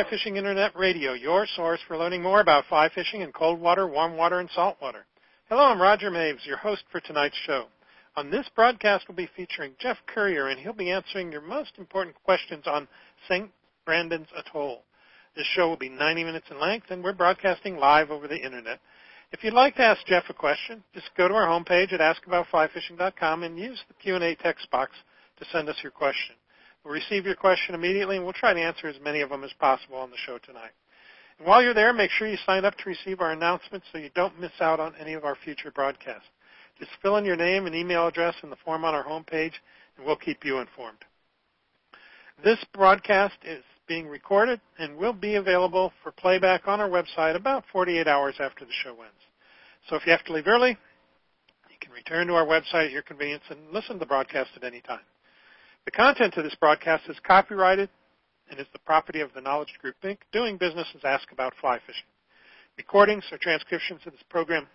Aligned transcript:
Fly 0.00 0.08
Fishing 0.08 0.36
Internet 0.36 0.74
Radio, 0.76 1.12
your 1.12 1.46
source 1.46 1.80
for 1.86 1.98
learning 1.98 2.22
more 2.22 2.40
about 2.40 2.64
fly 2.70 2.88
fishing 2.88 3.20
in 3.20 3.32
cold 3.32 3.60
water, 3.60 3.86
warm 3.86 4.16
water, 4.16 4.40
and 4.40 4.48
salt 4.54 4.78
water. 4.80 5.04
Hello, 5.50 5.60
I'm 5.60 5.78
Roger 5.78 6.10
Maves, 6.10 6.46
your 6.46 6.56
host 6.56 6.84
for 6.90 7.00
tonight's 7.00 7.36
show. 7.44 7.66
On 8.16 8.30
this 8.30 8.48
broadcast, 8.56 9.04
we'll 9.06 9.16
be 9.16 9.28
featuring 9.36 9.74
Jeff 9.78 9.98
Currier, 10.06 10.48
and 10.48 10.58
he'll 10.58 10.72
be 10.72 10.90
answering 10.90 11.30
your 11.30 11.42
most 11.42 11.72
important 11.76 12.16
questions 12.24 12.64
on 12.66 12.88
St. 13.28 13.50
Brandon's 13.84 14.28
Atoll. 14.34 14.84
This 15.36 15.46
show 15.54 15.68
will 15.68 15.76
be 15.76 15.90
90 15.90 16.24
minutes 16.24 16.46
in 16.50 16.58
length, 16.58 16.86
and 16.88 17.04
we're 17.04 17.12
broadcasting 17.12 17.76
live 17.76 18.10
over 18.10 18.26
the 18.26 18.42
Internet. 18.42 18.80
If 19.32 19.44
you'd 19.44 19.52
like 19.52 19.76
to 19.76 19.82
ask 19.82 20.06
Jeff 20.06 20.24
a 20.30 20.34
question, 20.34 20.82
just 20.94 21.10
go 21.14 21.28
to 21.28 21.34
our 21.34 21.46
homepage 21.46 21.92
at 21.92 22.00
askaboutflyfishing.com 22.00 23.42
and 23.42 23.58
use 23.58 23.82
the 23.86 23.94
Q&A 24.02 24.34
text 24.36 24.70
box 24.70 24.92
to 25.40 25.44
send 25.52 25.68
us 25.68 25.76
your 25.82 25.92
question. 25.92 26.36
We'll 26.84 26.94
receive 26.94 27.26
your 27.26 27.34
question 27.34 27.74
immediately, 27.74 28.16
and 28.16 28.24
we'll 28.24 28.32
try 28.32 28.54
to 28.54 28.60
answer 28.60 28.86
as 28.86 28.96
many 29.02 29.20
of 29.20 29.30
them 29.30 29.44
as 29.44 29.52
possible 29.58 29.98
on 29.98 30.10
the 30.10 30.16
show 30.16 30.38
tonight. 30.38 30.70
And 31.38 31.46
while 31.46 31.62
you're 31.62 31.74
there, 31.74 31.92
make 31.92 32.10
sure 32.10 32.28
you 32.28 32.38
sign 32.46 32.64
up 32.64 32.76
to 32.78 32.88
receive 32.88 33.20
our 33.20 33.32
announcements 33.32 33.86
so 33.92 33.98
you 33.98 34.10
don't 34.14 34.40
miss 34.40 34.52
out 34.60 34.80
on 34.80 34.94
any 34.98 35.12
of 35.12 35.24
our 35.24 35.36
future 35.44 35.70
broadcasts. 35.70 36.28
Just 36.78 36.92
fill 37.02 37.16
in 37.16 37.24
your 37.24 37.36
name 37.36 37.66
and 37.66 37.74
email 37.74 38.06
address 38.06 38.34
in 38.42 38.50
the 38.50 38.56
form 38.64 38.84
on 38.84 38.94
our 38.94 39.04
homepage, 39.04 39.52
and 39.96 40.06
we'll 40.06 40.16
keep 40.16 40.44
you 40.44 40.58
informed. 40.58 41.04
This 42.42 42.58
broadcast 42.72 43.36
is 43.44 43.62
being 43.86 44.06
recorded 44.06 44.60
and 44.78 44.96
will 44.96 45.12
be 45.12 45.34
available 45.34 45.92
for 46.02 46.12
playback 46.12 46.66
on 46.66 46.80
our 46.80 46.88
website 46.88 47.36
about 47.36 47.64
48 47.70 48.06
hours 48.06 48.36
after 48.40 48.64
the 48.64 48.72
show 48.82 48.90
ends. 48.90 49.20
So 49.88 49.96
if 49.96 50.06
you 50.06 50.12
have 50.12 50.24
to 50.24 50.32
leave 50.32 50.46
early, 50.46 50.70
you 50.70 51.76
can 51.80 51.92
return 51.92 52.28
to 52.28 52.34
our 52.34 52.46
website 52.46 52.86
at 52.86 52.92
your 52.92 53.02
convenience 53.02 53.42
and 53.50 53.58
listen 53.72 53.94
to 53.94 53.98
the 53.98 54.06
broadcast 54.06 54.50
at 54.56 54.64
any 54.64 54.80
time. 54.80 55.00
The 55.90 55.96
content 55.96 56.36
of 56.36 56.44
this 56.44 56.54
broadcast 56.54 57.08
is 57.08 57.16
copyrighted 57.26 57.88
and 58.48 58.60
is 58.60 58.66
the 58.72 58.78
property 58.78 59.22
of 59.22 59.30
the 59.34 59.40
Knowledge 59.40 59.74
Group 59.82 59.96
Inc., 60.04 60.18
doing 60.30 60.56
business 60.56 60.86
as 60.94 61.00
Ask 61.02 61.32
About 61.32 61.52
Fly 61.60 61.80
Fishing. 61.84 62.04
Recordings 62.78 63.24
or 63.32 63.38
transcriptions 63.38 64.00
of 64.06 64.12
this 64.12 64.22
program 64.30 64.68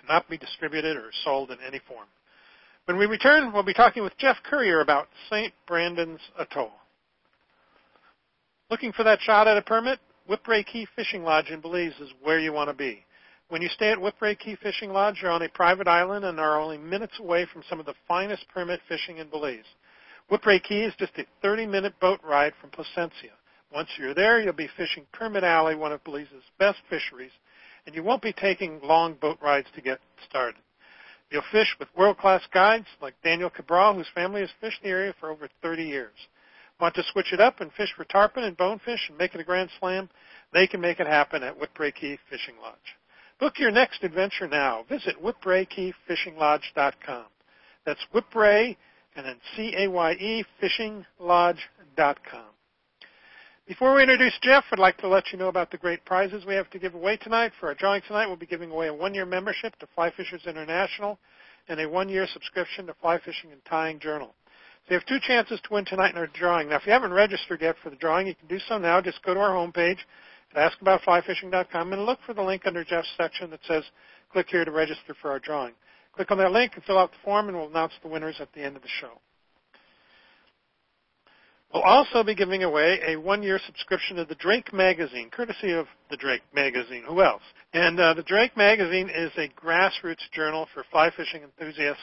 cannot 0.00 0.28
be 0.28 0.36
distributed 0.36 0.96
or 0.96 1.12
sold 1.22 1.52
in 1.52 1.58
any 1.64 1.80
form. 1.86 2.08
When 2.86 2.98
we 2.98 3.06
return, 3.06 3.52
we'll 3.52 3.62
be 3.62 3.72
talking 3.72 4.02
with 4.02 4.18
Jeff 4.18 4.36
Currier 4.42 4.80
about 4.80 5.06
St. 5.30 5.52
Brandon's 5.68 6.18
Atoll. 6.40 6.72
Looking 8.68 8.92
for 8.92 9.04
that 9.04 9.20
shot 9.20 9.46
at 9.46 9.56
a 9.56 9.62
permit? 9.62 10.00
Whipray 10.28 10.66
Caye 10.66 10.88
Fishing 10.96 11.22
Lodge 11.22 11.50
in 11.50 11.60
Belize 11.60 11.94
is 12.00 12.10
where 12.20 12.40
you 12.40 12.52
want 12.52 12.68
to 12.68 12.74
be. 12.74 13.04
When 13.48 13.62
you 13.62 13.68
stay 13.68 13.92
at 13.92 13.98
Whipray 13.98 14.36
Caye 14.40 14.58
Fishing 14.60 14.92
Lodge, 14.92 15.20
you're 15.22 15.30
on 15.30 15.42
a 15.42 15.48
private 15.50 15.86
island 15.86 16.24
and 16.24 16.40
are 16.40 16.60
only 16.60 16.78
minutes 16.78 17.20
away 17.20 17.46
from 17.52 17.62
some 17.70 17.78
of 17.78 17.86
the 17.86 17.94
finest 18.08 18.44
permit 18.48 18.80
fishing 18.88 19.18
in 19.18 19.30
Belize. 19.30 19.62
Whipray 20.30 20.62
Caye 20.62 20.84
is 20.84 20.94
just 20.98 21.12
a 21.18 21.46
30-minute 21.46 21.94
boat 22.00 22.20
ride 22.24 22.52
from 22.60 22.70
Placencia. 22.70 23.32
Once 23.72 23.88
you're 23.98 24.14
there, 24.14 24.40
you'll 24.40 24.52
be 24.52 24.68
fishing 24.76 25.06
Permit 25.12 25.44
Alley, 25.44 25.76
one 25.76 25.92
of 25.92 26.02
Belize's 26.02 26.42
best 26.58 26.78
fisheries, 26.90 27.30
and 27.86 27.94
you 27.94 28.02
won't 28.02 28.22
be 28.22 28.32
taking 28.32 28.80
long 28.82 29.14
boat 29.14 29.38
rides 29.40 29.68
to 29.74 29.80
get 29.80 30.00
started. 30.28 30.60
You'll 31.30 31.42
fish 31.52 31.76
with 31.78 31.88
world-class 31.96 32.42
guides 32.52 32.86
like 33.00 33.14
Daniel 33.22 33.50
Cabral, 33.50 33.94
whose 33.94 34.08
family 34.14 34.40
has 34.40 34.50
fished 34.60 34.82
the 34.82 34.88
area 34.88 35.14
for 35.18 35.30
over 35.30 35.48
30 35.62 35.84
years. 35.84 36.14
Want 36.80 36.94
to 36.96 37.02
switch 37.12 37.32
it 37.32 37.40
up 37.40 37.60
and 37.60 37.72
fish 37.72 37.92
for 37.96 38.04
tarpon 38.04 38.44
and 38.44 38.56
bonefish 38.56 39.08
and 39.08 39.16
make 39.16 39.34
it 39.34 39.40
a 39.40 39.44
grand 39.44 39.70
slam? 39.78 40.10
They 40.52 40.66
can 40.66 40.80
make 40.80 41.00
it 41.00 41.06
happen 41.06 41.42
at 41.42 41.58
Whipray 41.58 41.94
Caye 41.94 42.18
Fishing 42.28 42.56
Lodge. 42.60 42.76
Book 43.38 43.58
your 43.58 43.70
next 43.70 44.02
adventure 44.02 44.48
now. 44.48 44.84
Visit 44.88 45.22
whipraycayefishinglodge.com. 45.22 47.24
That's 47.84 48.00
Whipray 48.14 48.76
and 49.16 49.26
then 49.26 49.36
C-A-Y-E 49.56 50.44
fishinglodge.com. 50.62 52.44
Before 53.66 53.94
we 53.96 54.02
introduce 54.02 54.38
Jeff, 54.42 54.64
I'd 54.70 54.78
like 54.78 54.98
to 54.98 55.08
let 55.08 55.32
you 55.32 55.38
know 55.38 55.48
about 55.48 55.72
the 55.72 55.78
great 55.78 56.04
prizes 56.04 56.44
we 56.46 56.54
have 56.54 56.70
to 56.70 56.78
give 56.78 56.94
away 56.94 57.16
tonight. 57.16 57.50
For 57.58 57.66
our 57.66 57.74
drawing 57.74 58.02
tonight, 58.06 58.26
we'll 58.26 58.36
be 58.36 58.46
giving 58.46 58.70
away 58.70 58.86
a 58.86 58.94
one-year 58.94 59.26
membership 59.26 59.74
to 59.80 59.88
Fly 59.92 60.12
Fishers 60.16 60.46
International 60.46 61.18
and 61.68 61.80
a 61.80 61.88
one-year 61.88 62.28
subscription 62.32 62.86
to 62.86 62.94
Fly 63.00 63.18
Fishing 63.24 63.50
and 63.50 63.64
Tying 63.64 63.98
Journal. 63.98 64.34
So 64.86 64.94
you 64.94 64.98
have 65.00 65.06
two 65.06 65.18
chances 65.20 65.60
to 65.64 65.74
win 65.74 65.84
tonight 65.84 66.12
in 66.12 66.18
our 66.18 66.28
drawing. 66.28 66.68
Now, 66.68 66.76
if 66.76 66.86
you 66.86 66.92
haven't 66.92 67.12
registered 67.12 67.60
yet 67.60 67.74
for 67.82 67.90
the 67.90 67.96
drawing, 67.96 68.28
you 68.28 68.36
can 68.36 68.46
do 68.46 68.60
so 68.68 68.78
now. 68.78 69.00
Just 69.00 69.20
go 69.24 69.34
to 69.34 69.40
our 69.40 69.50
homepage 69.50 69.98
at 70.54 70.72
askaboutflyfishing.com 70.72 71.92
and 71.92 72.06
look 72.06 72.20
for 72.24 72.34
the 72.34 72.42
link 72.42 72.62
under 72.66 72.84
Jeff's 72.84 73.08
section 73.16 73.50
that 73.50 73.64
says 73.66 73.82
click 74.30 74.46
here 74.48 74.64
to 74.64 74.70
register 74.70 75.16
for 75.20 75.32
our 75.32 75.40
drawing. 75.40 75.72
Click 76.16 76.30
on 76.30 76.38
that 76.38 76.52
link 76.52 76.72
and 76.74 76.84
fill 76.84 76.98
out 76.98 77.10
the 77.10 77.18
form, 77.24 77.48
and 77.48 77.56
we'll 77.56 77.68
announce 77.68 77.92
the 78.02 78.08
winners 78.08 78.36
at 78.40 78.52
the 78.54 78.62
end 78.62 78.74
of 78.74 78.82
the 78.82 78.88
show. 79.00 79.20
We'll 81.72 81.82
also 81.82 82.24
be 82.24 82.34
giving 82.34 82.62
away 82.62 83.00
a 83.06 83.16
one-year 83.16 83.60
subscription 83.66 84.16
to 84.16 84.24
the 84.24 84.36
Drake 84.36 84.72
Magazine, 84.72 85.28
courtesy 85.30 85.72
of 85.72 85.86
the 86.10 86.16
Drake 86.16 86.42
Magazine. 86.54 87.02
Who 87.06 87.20
else? 87.20 87.42
And 87.74 88.00
uh, 88.00 88.14
the 88.14 88.22
Drake 88.22 88.56
Magazine 88.56 89.10
is 89.10 89.30
a 89.36 89.50
grassroots 89.60 90.30
journal 90.32 90.68
for 90.72 90.84
fly 90.90 91.10
fishing 91.14 91.42
enthusiasts, 91.42 92.02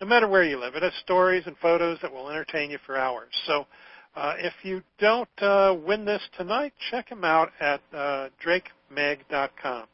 no 0.00 0.06
matter 0.06 0.28
where 0.28 0.42
you 0.42 0.60
live. 0.60 0.74
It 0.74 0.82
has 0.82 0.92
stories 1.02 1.44
and 1.46 1.56
photos 1.56 1.98
that 2.02 2.12
will 2.12 2.28
entertain 2.28 2.70
you 2.70 2.78
for 2.84 2.98
hours. 2.98 3.32
So 3.46 3.66
uh, 4.14 4.34
if 4.38 4.52
you 4.62 4.82
don't 4.98 5.28
uh, 5.42 5.74
win 5.74 6.04
this 6.04 6.22
tonight, 6.36 6.74
check 6.90 7.08
them 7.08 7.24
out 7.24 7.50
at 7.60 7.80
uh, 7.94 8.28
drakemag.com. 8.44 9.86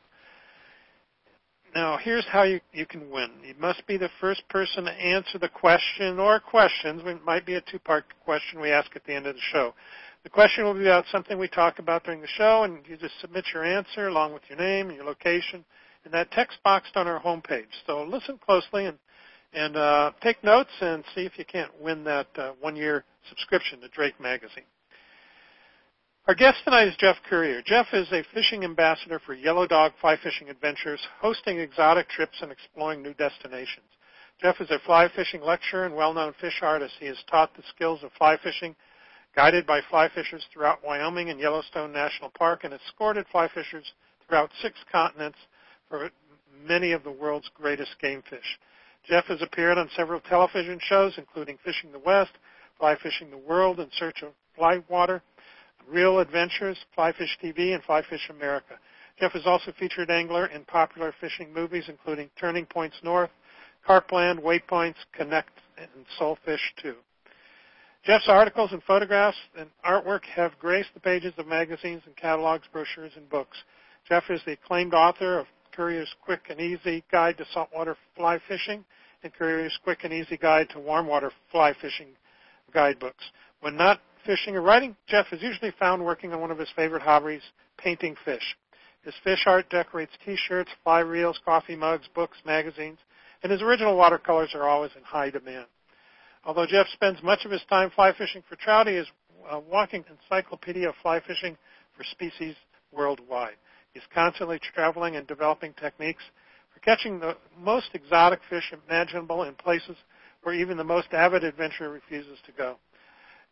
Now, 1.75 1.99
here's 2.03 2.27
how 2.27 2.43
you, 2.43 2.61
you 2.73 2.85
can 2.85 3.11
win. 3.11 3.31
You 3.47 3.55
must 3.61 3.87
be 3.87 3.97
the 3.97 4.11
first 4.21 4.43
person 4.49 4.85
to 4.85 4.91
answer 4.91 5.39
the 5.39 5.49
question 5.49 6.19
or 6.19 6.41
questions. 6.41 7.03
It 7.05 7.25
might 7.25 7.47
be 7.47 7.55
a 7.55 7.61
two-part 7.61 8.07
question 8.25 8.61
we 8.61 8.73
ask 8.73 8.91
at 8.97 9.05
the 9.05 9.15
end 9.15 9.27
of 9.27 9.37
the 9.37 9.41
show. 9.53 9.73
The 10.25 10.31
question 10.31 10.65
will 10.65 10.75
be 10.75 10.81
about 10.81 11.05
something 11.13 11.39
we 11.39 11.49
talk 11.49 11.79
about 11.79 12.05
during 12.05 12.21
the 12.21 12.27
show, 12.27 12.65
and 12.65 12.81
you 12.89 12.97
just 12.97 13.19
submit 13.21 13.45
your 13.55 13.65
answer 13.65 14.09
along 14.09 14.35
with 14.35 14.43
your 14.49 14.59
name 14.59 14.89
and 14.89 14.97
your 14.97 15.07
location 15.07 15.65
in 16.05 16.11
that 16.11 16.33
text 16.33 16.59
box 16.65 16.89
on 16.97 17.07
our 17.07 17.21
homepage. 17.21 17.69
So 17.87 18.03
listen 18.03 18.39
closely 18.45 18.87
and, 18.87 18.99
and 19.53 19.77
uh, 19.77 20.11
take 20.23 20.43
notes 20.43 20.71
and 20.81 21.05
see 21.15 21.23
if 21.23 21.39
you 21.39 21.45
can't 21.45 21.71
win 21.81 22.03
that 22.05 22.27
uh, 22.37 22.53
one-year 22.61 23.05
subscription 23.29 23.81
to 23.81 23.89
Drake 23.89 24.21
Magazine. 24.21 24.65
Our 26.31 26.37
guest 26.37 26.59
tonight 26.65 26.87
is 26.87 26.95
Jeff 26.97 27.17
Currier. 27.29 27.61
Jeff 27.61 27.89
is 27.93 28.07
a 28.13 28.23
fishing 28.33 28.63
ambassador 28.63 29.19
for 29.27 29.35
Yellow 29.35 29.67
Dog 29.67 29.91
Fly 30.01 30.17
Fishing 30.23 30.49
Adventures, 30.49 31.01
hosting 31.21 31.59
exotic 31.59 32.09
trips 32.09 32.39
and 32.41 32.53
exploring 32.53 33.03
new 33.03 33.15
destinations. 33.15 33.89
Jeff 34.41 34.61
is 34.61 34.71
a 34.71 34.79
fly 34.87 35.09
fishing 35.17 35.43
lecturer 35.43 35.87
and 35.87 35.97
well-known 35.97 36.33
fish 36.41 36.61
artist. 36.63 36.95
He 37.01 37.07
has 37.07 37.17
taught 37.29 37.57
the 37.57 37.65
skills 37.75 38.05
of 38.05 38.13
fly 38.13 38.37
fishing, 38.41 38.77
guided 39.35 39.67
by 39.67 39.81
fly 39.91 40.09
fishers 40.09 40.45
throughout 40.53 40.85
Wyoming 40.85 41.31
and 41.31 41.41
Yellowstone 41.41 41.93
National 41.93 42.31
Park, 42.31 42.63
and 42.63 42.75
escorted 42.75 43.27
fly 43.33 43.49
fishers 43.53 43.93
throughout 44.29 44.53
six 44.63 44.79
continents 44.93 45.39
for 45.89 46.13
many 46.65 46.93
of 46.93 47.03
the 47.03 47.11
world's 47.11 47.51
greatest 47.57 47.97
game 48.01 48.23
fish. 48.31 48.57
Jeff 49.05 49.25
has 49.25 49.43
appeared 49.43 49.79
on 49.79 49.91
several 49.97 50.21
television 50.21 50.79
shows, 50.81 51.15
including 51.19 51.59
Fishing 51.65 51.91
the 51.91 51.99
West, 51.99 52.39
Fly 52.79 52.95
Fishing 53.03 53.31
the 53.33 53.37
World, 53.37 53.81
In 53.81 53.89
Search 53.99 54.23
of 54.23 54.31
Fly 54.55 54.79
Water, 54.89 55.23
Real 55.91 56.21
Adventures, 56.21 56.78
Fly 56.95 57.12
Fish 57.12 57.37
TV, 57.43 57.75
and 57.75 57.83
Fly 57.83 58.03
Fish 58.09 58.31
America. 58.31 58.78
Jeff 59.19 59.34
is 59.34 59.43
also 59.45 59.73
featured 59.78 60.11
angler 60.11 60.47
in 60.47 60.65
popular 60.65 61.12
fishing 61.21 61.53
movies, 61.53 61.84
including 61.89 62.31
Turning 62.39 62.65
Points 62.65 62.97
North, 63.03 63.31
Carpland, 63.87 64.41
Waypoints, 64.41 64.95
Connect, 65.12 65.51
and 65.77 65.89
Soulfish 66.19 66.59
2. 66.83 66.95
Jeff's 68.05 68.28
articles 68.28 68.73
and 68.73 68.83
photographs 68.84 69.37
and 69.59 69.69
artwork 69.84 70.25
have 70.25 70.59
graced 70.59 70.89
the 70.95 71.01
pages 71.01 71.34
of 71.37 71.47
magazines 71.47 72.03
and 72.07 72.17
catalogs, 72.17 72.67
brochures, 72.72 73.12
and 73.17 73.28
books. 73.28 73.59
Jeff 74.09 74.25
is 74.31 74.41
the 74.47 74.53
acclaimed 74.53 74.95
author 74.95 75.39
of 75.39 75.47
Currier's 75.72 76.15
Quick 76.22 76.47
and 76.49 76.61
Easy 76.61 77.05
Guide 77.12 77.37
to 77.39 77.45
Saltwater 77.53 77.97
Fly 78.16 78.39
Fishing 78.48 78.84
and 79.22 79.34
Currier's 79.34 79.78
Quick 79.84 80.04
and 80.04 80.13
Easy 80.13 80.37
Guide 80.37 80.71
to 80.71 80.81
Warm 80.81 81.07
Water 81.07 81.31
Fly 81.51 81.75
Fishing 81.81 82.09
guidebooks. 82.72 83.25
When 83.60 83.77
not 83.77 84.01
fishing 84.25 84.57
or 84.57 84.63
writing, 84.63 84.97
Jeff 85.07 85.27
is 85.33 85.43
usually 85.43 85.72
found 85.78 86.05
working 86.05 86.33
on 86.33 86.41
one 86.41 86.51
of 86.51 86.59
his 86.59 86.71
favorite 86.77 87.03
hobbies, 87.03 87.43
painting 87.77 88.17
fish. 88.25 88.57
His 89.03 89.15
fish 89.25 89.45
art 89.47 89.71
decorates 89.71 90.13
t-shirts, 90.25 90.71
fly 90.84 91.01
reels, 91.01 91.41
coffee 91.45 91.77
mugs, 91.77 92.09
books, 92.15 92.37
magazines, 92.45 92.99
and 93.43 93.51
his 93.51 93.63
original 93.63 93.97
watercolors 93.97 94.51
are 94.55 94.69
always 94.69 94.91
in 94.97 95.03
high 95.03 95.31
demand. 95.31 95.67
Although 96.45 96.67
Jeff 96.67 96.87
spends 96.93 97.22
much 97.22 97.45
of 97.45 97.51
his 97.51 97.65
time 97.69 97.91
fly 97.91 98.13
fishing 98.17 98.43
for 98.49 98.57
trout, 98.57 98.87
he 98.87 98.95
is 98.95 99.07
a 99.51 99.59
walking 99.59 100.05
encyclopedia 100.11 100.89
of 100.89 100.95
fly 101.03 101.21
fishing 101.21 101.57
for 101.97 102.05
species 102.05 102.55
worldwide. 102.93 103.57
He's 103.93 104.03
constantly 104.15 104.59
traveling 104.59 105.16
and 105.16 105.27
developing 105.27 105.75
techniques 105.75 106.23
for 106.73 106.81
catching 106.81 107.19
the 107.19 107.37
most 107.59 107.89
exotic 107.95 108.41
fish 108.49 108.73
imaginable 108.87 109.45
in 109.45 109.55
places 109.55 109.97
where 110.43 110.55
even 110.55 110.77
the 110.77 110.84
most 110.84 111.09
avid 111.13 111.45
adventurer 111.45 111.91
refuses 111.91 112.39
to 112.47 112.53
go. 112.53 112.77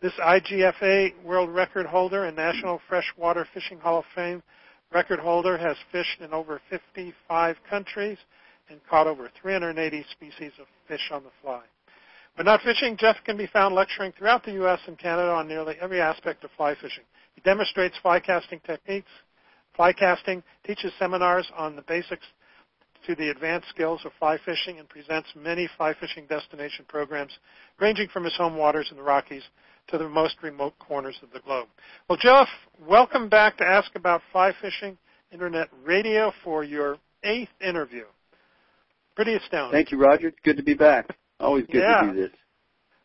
This 0.00 0.12
IGFA 0.25 1.25
world 1.25 1.50
record 1.50 1.85
holder 1.85 2.27
and 2.27 2.37
National 2.37 2.81
Freshwater 2.89 3.49
Fishing 3.53 3.81
Hall 3.81 3.99
of 3.99 4.05
Fame 4.15 4.45
record 4.93 5.19
holder 5.19 5.59
has 5.59 5.77
fished 5.91 6.21
in 6.21 6.33
over 6.33 6.61
55 6.71 7.56
countries 7.69 8.17
and 8.71 8.79
caught 8.89 9.09
over 9.09 9.29
380 9.43 10.06
species 10.12 10.53
of 10.61 10.67
fish 10.87 11.11
on 11.11 11.25
the 11.25 11.31
fly. 11.43 11.62
When 12.37 12.45
not 12.45 12.62
fishing, 12.62 12.97
Jeff 12.97 13.17
can 13.25 13.37
be 13.37 13.49
found 13.49 13.75
lecturing 13.75 14.12
throughout 14.12 14.45
the 14.45 14.53
U.S. 14.53 14.79
and 14.87 14.97
Canada 14.97 15.33
on 15.33 15.49
nearly 15.49 15.75
every 15.81 16.00
aspect 16.00 16.45
of 16.45 16.50
fly 16.56 16.77
fishing. 16.77 17.03
He 17.35 17.41
demonstrates 17.41 17.99
fly 17.99 18.21
casting 18.21 18.61
techniques, 18.61 19.11
fly 19.75 19.93
casting, 19.93 20.45
teaches 20.65 20.93
seminars 21.00 21.50
on 21.56 21.75
the 21.75 21.83
basics 21.83 22.27
to 23.05 23.17
the 23.17 23.31
advanced 23.31 23.69
skills 23.69 24.03
of 24.05 24.12
fly 24.21 24.39
fishing, 24.45 24.79
and 24.79 24.89
presents 24.89 25.31
many 25.35 25.69
fly 25.77 25.93
fishing 25.99 26.27
destination 26.29 26.85
programs 26.87 27.37
ranging 27.81 28.09
from 28.09 28.23
his 28.23 28.37
home 28.37 28.56
waters 28.56 28.87
in 28.93 28.97
the 28.97 29.03
Rockies 29.03 29.43
to 29.88 29.99
the 29.99 30.08
most 30.08 30.37
remote 30.43 30.75
corners 30.79 31.19
of 31.23 31.31
the 31.32 31.40
globe. 31.40 31.69
Well, 32.08 32.19
Jeff, 32.20 32.49
welcome 32.87 33.29
back 33.29 33.56
to 33.58 33.64
Ask 33.64 33.94
About 33.94 34.20
Fly 34.32 34.52
Fishing 34.61 34.99
Internet 35.32 35.69
Radio 35.85 36.32
for 36.44 36.62
your 36.64 36.99
eighth 37.25 37.49
interview. 37.61 38.05
Pretty 39.17 39.35
astounding. 39.35 39.73
Thank 39.73 39.90
you, 39.90 39.99
Roger. 39.99 40.29
It's 40.29 40.38
good 40.44 40.56
to 40.58 40.62
be 40.62 40.75
back. 40.75 41.08
Always 41.40 41.67
good 41.67 41.82
yeah. 41.82 42.02
to 42.02 42.12
do 42.12 42.20
this. 42.20 42.31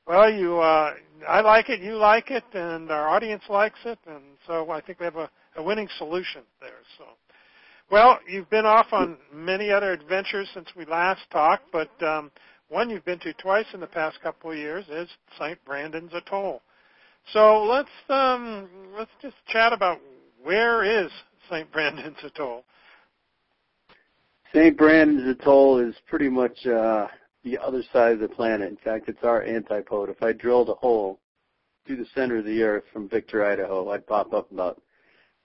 Well, 0.06 0.30
you, 0.30 0.59
uh, 0.59 0.94
I 1.27 1.41
like 1.41 1.69
it, 1.69 1.80
you 1.80 1.95
like 1.95 2.30
it, 2.30 2.44
and 2.53 2.91
our 2.91 3.07
audience 3.07 3.44
likes 3.50 3.80
it, 3.85 3.97
and 4.06 4.21
so 4.45 4.69
I 4.69 4.81
think 4.81 5.00
we 5.00 5.06
have 5.06 5.15
a, 5.15 5.30
a 5.56 5.63
winning 5.63 5.88
solution 5.97 6.41
there. 6.59 6.81
So, 6.97 7.06
well, 7.89 8.19
you've 8.27 8.50
been 8.50 8.65
off 8.65 8.88
on 8.91 9.18
many 9.33 9.71
other 9.71 9.94
adventures 9.94 10.50
since 10.53 10.68
we 10.75 10.85
last 10.85 11.21
talked, 11.31 11.71
but 11.71 11.89
um, 12.03 12.31
one 12.68 12.89
you've 12.89 13.06
been 13.06 13.19
to 13.19 13.33
twice 13.33 13.68
in 13.74 13.80
the 13.80 13.88
past 13.88 14.19
couple 14.21 14.51
of 14.51 14.57
years 14.57 14.85
is 14.89 15.07
St. 15.39 15.63
Brandon's 15.63 16.12
Atoll. 16.13 16.62
So 17.31 17.63
let's 17.63 17.89
um, 18.09 18.69
let's 18.97 19.11
just 19.21 19.35
chat 19.47 19.73
about 19.73 19.99
where 20.43 20.83
is 20.83 21.11
St. 21.49 21.71
Brandon's 21.71 22.17
Atoll. 22.23 22.63
St. 24.53 24.77
Brandon's 24.77 25.27
Atoll 25.39 25.79
is 25.79 25.95
pretty 26.07 26.29
much 26.29 26.65
uh, 26.65 27.07
the 27.43 27.57
other 27.57 27.81
side 27.91 28.13
of 28.13 28.19
the 28.19 28.27
planet. 28.27 28.69
In 28.69 28.77
fact, 28.77 29.09
it's 29.09 29.23
our 29.23 29.41
antipode. 29.41 30.09
If 30.09 30.21
I 30.21 30.33
drilled 30.33 30.69
a 30.69 30.75
hole 30.75 31.19
through 31.85 31.97
the 31.97 32.05
center 32.13 32.37
of 32.37 32.45
the 32.45 32.61
earth 32.61 32.83
from 32.91 33.09
Victor, 33.09 33.45
Idaho, 33.45 33.89
I'd 33.89 34.05
pop 34.05 34.33
up 34.33 34.51
about 34.51 34.81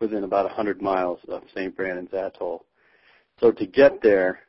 within 0.00 0.25
about 0.25 0.44
100 0.44 0.82
miles 0.82 1.19
of 1.28 1.42
St. 1.54 1.75
Brandon's 1.75 2.12
Atoll. 2.12 2.64
So 3.40 3.50
to 3.52 3.66
get 3.66 4.02
there, 4.02 4.40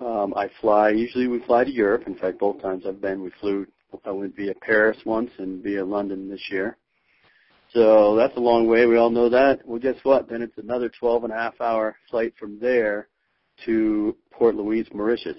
um, 0.00 0.34
I 0.36 0.48
fly. 0.60 0.90
Usually 0.90 1.28
we 1.28 1.40
fly 1.44 1.64
to 1.64 1.70
Europe. 1.70 2.04
In 2.06 2.16
fact, 2.16 2.38
both 2.38 2.60
times 2.60 2.84
I've 2.86 3.00
been, 3.00 3.22
we 3.22 3.30
flew. 3.40 3.66
I 4.04 4.10
went 4.10 4.36
via 4.36 4.54
Paris 4.54 4.98
once 5.04 5.30
and 5.38 5.62
via 5.62 5.84
London 5.84 6.28
this 6.28 6.48
year. 6.50 6.76
So 7.72 8.16
that's 8.16 8.36
a 8.36 8.40
long 8.40 8.66
way. 8.68 8.86
We 8.86 8.98
all 8.98 9.10
know 9.10 9.28
that. 9.30 9.66
Well, 9.66 9.78
guess 9.78 9.96
what? 10.02 10.28
Then 10.28 10.42
it's 10.42 10.58
another 10.58 10.90
12 10.90 11.24
and 11.24 11.32
a 11.32 11.36
half 11.36 11.60
hour 11.60 11.96
flight 12.10 12.34
from 12.38 12.58
there 12.60 13.08
to 13.64 14.16
Port 14.30 14.54
Louis, 14.54 14.86
Mauritius 14.92 15.36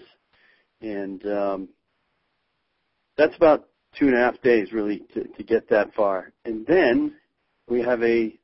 and 0.83 1.25
um, 1.25 1.69
that's 3.17 3.35
about 3.35 3.67
two 3.97 4.07
and 4.07 4.15
a 4.15 4.19
half 4.19 4.39
days 4.41 4.71
really 4.71 5.03
to, 5.13 5.23
to 5.23 5.43
get 5.43 5.69
that 5.69 5.93
far. 5.95 6.33
And 6.45 6.65
then 6.67 7.15
we 7.67 7.81
have 7.81 8.03
a 8.03 8.37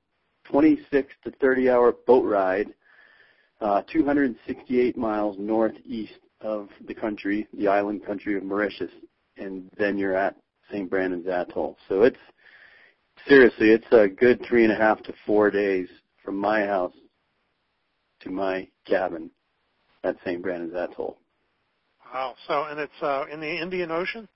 26 0.45 1.13
to 1.25 1.31
30 1.31 1.69
hour 1.69 1.93
boat 2.07 2.25
ride, 2.25 2.73
uh, 3.61 3.81
268 3.91 4.97
miles 4.97 5.35
northeast 5.37 6.13
of 6.41 6.69
the 6.87 6.93
country, 6.93 7.47
the 7.53 7.67
island 7.67 8.05
country 8.05 8.37
of 8.37 8.43
Mauritius, 8.43 8.91
and 9.39 9.69
then 9.77 9.97
you're 9.97 10.15
at 10.15 10.35
St. 10.71 10.89
Brandon's 10.89 11.27
Atoll. 11.27 11.77
So 11.87 12.03
it's 12.03 12.17
seriously, 13.27 13.71
it's 13.71 13.91
a 13.91 14.07
good 14.07 14.43
three 14.47 14.63
and 14.63 14.73
a 14.73 14.75
half 14.75 15.01
to 15.03 15.13
four 15.25 15.49
days 15.49 15.87
from 16.23 16.37
my 16.37 16.65
house 16.65 16.93
to 18.21 18.29
my 18.29 18.67
cabin 18.85 19.31
at 20.03 20.15
St. 20.25 20.41
Brandon's 20.41 20.75
Atoll. 20.75 21.17
Wow. 22.13 22.35
So, 22.47 22.65
and 22.65 22.79
it's 22.79 23.01
uh, 23.01 23.25
in 23.31 23.39
the 23.39 23.61
Indian 23.61 23.91
Ocean. 23.91 24.27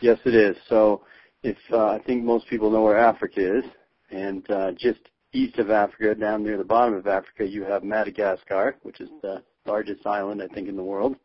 Yes, 0.00 0.18
it 0.24 0.34
is. 0.34 0.56
So, 0.68 1.02
if 1.42 1.56
uh, 1.72 1.86
I 1.86 1.98
think 2.00 2.24
most 2.24 2.48
people 2.48 2.70
know 2.70 2.82
where 2.82 2.98
Africa 2.98 3.58
is, 3.58 3.64
and 4.10 4.48
uh, 4.50 4.72
just 4.72 5.00
east 5.32 5.58
of 5.58 5.70
Africa, 5.70 6.14
down 6.14 6.42
near 6.42 6.56
the 6.56 6.64
bottom 6.64 6.94
of 6.94 7.06
Africa, 7.06 7.46
you 7.46 7.64
have 7.64 7.82
Madagascar, 7.82 8.76
which 8.82 9.00
is 9.00 9.08
the 9.22 9.42
largest 9.66 10.06
island 10.06 10.42
I 10.42 10.48
think 10.48 10.68
in 10.68 10.76
the 10.76 10.82
world, 10.82 11.16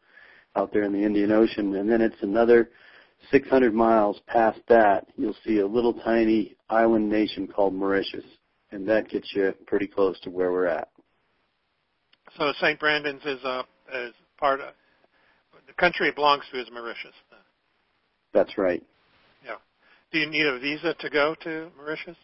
out 0.56 0.72
there 0.74 0.84
in 0.84 0.94
the 0.94 1.04
Indian 1.04 1.32
Ocean, 1.32 1.76
and 1.76 1.90
then 1.90 2.02
it's 2.02 2.22
another 2.22 2.70
600 3.32 3.74
miles 3.74 4.20
past 4.28 4.60
that. 4.70 5.08
You'll 5.18 5.36
see 5.46 5.60
a 5.60 5.68
little 5.68 5.94
tiny 5.94 6.56
island 6.70 7.10
nation 7.10 7.48
called 7.48 7.74
Mauritius, 7.74 8.26
and 8.72 8.88
that 8.88 9.10
gets 9.10 9.32
you 9.36 9.54
pretty 9.68 9.88
close 9.88 10.20
to 10.22 10.30
where 10.30 10.52
we're 10.52 10.68
at. 10.68 10.90
So 12.38 12.52
St. 12.60 12.80
Brandon's 12.80 13.24
is 13.26 13.44
a 13.44 13.48
uh, 13.48 13.64
is 13.94 14.14
part 14.38 14.60
of 14.60 14.74
the 15.68 15.74
country 15.74 16.10
it 16.10 16.16
belongs 16.16 16.44
to 16.52 16.60
is 16.60 16.68
Mauritius. 16.72 17.14
That's 18.34 18.58
right. 18.58 18.84
Yeah. 19.46 19.56
Do 20.12 20.20
you 20.20 20.30
need 20.30 20.46
a 20.46 20.60
visa 20.60 20.94
to 21.00 21.10
go 21.10 21.36
to 21.44 21.70
Mauritius? 21.78 22.18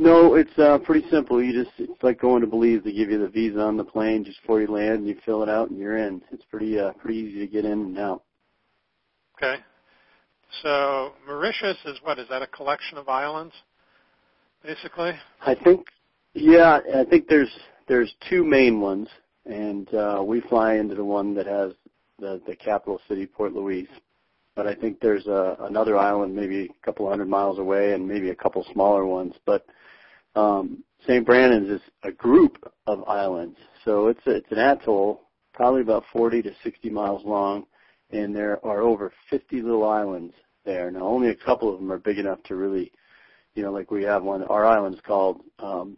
No, 0.00 0.34
it's 0.34 0.56
uh, 0.58 0.78
pretty 0.78 1.08
simple. 1.10 1.42
You 1.42 1.64
just 1.64 1.74
it's 1.78 2.02
like 2.02 2.20
going 2.20 2.40
to 2.42 2.46
Belize. 2.46 2.80
They 2.84 2.92
give 2.92 3.10
you 3.10 3.18
the 3.18 3.28
visa 3.28 3.60
on 3.60 3.76
the 3.76 3.84
plane 3.84 4.24
just 4.24 4.40
before 4.40 4.60
you 4.60 4.68
land, 4.68 5.00
and 5.00 5.08
you 5.08 5.16
fill 5.26 5.42
it 5.42 5.48
out, 5.48 5.70
and 5.70 5.78
you're 5.78 5.96
in. 5.96 6.22
It's 6.30 6.44
pretty 6.44 6.78
uh, 6.78 6.92
pretty 6.92 7.18
easy 7.18 7.40
to 7.40 7.46
get 7.48 7.64
in 7.64 7.72
and 7.72 7.98
out. 7.98 8.22
Okay. 9.36 9.56
So 10.62 11.12
Mauritius 11.26 11.76
is 11.84 11.98
what? 12.04 12.18
Is 12.20 12.28
that 12.30 12.42
a 12.42 12.46
collection 12.46 12.96
of 12.96 13.08
islands, 13.08 13.54
basically? 14.62 15.12
I 15.44 15.54
think, 15.54 15.86
yeah, 16.32 16.78
I 16.94 17.04
think 17.04 17.26
there's 17.28 17.50
there's 17.88 18.14
two 18.30 18.44
main 18.44 18.80
ones, 18.80 19.08
and 19.46 19.92
uh, 19.92 20.22
we 20.24 20.40
fly 20.42 20.74
into 20.74 20.94
the 20.94 21.04
one 21.04 21.34
that 21.34 21.46
has 21.46 21.72
the, 22.20 22.40
the 22.46 22.54
capital 22.54 23.00
city, 23.08 23.26
Port 23.26 23.52
Louis. 23.52 23.88
But 24.54 24.66
I 24.66 24.74
think 24.74 25.00
there's 25.00 25.26
a, 25.26 25.56
another 25.60 25.96
island 25.96 26.34
maybe 26.34 26.64
a 26.64 26.84
couple 26.84 27.08
hundred 27.08 27.28
miles 27.28 27.58
away 27.58 27.92
and 27.92 28.06
maybe 28.06 28.30
a 28.30 28.34
couple 28.34 28.64
smaller 28.72 29.06
ones. 29.06 29.34
But 29.46 29.64
um, 30.38 30.84
St. 31.06 31.24
Brandon's 31.26 31.70
is 31.70 31.80
a 32.04 32.12
group 32.12 32.72
of 32.86 33.06
islands. 33.08 33.56
So 33.84 34.08
it's, 34.08 34.24
a, 34.26 34.36
it's 34.36 34.52
an 34.52 34.58
atoll, 34.58 35.22
probably 35.52 35.80
about 35.80 36.04
40 36.12 36.42
to 36.42 36.50
60 36.62 36.90
miles 36.90 37.24
long, 37.24 37.66
and 38.10 38.34
there 38.34 38.64
are 38.64 38.80
over 38.80 39.12
50 39.30 39.62
little 39.62 39.88
islands 39.88 40.34
there. 40.64 40.90
Now, 40.90 41.06
only 41.06 41.30
a 41.30 41.34
couple 41.34 41.72
of 41.72 41.80
them 41.80 41.90
are 41.90 41.98
big 41.98 42.18
enough 42.18 42.42
to 42.44 42.54
really, 42.54 42.92
you 43.54 43.62
know, 43.62 43.72
like 43.72 43.90
we 43.90 44.04
have 44.04 44.22
one. 44.22 44.42
Our 44.44 44.64
island's 44.64 45.00
called 45.06 45.40
um, 45.58 45.96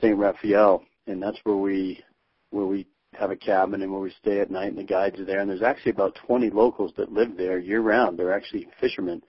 St. 0.00 0.16
Raphael, 0.16 0.82
and 1.06 1.22
that's 1.22 1.38
where 1.44 1.56
we 1.56 2.02
where 2.50 2.66
we 2.66 2.86
have 3.14 3.30
a 3.30 3.36
cabin 3.36 3.82
and 3.82 3.90
where 3.90 4.00
we 4.00 4.14
stay 4.20 4.40
at 4.40 4.50
night 4.50 4.68
and 4.68 4.78
the 4.78 4.84
guides 4.84 5.18
are 5.18 5.24
there. 5.24 5.40
And 5.40 5.50
there's 5.50 5.62
actually 5.62 5.92
about 5.92 6.18
20 6.26 6.50
locals 6.50 6.92
that 6.96 7.12
live 7.12 7.36
there 7.36 7.58
year 7.58 7.80
round. 7.80 8.18
They're 8.18 8.32
actually 8.32 8.68
fishermen, 8.80 9.22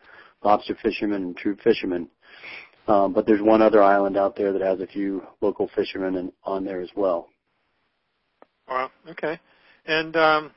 lobster 0.43 0.77
fishermen 0.81 1.23
and 1.23 1.37
true 1.37 1.57
fishermen. 1.63 2.09
Um, 2.87 3.11
but 3.11 3.25
there's 3.25 3.41
one 3.41 3.61
other 3.61 3.83
island 3.83 4.17
out 4.17 4.35
there 4.35 4.53
that 4.53 4.61
has 4.61 4.79
a 4.79 4.87
few 4.87 5.23
local 5.41 5.69
fishermen 5.75 6.15
and, 6.15 6.31
on 6.43 6.63
there 6.63 6.81
as 6.81 6.89
well. 6.95 7.27
Wow. 8.67 8.91
Okay. 9.09 9.39
And 9.85 10.15
um, 10.15 10.51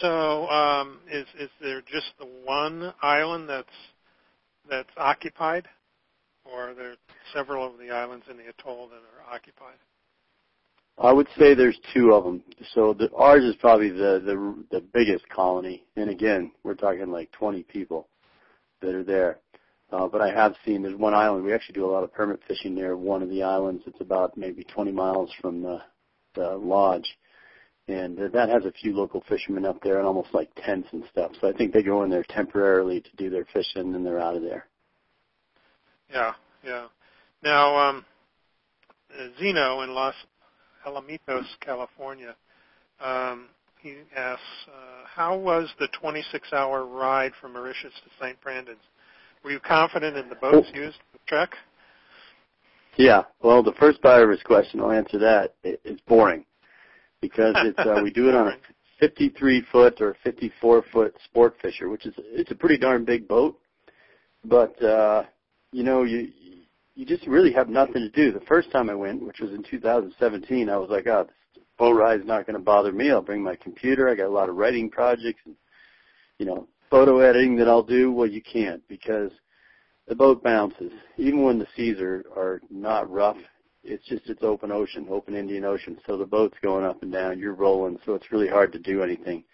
so, 0.00 0.48
um, 0.48 0.98
is 1.10 1.26
is 1.38 1.50
there 1.60 1.80
just 1.82 2.12
the 2.18 2.26
one 2.44 2.92
island 3.02 3.48
that's 3.48 3.68
that's 4.68 4.90
occupied, 4.96 5.66
or 6.44 6.70
are 6.70 6.74
there 6.74 6.94
several 7.34 7.66
of 7.66 7.78
the 7.78 7.90
islands 7.90 8.26
in 8.30 8.36
the 8.36 8.48
atoll 8.48 8.88
that 8.88 8.96
are 8.96 9.34
occupied? 9.34 9.76
I 10.98 11.12
would 11.12 11.28
say 11.38 11.54
there's 11.54 11.78
two 11.94 12.12
of 12.12 12.24
them. 12.24 12.42
So 12.74 12.92
the, 12.92 13.10
ours 13.14 13.42
is 13.42 13.56
probably 13.56 13.90
the, 13.90 14.22
the 14.24 14.64
the 14.70 14.84
biggest 14.92 15.28
colony, 15.28 15.84
and 15.96 16.10
again, 16.10 16.52
we're 16.62 16.74
talking 16.74 17.10
like 17.10 17.32
20 17.32 17.62
people 17.64 18.08
that 18.82 18.94
are 18.94 19.04
there. 19.04 19.38
Uh, 19.92 20.06
but 20.06 20.20
I 20.20 20.30
have 20.30 20.54
seen 20.64 20.82
there's 20.82 20.96
one 20.96 21.14
island. 21.14 21.44
We 21.44 21.52
actually 21.52 21.74
do 21.74 21.84
a 21.84 21.90
lot 21.90 22.04
of 22.04 22.12
permit 22.12 22.40
fishing 22.46 22.74
near 22.74 22.96
one 22.96 23.22
of 23.22 23.28
the 23.28 23.42
islands. 23.42 23.82
It's 23.86 24.00
about 24.00 24.36
maybe 24.36 24.64
20 24.64 24.92
miles 24.92 25.30
from 25.40 25.62
the, 25.62 25.80
the 26.34 26.50
lodge, 26.50 27.18
and 27.88 28.16
that 28.16 28.48
has 28.48 28.64
a 28.64 28.72
few 28.72 28.94
local 28.96 29.24
fishermen 29.28 29.66
up 29.66 29.82
there 29.82 29.98
and 29.98 30.06
almost 30.06 30.32
like 30.32 30.48
tents 30.64 30.88
and 30.92 31.02
stuff. 31.10 31.32
So 31.40 31.48
I 31.48 31.52
think 31.52 31.72
they 31.72 31.82
go 31.82 32.04
in 32.04 32.10
there 32.10 32.24
temporarily 32.28 33.00
to 33.00 33.16
do 33.16 33.30
their 33.30 33.46
fishing, 33.52 33.82
and 33.82 33.94
then 33.94 34.04
they're 34.04 34.20
out 34.20 34.36
of 34.36 34.42
there. 34.42 34.66
Yeah, 36.12 36.34
yeah. 36.64 36.86
Now, 37.42 37.76
um, 37.76 38.04
Zeno 39.38 39.80
in 39.80 39.92
Los 39.92 40.14
Alamitos, 40.86 41.46
California. 41.60 42.36
Um, 43.00 43.46
he 43.80 43.96
asks, 44.14 44.42
uh, 44.68 45.06
how 45.06 45.36
was 45.36 45.68
the 45.78 45.88
26-hour 46.02 46.84
ride 46.84 47.32
from 47.40 47.54
Mauritius 47.54 47.94
to 48.04 48.24
St. 48.24 48.40
Brandon's? 48.40 48.78
Were 49.42 49.50
you 49.50 49.60
confident 49.60 50.16
in 50.16 50.28
the 50.28 50.34
boats 50.34 50.68
used 50.74 50.96
for 50.96 51.18
the 51.18 51.24
trek? 51.26 51.50
Yeah. 52.96 53.22
Well, 53.42 53.62
the 53.62 53.72
first 53.72 54.02
part 54.02 54.22
of 54.22 54.30
his 54.30 54.42
question, 54.42 54.80
I'll 54.80 54.90
answer 54.90 55.18
that. 55.18 55.54
It's 55.62 56.00
boring 56.02 56.44
because 57.20 57.54
it's 57.58 57.78
uh, 57.78 58.00
we 58.02 58.10
do 58.10 58.28
it 58.28 58.34
on 58.34 58.48
a 58.48 58.56
53 59.00 59.64
foot 59.72 60.00
or 60.00 60.16
54 60.22 60.84
foot 60.92 61.16
sport 61.24 61.54
fisher, 61.62 61.88
which 61.88 62.04
is 62.04 62.14
it's 62.18 62.50
a 62.50 62.54
pretty 62.54 62.76
darn 62.76 63.04
big 63.04 63.26
boat. 63.26 63.58
But 64.44 64.82
uh, 64.82 65.24
you 65.72 65.84
know, 65.84 66.02
you 66.02 66.28
you 66.94 67.06
just 67.06 67.26
really 67.26 67.52
have 67.52 67.68
nothing 67.68 67.94
to 67.94 68.10
do. 68.10 68.30
The 68.30 68.44
first 68.44 68.70
time 68.70 68.90
I 68.90 68.94
went, 68.94 69.24
which 69.24 69.40
was 69.40 69.52
in 69.52 69.62
2017, 69.62 70.68
I 70.68 70.76
was 70.76 70.90
like, 70.90 71.06
oh, 71.06 71.26
this 71.54 71.64
boat 71.78 71.92
ride 71.92 72.20
is 72.20 72.26
not 72.26 72.46
going 72.46 72.58
to 72.58 72.62
bother 72.62 72.92
me. 72.92 73.10
I'll 73.10 73.22
bring 73.22 73.42
my 73.42 73.56
computer. 73.56 74.08
I 74.08 74.14
got 74.14 74.26
a 74.26 74.28
lot 74.28 74.50
of 74.50 74.56
writing 74.56 74.90
projects 74.90 75.40
and, 75.46 75.54
you 76.38 76.44
know, 76.44 76.68
photo 76.90 77.20
editing 77.20 77.56
that 77.56 77.68
I'll 77.68 77.82
do. 77.82 78.12
Well, 78.12 78.26
you 78.26 78.42
can't 78.42 78.86
because 78.88 79.30
the 80.08 80.14
boat 80.14 80.42
bounces. 80.42 80.92
Even 81.16 81.42
when 81.44 81.58
the 81.58 81.66
seas 81.76 82.00
are, 82.00 82.24
are 82.36 82.60
not 82.68 83.10
rough, 83.10 83.36
it's 83.82 84.06
just 84.06 84.28
it's 84.28 84.42
open 84.42 84.70
ocean, 84.70 85.06
open 85.08 85.34
Indian 85.34 85.64
Ocean. 85.64 85.98
So 86.06 86.16
the 86.16 86.26
boat's 86.26 86.56
going 86.62 86.84
up 86.84 87.02
and 87.02 87.12
down, 87.12 87.38
you're 87.38 87.54
rolling, 87.54 87.98
so 88.04 88.14
it's 88.14 88.32
really 88.32 88.48
hard 88.48 88.72
to 88.72 88.78
do 88.78 89.02
anything. 89.02 89.44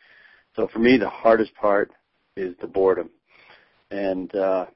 So 0.57 0.66
for 0.73 0.78
me, 0.78 0.97
the 0.97 1.09
hardest 1.09 1.55
part 1.55 1.93
is 2.37 2.55
the 2.61 2.66
boredom. 2.66 3.11
And 3.90 4.35
uh, 4.35 4.66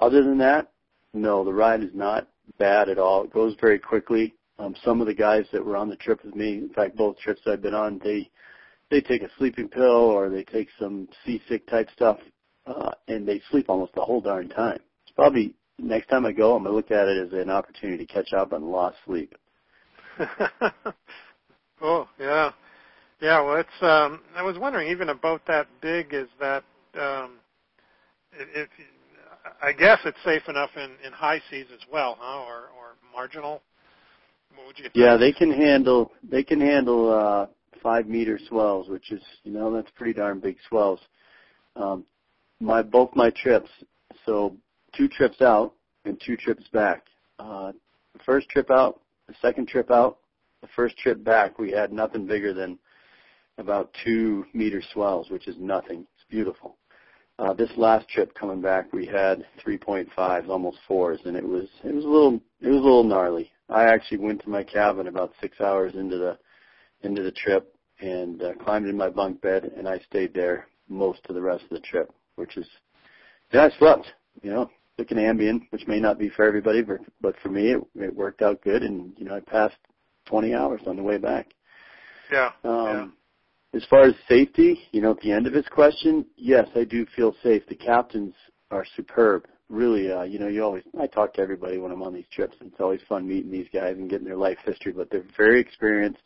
other 0.00 0.22
than 0.22 0.38
that, 0.38 0.70
no, 1.12 1.44
the 1.44 1.52
ride 1.52 1.82
is 1.82 1.90
not 1.94 2.28
bad 2.58 2.88
at 2.88 2.98
all. 2.98 3.24
It 3.24 3.32
goes 3.32 3.56
very 3.60 3.78
quickly. 3.78 4.34
Um, 4.58 4.74
some 4.84 5.00
of 5.00 5.06
the 5.06 5.14
guys 5.14 5.44
that 5.52 5.64
were 5.64 5.76
on 5.76 5.88
the 5.88 5.96
trip 5.96 6.24
with 6.24 6.34
me, 6.34 6.54
in 6.58 6.70
fact, 6.70 6.96
both 6.96 7.18
trips 7.18 7.42
I've 7.46 7.62
been 7.62 7.74
on, 7.74 8.00
they 8.02 8.30
they 8.94 9.00
take 9.00 9.22
a 9.22 9.28
sleeping 9.38 9.68
pill 9.68 9.82
or 9.82 10.30
they 10.30 10.44
take 10.44 10.68
some 10.78 11.08
seasick 11.26 11.66
type 11.68 11.88
stuff, 11.92 12.18
uh, 12.66 12.92
and 13.08 13.26
they 13.26 13.42
sleep 13.50 13.68
almost 13.68 13.92
the 13.94 14.00
whole 14.00 14.20
darn 14.20 14.48
time. 14.48 14.78
It's 15.02 15.12
probably 15.16 15.52
next 15.80 16.08
time 16.08 16.24
I 16.24 16.30
go, 16.30 16.54
I'm 16.54 16.62
gonna 16.62 16.76
look 16.76 16.92
at 16.92 17.08
it 17.08 17.26
as 17.26 17.32
an 17.32 17.50
opportunity 17.50 18.06
to 18.06 18.12
catch 18.12 18.32
up 18.32 18.52
on 18.52 18.70
lost 18.70 18.96
sleep. 19.04 19.34
oh 21.82 22.08
yeah, 22.20 22.52
yeah. 23.20 23.40
Well, 23.40 23.56
it's. 23.56 23.82
Um, 23.82 24.20
I 24.36 24.42
was 24.42 24.58
wondering, 24.58 24.88
even 24.88 25.08
a 25.08 25.14
boat 25.14 25.42
that 25.48 25.66
big 25.80 26.14
is 26.14 26.28
that. 26.38 26.62
Um, 26.94 27.38
if 28.32 28.68
I 29.60 29.72
guess 29.72 29.98
it's 30.04 30.16
safe 30.24 30.42
enough 30.48 30.70
in 30.76 30.90
in 31.04 31.12
high 31.12 31.42
seas 31.50 31.66
as 31.72 31.80
well, 31.92 32.16
huh? 32.20 32.44
Or 32.44 32.70
or 32.78 32.94
marginal. 33.12 33.60
What 34.54 34.68
would 34.68 34.78
you? 34.78 34.84
Think? 34.84 34.94
Yeah, 34.94 35.16
they 35.16 35.32
can 35.32 35.50
handle 35.50 36.12
they 36.22 36.44
can 36.44 36.60
handle 36.60 37.12
uh, 37.12 37.46
five 37.84 38.08
meter 38.08 38.40
swells, 38.48 38.88
which 38.88 39.12
is 39.12 39.22
you 39.44 39.52
know 39.52 39.72
that's 39.72 39.90
pretty 39.94 40.14
darn 40.14 40.40
big 40.40 40.56
swells. 40.68 40.98
Um, 41.76 42.04
my 42.60 42.82
both 42.82 43.10
my 43.14 43.30
trips, 43.30 43.70
so 44.26 44.56
two 44.96 45.06
trips 45.06 45.40
out 45.40 45.74
and 46.04 46.20
two 46.24 46.36
trips 46.36 46.64
back. 46.72 47.04
Uh, 47.38 47.72
the 48.14 48.20
first 48.24 48.48
trip 48.48 48.70
out, 48.70 49.00
the 49.28 49.34
second 49.40 49.68
trip 49.68 49.90
out, 49.90 50.18
the 50.62 50.68
first 50.74 50.96
trip 50.96 51.22
back, 51.22 51.58
we 51.58 51.70
had 51.70 51.92
nothing 51.92 52.26
bigger 52.26 52.54
than 52.54 52.78
about 53.58 53.94
two 54.04 54.46
meter 54.54 54.82
swells, 54.92 55.30
which 55.30 55.46
is 55.46 55.56
nothing. 55.58 56.06
It's 56.16 56.24
beautiful. 56.30 56.76
Uh, 57.38 57.52
this 57.52 57.70
last 57.76 58.08
trip 58.08 58.32
coming 58.34 58.62
back, 58.62 58.92
we 58.92 59.04
had 59.04 59.44
3.5s, 59.66 60.48
almost 60.48 60.78
fours, 60.86 61.18
and 61.24 61.36
it 61.36 61.46
was 61.46 61.66
it 61.84 61.94
was 61.94 62.04
a 62.04 62.08
little 62.08 62.40
it 62.60 62.68
was 62.68 62.80
a 62.80 62.84
little 62.84 63.04
gnarly. 63.04 63.50
I 63.68 63.84
actually 63.84 64.18
went 64.18 64.42
to 64.42 64.48
my 64.48 64.62
cabin 64.62 65.08
about 65.08 65.32
six 65.40 65.60
hours 65.60 65.94
into 65.94 66.16
the 66.16 66.38
into 67.02 67.22
the 67.22 67.32
trip 67.32 67.73
and 68.04 68.42
uh, 68.42 68.52
climbed 68.62 68.86
in 68.86 68.96
my 68.96 69.08
bunk 69.08 69.40
bed, 69.40 69.72
and 69.76 69.88
I 69.88 69.98
stayed 70.10 70.34
there 70.34 70.68
most 70.88 71.20
of 71.28 71.34
the 71.34 71.40
rest 71.40 71.64
of 71.64 71.70
the 71.70 71.80
trip, 71.80 72.12
which 72.36 72.56
is 72.56 72.66
yeah, 73.52 73.68
I 73.72 73.78
slept. 73.78 74.06
You 74.42 74.50
know, 74.50 74.70
took 74.98 75.10
an 75.10 75.18
Ambien, 75.18 75.62
which 75.70 75.86
may 75.86 76.00
not 76.00 76.18
be 76.18 76.28
for 76.28 76.44
everybody, 76.44 76.82
but 76.82 76.98
but 77.20 77.34
for 77.42 77.48
me, 77.48 77.72
it, 77.72 77.82
it 77.96 78.14
worked 78.14 78.42
out 78.42 78.62
good, 78.62 78.82
and 78.82 79.12
you 79.16 79.24
know, 79.24 79.36
I 79.36 79.40
passed 79.40 79.76
20 80.26 80.54
hours 80.54 80.82
on 80.86 80.96
the 80.96 81.02
way 81.02 81.18
back. 81.18 81.48
Yeah. 82.30 82.50
Um, 82.64 82.86
yeah. 83.72 83.78
As 83.78 83.84
far 83.90 84.04
as 84.04 84.14
safety, 84.28 84.78
you 84.92 85.00
know, 85.00 85.12
at 85.12 85.20
the 85.20 85.32
end 85.32 85.46
of 85.46 85.52
his 85.52 85.66
question, 85.66 86.24
yes, 86.36 86.68
I 86.76 86.84
do 86.84 87.06
feel 87.16 87.34
safe. 87.42 87.62
The 87.68 87.74
captains 87.74 88.34
are 88.70 88.86
superb. 88.96 89.46
Really, 89.68 90.12
uh, 90.12 90.22
you 90.22 90.38
know, 90.38 90.46
you 90.46 90.62
always 90.62 90.84
I 91.00 91.06
talk 91.06 91.34
to 91.34 91.40
everybody 91.40 91.78
when 91.78 91.90
I'm 91.90 92.02
on 92.02 92.14
these 92.14 92.28
trips, 92.30 92.56
and 92.60 92.70
it's 92.70 92.80
always 92.80 93.00
fun 93.08 93.26
meeting 93.26 93.50
these 93.50 93.68
guys 93.72 93.96
and 93.96 94.10
getting 94.10 94.26
their 94.26 94.36
life 94.36 94.58
history. 94.64 94.92
But 94.92 95.10
they're 95.10 95.24
very 95.36 95.60
experienced. 95.60 96.20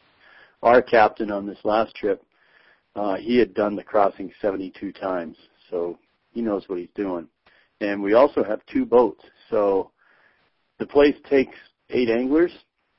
Our 0.63 0.83
captain 0.83 1.31
on 1.31 1.47
this 1.47 1.59
last 1.65 1.95
trip, 1.95 2.23
uh, 2.97 3.17
he 3.17 3.39
had 3.39 3.55
done 3.55 3.77
the 3.77 3.85
crossing 3.85 4.33
72 4.41 4.93
times, 4.93 5.37
so 5.71 5.99
he 6.33 6.43
knows 6.43 6.69
what 6.69 6.79
he's 6.79 6.89
doing. 6.95 7.29
And 7.81 8.03
we 8.03 8.15
also 8.15 8.43
have 8.43 8.61
two 8.67 8.85
boats, 8.85 9.25
so 9.51 9.93
the 10.79 10.87
place 10.87 11.15
takes 11.29 11.57
eight 11.91 12.11
anglers, 12.11 12.53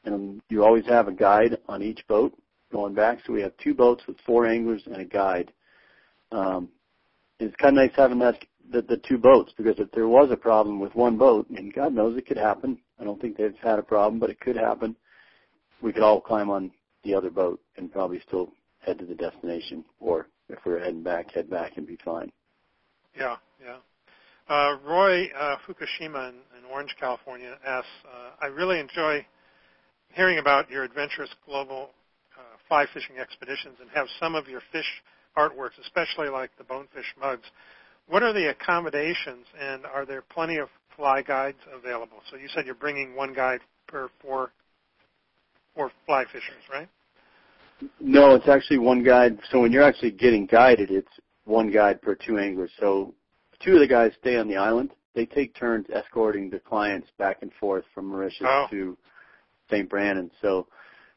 and 0.06 0.42
you 0.50 0.64
always 0.64 0.86
have 0.86 1.08
a 1.08 1.14
guide 1.14 1.58
on 1.68 1.82
each 1.84 2.06
boat 2.08 2.34
going 2.72 2.94
back. 2.94 3.20
So 3.26 3.34
we 3.34 3.42
have 3.42 3.56
two 3.58 3.74
boats 3.74 4.04
with 4.08 4.18
four 4.26 4.48
anglers 4.48 4.84
and 4.86 4.98
a 4.98 5.06
guide. 5.06 5.52
Um, 6.32 6.70
it's 7.40 7.56
kind 7.58 7.78
of 7.78 7.84
nice 7.84 7.96
having 7.96 8.20
that 8.20 8.36
the, 8.72 8.82
the 8.84 8.98
two 8.98 9.18
boats 9.18 9.52
because 9.58 9.80
if 9.80 9.92
there 9.92 10.08
was 10.08 10.30
a 10.32 10.38
problem 10.38 10.80
with 10.80 10.94
one 10.96 11.18
boat, 11.18 11.50
and 11.50 11.74
God 11.74 11.94
knows 11.94 12.18
it 12.18 12.28
could 12.28 12.38
happen. 12.38 12.78
I 13.00 13.04
don't 13.04 13.20
think 13.20 13.38
they've 13.38 13.56
had 13.62 13.80
a 13.80 13.84
problem, 13.84 14.20
but 14.20 14.30
it 14.30 14.40
could 14.40 14.56
happen. 14.56 14.96
We 15.82 15.94
could 15.94 16.04
all 16.04 16.22
climb 16.22 16.50
on 16.50 16.72
the 17.04 17.14
other 17.14 17.30
boat 17.30 17.60
and 17.78 17.92
probably 17.92 18.20
still 18.28 18.52
head 18.80 19.00
to 19.00 19.06
the 19.06 19.16
destination, 19.16 19.84
or 20.00 20.28
if 20.48 20.60
we're 20.66 20.80
heading 20.80 21.04
back, 21.04 21.32
head 21.32 21.50
back 21.50 21.78
and 21.78 21.86
be 21.86 21.98
fine. 22.04 22.32
Yeah, 23.18 23.38
yeah. 23.64 23.78
Uh, 24.48 24.78
Roy 24.84 25.28
uh, 25.38 25.58
Fukushima 25.68 26.30
in, 26.30 26.36
in 26.58 26.66
Orange, 26.72 26.96
California 27.00 27.56
asks, 27.66 27.88
uh, 28.06 28.32
I 28.42 28.48
really 28.48 28.80
enjoy 28.80 29.26
hearing 30.14 30.40
about 30.40 30.70
your 30.72 30.84
adventurous 30.84 31.30
global 31.46 31.92
fly 32.70 32.86
fishing 32.94 33.18
expeditions 33.18 33.78
and 33.82 33.90
have 33.94 34.08
some 34.20 34.36
of 34.36 34.48
your 34.48 34.62
fish 34.72 34.86
artworks, 35.36 35.78
especially 35.82 36.30
like 36.30 36.52
the 36.58 36.64
bonefish 36.64 37.14
mugs. 37.20 37.48
What 38.08 38.24
are 38.24 38.32
the 38.32 38.50
accommodations, 38.50 39.46
and 39.60 39.86
are 39.86 40.06
there 40.06 40.22
plenty 40.22 40.58
of 40.58 40.70
fly 40.96 41.22
guides 41.22 41.58
available? 41.74 42.18
So 42.32 42.38
you 42.38 42.48
said 42.54 42.66
you're 42.66 42.76
bringing 42.76 43.16
one 43.16 43.34
guide 43.34 43.60
per 43.88 44.10
four 44.22 44.52
four 45.80 45.92
fly 46.06 46.26
fishers, 46.26 46.64
right? 46.70 46.90
No, 48.02 48.36
it's 48.36 48.50
actually 48.50 48.80
one 48.80 49.02
guide. 49.02 49.40
So 49.50 49.62
when 49.62 49.72
you're 49.72 49.84
actually 49.84 50.12
getting 50.12 50.46
guided, 50.46 50.92
it's 50.92 51.12
one 51.46 51.72
guide 51.72 52.02
per 52.02 52.16
two 52.16 52.38
anglers. 52.38 52.72
So 52.82 53.14
two 53.64 53.76
of 53.76 53.80
the 53.80 53.88
guys 53.88 54.12
stay 54.20 54.36
on 54.36 54.50
the 54.50 54.58
island. 54.58 54.92
They 55.16 55.26
take 55.26 55.56
turns 55.56 55.86
escorting 55.94 56.50
the 56.50 56.60
clients 56.60 57.08
back 57.18 57.38
and 57.42 57.52
forth 57.60 57.86
from 57.94 58.08
Mauritius 58.08 58.44
oh. 58.46 58.68
to 58.72 58.98
St. 59.72 59.90
Brandon. 59.90 60.30
So 60.42 60.68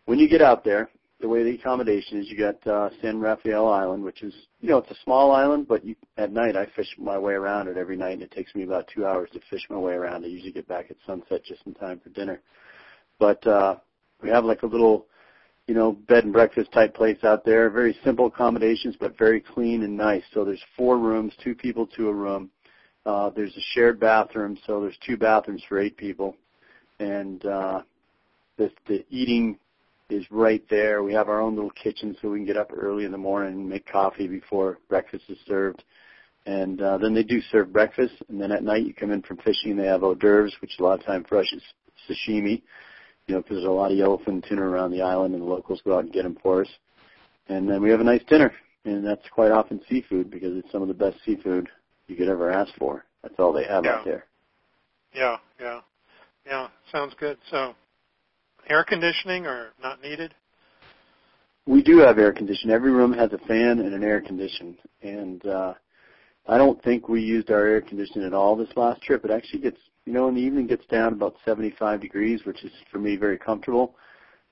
when 0.05 0.21
you 0.21 0.29
get 0.29 0.41
out 0.41 0.65
there, 0.65 0.89
the 1.21 1.29
way 1.29 1.43
the 1.43 1.55
accommodation 1.55 2.21
is, 2.21 2.29
you 2.29 2.39
got 2.39 2.65
uh, 2.67 2.91
San 3.01 3.19
Rafael 3.21 3.67
Island, 3.69 4.05
which 4.05 4.23
is 4.23 4.35
you 4.61 4.71
know 4.71 4.79
it's 4.79 4.91
a 4.91 5.03
small 5.03 5.33
island, 5.33 5.67
but 5.69 5.85
you, 5.85 5.97
at 6.17 6.33
night 6.33 6.57
I 6.57 6.67
fish 6.77 6.89
my 6.99 7.19
way 7.19 7.33
around 7.33 7.67
it 7.67 7.77
every 7.77 7.97
night, 7.97 8.15
and 8.15 8.23
it 8.23 8.31
takes 8.31 8.55
me 8.55 8.63
about 8.63 8.89
two 8.93 9.07
hours 9.07 9.29
to 9.33 9.41
fish 9.51 9.67
my 9.71 9.79
way 9.79 9.95
around. 9.95 10.25
I 10.25 10.29
usually 10.29 10.53
get 10.53 10.69
back 10.69 10.87
at 10.91 10.97
sunset 11.05 11.45
just 11.45 11.63
in 11.67 11.75
time 11.75 12.01
for 12.01 12.11
dinner. 12.11 12.41
But 13.21 13.47
uh, 13.47 13.77
we 14.23 14.31
have 14.31 14.45
like 14.45 14.63
a 14.63 14.67
little, 14.67 15.07
you 15.67 15.75
know, 15.75 15.93
bed 15.93 16.25
and 16.25 16.33
breakfast 16.33 16.73
type 16.73 16.95
place 16.95 17.19
out 17.25 17.45
there. 17.45 17.71
Very 17.71 17.97
simple 18.05 18.27
accommodations, 18.27 18.97
but 18.99 19.19
very 19.19 19.41
clean 19.41 19.83
and 19.83 19.97
nice. 19.97 20.23
So 20.33 20.45
there's 20.45 20.63
four 20.77 20.99
rooms, 20.99 21.33
two 21.43 21.55
people 21.55 21.87
to 21.89 22.09
a 22.09 22.13
room. 22.15 22.51
Uh, 23.05 23.31
there's 23.31 23.57
a 23.57 23.61
shared 23.75 23.99
bathroom, 23.99 24.57
so 24.67 24.81
there's 24.81 24.99
two 25.05 25.17
bathrooms 25.17 25.63
for 25.69 25.81
eight 25.81 25.97
people, 25.97 26.37
and 27.01 27.45
uh, 27.45 27.83
the 28.57 28.71
the 28.87 29.05
eating 29.11 29.59
is 30.09 30.25
right 30.31 30.63
there. 30.71 31.03
We 31.03 31.13
have 31.15 31.29
our 31.29 31.41
own 31.41 31.57
little 31.57 31.71
kitchen 31.71 32.17
so 32.21 32.29
we 32.31 32.39
can 32.39 32.47
get 32.47 32.57
up 32.57 32.71
early 32.73 33.05
in 33.05 33.11
the 33.11 33.19
morning 33.19 33.55
and 33.55 33.69
make 33.69 33.91
coffee 33.91 34.29
before 34.29 34.79
breakfast 34.89 35.25
is 35.29 35.39
served. 35.49 35.83
And 36.47 36.83
uh, 36.83 36.99
then 36.99 37.15
they 37.15 37.23
do 37.23 37.41
serve 37.51 37.73
breakfast, 37.73 38.15
and 38.29 38.41
then 38.41 38.53
at 38.53 38.65
night 38.65 38.85
you 38.85 38.95
come 38.95 39.13
in 39.13 39.23
from 39.23 39.39
fishing 39.39 39.77
they 39.77 39.87
have 39.87 40.03
hors 40.03 40.17
d'oeuvres, 40.17 40.55
which 40.61 40.73
a 40.79 40.83
lot 40.83 40.99
of 40.99 41.07
time 41.07 41.25
us 41.31 41.53
is 41.53 41.63
sashimi, 42.09 42.63
you 43.27 43.35
know, 43.35 43.43
because 43.43 43.57
there's 43.57 43.67
a 43.67 43.71
lot 43.71 43.93
of 43.93 43.99
yellowfin 43.99 44.47
tuna 44.49 44.63
around 44.63 44.91
the 44.91 45.03
island 45.03 45.35
and 45.35 45.43
the 45.43 45.47
locals 45.47 45.81
go 45.85 45.97
out 45.97 46.05
and 46.05 46.13
get 46.13 46.25
them 46.25 46.39
for 46.43 46.63
us. 46.63 46.69
And 47.49 47.69
then 47.69 47.83
we 47.83 47.91
have 47.91 48.01
a 48.01 48.05
nice 48.05 48.23
dinner, 48.29 48.53
and 48.85 49.05
that's 49.05 49.29
quite 49.31 49.51
often 49.51 49.81
seafood 49.89 50.31
because 50.31 50.57
it's 50.57 50.71
some 50.71 50.83
of 50.83 50.89
the 50.89 50.95
best 50.95 51.19
seafood 51.25 51.69
you 52.07 52.17
could 52.17 52.29
ever 52.29 52.51
ask 52.51 52.73
for. 52.79 53.05
That's 53.23 53.35
all 53.39 53.53
they 53.53 53.65
have 53.65 53.85
yeah. 53.85 53.91
out 53.93 54.05
there. 54.05 54.27
Yeah, 55.13 55.37
yeah, 55.61 55.81
yeah. 56.47 56.69
Sounds 56.91 57.15
good. 57.19 57.39
So 57.51 57.75
air 58.69 58.85
conditioning 58.85 59.47
or 59.47 59.71
not 59.83 60.03
needed? 60.03 60.35
We 61.67 61.83
do 61.83 61.99
have 61.99 62.19
air 62.19 62.33
conditioning. 62.33 62.75
Every 62.75 62.91
room 62.91 63.13
has 63.13 63.33
a 63.33 63.39
fan 63.39 63.79
and 63.79 63.95
an 63.95 64.03
air 64.03 64.21
condition, 64.21 64.77
and 65.03 65.47
uh, 65.47 65.75
I 66.49 66.59
don't 66.59 66.83
think 66.83 67.09
we 67.09 67.23
used 67.23 67.51
our 67.51 67.67
air 67.67 67.81
conditioning 67.81 68.27
at 68.27 68.35
all 68.35 68.57
this 68.57 68.75
last 68.77 69.01
trip. 69.03 69.25
It 69.25 69.31
actually 69.31 69.61
gets, 69.61 69.79
you 70.07 70.13
know, 70.13 70.29
in 70.29 70.35
the 70.35 70.41
evening 70.41 70.67
gets 70.67 70.87
down 70.87 71.13
about 71.13 71.37
75 71.45 72.01
degrees, 72.01 72.41
which 72.45 72.65
is 72.65 72.73
for 72.91 72.99
me 72.99 73.17
very 73.17 73.39
comfortable. 73.39 73.97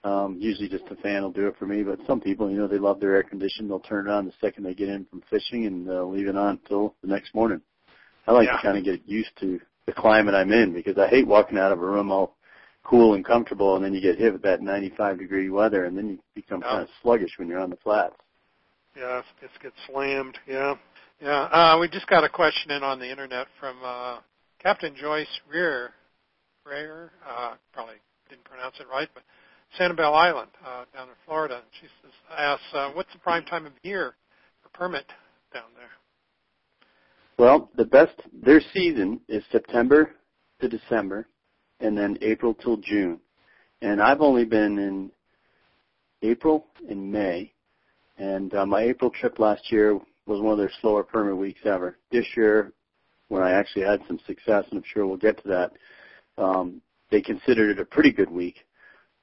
Um, 0.03 0.37
usually 0.41 0.69
just 0.69 0.89
the 0.89 0.97
fan 0.97 1.23
will 1.23 1.33
do 1.33 1.47
it 1.49 1.57
for 1.59 1.67
me, 1.67 1.83
but 1.83 1.99
some 2.07 2.21
people, 2.21 2.51
you 2.51 2.57
know, 2.57 2.67
they 2.67 2.79
love 2.79 3.01
their 3.01 3.17
air 3.17 3.23
conditioning. 3.23 3.69
They'll 3.69 3.81
turn 3.81 4.07
it 4.07 4.11
on 4.11 4.25
the 4.25 4.33
second 4.41 4.65
they 4.65 4.75
get 4.75 4.89
in 4.89 5.05
from 5.05 5.23
fishing 5.29 5.67
and 5.67 5.87
they'll 5.87 6.11
leave 6.11 6.27
it 6.29 6.37
on 6.37 6.59
until 6.63 6.95
the 7.03 7.09
next 7.09 7.35
morning. 7.35 7.61
I 8.27 8.33
like 8.33 8.47
yeah. 8.47 8.57
to 8.57 8.63
kind 8.63 8.79
of 8.79 8.85
get 8.85 9.07
used 9.07 9.31
to 9.41 9.61
the 9.87 9.93
climate 9.93 10.35
I'm 10.35 10.53
in 10.53 10.73
because 10.73 10.97
I 10.97 11.09
hate 11.09 11.27
walking 11.27 11.59
out 11.59 11.73
of 11.73 11.83
a 11.83 11.87
room 11.87 12.11
all 12.11 12.37
cool 12.83 13.15
and 13.15 13.25
comfortable, 13.25 13.77
and 13.77 13.85
then 13.85 13.93
you 13.93 14.01
get 14.01 14.19
hit 14.19 14.33
with 14.33 14.43
that 14.43 14.63
95 14.63 15.19
degree 15.19 15.51
weather, 15.51 15.85
and 15.85 15.97
then 15.97 16.09
you 16.09 16.19
become 16.35 16.61
yeah. 16.61 16.71
kind 16.71 16.83
of 16.83 16.89
sluggish 17.03 17.33
when 17.37 17.49
you're 17.49 17.61
on 17.61 17.71
the 17.71 17.77
flats. 17.77 18.15
Yeah, 18.97 19.19
it 19.19 19.51
gets 19.63 19.77
slammed. 19.87 20.39
Yeah, 20.47 20.75
yeah. 21.21 21.43
Uh, 21.43 21.79
we 21.79 21.89
just 21.89 22.09
got 22.09 22.25
a 22.25 22.29
question 22.29 22.71
in 22.71 22.83
on 22.83 22.99
the 22.99 23.09
internet 23.09 23.47
from 23.61 23.77
uh, 23.85 24.19
Captain 24.63 24.95
Joyce 24.95 25.41
Rear, 25.51 25.91
Rear, 26.67 27.13
uh, 27.27 27.55
probably 27.73 27.95
didn't 28.29 28.45
pronounce 28.45 28.75
it 28.79 28.87
right, 28.93 29.09
but 29.15 29.23
Sanibel 29.79 30.15
Island 30.15 30.51
uh, 30.67 30.85
down 30.95 31.09
in 31.09 31.15
Florida. 31.25 31.63
She 31.81 31.87
says, 32.03 32.13
asks, 32.37 32.63
uh, 32.75 32.91
what's 32.93 33.11
the 33.15 33.19
prime 33.21 33.45
time 33.45 33.65
of 33.65 33.73
year 33.83 34.15
for 34.63 34.69
permit 34.71 35.07
down 35.55 35.65
there? 35.77 35.89
Well, 37.39 37.71
the 37.75 37.87
best 37.87 38.21
their 38.35 38.61
season 38.75 39.21
is 39.29 39.43
September 39.51 40.11
to 40.61 40.69
December, 40.69 41.27
and 41.81 41.97
then 41.97 42.19
April 42.21 42.53
till 42.53 42.77
June. 42.77 43.19
And 43.81 44.03
I've 44.03 44.21
only 44.21 44.45
been 44.45 44.79
in 44.79 45.11
April 46.21 46.67
and 46.87 47.11
May, 47.11 47.51
and 48.19 48.53
uh, 48.55 48.67
my 48.67 48.83
April 48.83 49.11
trip 49.11 49.39
last 49.39 49.73
year 49.73 49.95
was 50.27 50.43
one 50.43 50.53
of 50.53 50.59
their 50.59 50.71
slower 50.83 51.03
permit 51.03 51.35
weeks 51.35 51.61
ever. 51.65 51.97
This 52.13 52.27
year, 52.37 52.75
when 53.31 53.43
I 53.43 53.53
actually 53.53 53.85
had 53.87 54.01
some 54.07 54.19
success, 54.27 54.65
and 54.71 54.79
I'm 54.79 54.85
sure 54.93 55.07
we'll 55.07 55.17
get 55.17 55.43
to 55.43 55.49
that, 55.49 55.73
um, 56.43 56.83
they 57.11 57.23
considered 57.23 57.71
it 57.71 57.81
a 57.81 57.85
pretty 57.85 58.13
good 58.13 58.31
week. 58.31 58.57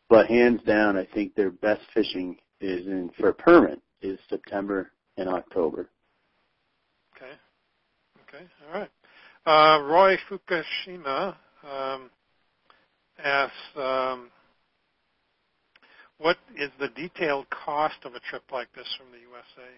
But 0.10 0.28
hands 0.28 0.62
down, 0.66 0.98
I 0.98 1.06
think 1.14 1.36
their 1.36 1.52
best 1.52 1.82
fishing 1.94 2.38
is 2.62 2.88
in 2.88 3.12
for 3.20 3.30
a 3.30 3.34
permit 3.34 3.82
is 4.02 4.18
September 4.30 4.92
and 5.18 5.28
October. 5.28 5.90
Okay. 7.16 7.34
Okay. 8.28 8.46
All 8.66 8.80
right. 8.80 8.90
Uh, 9.46 9.84
Roy 9.84 10.16
Fukushima 10.30 11.36
um, 11.70 12.10
asks, 13.22 13.54
um, 13.76 14.30
what 16.18 16.38
is 16.56 16.70
the 16.80 16.88
detailed 16.90 17.48
cost 17.50 17.98
of 18.06 18.14
a 18.16 18.20
trip 18.30 18.44
like 18.52 18.72
this 18.74 18.88
from 18.98 19.08
the 19.12 19.20
USA? 19.20 19.70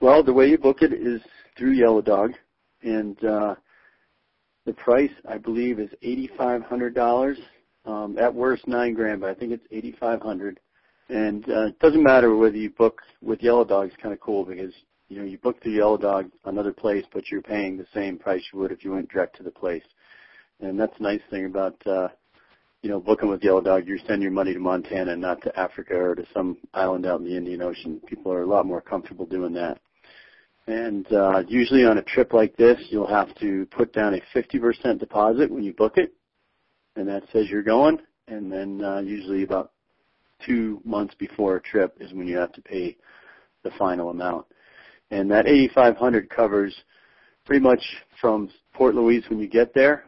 Well, 0.00 0.22
the 0.22 0.32
way 0.32 0.48
you 0.48 0.58
book 0.58 0.78
it 0.80 0.92
is 0.92 1.20
through 1.56 1.72
Yellow 1.72 2.02
Dog, 2.02 2.32
and 2.86 3.24
uh, 3.24 3.54
the 4.64 4.72
price 4.72 5.10
I 5.28 5.38
believe 5.38 5.78
is 5.78 5.90
eighty 6.02 6.30
five 6.38 6.62
hundred 6.62 6.94
dollars. 6.94 7.38
Um, 7.84 8.18
at 8.18 8.34
worst 8.34 8.66
nine 8.66 8.94
grand, 8.94 9.20
but 9.20 9.30
I 9.30 9.34
think 9.34 9.52
it's 9.52 9.66
eighty 9.70 9.94
five 9.98 10.20
hundred. 10.20 10.58
And 11.08 11.48
uh, 11.48 11.66
it 11.66 11.78
doesn't 11.78 12.02
matter 12.02 12.34
whether 12.34 12.56
you 12.56 12.70
book 12.70 13.00
with 13.22 13.42
Yellow 13.42 13.64
Dog. 13.64 13.88
It's 13.88 14.02
kind 14.02 14.12
of 14.12 14.20
cool 14.20 14.44
because 14.44 14.72
you 15.08 15.18
know 15.18 15.24
you 15.24 15.38
book 15.38 15.62
through 15.62 15.72
Yellow 15.72 15.96
Dog 15.96 16.30
another 16.46 16.72
place, 16.72 17.04
but 17.12 17.30
you're 17.30 17.42
paying 17.42 17.76
the 17.76 17.86
same 17.94 18.18
price 18.18 18.42
you 18.52 18.58
would 18.58 18.72
if 18.72 18.84
you 18.84 18.92
went 18.92 19.08
direct 19.08 19.36
to 19.36 19.42
the 19.42 19.50
place. 19.50 19.84
And 20.60 20.78
that's 20.78 20.96
the 20.98 21.04
nice 21.04 21.20
thing 21.30 21.46
about 21.46 21.76
uh, 21.86 22.08
you 22.82 22.90
know 22.90 22.98
booking 22.98 23.28
with 23.28 23.44
Yellow 23.44 23.60
Dog. 23.60 23.86
You're 23.86 23.98
sending 23.98 24.22
your 24.22 24.32
money 24.32 24.52
to 24.52 24.60
Montana, 24.60 25.16
not 25.16 25.42
to 25.42 25.58
Africa 25.58 25.94
or 25.94 26.14
to 26.16 26.26
some 26.34 26.56
island 26.74 27.06
out 27.06 27.20
in 27.20 27.26
the 27.26 27.36
Indian 27.36 27.62
Ocean. 27.62 28.00
People 28.08 28.32
are 28.32 28.42
a 28.42 28.46
lot 28.46 28.66
more 28.66 28.80
comfortable 28.80 29.26
doing 29.26 29.52
that. 29.54 29.78
And 30.66 31.10
uh, 31.12 31.42
usually 31.46 31.84
on 31.84 31.98
a 31.98 32.02
trip 32.02 32.32
like 32.32 32.56
this, 32.56 32.78
you'll 32.88 33.06
have 33.06 33.32
to 33.36 33.66
put 33.66 33.92
down 33.92 34.14
a 34.14 34.38
50% 34.38 34.98
deposit 34.98 35.50
when 35.50 35.62
you 35.62 35.72
book 35.72 35.96
it, 35.96 36.12
and 36.96 37.08
that 37.08 37.22
says 37.32 37.46
you're 37.48 37.62
going. 37.62 38.00
And 38.26 38.50
then 38.50 38.82
uh, 38.82 38.98
usually 38.98 39.44
about 39.44 39.72
two 40.44 40.80
months 40.84 41.14
before 41.14 41.56
a 41.56 41.60
trip 41.60 41.96
is 42.00 42.12
when 42.12 42.26
you 42.26 42.36
have 42.36 42.52
to 42.52 42.62
pay 42.62 42.96
the 43.62 43.70
final 43.78 44.10
amount. 44.10 44.46
And 45.12 45.30
that 45.30 45.46
8500 45.46 46.28
covers 46.28 46.74
pretty 47.44 47.62
much 47.62 47.80
from 48.20 48.50
Port 48.74 48.96
Louise 48.96 49.22
when 49.28 49.38
you 49.38 49.48
get 49.48 49.72
there 49.72 50.06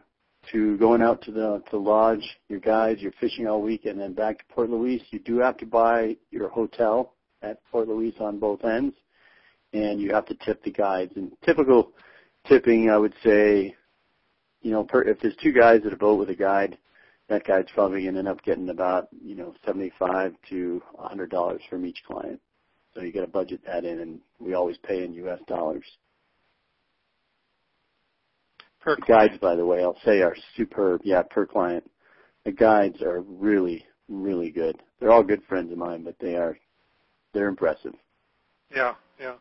to 0.51 0.77
going 0.77 1.01
out 1.01 1.21
to 1.21 1.31
the 1.31 1.63
to 1.69 1.77
lodge, 1.77 2.37
your 2.49 2.59
guides, 2.59 3.01
you're 3.01 3.13
fishing 3.13 3.47
all 3.47 3.61
week, 3.61 3.85
and 3.85 3.99
then 3.99 4.13
back 4.13 4.39
to 4.39 4.53
Port 4.53 4.69
Louise. 4.69 5.01
You 5.11 5.19
do 5.19 5.37
have 5.39 5.55
to 5.57 5.65
buy 5.65 6.17
your 6.31 6.49
hotel 6.49 7.13
at 7.41 7.63
Port 7.71 7.87
Louise 7.87 8.15
on 8.19 8.39
both 8.39 8.65
ends 8.65 8.95
and 9.73 10.01
you 10.01 10.13
have 10.13 10.25
to 10.27 10.35
tip 10.45 10.63
the 10.63 10.71
guides. 10.71 11.13
And 11.15 11.31
typical 11.45 11.91
tipping, 12.47 12.89
I 12.89 12.97
would 12.97 13.13
say, 13.23 13.75
you 14.61 14.71
know, 14.71 14.83
per, 14.83 15.03
if 15.03 15.19
there's 15.21 15.35
two 15.41 15.53
guys 15.53 15.81
at 15.85 15.93
a 15.93 15.97
boat 15.97 16.19
with 16.19 16.29
a 16.29 16.35
guide, 16.35 16.77
that 17.29 17.45
guide's 17.45 17.69
probably 17.73 18.01
going 18.03 18.13
to 18.13 18.19
end 18.19 18.27
up 18.27 18.43
getting 18.43 18.69
about, 18.69 19.07
you 19.23 19.35
know, 19.35 19.53
75 19.65 20.33
to 20.49 20.81
$100 20.99 21.59
from 21.69 21.85
each 21.85 21.99
client. 22.07 22.41
So 22.93 23.01
you 23.01 23.13
got 23.13 23.21
to 23.21 23.27
budget 23.27 23.61
that 23.67 23.85
in, 23.85 23.99
and 23.99 24.19
we 24.39 24.55
always 24.55 24.77
pay 24.77 25.03
in 25.03 25.13
U.S. 25.13 25.39
dollars. 25.47 25.85
Per 28.81 28.95
the 28.95 29.01
guides, 29.01 29.37
by 29.39 29.55
the 29.55 29.65
way, 29.65 29.83
I'll 29.83 29.99
say 30.03 30.21
are 30.21 30.35
superb. 30.57 31.01
Yeah, 31.03 31.21
per 31.21 31.45
client. 31.45 31.89
The 32.45 32.51
guides 32.51 33.01
are 33.01 33.21
really, 33.21 33.85
really 34.07 34.49
good. 34.49 34.81
They're 34.99 35.11
all 35.11 35.23
good 35.23 35.43
friends 35.47 35.71
of 35.71 35.77
mine, 35.77 36.03
but 36.03 36.15
they 36.19 36.35
are, 36.35 36.57
they're 37.33 37.47
impressive. 37.47 37.93
Yeah, 38.73 38.95
yeah. 39.19 39.35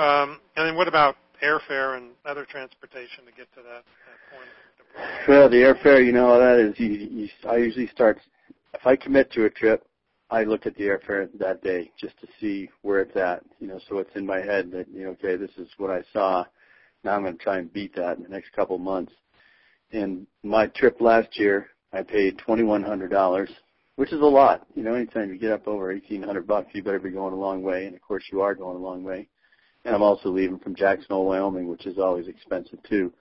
Um, 0.00 0.40
and 0.56 0.66
then 0.66 0.76
what 0.76 0.88
about 0.88 1.16
airfare 1.44 1.98
and 1.98 2.12
other 2.24 2.46
transportation 2.46 3.26
to 3.26 3.32
get 3.36 3.52
to 3.52 3.60
that, 3.60 3.84
that 3.84 4.20
point? 4.32 5.28
Well, 5.28 5.50
the 5.50 5.56
airfare, 5.56 6.04
you 6.04 6.12
know, 6.12 6.38
that 6.40 6.58
is, 6.58 6.74
you, 6.80 6.88
you, 6.88 7.28
I 7.46 7.56
usually 7.58 7.86
start, 7.88 8.18
if 8.72 8.86
I 8.86 8.96
commit 8.96 9.30
to 9.32 9.44
a 9.44 9.50
trip, 9.50 9.86
I 10.30 10.44
look 10.44 10.64
at 10.64 10.74
the 10.76 10.84
airfare 10.84 11.28
that 11.38 11.62
day 11.62 11.90
just 12.00 12.18
to 12.20 12.26
see 12.40 12.70
where 12.80 13.00
it's 13.00 13.14
at, 13.14 13.42
you 13.58 13.66
know, 13.66 13.78
so 13.90 13.98
it's 13.98 14.14
in 14.14 14.24
my 14.24 14.38
head 14.38 14.70
that, 14.72 14.86
you 14.90 15.04
know, 15.04 15.10
okay, 15.10 15.36
this 15.36 15.50
is 15.58 15.68
what 15.76 15.90
I 15.90 16.02
saw. 16.14 16.44
Now 17.04 17.16
I'm 17.16 17.22
going 17.22 17.36
to 17.36 17.42
try 17.42 17.58
and 17.58 17.70
beat 17.70 17.94
that 17.96 18.16
in 18.16 18.22
the 18.22 18.30
next 18.30 18.52
couple 18.52 18.76
of 18.76 18.82
months. 18.82 19.12
And 19.92 20.26
my 20.42 20.68
trip 20.68 21.02
last 21.02 21.38
year, 21.38 21.68
I 21.92 22.04
paid 22.04 22.38
$2,100, 22.48 23.48
which 23.96 24.14
is 24.14 24.20
a 24.20 24.24
lot. 24.24 24.66
You 24.74 24.82
know, 24.82 24.94
anytime 24.94 25.30
you 25.30 25.38
get 25.38 25.52
up 25.52 25.68
over 25.68 25.88
1800 25.88 26.46
bucks, 26.46 26.68
you 26.72 26.82
better 26.82 27.00
be 27.00 27.10
going 27.10 27.34
a 27.34 27.38
long 27.38 27.62
way. 27.62 27.84
And 27.84 27.94
of 27.94 28.00
course 28.00 28.24
you 28.32 28.40
are 28.40 28.54
going 28.54 28.76
a 28.76 28.80
long 28.80 29.04
way 29.04 29.28
and 29.84 29.94
I'm 29.94 30.02
also 30.02 30.28
leaving 30.28 30.58
from 30.58 30.74
Jackson 30.74 31.06
Hole, 31.10 31.26
Wyoming, 31.26 31.68
which 31.68 31.86
is 31.86 31.98
always 31.98 32.28
expensive 32.28 32.82
too. 32.88 33.12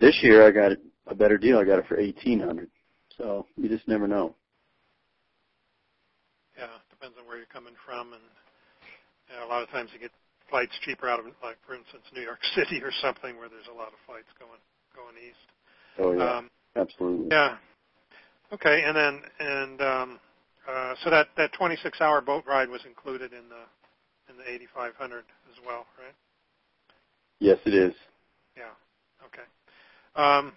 This 0.00 0.18
year 0.22 0.46
I 0.46 0.50
got 0.50 0.72
a 1.06 1.14
better 1.14 1.38
deal. 1.38 1.58
I 1.58 1.64
got 1.64 1.78
it 1.78 1.86
for 1.86 1.98
eighteen 1.98 2.40
hundred. 2.40 2.70
So 3.16 3.46
you 3.56 3.68
just 3.68 3.86
never 3.88 4.08
know. 4.08 4.34
Yeah, 6.58 6.66
depends 6.90 7.16
on 7.18 7.26
where 7.26 7.36
you're 7.36 7.46
coming 7.52 7.74
from, 7.84 8.12
and 8.12 8.22
you 9.28 9.36
know, 9.36 9.46
a 9.46 9.50
lot 9.50 9.62
of 9.62 9.70
times 9.70 9.90
you 9.92 10.00
get 10.00 10.12
flights 10.50 10.72
cheaper 10.84 11.08
out 11.08 11.18
of, 11.18 11.26
like 11.42 11.56
for 11.66 11.74
instance, 11.74 12.04
New 12.14 12.22
York 12.22 12.38
City 12.54 12.82
or 12.82 12.92
something 13.02 13.36
where 13.38 13.48
there's 13.48 13.70
a 13.72 13.76
lot 13.76 13.88
of 13.88 13.98
flights 14.06 14.28
going 14.38 14.60
going 14.94 15.16
east. 15.18 15.46
Oh 15.98 16.12
yeah, 16.12 16.38
um, 16.38 16.50
absolutely. 16.76 17.28
Yeah. 17.30 17.56
Okay, 18.52 18.82
and 18.84 18.96
then 18.96 19.20
and 19.40 19.80
um, 19.80 20.20
uh, 20.68 20.94
so 21.02 21.10
that 21.10 21.28
that 21.36 21.52
26 21.54 22.00
hour 22.00 22.20
boat 22.20 22.44
ride 22.46 22.68
was 22.68 22.82
included 22.86 23.32
in 23.32 23.48
the 23.48 23.64
in 24.28 24.36
the 24.36 24.48
8500 24.48 25.24
as 25.50 25.58
well, 25.66 25.86
right? 25.98 26.14
Yes, 27.40 27.58
it 27.66 27.74
is. 27.74 27.94
Yeah. 28.56 28.72
Okay. 29.26 29.46
Um, 30.16 30.52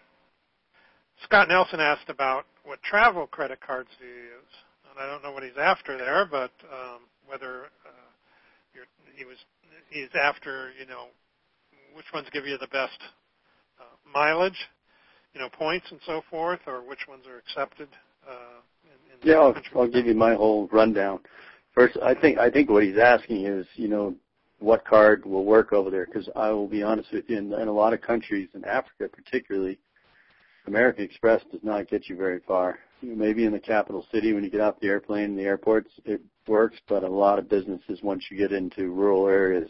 Scott 1.23 1.47
Nelson 1.49 1.79
asked 1.79 2.09
about 2.09 2.45
what 2.63 2.81
travel 2.83 3.27
credit 3.27 3.59
cards 3.59 3.89
do 3.99 4.05
you 4.05 4.13
use, 4.13 4.53
and 4.89 4.99
I 4.99 5.07
don't 5.09 5.23
know 5.23 5.31
what 5.31 5.43
he's 5.43 5.57
after 5.59 5.97
there, 5.97 6.25
but 6.25 6.51
um, 6.71 7.01
whether 7.25 7.65
uh, 7.85 8.09
you're, 8.73 8.85
he 9.15 9.25
was 9.25 9.37
he's 9.89 10.09
after 10.21 10.71
you 10.79 10.85
know 10.85 11.07
which 11.95 12.05
ones 12.13 12.27
give 12.31 12.45
you 12.45 12.57
the 12.59 12.67
best 12.67 12.99
uh, 13.79 13.95
mileage, 14.13 14.69
you 15.33 15.39
know 15.39 15.49
points 15.49 15.87
and 15.89 15.99
so 16.05 16.21
forth, 16.29 16.59
or 16.67 16.87
which 16.87 17.07
ones 17.09 17.23
are 17.27 17.37
accepted. 17.37 17.87
Uh, 18.27 18.61
in, 18.83 19.27
in 19.27 19.33
yeah, 19.33 19.39
I'll, 19.39 19.81
I'll 19.81 19.87
give 19.87 20.05
you 20.05 20.15
my 20.15 20.35
whole 20.35 20.67
rundown. 20.71 21.19
First, 21.77 21.95
I 22.01 22.15
think 22.15 22.39
I 22.39 22.49
think 22.49 22.71
what 22.71 22.81
he's 22.81 22.97
asking 22.97 23.45
is, 23.45 23.67
you 23.75 23.87
know, 23.87 24.15
what 24.57 24.83
card 24.83 25.23
will 25.27 25.45
work 25.45 25.73
over 25.73 25.91
there? 25.91 26.07
Because 26.07 26.27
I 26.35 26.49
will 26.49 26.67
be 26.67 26.81
honest 26.81 27.13
with 27.13 27.25
you, 27.27 27.37
in, 27.37 27.53
in 27.53 27.67
a 27.67 27.71
lot 27.71 27.93
of 27.93 28.01
countries, 28.01 28.49
in 28.55 28.65
Africa 28.65 29.07
particularly, 29.07 29.77
American 30.65 31.03
Express 31.03 31.43
does 31.51 31.61
not 31.61 31.87
get 31.87 32.09
you 32.09 32.17
very 32.17 32.39
far. 32.47 32.79
Maybe 33.03 33.45
in 33.45 33.51
the 33.51 33.59
capital 33.59 34.03
city, 34.11 34.33
when 34.33 34.43
you 34.43 34.49
get 34.49 34.59
off 34.59 34.79
the 34.81 34.87
airplane, 34.87 35.25
in 35.25 35.35
the 35.35 35.43
airports, 35.43 35.91
it 36.03 36.19
works. 36.47 36.77
But 36.89 37.03
a 37.03 37.07
lot 37.07 37.37
of 37.37 37.47
businesses, 37.47 37.99
once 38.01 38.25
you 38.31 38.39
get 38.39 38.51
into 38.51 38.89
rural 38.89 39.27
areas, 39.27 39.69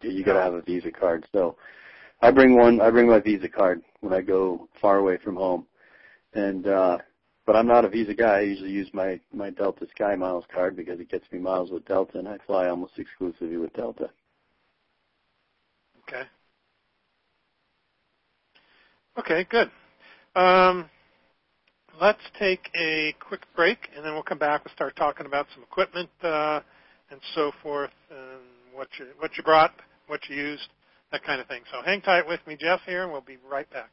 you 0.00 0.24
got 0.24 0.32
to 0.32 0.40
have 0.40 0.54
a 0.54 0.62
Visa 0.62 0.90
card. 0.90 1.26
So, 1.32 1.56
I 2.22 2.30
bring 2.30 2.56
one. 2.56 2.80
I 2.80 2.88
bring 2.88 3.08
my 3.08 3.20
Visa 3.20 3.50
card 3.50 3.82
when 4.00 4.14
I 4.14 4.22
go 4.22 4.70
far 4.80 4.96
away 4.96 5.18
from 5.18 5.36
home, 5.36 5.66
and 6.32 6.66
uh, 6.66 6.96
but 7.46 7.56
I'm 7.56 7.66
not 7.66 7.84
a 7.84 7.88
Visa 7.88 8.14
guy. 8.14 8.38
I 8.38 8.40
usually 8.40 8.70
use 8.70 8.88
my 8.92 9.20
my 9.32 9.50
Delta 9.50 9.86
Sky 9.94 10.14
Miles 10.14 10.44
card 10.52 10.76
because 10.76 11.00
it 11.00 11.10
gets 11.10 11.24
me 11.32 11.38
miles 11.38 11.70
with 11.70 11.84
Delta, 11.86 12.18
and 12.18 12.28
I 12.28 12.38
fly 12.46 12.68
almost 12.68 12.98
exclusively 12.98 13.56
with 13.56 13.72
Delta. 13.74 14.10
Okay. 16.08 16.22
Okay, 19.18 19.46
good. 19.50 19.70
Um, 20.34 20.88
let's 22.00 22.22
take 22.38 22.70
a 22.74 23.14
quick 23.20 23.42
break, 23.54 23.78
and 23.94 24.04
then 24.04 24.14
we'll 24.14 24.22
come 24.22 24.38
back 24.38 24.62
and 24.64 24.72
start 24.74 24.96
talking 24.96 25.26
about 25.26 25.46
some 25.54 25.62
equipment 25.62 26.08
uh, 26.22 26.60
and 27.10 27.20
so 27.34 27.52
forth, 27.62 27.90
and 28.10 28.40
what 28.72 28.88
you 28.98 29.06
what 29.18 29.32
you 29.36 29.42
brought, 29.42 29.72
what 30.06 30.20
you 30.28 30.36
used, 30.36 30.68
that 31.10 31.22
kind 31.24 31.40
of 31.40 31.46
thing. 31.46 31.62
So 31.70 31.82
hang 31.84 32.00
tight 32.00 32.26
with 32.26 32.40
me, 32.46 32.56
Jeff, 32.58 32.80
here, 32.86 33.02
and 33.02 33.12
we'll 33.12 33.20
be 33.20 33.38
right 33.50 33.70
back. 33.70 33.90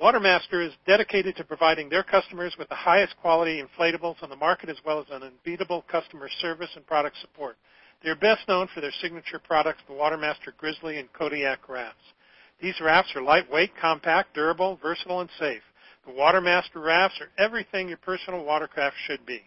Watermaster 0.00 0.60
is 0.60 0.74
dedicated 0.86 1.36
to 1.36 1.44
providing 1.44 1.88
their 1.88 2.02
customers 2.02 2.54
with 2.58 2.68
the 2.68 2.74
highest 2.74 3.16
quality 3.16 3.62
inflatables 3.62 4.22
on 4.22 4.28
the 4.28 4.36
market 4.36 4.68
as 4.68 4.76
well 4.84 5.00
as 5.00 5.06
an 5.10 5.22
unbeatable 5.22 5.86
customer 5.90 6.28
service 6.42 6.68
and 6.76 6.86
product 6.86 7.16
support. 7.22 7.56
They 8.02 8.10
are 8.10 8.14
best 8.16 8.46
known 8.46 8.68
for 8.74 8.82
their 8.82 8.92
signature 9.00 9.38
products, 9.38 9.80
the 9.88 9.94
Watermaster 9.94 10.52
Grizzly 10.58 10.98
and 10.98 11.10
Kodiak 11.14 11.66
rafts. 11.70 12.12
These 12.60 12.78
rafts 12.82 13.16
are 13.16 13.22
lightweight, 13.22 13.72
compact, 13.80 14.34
durable, 14.34 14.78
versatile, 14.82 15.22
and 15.22 15.30
safe. 15.38 15.62
The 16.04 16.12
Watermaster 16.12 16.82
rafts 16.82 17.18
are 17.22 17.30
everything 17.42 17.88
your 17.88 17.96
personal 17.96 18.44
watercraft 18.44 18.96
should 19.06 19.24
be. 19.24 19.40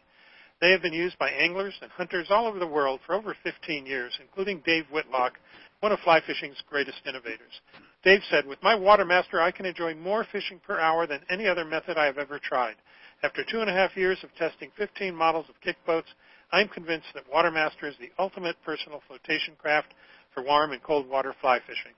They 0.62 0.72
have 0.72 0.82
been 0.82 0.94
used 0.94 1.18
by 1.20 1.30
anglers 1.30 1.76
and 1.80 1.92
hunters 1.92 2.28
all 2.32 2.48
over 2.48 2.58
the 2.58 2.68
world 2.68 3.02
for 3.06 3.14
over 3.14 3.38
15 3.44 3.86
years, 3.86 4.18
including 4.20 4.64
Dave 4.66 4.86
Whitlock, 4.92 5.34
one 5.80 5.92
of 5.92 6.00
fly 6.00 6.22
fishing's 6.26 6.62
greatest 6.68 7.00
innovators. 7.06 7.62
Dave 8.04 8.22
said, 8.30 8.46
with 8.46 8.62
my 8.64 8.76
Watermaster, 8.76 9.42
I 9.42 9.52
can 9.52 9.66
enjoy 9.66 9.94
more 9.96 10.26
fishing 10.32 10.62
per 10.66 10.80
hour 10.80 11.06
than 11.06 11.20
any 11.30 11.46
other 11.48 11.66
method 11.66 11.98
I 11.98 12.06
have 12.06 12.18
ever 12.18 12.40
tried. 12.40 12.76
After 13.24 13.44
two 13.44 13.60
and 13.60 13.70
a 13.70 13.74
half 13.74 13.98
years 13.98 14.20
of 14.24 14.34
testing 14.36 14.72
15 14.78 15.14
models 15.14 15.48
of 15.50 15.60
kick 15.62 15.76
boats, 15.86 16.08
I'm 16.52 16.70
convinced 16.70 17.08
that 17.14 17.30
Watermaster 17.30 17.88
is 17.88 17.96
the 18.00 18.12
ultimate 18.18 18.56
personal 18.64 19.02
flotation 19.08 19.56
craft 19.58 19.94
for 20.34 20.42
warm 20.44 20.72
and 20.72 20.82
cold 20.82 21.10
water 21.10 21.36
fly 21.42 21.60
fishing. 21.60 21.92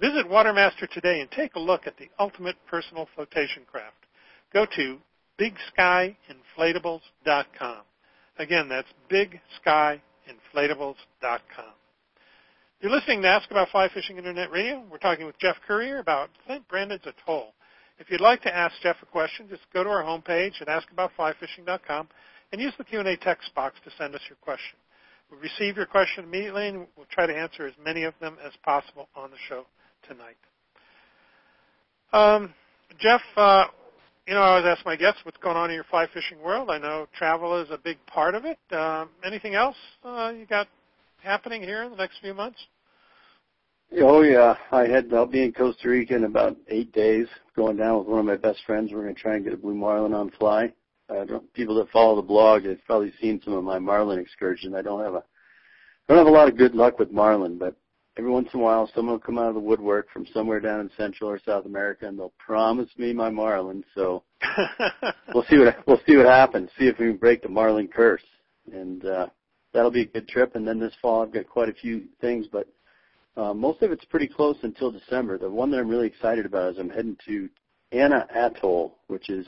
Visit 0.00 0.28
Watermaster 0.28 0.86
today 0.86 1.20
and 1.20 1.30
take 1.30 1.54
a 1.54 1.60
look 1.60 1.86
at 1.86 1.96
the 1.96 2.10
ultimate 2.18 2.56
personal 2.66 3.08
flotation 3.14 3.62
craft. 3.70 3.96
Go 4.52 4.66
to 4.76 4.98
bigskyinflatables.com. 5.38 7.78
Again, 8.38 8.68
that's 8.68 8.92
bigskyinflatables.com. 9.10 11.74
You're 12.80 12.92
listening 12.92 13.20
to 13.20 13.28
Ask 13.28 13.50
About 13.50 13.68
Fly 13.68 13.90
Fishing 13.92 14.16
Internet 14.16 14.50
Radio. 14.50 14.82
We're 14.90 14.96
talking 14.96 15.26
with 15.26 15.38
Jeff 15.38 15.56
Currier 15.68 15.98
about 15.98 16.30
St. 16.48 16.66
Brandon's 16.66 17.02
Atoll. 17.04 17.52
If 17.98 18.08
you'd 18.08 18.22
like 18.22 18.40
to 18.44 18.56
ask 18.56 18.74
Jeff 18.82 18.96
a 19.02 19.06
question, 19.06 19.48
just 19.50 19.60
go 19.74 19.84
to 19.84 19.90
our 19.90 20.02
homepage 20.02 20.62
at 20.62 20.68
askaboutflyfishing.com 20.68 22.08
and 22.50 22.58
use 22.58 22.72
the 22.78 22.84
Q&A 22.84 23.18
text 23.18 23.54
box 23.54 23.76
to 23.84 23.90
send 23.98 24.14
us 24.14 24.22
your 24.30 24.38
question. 24.40 24.78
We'll 25.30 25.40
receive 25.40 25.76
your 25.76 25.84
question 25.84 26.24
immediately 26.24 26.68
and 26.68 26.86
we'll 26.96 27.04
try 27.10 27.26
to 27.26 27.36
answer 27.36 27.66
as 27.66 27.74
many 27.84 28.04
of 28.04 28.14
them 28.18 28.38
as 28.42 28.52
possible 28.64 29.10
on 29.14 29.30
the 29.30 29.36
show 29.46 29.66
tonight. 30.08 30.38
Um, 32.14 32.54
Jeff, 32.98 33.20
uh, 33.36 33.66
you 34.26 34.32
know, 34.32 34.40
I 34.40 34.52
always 34.52 34.64
ask 34.64 34.86
my 34.86 34.96
guests 34.96 35.20
what's 35.24 35.36
going 35.36 35.58
on 35.58 35.68
in 35.68 35.74
your 35.74 35.84
fly 35.84 36.06
fishing 36.14 36.40
world. 36.40 36.70
I 36.70 36.78
know 36.78 37.08
travel 37.14 37.60
is 37.60 37.68
a 37.70 37.76
big 37.76 37.98
part 38.06 38.34
of 38.34 38.46
it. 38.46 38.56
Uh, 38.72 39.04
anything 39.22 39.54
else 39.54 39.76
uh, 40.02 40.32
you 40.34 40.46
got 40.46 40.66
happening 41.22 41.62
here 41.62 41.82
in 41.82 41.90
the 41.90 41.96
next 41.96 42.20
few 42.20 42.34
months? 42.34 42.58
Oh 43.98 44.22
yeah, 44.22 44.54
I 44.70 44.86
had 44.86 45.12
I'll 45.12 45.26
be 45.26 45.42
in 45.42 45.52
Costa 45.52 45.88
Rica 45.88 46.14
in 46.14 46.24
about 46.24 46.56
eight 46.68 46.92
days, 46.92 47.26
going 47.56 47.76
down 47.76 47.98
with 47.98 48.06
one 48.06 48.20
of 48.20 48.24
my 48.24 48.36
best 48.36 48.60
friends. 48.64 48.92
We're 48.92 49.02
going 49.02 49.14
to 49.14 49.20
try 49.20 49.34
and 49.34 49.44
get 49.44 49.52
a 49.52 49.56
blue 49.56 49.74
marlin 49.74 50.14
on 50.14 50.30
fly. 50.38 50.72
Uh, 51.08 51.24
people 51.54 51.74
that 51.74 51.90
follow 51.90 52.14
the 52.14 52.22
blog 52.22 52.64
have 52.64 52.84
probably 52.86 53.12
seen 53.20 53.40
some 53.44 53.54
of 53.54 53.64
my 53.64 53.80
marlin 53.80 54.20
excursion. 54.20 54.76
I 54.76 54.82
don't 54.82 55.02
have 55.02 55.14
a 55.14 55.24
I 56.08 56.14
don't 56.14 56.18
have 56.18 56.32
a 56.32 56.36
lot 56.36 56.48
of 56.48 56.56
good 56.56 56.74
luck 56.74 57.00
with 57.00 57.10
marlin, 57.10 57.58
but 57.58 57.74
every 58.16 58.30
once 58.30 58.48
in 58.54 58.60
a 58.60 58.62
while 58.62 58.88
someone 58.94 59.14
will 59.14 59.20
come 59.20 59.38
out 59.38 59.48
of 59.48 59.54
the 59.54 59.60
woodwork 59.60 60.08
from 60.12 60.26
somewhere 60.32 60.60
down 60.60 60.80
in 60.80 60.90
Central 60.96 61.28
or 61.28 61.40
South 61.44 61.66
America 61.66 62.06
and 62.06 62.16
they'll 62.16 62.32
promise 62.38 62.88
me 62.96 63.12
my 63.12 63.28
marlin. 63.28 63.82
So 63.96 64.22
we'll 65.34 65.44
see 65.50 65.58
what 65.58 65.76
we'll 65.88 66.00
see 66.06 66.16
what 66.16 66.26
happens. 66.26 66.70
See 66.78 66.86
if 66.86 66.96
we 67.00 67.06
can 67.06 67.16
break 67.16 67.42
the 67.42 67.48
marlin 67.48 67.88
curse, 67.88 68.22
and 68.72 69.04
uh, 69.04 69.26
that'll 69.72 69.90
be 69.90 70.02
a 70.02 70.06
good 70.06 70.28
trip. 70.28 70.54
And 70.54 70.66
then 70.66 70.78
this 70.78 70.94
fall 71.00 71.22
I've 71.22 71.32
got 71.32 71.48
quite 71.48 71.68
a 71.68 71.74
few 71.74 72.04
things, 72.20 72.46
but 72.50 72.68
uh, 73.36 73.54
most 73.54 73.82
of 73.82 73.92
it's 73.92 74.04
pretty 74.06 74.28
close 74.28 74.56
until 74.62 74.90
December. 74.90 75.38
The 75.38 75.50
one 75.50 75.70
that 75.70 75.78
I'm 75.78 75.88
really 75.88 76.06
excited 76.06 76.46
about 76.46 76.72
is 76.72 76.78
I'm 76.78 76.90
heading 76.90 77.16
to 77.26 77.48
Anaa 77.92 78.26
Atoll, 78.34 78.98
which 79.06 79.30
is 79.30 79.46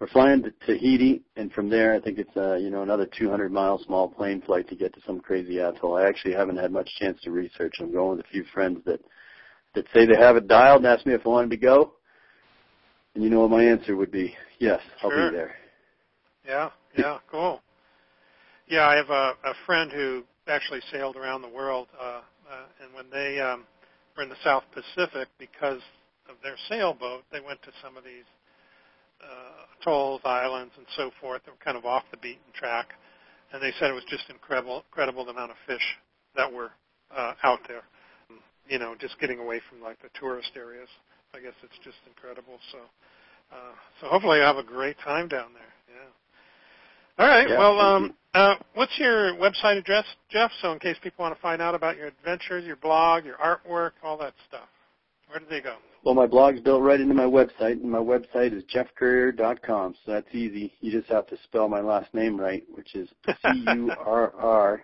we're 0.00 0.08
flying 0.08 0.42
to 0.42 0.50
Tahiti, 0.66 1.22
and 1.36 1.52
from 1.52 1.68
there, 1.68 1.94
I 1.94 2.00
think 2.00 2.18
it's 2.18 2.34
uh, 2.36 2.54
you 2.54 2.70
know 2.70 2.82
another 2.82 3.06
200 3.06 3.52
mile 3.52 3.78
small 3.84 4.08
plane 4.08 4.40
flight 4.40 4.66
to 4.68 4.74
get 4.74 4.94
to 4.94 5.00
some 5.06 5.20
crazy 5.20 5.58
atoll. 5.58 5.96
I 5.96 6.06
actually 6.06 6.34
haven't 6.34 6.56
had 6.56 6.72
much 6.72 6.88
chance 6.98 7.20
to 7.22 7.30
research. 7.30 7.74
I'm 7.80 7.92
going 7.92 8.16
with 8.16 8.26
a 8.26 8.28
few 8.30 8.44
friends 8.54 8.78
that 8.86 9.00
that 9.74 9.84
say 9.92 10.06
they 10.06 10.16
have 10.16 10.36
it 10.36 10.48
dialed 10.48 10.84
and 10.84 10.86
ask 10.86 11.06
me 11.06 11.14
if 11.14 11.26
I 11.26 11.28
wanted 11.28 11.50
to 11.50 11.56
go. 11.58 11.94
And 13.14 13.22
you 13.22 13.30
know 13.30 13.40
what 13.40 13.50
my 13.50 13.64
answer 13.64 13.94
would 13.94 14.10
be? 14.10 14.34
Yes, 14.58 14.80
I'll 15.02 15.10
be 15.10 15.36
there. 15.36 15.54
Yeah, 16.46 16.70
yeah, 16.96 17.18
cool. 17.30 17.60
Yeah, 18.70 18.86
I 18.88 18.96
have 18.96 19.10
a, 19.10 19.34
a 19.44 19.54
friend 19.66 19.92
who 19.92 20.22
actually 20.48 20.80
sailed 20.92 21.16
around 21.16 21.42
the 21.42 21.48
world, 21.50 21.88
uh, 22.00 22.22
uh, 22.48 22.66
and 22.84 22.94
when 22.94 23.06
they 23.12 23.40
um, 23.40 23.64
were 24.16 24.22
in 24.22 24.30
the 24.30 24.40
South 24.44 24.64
Pacific, 24.72 25.28
because 25.40 25.82
of 26.30 26.36
their 26.44 26.56
sailboat, 26.70 27.24
they 27.32 27.40
went 27.40 27.60
to 27.64 27.72
some 27.82 27.96
of 27.98 28.04
these 28.04 28.24
uh, 29.22 29.66
atolls, 29.80 30.22
islands, 30.24 30.72
and 30.78 30.86
so 30.96 31.10
forth 31.20 31.42
that 31.46 31.52
were 31.52 31.64
kind 31.64 31.76
of 31.76 31.86
off 31.86 32.04
the 32.12 32.18
beaten 32.18 32.52
track. 32.54 32.90
And 33.52 33.62
they 33.62 33.72
said 33.80 33.90
it 33.90 33.94
was 33.94 34.06
just 34.08 34.24
incredible, 34.30 34.84
incredible 34.90 35.24
the 35.24 35.32
amount 35.32 35.50
of 35.52 35.58
fish 35.66 35.84
that 36.36 36.52
were 36.52 36.70
uh, 37.16 37.34
out 37.44 37.60
there. 37.68 37.82
You 38.68 38.78
know, 38.78 38.94
just 39.00 39.18
getting 39.20 39.40
away 39.40 39.60
from 39.68 39.82
like 39.82 40.00
the 40.02 40.10
tourist 40.18 40.52
areas. 40.56 40.88
I 41.34 41.40
guess 41.40 41.54
it's 41.62 41.78
just 41.84 41.98
incredible. 42.06 42.58
So, 42.72 42.78
uh, 43.52 43.74
so 44.00 44.08
hopefully 44.08 44.38
you 44.38 44.44
have 44.44 44.58
a 44.58 44.64
great 44.64 44.96
time 45.04 45.28
down 45.28 45.52
there. 45.54 45.74
Yeah. 45.90 46.10
All 47.20 47.28
right. 47.28 47.46
Yeah, 47.46 47.58
well, 47.58 47.78
um, 47.78 48.14
uh, 48.32 48.54
what's 48.72 48.98
your 48.98 49.34
website 49.34 49.76
address, 49.76 50.06
Jeff? 50.30 50.50
So 50.62 50.72
in 50.72 50.78
case 50.78 50.96
people 51.02 51.22
want 51.22 51.34
to 51.34 51.42
find 51.42 51.60
out 51.60 51.74
about 51.74 51.98
your 51.98 52.06
adventures, 52.06 52.64
your 52.64 52.76
blog, 52.76 53.26
your 53.26 53.36
artwork, 53.36 53.90
all 54.02 54.16
that 54.18 54.32
stuff, 54.48 54.68
where 55.28 55.38
do 55.38 55.44
they 55.50 55.60
go? 55.60 55.76
Well, 56.02 56.14
my 56.14 56.26
blog's 56.26 56.60
built 56.60 56.80
right 56.82 56.98
into 56.98 57.12
my 57.12 57.24
website, 57.24 57.72
and 57.72 57.90
my 57.90 57.98
website 57.98 58.56
is 58.56 58.64
jeffcurrier.com, 58.74 59.96
so 60.06 60.12
that's 60.12 60.34
easy. 60.34 60.72
You 60.80 60.90
just 60.90 61.12
have 61.12 61.26
to 61.26 61.36
spell 61.44 61.68
my 61.68 61.80
last 61.80 62.14
name 62.14 62.40
right, 62.40 62.64
which 62.72 62.94
is 62.94 63.06
C-U-R-R-I-E-R. 63.42 64.82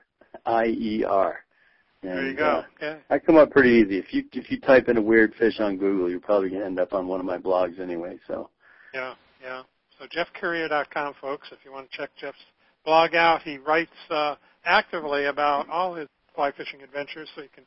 there 2.03 2.27
you 2.27 2.37
go. 2.37 2.45
Uh, 2.45 2.65
okay. 2.77 3.01
I 3.09 3.19
come 3.19 3.37
up 3.37 3.51
pretty 3.51 3.71
easy. 3.71 3.97
If 3.97 4.13
you 4.13 4.25
if 4.35 4.51
you 4.51 4.61
type 4.61 4.91
in 4.91 4.99
a 4.99 5.03
weird 5.03 5.35
fish 5.39 5.59
on 5.59 5.79
Google, 5.79 6.11
you're 6.11 6.21
probably 6.21 6.51
gonna 6.51 6.67
end 6.67 6.79
up 6.79 6.93
on 6.93 7.07
one 7.09 7.19
of 7.19 7.25
my 7.25 7.39
blogs 7.39 7.81
anyway. 7.81 8.19
So 8.27 8.51
Yeah, 8.93 9.15
yeah. 9.43 9.63
So 9.99 10.07
jeffcurrier.com, 10.07 11.15
folks, 11.21 11.49
if 11.53 11.59
you 11.65 11.73
want 11.73 11.91
to 11.91 11.97
check 11.97 12.11
Jeff's 12.21 12.37
blog 12.85 13.15
out, 13.15 13.43
he 13.43 13.59
writes 13.59 13.91
uh, 14.11 14.37
actively 14.65 15.27
about 15.27 15.69
all 15.71 15.95
his 15.95 16.09
fly 16.35 16.53
fishing 16.53 16.83
adventures, 16.83 17.29
so 17.35 17.43
you 17.43 17.49
can 17.55 17.65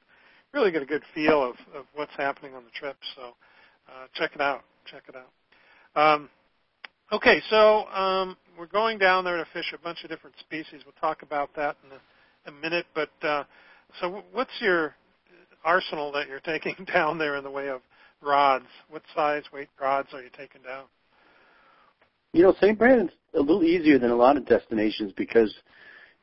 really 0.54 0.72
get 0.72 0.82
a 0.84 0.86
good 0.86 1.04
feel 1.16 1.44
of, 1.44 1.56
of 1.76 1.86
what's 1.96 2.12
happening 2.18 2.54
on 2.54 2.64
the 2.64 2.70
trip. 2.72 2.98
So 3.16 3.34
uh, 3.88 4.08
check 4.14 4.32
it 4.36 4.42
out. 4.42 4.64
Check 4.86 5.04
it 5.08 5.16
out. 5.16 5.30
Um, 5.96 6.30
okay, 7.12 7.42
so 7.50 7.88
um, 7.88 8.38
we're 8.58 8.68
going 8.68 9.00
down 9.00 9.24
there 9.24 9.38
to 9.38 9.46
fish 9.52 9.74
a 9.74 9.84
bunch 9.84 10.04
of 10.04 10.10
different 10.10 10.36
species. 10.40 10.82
We'll 10.86 10.94
talk 11.02 11.24
about 11.24 11.50
that 11.56 11.78
in 11.84 11.92
a, 11.92 12.56
a 12.56 12.62
minute. 12.62 12.86
But 12.94 13.10
uh, 13.24 13.44
so, 14.00 14.24
what's 14.32 14.52
your 14.62 14.94
arsenal 15.66 16.12
that 16.12 16.28
you're 16.28 16.40
taking 16.46 16.86
down 16.86 17.18
there 17.18 17.38
in 17.38 17.44
the 17.44 17.52
way 17.52 17.70
of 17.70 17.82
rods? 18.22 18.68
What 18.90 19.02
size, 19.16 19.44
weight 19.52 19.70
rods 19.82 20.10
are 20.14 20.22
you 20.22 20.30
taking 20.38 20.62
down? 20.62 20.84
You 22.34 22.44
know, 22.44 22.54
St. 22.62 22.78
Brandon's 22.78 23.12
a 23.34 23.40
little 23.40 23.64
easier 23.64 24.00
than 24.00 24.12
a 24.12 24.16
lot 24.16 24.38
of 24.38 24.46
destinations 24.46 25.12
because, 25.16 25.54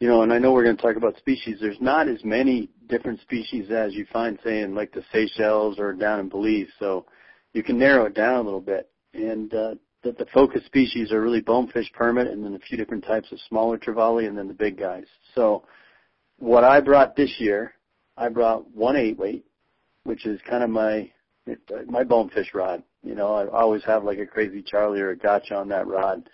you 0.00 0.08
know, 0.08 0.22
and 0.22 0.32
I 0.32 0.38
know 0.38 0.52
we're 0.52 0.64
going 0.64 0.76
to 0.76 0.82
talk 0.82 0.96
about 0.96 1.16
species. 1.16 1.58
There's 1.60 1.80
not 1.80 2.08
as 2.08 2.24
many 2.24 2.68
different 2.88 3.20
species 3.20 3.70
as 3.70 3.94
you 3.94 4.06
find, 4.12 4.38
say, 4.44 4.60
in 4.60 4.74
like 4.74 4.92
the 4.92 5.04
Seychelles 5.12 5.78
or 5.78 5.92
down 5.92 6.20
in 6.20 6.28
Belize. 6.28 6.68
So 6.78 7.06
you 7.52 7.62
can 7.62 7.78
narrow 7.78 8.06
it 8.06 8.14
down 8.14 8.36
a 8.36 8.42
little 8.42 8.60
bit. 8.60 8.90
And 9.14 9.52
uh, 9.54 9.74
the, 10.02 10.12
the 10.12 10.26
focus 10.32 10.64
species 10.66 11.10
are 11.12 11.20
really 11.20 11.40
bonefish 11.40 11.90
permit 11.92 12.28
and 12.28 12.44
then 12.44 12.54
a 12.54 12.58
few 12.58 12.76
different 12.76 13.04
types 13.04 13.32
of 13.32 13.38
smaller 13.48 13.78
trevally 13.78 14.28
and 14.28 14.36
then 14.36 14.48
the 14.48 14.54
big 14.54 14.78
guys. 14.78 15.06
So 15.34 15.64
what 16.38 16.64
I 16.64 16.80
brought 16.80 17.16
this 17.16 17.34
year, 17.38 17.72
I 18.16 18.28
brought 18.28 18.70
one 18.74 18.96
eight 18.96 19.18
weight, 19.18 19.44
which 20.04 20.26
is 20.26 20.40
kind 20.48 20.62
of 20.62 20.70
my 20.70 21.10
my 21.88 22.02
bonefish 22.02 22.52
rod. 22.54 22.82
You 23.06 23.14
know, 23.14 23.34
I 23.34 23.46
always 23.48 23.84
have 23.84 24.02
like 24.02 24.18
a 24.18 24.26
crazy 24.26 24.62
Charlie 24.62 25.00
or 25.00 25.10
a 25.10 25.16
gotcha 25.16 25.54
on 25.54 25.68
that 25.68 25.86
rod, 25.86 26.28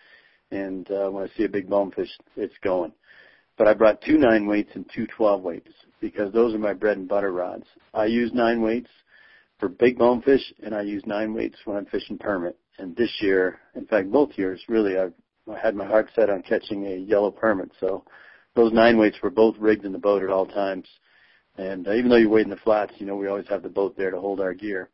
and 0.50 0.90
uh, 0.90 1.10
when 1.10 1.24
I 1.24 1.36
see 1.36 1.44
a 1.44 1.48
big 1.48 1.68
bonefish, 1.68 2.08
it's 2.34 2.54
going. 2.62 2.92
But 3.58 3.68
I 3.68 3.74
brought 3.74 4.00
two 4.00 4.16
nine 4.16 4.46
weights 4.46 4.70
and 4.74 4.88
two 4.94 5.06
twelve 5.06 5.42
weights 5.42 5.70
because 6.00 6.32
those 6.32 6.54
are 6.54 6.58
my 6.58 6.72
bread 6.72 6.96
and 6.96 7.06
butter 7.06 7.30
rods. 7.30 7.66
I 7.92 8.06
use 8.06 8.32
nine 8.32 8.62
weights 8.62 8.88
for 9.60 9.68
big 9.68 9.98
bonefish, 9.98 10.52
and 10.62 10.74
I 10.74 10.80
use 10.80 11.02
nine 11.04 11.34
weights 11.34 11.58
when 11.66 11.76
I'm 11.76 11.86
fishing 11.86 12.16
permit. 12.16 12.58
And 12.78 12.96
this 12.96 13.14
year, 13.20 13.60
in 13.74 13.84
fact, 13.84 14.10
both 14.10 14.30
years, 14.36 14.62
really, 14.66 14.98
I've 14.98 15.12
I 15.52 15.58
had 15.58 15.74
my 15.74 15.86
heart 15.86 16.08
set 16.14 16.30
on 16.30 16.42
catching 16.42 16.86
a 16.86 16.96
yellow 16.96 17.30
permit. 17.30 17.70
So 17.80 18.04
those 18.54 18.72
nine 18.72 18.96
weights 18.96 19.18
were 19.22 19.30
both 19.30 19.56
rigged 19.58 19.84
in 19.84 19.92
the 19.92 19.98
boat 19.98 20.22
at 20.22 20.30
all 20.30 20.46
times. 20.46 20.86
And 21.58 21.86
uh, 21.86 21.92
even 21.92 22.08
though 22.08 22.16
you 22.16 22.30
wade 22.30 22.44
in 22.44 22.50
the 22.50 22.56
flats, 22.56 22.94
you 22.96 23.04
know, 23.04 23.16
we 23.16 23.28
always 23.28 23.48
have 23.48 23.62
the 23.62 23.68
boat 23.68 23.94
there 23.96 24.10
to 24.10 24.20
hold 24.20 24.40
our 24.40 24.54
gear. 24.54 24.88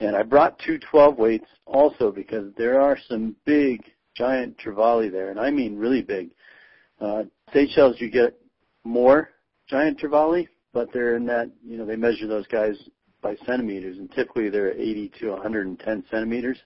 And 0.00 0.14
I 0.14 0.22
brought 0.22 0.58
two 0.60 0.78
12 0.90 1.18
weights 1.18 1.48
also 1.66 2.12
because 2.12 2.52
there 2.56 2.80
are 2.80 2.96
some 3.08 3.34
big, 3.44 3.82
giant 4.16 4.56
trevally 4.58 5.10
there, 5.10 5.30
and 5.30 5.38
I 5.40 5.50
mean 5.50 5.76
really 5.76 6.02
big. 6.02 6.30
Uh, 7.00 7.24
Seychelles, 7.52 8.00
you 8.00 8.10
get 8.10 8.38
more 8.84 9.30
giant 9.68 10.00
trevally, 10.00 10.48
but 10.72 10.92
they're 10.92 11.16
in 11.16 11.26
that, 11.26 11.50
you 11.64 11.76
know, 11.76 11.86
they 11.86 11.96
measure 11.96 12.26
those 12.26 12.46
guys 12.48 12.76
by 13.22 13.36
centimeters, 13.46 13.98
and 13.98 14.10
typically 14.12 14.48
they're 14.48 14.72
80 14.72 15.12
to 15.20 15.30
110 15.30 16.04
centimeters. 16.10 16.58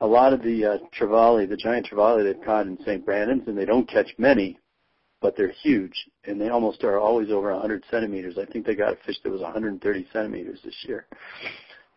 A 0.00 0.06
lot 0.06 0.32
of 0.32 0.42
the 0.42 0.64
uh, 0.64 0.78
trevally, 0.98 1.48
the 1.48 1.56
giant 1.56 1.88
trevally 1.90 2.24
they've 2.24 2.44
caught 2.44 2.66
in 2.66 2.78
St. 2.84 3.04
Brandon's, 3.04 3.46
and 3.46 3.56
they 3.56 3.64
don't 3.64 3.88
catch 3.88 4.12
many, 4.18 4.58
but 5.20 5.36
they're 5.36 5.54
huge, 5.62 5.94
and 6.24 6.40
they 6.40 6.48
almost 6.48 6.84
are 6.84 6.98
always 6.98 7.30
over 7.30 7.52
100 7.52 7.84
centimeters. 7.90 8.36
I 8.38 8.44
think 8.44 8.66
they 8.66 8.74
got 8.74 8.92
a 8.92 8.96
fish 9.06 9.16
that 9.22 9.30
was 9.30 9.40
130 9.40 10.06
centimeters 10.12 10.60
this 10.64 10.76
year. 10.86 11.06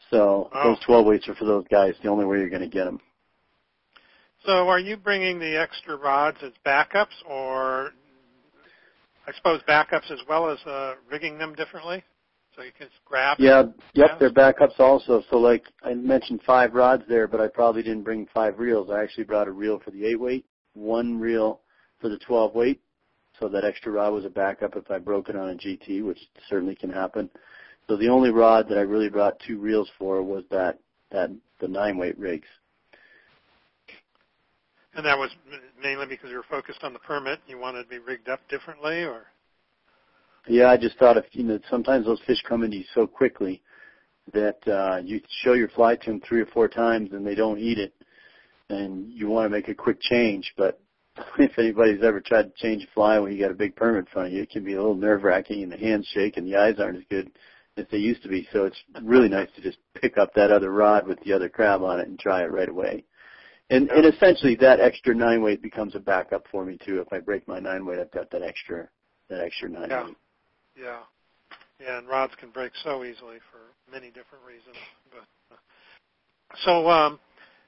So 0.10 0.50
Wow. 0.54 0.64
those 0.64 0.80
12 0.86 1.06
weights 1.06 1.28
are 1.28 1.36
for 1.36 1.46
those 1.46 1.66
guys. 1.70 1.94
The 2.02 2.10
only 2.10 2.26
way 2.26 2.40
you're 2.40 2.50
going 2.50 2.62
to 2.62 2.68
get 2.68 2.86
them. 2.86 3.00
So 4.46 4.70
are 4.70 4.80
you 4.80 4.98
bringing 4.98 5.40
the 5.40 5.58
extra 5.58 5.96
rods 5.96 6.38
as 6.42 6.52
backups, 6.66 7.16
or 7.28 7.92
I 9.26 9.34
suppose 9.34 9.62
backups 9.68 10.10
as 10.12 10.20
well 10.30 10.50
as 10.50 10.60
uh, 10.66 10.96
rigging 11.10 11.38
them 11.38 11.54
differently? 11.56 12.04
So 12.56 12.64
you 12.64 12.72
can 12.78 12.88
grab. 13.06 13.38
Yeah, 13.40 13.64
yep, 13.94 14.20
they're 14.20 14.32
backups 14.32 14.80
also. 14.80 15.22
So 15.30 15.38
like 15.38 15.64
I 15.84 15.94
mentioned 15.94 16.42
five 16.46 16.74
rods 16.74 17.04
there, 17.08 17.28
but 17.28 17.42
I 17.42 17.48
probably 17.48 17.84
didn't 17.84 18.04
bring 18.04 18.28
five 18.34 18.58
reels. 18.58 18.90
I 18.90 19.04
actually 19.04 19.26
brought 19.26 19.48
a 19.48 19.52
reel 19.52 19.80
for 19.84 19.92
the 19.92 20.06
eight 20.06 20.20
weight, 20.20 20.46
one 20.74 21.20
reel 21.20 21.62
for 22.00 22.10
the 22.10 22.18
12 22.18 22.56
weight. 22.56 22.82
So 23.40 23.48
that 23.50 23.64
extra 23.64 23.92
rod 23.92 24.14
was 24.14 24.26
a 24.26 24.30
backup 24.30 24.76
if 24.76 24.90
I 24.90 24.98
broke 24.98 25.30
it 25.30 25.36
on 25.36 25.50
a 25.50 25.54
GT, 25.54 26.04
which 26.04 26.18
certainly 26.50 26.74
can 26.74 26.90
happen. 26.90 27.30
So 27.90 27.96
the 27.96 28.10
only 28.10 28.32
rod 28.32 28.68
that 28.70 28.78
I 28.78 28.82
really 28.82 29.10
brought 29.10 29.40
two 29.40 29.60
reels 29.60 29.90
for 29.98 30.22
was 30.22 30.44
that 30.52 30.80
that 31.12 31.30
the 31.62 31.68
nine 31.68 31.98
weight 31.98 32.18
rigs. 32.20 32.48
And 34.94 35.06
that 35.06 35.18
was 35.18 35.30
mainly 35.82 36.06
because 36.06 36.30
you 36.30 36.38
were 36.38 36.46
focused 36.50 36.84
on 36.84 36.92
the 36.92 37.00
permit. 37.00 37.40
You 37.48 37.58
wanted 37.60 37.84
to 37.84 37.90
be 37.90 38.00
rigged 38.00 38.30
up 38.30 38.42
differently, 38.50 39.04
or? 39.04 39.28
Yeah, 40.48 40.70
I 40.70 40.78
just 40.78 40.98
thought 40.98 41.18
if 41.18 41.26
you 41.32 41.44
know 41.44 41.60
sometimes 41.70 42.06
those 42.06 42.22
fish 42.26 42.42
come 42.48 42.64
into 42.64 42.78
you 42.78 42.84
so 42.94 43.08
quickly 43.08 43.62
that 44.34 44.68
uh, 44.68 44.98
you 44.98 45.22
show 45.44 45.54
your 45.54 45.70
fly 45.70 45.96
to 45.96 46.12
them 46.12 46.22
three 46.28 46.42
or 46.42 46.46
four 46.48 46.68
times 46.68 47.12
and 47.14 47.26
they 47.26 47.36
don't 47.36 47.60
eat 47.60 47.78
it, 47.78 47.94
and 48.70 49.10
you 49.12 49.30
want 49.30 49.46
to 49.46 49.50
make 49.50 49.70
a 49.70 49.76
quick 49.76 50.02
change. 50.02 50.52
But 50.58 50.82
if 51.40 51.58
anybody's 51.58 52.04
ever 52.04 52.20
tried 52.20 52.44
to 52.44 52.62
change 52.62 52.84
a 52.84 52.94
fly 52.94 53.18
when 53.20 53.32
you 53.32 53.40
got 53.40 53.52
a 53.52 53.56
big 53.56 53.78
permit 53.78 54.00
in 54.00 54.12
front 54.12 54.28
of 54.28 54.34
you, 54.34 54.42
it 54.42 54.50
can 54.50 54.66
be 54.66 54.74
a 54.74 54.78
little 54.78 54.96
nerve 54.96 55.24
wracking 55.24 55.64
and 55.64 55.72
the 55.72 55.78
hands 55.78 56.10
shake 56.14 56.36
and 56.36 56.46
the 56.46 56.58
eyes 56.58 56.76
aren't 56.80 56.98
as 56.98 57.04
good 57.10 57.32
as 57.78 57.86
they 57.92 57.98
used 57.98 58.24
to 58.24 58.30
be. 58.30 58.48
So 58.52 58.66
it's 58.66 58.82
really 59.02 59.30
nice 59.30 59.50
to 59.56 59.62
just 59.62 59.78
pick 60.02 60.18
up 60.18 60.34
that 60.36 60.52
other 60.52 60.72
rod 60.72 61.08
with 61.08 61.20
the 61.24 61.34
other 61.34 61.50
crab 61.50 61.82
on 61.84 62.00
it 62.00 62.08
and 62.08 62.20
try 62.20 62.44
it 62.44 62.52
right 62.52 62.70
away. 62.70 63.04
And 63.70 63.90
and 63.90 64.06
essentially 64.06 64.56
that 64.56 64.80
extra 64.80 65.14
nine 65.14 65.42
weight 65.42 65.62
becomes 65.62 65.96
a 65.96 66.00
backup 66.00 66.46
for 66.52 66.64
me 66.64 66.78
too. 66.86 67.02
If 67.02 67.12
I 67.12 67.20
break 67.20 67.48
my 67.48 67.60
nine 67.60 67.86
weight, 67.86 68.00
I've 68.00 68.12
got 68.12 68.32
that 68.32 68.42
extra 68.42 68.88
that 69.30 69.42
extra 69.42 69.70
nine 69.70 69.90
yeah. 69.90 70.06
weight. 70.06 70.18
Yeah. 70.80 71.00
Yeah, 71.80 72.00
and 72.00 72.08
rods 72.08 72.34
can 72.40 72.50
break 72.50 72.72
so 72.84 73.04
easily 73.04 73.38
for 73.52 73.92
many 73.92 74.08
different 74.08 74.44
reasons. 74.46 74.78
But 75.12 75.56
uh, 75.56 75.60
so, 76.66 76.90
um, 76.90 77.20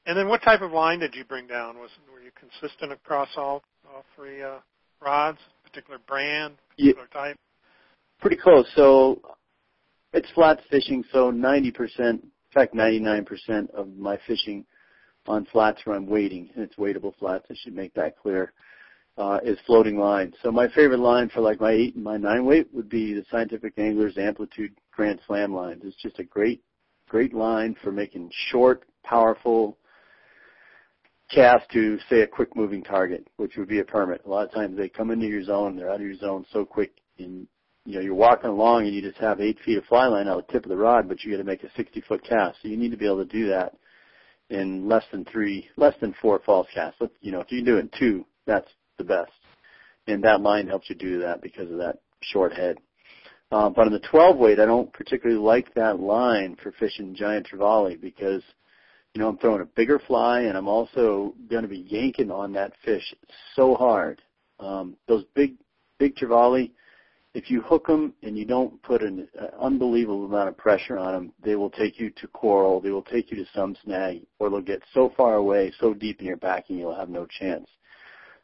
and 0.08 0.18
then 0.18 0.28
what 0.28 0.42
type 0.42 0.62
of 0.62 0.72
line 0.72 1.00
did 1.00 1.14
you 1.14 1.24
bring 1.26 1.46
down? 1.46 1.78
Was 1.78 1.92
were 2.12 2.22
you 2.22 2.32
consistent 2.40 2.92
across 2.92 3.30
all 3.38 3.62
all 3.88 4.04
three 4.16 4.42
uh, 4.42 4.60
rods? 5.02 5.38
Particular 5.64 6.00
brand, 6.08 6.56
particular 6.70 7.08
yeah, 7.14 7.22
type? 7.22 7.38
Pretty 8.20 8.38
close. 8.38 8.66
So 8.76 9.22
it's 10.14 10.30
flats 10.32 10.62
fishing. 10.70 11.04
So 11.12 11.32
90%, 11.32 12.00
in 12.00 12.22
fact 12.54 12.74
99% 12.74 13.70
of 13.72 13.96
my 13.96 14.18
fishing 14.28 14.66
on 15.28 15.46
flats 15.52 15.82
where 15.84 15.96
I'm 15.96 16.08
wading, 16.08 16.50
and 16.56 16.64
it's 16.64 16.76
wadable 16.76 17.14
flats. 17.20 17.46
I 17.50 17.56
should 17.62 17.76
make 17.76 17.94
that 17.94 18.18
clear 18.18 18.54
uh, 19.18 19.40
is 19.44 19.60
floating 19.66 19.98
line. 19.98 20.34
So 20.42 20.52
my 20.52 20.68
favorite 20.70 21.00
line 21.00 21.30
for 21.30 21.42
like 21.42 21.60
my 21.60 21.72
eight 21.72 21.96
and 21.96 22.04
my 22.04 22.18
nine 22.18 22.46
weight 22.46 22.68
would 22.74 22.90
be 22.90 23.14
the 23.14 23.26
Scientific 23.30 23.74
Anglers 23.78 24.18
Amplitude 24.18 24.72
Grand 24.92 25.20
Slam 25.28 25.54
lines. 25.54 25.82
It's 25.84 26.02
just 26.02 26.20
a 26.20 26.24
great, 26.24 26.64
great 27.10 27.34
line 27.34 27.76
for 27.84 27.92
making 27.92 28.32
short, 28.50 28.86
powerful 29.04 29.78
cast 31.30 31.70
to 31.72 32.00
say 32.10 32.22
a 32.22 32.28
quick 32.28 32.56
moving 32.56 32.82
target, 32.82 33.28
which 33.38 33.58
would 33.58 33.68
be 33.68 33.80
a 33.80 33.84
permit. 33.84 34.22
A 34.26 34.30
lot 34.30 34.46
of 34.46 34.54
times 34.54 34.78
they 34.78 34.90
come 34.90 35.12
into 35.12 35.28
your 35.28 35.44
zone, 35.44 35.76
they're 35.76 35.90
out 35.90 36.00
of 36.00 36.08
your 36.08 36.16
zone 36.16 36.46
so 36.52 36.66
quick, 36.66 36.92
and 37.20 37.46
you 37.90 37.96
know 37.96 38.02
you're 38.02 38.14
walking 38.14 38.52
along 38.52 38.86
and 38.86 38.94
you 38.94 39.02
just 39.02 39.18
have 39.18 39.42
eight 39.42 39.58
feet 39.66 39.80
of 39.80 39.86
fly 39.86 40.06
line 40.06 40.28
out 40.28 40.46
the 40.46 40.54
tip 40.54 40.64
of 40.64 40.70
the 40.70 40.78
rod, 40.78 41.10
but 41.10 41.24
you 41.24 41.32
got 41.32 41.38
to 41.38 41.44
make 41.44 41.64
a 41.64 41.72
60 41.76 42.02
foot 42.02 42.24
cast. 42.24 42.60
So 42.62 42.68
you 42.68 42.78
need 42.78 42.92
to 42.92 42.98
be 42.98 43.08
able 43.08 43.26
to 43.26 43.32
do 43.32 43.48
that 43.48 43.76
in 44.52 44.88
less 44.88 45.04
than 45.12 45.26
three, 45.26 45.68
less 45.76 45.96
than 46.00 46.14
four 46.22 46.40
false 46.46 46.68
casts. 46.72 47.02
You 47.22 47.32
know, 47.32 47.40
if 47.40 47.52
you 47.52 47.58
can 47.58 47.66
do 47.66 47.78
it 47.78 47.80
in 47.80 47.90
two, 47.98 48.26
that's 48.46 48.70
the 49.00 49.04
best. 49.04 49.32
And 50.06 50.24
that 50.24 50.42
line 50.42 50.68
helps 50.68 50.88
you 50.88 50.96
do 50.96 51.20
that 51.22 51.42
because 51.42 51.72
of 51.72 51.80
that 51.80 51.98
short 52.22 52.54
head. 52.54 52.78
Uh, 53.52 53.70
but 53.70 53.88
on 53.88 53.92
the 53.92 54.08
12 54.12 54.38
weight, 54.38 54.60
I 54.60 54.66
don't 54.66 54.94
particularly 54.94 55.42
like 55.42 55.74
that 55.74 56.00
line 56.00 56.58
for 56.62 56.72
fishing 56.74 57.16
giant 57.16 57.48
trevally 57.52 58.00
because, 58.00 58.44
you 59.16 59.22
know, 59.22 59.30
I'm 59.30 59.38
throwing 59.40 59.62
a 59.62 59.66
bigger 59.66 59.98
fly 59.98 60.42
and 60.42 60.56
I'm 60.56 60.68
also 60.68 61.34
going 61.50 61.64
to 61.64 61.68
be 61.68 61.88
yanking 61.90 62.30
on 62.30 62.54
that 62.54 62.74
fish 62.86 63.16
so 63.56 63.74
hard. 63.74 64.22
Um, 64.60 64.96
those 65.08 65.24
big, 65.34 65.56
big 65.98 66.16
trevally, 66.16 66.70
if 67.34 67.50
you 67.52 67.62
hook 67.62 67.88
them 67.88 68.14
and 68.24 68.38
you 68.38 68.46
don't 68.46 68.82
put 68.82 69.04
an 69.04 69.28
uh, 69.40 69.48
unbelievable 69.62 70.26
amount 70.26 70.50
of 70.50 70.58
pressure 70.58 70.98
on 70.98 71.14
them, 71.14 71.34
they 71.44 71.56
will 71.56 71.70
take 71.70 72.00
you 72.00 72.10
to 72.10 72.28
coral, 72.28 72.82
they 72.82 72.90
will 72.90 73.04
take 73.04 73.30
you 73.32 73.38
to 73.38 73.46
some 73.54 73.76
snag, 73.84 74.22
or 74.40 74.50
they'll 74.50 74.62
get 74.62 74.82
so 74.94 75.14
far 75.16 75.36
away, 75.36 75.72
so 75.80 75.94
deep 75.94 76.20
in 76.20 76.26
your 76.26 76.38
backing, 76.38 76.78
you'll 76.78 76.96
have 76.96 77.10
no 77.10 77.26
chance. 77.26 77.70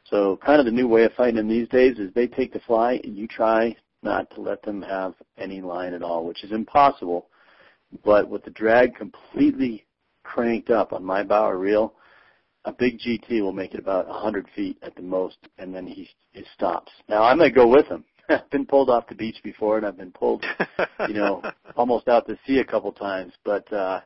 So 0.10 0.38
kind 0.46 0.60
of 0.60 0.66
the 0.66 0.72
new 0.72 0.88
way 0.88 1.04
of 1.04 1.14
fighting 1.14 1.36
them 1.36 1.48
these 1.48 1.68
days 1.70 1.98
is 1.98 2.14
they 2.14 2.28
take 2.28 2.54
the 2.54 2.60
fly 2.60 3.00
and 3.04 3.18
you 3.18 3.28
try 3.28 3.76
not 4.04 4.30
to 4.36 4.42
let 4.42 4.62
them 4.62 4.84
have 4.84 5.16
any 5.38 5.62
line 5.62 5.94
at 5.94 6.04
all, 6.04 6.26
which 6.26 6.44
is 6.44 6.52
impossible. 6.52 7.28
But 8.04 8.30
with 8.30 8.44
the 8.44 8.52
drag 8.52 8.96
completely 8.96 9.86
cranked 10.24 10.70
up 10.70 10.94
on 10.94 11.04
my 11.04 11.24
Bauer 11.24 11.58
reel, 11.58 11.96
a 12.66 12.72
big 12.72 13.00
GT 13.00 13.42
will 13.42 13.52
make 13.52 13.74
it 13.74 13.80
about 13.80 14.08
100 14.08 14.48
feet 14.56 14.78
at 14.84 14.96
the 14.96 15.02
most, 15.02 15.38
and 15.58 15.74
then 15.74 15.88
he, 15.88 16.08
he 16.34 16.44
stops. 16.54 16.92
Now 17.10 17.24
I 17.24 17.34
might 17.34 17.56
go 17.56 17.68
with 17.68 17.88
him. 17.88 18.04
I've 18.30 18.50
been 18.52 18.66
pulled 18.66 18.90
off 18.90 19.08
the 19.08 19.16
beach 19.16 19.38
before, 19.44 19.78
and 19.78 19.86
I've 19.86 19.98
been 19.98 20.12
pulled, 20.12 20.46
you 21.08 21.14
know, 21.14 21.42
almost 21.76 22.08
out 22.08 22.28
to 22.28 22.38
sea 22.46 22.60
a 22.60 22.66
couple 22.66 22.92
times. 22.92 23.34
But 23.44 23.72
uh, 23.72 24.02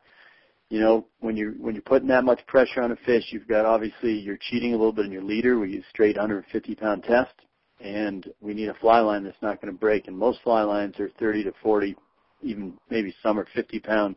you 0.69 0.79
know, 0.79 1.05
when 1.19 1.35
you're 1.35 1.53
when 1.53 1.75
you're 1.75 1.81
putting 1.81 2.07
that 2.09 2.23
much 2.23 2.45
pressure 2.47 2.81
on 2.81 2.91
a 2.91 2.95
fish, 2.97 3.25
you've 3.31 3.47
got 3.47 3.65
obviously 3.65 4.13
you're 4.13 4.39
cheating 4.49 4.73
a 4.73 4.77
little 4.77 4.93
bit 4.93 5.05
in 5.05 5.11
your 5.11 5.23
leader. 5.23 5.59
We 5.59 5.71
use 5.71 5.85
straight 5.89 6.15
150 6.15 6.75
pound 6.75 7.03
test, 7.03 7.33
and 7.79 8.27
we 8.41 8.53
need 8.53 8.69
a 8.69 8.75
fly 8.75 8.99
line 8.99 9.23
that's 9.23 9.41
not 9.41 9.61
going 9.61 9.73
to 9.73 9.79
break. 9.79 10.07
And 10.07 10.17
most 10.17 10.39
fly 10.43 10.61
lines 10.61 10.99
are 10.99 11.09
30 11.19 11.45
to 11.45 11.53
40, 11.63 11.95
even 12.43 12.73
maybe 12.89 13.13
some 13.23 13.39
are 13.39 13.47
50 13.53 13.79
pound 13.79 14.15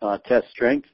uh, 0.00 0.18
test 0.18 0.48
strength. 0.50 0.88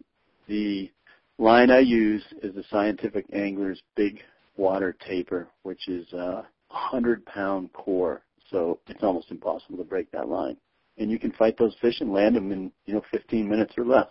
The 0.49 0.91
line 1.39 1.71
I 1.71 1.79
use 1.79 2.25
is 2.43 2.55
the 2.55 2.65
Scientific 2.71 3.27
Angler's 3.33 3.81
Big 3.97 4.21
Water 4.57 4.97
Taper, 5.07 5.49
which 5.63 5.89
is 5.89 6.13
a 6.13 6.47
100 6.73 7.25
pound 7.27 7.73
core, 7.73 8.23
so 8.51 8.81
it's 8.89 9.03
almost 9.03 9.31
impossible 9.31 9.79
to 9.79 9.85
break 9.85 10.11
that 10.13 10.29
line. 10.29 10.57
And 10.99 11.11
you 11.11 11.19
can 11.19 11.33
fight 11.33 11.57
those 11.59 11.75
fish 11.81 12.01
and 12.01 12.13
land 12.13 12.37
them 12.37 12.53
in 12.53 12.73
you 12.87 12.95
know 12.95 13.03
15 13.11 13.49
minutes 13.49 13.75
or 13.77 13.85
less 13.85 14.09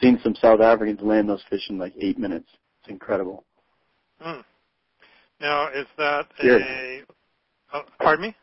seen 0.00 0.18
some 0.22 0.34
South 0.36 0.60
Africans 0.60 1.00
land 1.02 1.28
those 1.28 1.42
fish 1.50 1.68
in 1.68 1.78
like 1.78 1.94
eight 2.00 2.18
minutes. 2.18 2.48
It's 2.80 2.90
incredible. 2.90 3.44
Hmm. 4.20 4.40
Now, 5.40 5.68
is 5.68 5.86
that 5.98 6.26
scary. 6.38 6.62
a? 6.62 7.76
Oh, 7.76 7.82
pardon 8.00 8.26
me. 8.26 8.36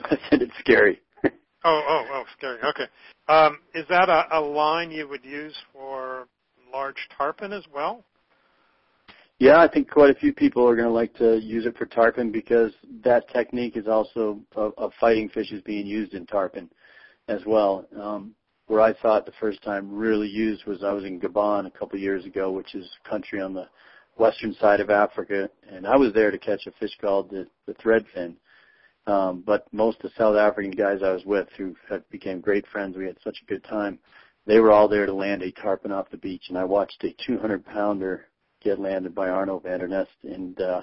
I 0.00 0.16
said 0.30 0.42
it's 0.42 0.52
scary. 0.58 1.00
oh, 1.24 1.30
oh, 1.64 2.04
oh, 2.12 2.24
scary. 2.36 2.58
Okay. 2.62 2.86
Um, 3.28 3.58
is 3.74 3.84
that 3.88 4.08
a, 4.08 4.38
a 4.38 4.40
line 4.40 4.90
you 4.90 5.08
would 5.08 5.24
use 5.24 5.54
for 5.72 6.28
large 6.72 7.08
tarpon 7.16 7.52
as 7.52 7.64
well? 7.74 8.04
Yeah, 9.40 9.60
I 9.60 9.68
think 9.68 9.88
quite 9.88 10.10
a 10.10 10.18
few 10.18 10.32
people 10.32 10.68
are 10.68 10.74
going 10.74 10.88
to 10.88 10.92
like 10.92 11.14
to 11.14 11.38
use 11.38 11.64
it 11.64 11.76
for 11.76 11.86
tarpon 11.86 12.32
because 12.32 12.72
that 13.04 13.28
technique 13.28 13.76
is 13.76 13.86
also 13.86 14.40
of, 14.56 14.92
fighting 14.98 15.28
fish 15.28 15.52
is 15.52 15.62
being 15.62 15.86
used 15.86 16.14
in 16.14 16.26
tarpon 16.26 16.68
as 17.28 17.40
well. 17.46 17.86
Um, 18.00 18.34
where 18.66 18.80
I 18.80 18.94
thought 18.94 19.26
the 19.26 19.32
first 19.40 19.62
time 19.62 19.94
really 19.94 20.26
used 20.26 20.64
was 20.66 20.82
I 20.82 20.92
was 20.92 21.04
in 21.04 21.20
Gabon 21.20 21.66
a 21.66 21.70
couple 21.70 21.98
years 22.00 22.24
ago, 22.26 22.50
which 22.50 22.74
is 22.74 22.84
a 23.04 23.08
country 23.08 23.40
on 23.40 23.54
the 23.54 23.68
western 24.16 24.54
side 24.54 24.80
of 24.80 24.90
Africa, 24.90 25.48
and 25.70 25.86
I 25.86 25.96
was 25.96 26.12
there 26.12 26.32
to 26.32 26.38
catch 26.38 26.66
a 26.66 26.72
fish 26.72 26.90
called 27.00 27.30
the, 27.30 27.46
the 27.66 27.74
threadfin. 27.74 28.34
Um, 29.06 29.44
but 29.46 29.72
most 29.72 29.98
of 29.98 30.10
the 30.10 30.18
South 30.18 30.36
African 30.36 30.72
guys 30.72 30.98
I 31.02 31.12
was 31.12 31.24
with, 31.24 31.46
who 31.56 31.76
had 31.88 32.02
became 32.10 32.40
great 32.40 32.66
friends, 32.66 32.96
we 32.96 33.06
had 33.06 33.16
such 33.22 33.38
a 33.40 33.46
good 33.46 33.62
time. 33.64 34.00
They 34.46 34.58
were 34.58 34.72
all 34.72 34.88
there 34.88 35.06
to 35.06 35.14
land 35.14 35.42
a 35.42 35.52
tarpon 35.52 35.92
off 35.92 36.10
the 36.10 36.16
beach, 36.16 36.46
and 36.48 36.58
I 36.58 36.64
watched 36.64 37.04
a 37.04 37.14
200 37.24 37.64
pounder 37.64 38.26
get 38.62 38.78
landed 38.78 39.14
by 39.14 39.28
Arno 39.28 39.58
van 39.58 39.80
der 39.80 39.88
Nest, 39.88 40.10
and 40.22 40.60
uh, 40.60 40.82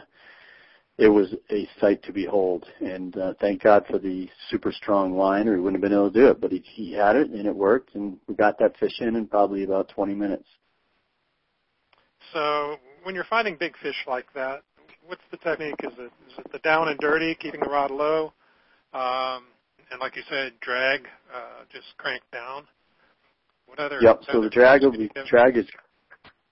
it 0.98 1.08
was 1.08 1.34
a 1.52 1.68
sight 1.80 2.02
to 2.04 2.14
behold. 2.14 2.66
And 2.80 3.18
uh, 3.18 3.34
thank 3.40 3.64
God 3.64 3.86
for 3.90 4.00
the 4.00 4.30
super 4.50 4.72
strong 4.72 5.18
line, 5.18 5.48
or 5.48 5.56
he 5.56 5.62
wouldn't 5.62 5.82
have 5.82 5.90
been 5.90 5.98
able 5.98 6.12
to 6.12 6.20
do 6.20 6.28
it. 6.28 6.42
But 6.42 6.52
he, 6.52 6.64
he 6.66 6.94
had 6.94 7.16
it, 7.16 7.30
and 7.30 7.46
it 7.46 7.56
worked, 7.56 7.96
and 7.96 8.18
we 8.28 8.36
got 8.36 8.58
that 8.60 8.78
fish 8.78 9.00
in 9.00 9.16
in 9.16 9.28
probably 9.28 9.64
about 9.64 9.90
20 9.90 10.16
minutes. 10.16 10.48
So 12.34 12.78
when 13.04 13.16
you're 13.16 13.26
finding 13.26 13.56
big 13.58 13.78
fish 13.78 13.96
like 14.08 14.26
that, 14.34 14.64
what's 15.06 15.22
the 15.32 15.38
technique? 15.38 15.76
Is 15.84 15.94
it 15.98 16.12
is 16.28 16.40
it 16.40 16.52
the 16.52 16.60
down 16.60 16.88
and 16.88 17.00
dirty, 17.00 17.36
keeping 17.36 17.60
the 17.60 17.70
rod 17.70 17.92
low, 17.92 18.34
um, 18.94 19.44
and 19.92 20.00
like 20.00 20.16
you 20.16 20.24
said, 20.30 20.54
drag, 20.62 21.02
uh, 21.34 21.64
just 21.72 21.86
crank 21.98 22.24
down? 22.32 22.64
What 23.68 23.80
other? 23.80 24.00
Yep. 24.02 24.22
So 24.32 24.42
the 24.42 24.50
drag 24.50 24.84
will 24.84 24.92
be 24.92 25.10
drag 25.28 25.58
is 25.58 25.66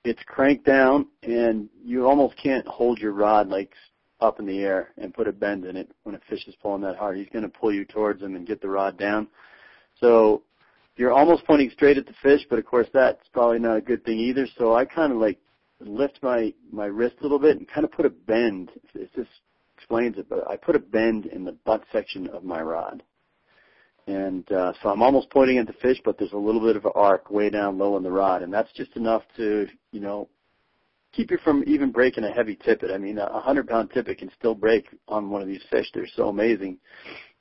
it's 0.04 0.22
cranked 0.26 0.66
down, 0.66 1.08
and 1.24 1.70
you 1.84 2.08
almost 2.08 2.36
can't 2.42 2.68
hold 2.68 3.00
your 3.00 3.13
rod 3.13 3.48
like 3.48 3.72
up 4.20 4.39
in 4.39 4.46
the 4.46 4.60
air 4.60 4.89
and 4.98 5.13
put 5.13 5.28
a 5.28 5.32
bend 5.32 5.66
in 5.66 5.76
it 5.76 5.92
when 6.04 6.16
a 6.16 6.20
fish 6.30 6.48
is 6.48 6.56
pulling 6.62 6.82
that 6.82 6.96
hard. 6.96 7.18
He's 7.18 7.30
going 7.30 7.44
to 7.44 7.50
pull 7.50 7.74
you 7.74 7.86
towards 7.86 8.22
him 8.22 8.36
and 8.36 8.48
get 8.48 8.62
the 8.62 8.70
rod 8.70 8.98
down. 8.98 9.28
So 10.00 10.44
you're 10.96 11.12
almost 11.12 11.46
pointing 11.46 11.70
straight 11.72 11.98
at 11.98 12.06
the 12.06 12.13
fish, 12.22 12.42
but 12.50 12.60
of 12.60 12.66
course 12.66 12.88
that's 12.94 13.28
probably 13.34 13.60
not 13.60 13.78
a 13.78 13.82
good 13.82 14.04
thing 14.06 14.20
either. 14.20 14.48
So 14.58 14.76
I 14.76 14.86
kind 14.86 15.12
of 15.12 15.20
like 15.20 15.39
lift 15.80 16.20
my 16.22 16.54
my 16.72 16.86
wrist 16.86 17.16
a 17.20 17.24
little 17.24 17.39
bit 17.39 17.58
and 17.58 17.68
kind 17.68 17.84
of 17.84 17.92
put 17.92 18.06
a 18.06 18.10
bend. 18.10 18.72
If 18.94 19.12
this 19.13 19.28
explains 19.78 20.18
it, 20.18 20.28
but 20.30 20.48
I 20.50 20.56
put 20.56 20.76
a 20.76 20.80
bend 20.80 21.26
in 21.26 21.44
the 21.44 21.58
butt 21.66 21.84
section 21.92 22.28
of 22.28 22.44
my 22.44 22.62
rod. 22.62 23.04
And 24.08 24.50
uh, 24.52 24.74
so 24.82 24.89
I'm 24.89 25.02
almost 25.02 25.30
pointing 25.30 25.58
at 25.58 25.68
the 25.68 25.74
fish, 25.74 26.02
but 26.04 26.18
there's 26.18 26.34
a 26.34 26.38
little 26.38 26.62
bit 26.62 26.76
of 26.76 26.86
an 26.86 26.92
arc 26.94 27.30
way 27.32 27.50
down 27.50 27.78
low 27.78 27.96
in 27.96 28.04
the 28.04 28.12
rod, 28.12 28.42
and 28.42 28.54
that's 28.54 28.72
just 28.74 28.96
enough 28.98 29.24
to, 29.38 29.68
you 29.92 30.02
know, 30.02 30.28
keep 31.13 31.32
you 31.32 31.38
from 31.44 31.63
even 31.66 31.92
breaking 31.92 32.24
a 32.26 32.32
heavy 32.32 32.56
tippet. 32.56 32.92
I 32.92 32.98
mean, 32.98 33.18
a 33.18 33.32
100 33.32 33.68
pound 33.68 33.92
tippet 33.92 34.18
can 34.18 34.32
still 34.38 34.56
break 34.56 34.88
on 35.08 35.30
one 35.30 35.42
of 35.42 35.48
these 35.48 35.63
fish. 35.70 35.88
They're 35.94 36.08
so 36.16 36.28
amazing. 36.28 36.80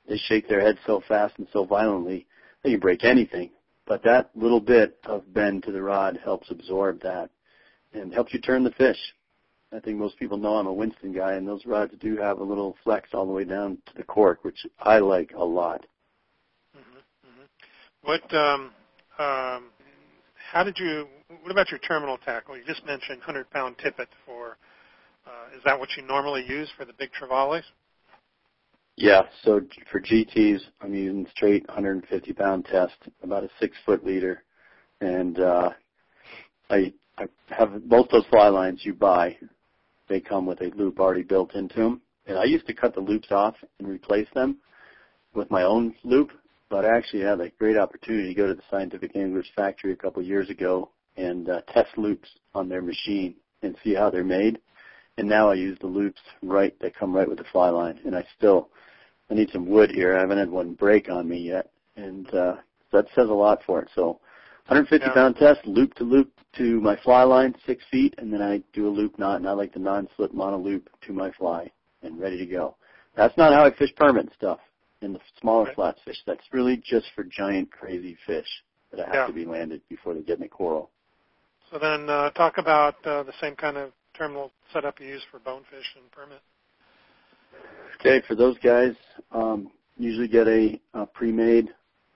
They 0.07 0.17
shake 0.17 0.47
their 0.47 0.61
head 0.61 0.77
so 0.85 1.01
fast 1.07 1.35
and 1.37 1.47
so 1.51 1.65
violently 1.65 2.27
they 2.63 2.71
can 2.71 2.79
break 2.79 3.03
anything. 3.03 3.51
But 3.85 4.03
that 4.03 4.29
little 4.35 4.61
bit 4.61 4.97
of 5.05 5.33
bend 5.33 5.63
to 5.63 5.71
the 5.71 5.81
rod 5.81 6.19
helps 6.23 6.49
absorb 6.49 7.01
that 7.01 7.29
and 7.93 8.13
helps 8.13 8.33
you 8.33 8.39
turn 8.39 8.63
the 8.63 8.71
fish. 8.71 8.97
I 9.73 9.79
think 9.79 9.97
most 9.97 10.17
people 10.19 10.37
know 10.37 10.55
I'm 10.55 10.67
a 10.67 10.73
Winston 10.73 11.13
guy, 11.13 11.33
and 11.33 11.47
those 11.47 11.65
rods 11.65 11.93
do 11.99 12.15
have 12.17 12.39
a 12.39 12.43
little 12.43 12.77
flex 12.83 13.09
all 13.13 13.25
the 13.25 13.33
way 13.33 13.43
down 13.43 13.79
to 13.87 13.93
the 13.95 14.03
cork, 14.03 14.43
which 14.43 14.65
I 14.79 14.99
like 14.99 15.33
a 15.35 15.43
lot. 15.43 15.85
What? 18.03 18.21
Um, 18.33 18.71
um, 19.17 19.69
how 20.51 20.63
did 20.63 20.77
you? 20.77 21.07
What 21.41 21.51
about 21.51 21.71
your 21.71 21.79
terminal 21.79 22.17
tackle? 22.17 22.57
You 22.57 22.63
just 22.65 22.85
mentioned 22.85 23.21
100-pound 23.21 23.77
tippet 23.81 24.09
for. 24.25 24.57
Uh, 25.25 25.55
is 25.55 25.63
that 25.63 25.79
what 25.79 25.89
you 25.95 26.03
normally 26.03 26.45
use 26.47 26.69
for 26.77 26.83
the 26.83 26.93
big 26.93 27.09
trevallies? 27.19 27.63
Yeah. 28.97 29.21
So 29.43 29.61
for 29.89 30.01
GTs, 30.01 30.59
I'm 30.81 30.93
using 30.93 31.25
straight 31.31 31.65
150 31.67 32.33
pound 32.33 32.65
test, 32.65 32.95
about 33.23 33.43
a 33.43 33.49
six 33.59 33.75
foot 33.85 34.05
leader, 34.05 34.43
and 34.99 35.39
uh, 35.39 35.69
I 36.69 36.93
I 37.17 37.25
have 37.47 37.87
both 37.87 38.09
those 38.09 38.25
fly 38.29 38.49
lines 38.49 38.81
you 38.83 38.93
buy. 38.93 39.37
They 40.09 40.19
come 40.19 40.45
with 40.45 40.61
a 40.61 40.71
loop 40.75 40.99
already 40.99 41.23
built 41.23 41.55
into 41.55 41.75
them, 41.75 42.01
and 42.27 42.37
I 42.37 42.43
used 42.43 42.67
to 42.67 42.73
cut 42.73 42.93
the 42.93 43.01
loops 43.01 43.31
off 43.31 43.55
and 43.79 43.87
replace 43.87 44.27
them 44.35 44.57
with 45.33 45.49
my 45.49 45.63
own 45.63 45.95
loop. 46.03 46.31
But 46.73 46.85
I 46.85 46.97
actually 46.97 47.21
had 47.21 47.39
a 47.39 47.49
great 47.59 47.77
opportunity 47.77 48.29
to 48.29 48.33
go 48.33 48.47
to 48.47 48.55
the 48.55 48.63
Scientific 48.71 49.15
Anglers 49.15 49.45
factory 49.55 49.93
a 49.93 49.95
couple 49.95 50.23
of 50.23 50.27
years 50.27 50.49
ago 50.49 50.89
and 51.17 51.47
uh, 51.47 51.61
test 51.71 51.95
loops 51.99 52.27
on 52.55 52.67
their 52.67 52.81
machine 52.81 53.35
and 53.61 53.75
see 53.83 53.93
how 53.93 54.09
they're 54.09 54.23
made. 54.23 54.57
And 55.19 55.29
now 55.29 55.51
I 55.51 55.53
use 55.53 55.77
the 55.79 55.85
loops 55.85 56.19
right 56.41 56.73
that 56.79 56.95
come 56.95 57.13
right 57.13 57.29
with 57.29 57.37
the 57.37 57.43
fly 57.51 57.69
line, 57.69 57.99
and 58.05 58.15
I 58.15 58.25
still 58.35 58.69
I 59.29 59.35
need 59.35 59.51
some 59.51 59.69
wood 59.69 59.91
here. 59.91 60.17
I 60.17 60.21
haven't 60.21 60.39
had 60.39 60.49
one 60.49 60.73
break 60.73 61.11
on 61.11 61.29
me 61.29 61.41
yet, 61.41 61.69
and 61.95 62.27
uh, 62.33 62.55
that 62.91 63.05
says 63.13 63.29
a 63.29 63.33
lot 63.33 63.61
for 63.67 63.79
it. 63.83 63.89
So 63.93 64.19
150 64.65 65.05
yeah. 65.05 65.13
pound 65.13 65.35
test, 65.35 65.59
loop 65.67 65.93
to 65.93 66.03
loop 66.03 66.31
to 66.57 66.81
my 66.81 66.97
fly 67.03 67.21
line, 67.21 67.53
six 67.67 67.83
feet, 67.91 68.15
and 68.17 68.33
then 68.33 68.41
I 68.41 68.63
do 68.73 68.87
a 68.87 68.89
loop 68.89 69.19
knot, 69.19 69.35
and 69.35 69.47
I 69.47 69.51
like 69.51 69.73
the 69.73 69.79
non-slip 69.79 70.33
mono 70.33 70.57
loop 70.57 70.89
to 71.05 71.13
my 71.13 71.29
fly, 71.33 71.69
and 72.01 72.19
ready 72.19 72.39
to 72.39 72.47
go. 72.47 72.77
That's 73.15 73.37
not 73.37 73.53
how 73.53 73.63
I 73.63 73.75
fish 73.75 73.93
permit 73.95 74.31
stuff 74.35 74.57
in 75.03 75.13
the 75.13 75.19
smaller 75.39 75.65
right. 75.65 75.75
flat 75.75 75.95
fish. 76.05 76.17
That's 76.25 76.41
really 76.51 76.77
just 76.77 77.07
for 77.15 77.23
giant 77.23 77.71
crazy 77.71 78.17
fish 78.25 78.47
that 78.91 79.05
have 79.05 79.13
yeah. 79.13 79.27
to 79.27 79.33
be 79.33 79.45
landed 79.45 79.81
before 79.89 80.13
they 80.13 80.21
get 80.21 80.37
in 80.37 80.43
the 80.43 80.49
coral. 80.49 80.89
So 81.71 81.79
then, 81.79 82.09
uh, 82.09 82.29
talk 82.31 82.57
about 82.57 82.95
uh, 83.05 83.23
the 83.23 83.33
same 83.41 83.55
kind 83.55 83.77
of 83.77 83.91
terminal 84.17 84.51
setup 84.71 84.99
you 84.99 85.07
use 85.07 85.23
for 85.31 85.39
bonefish 85.39 85.95
and 85.95 86.11
permit. 86.11 86.39
Okay, 87.99 88.25
for 88.27 88.35
those 88.35 88.57
guys, 88.59 88.93
um, 89.31 89.71
usually 89.97 90.27
get 90.27 90.47
a, 90.47 90.79
a 90.93 91.05
pre-made 91.05 91.69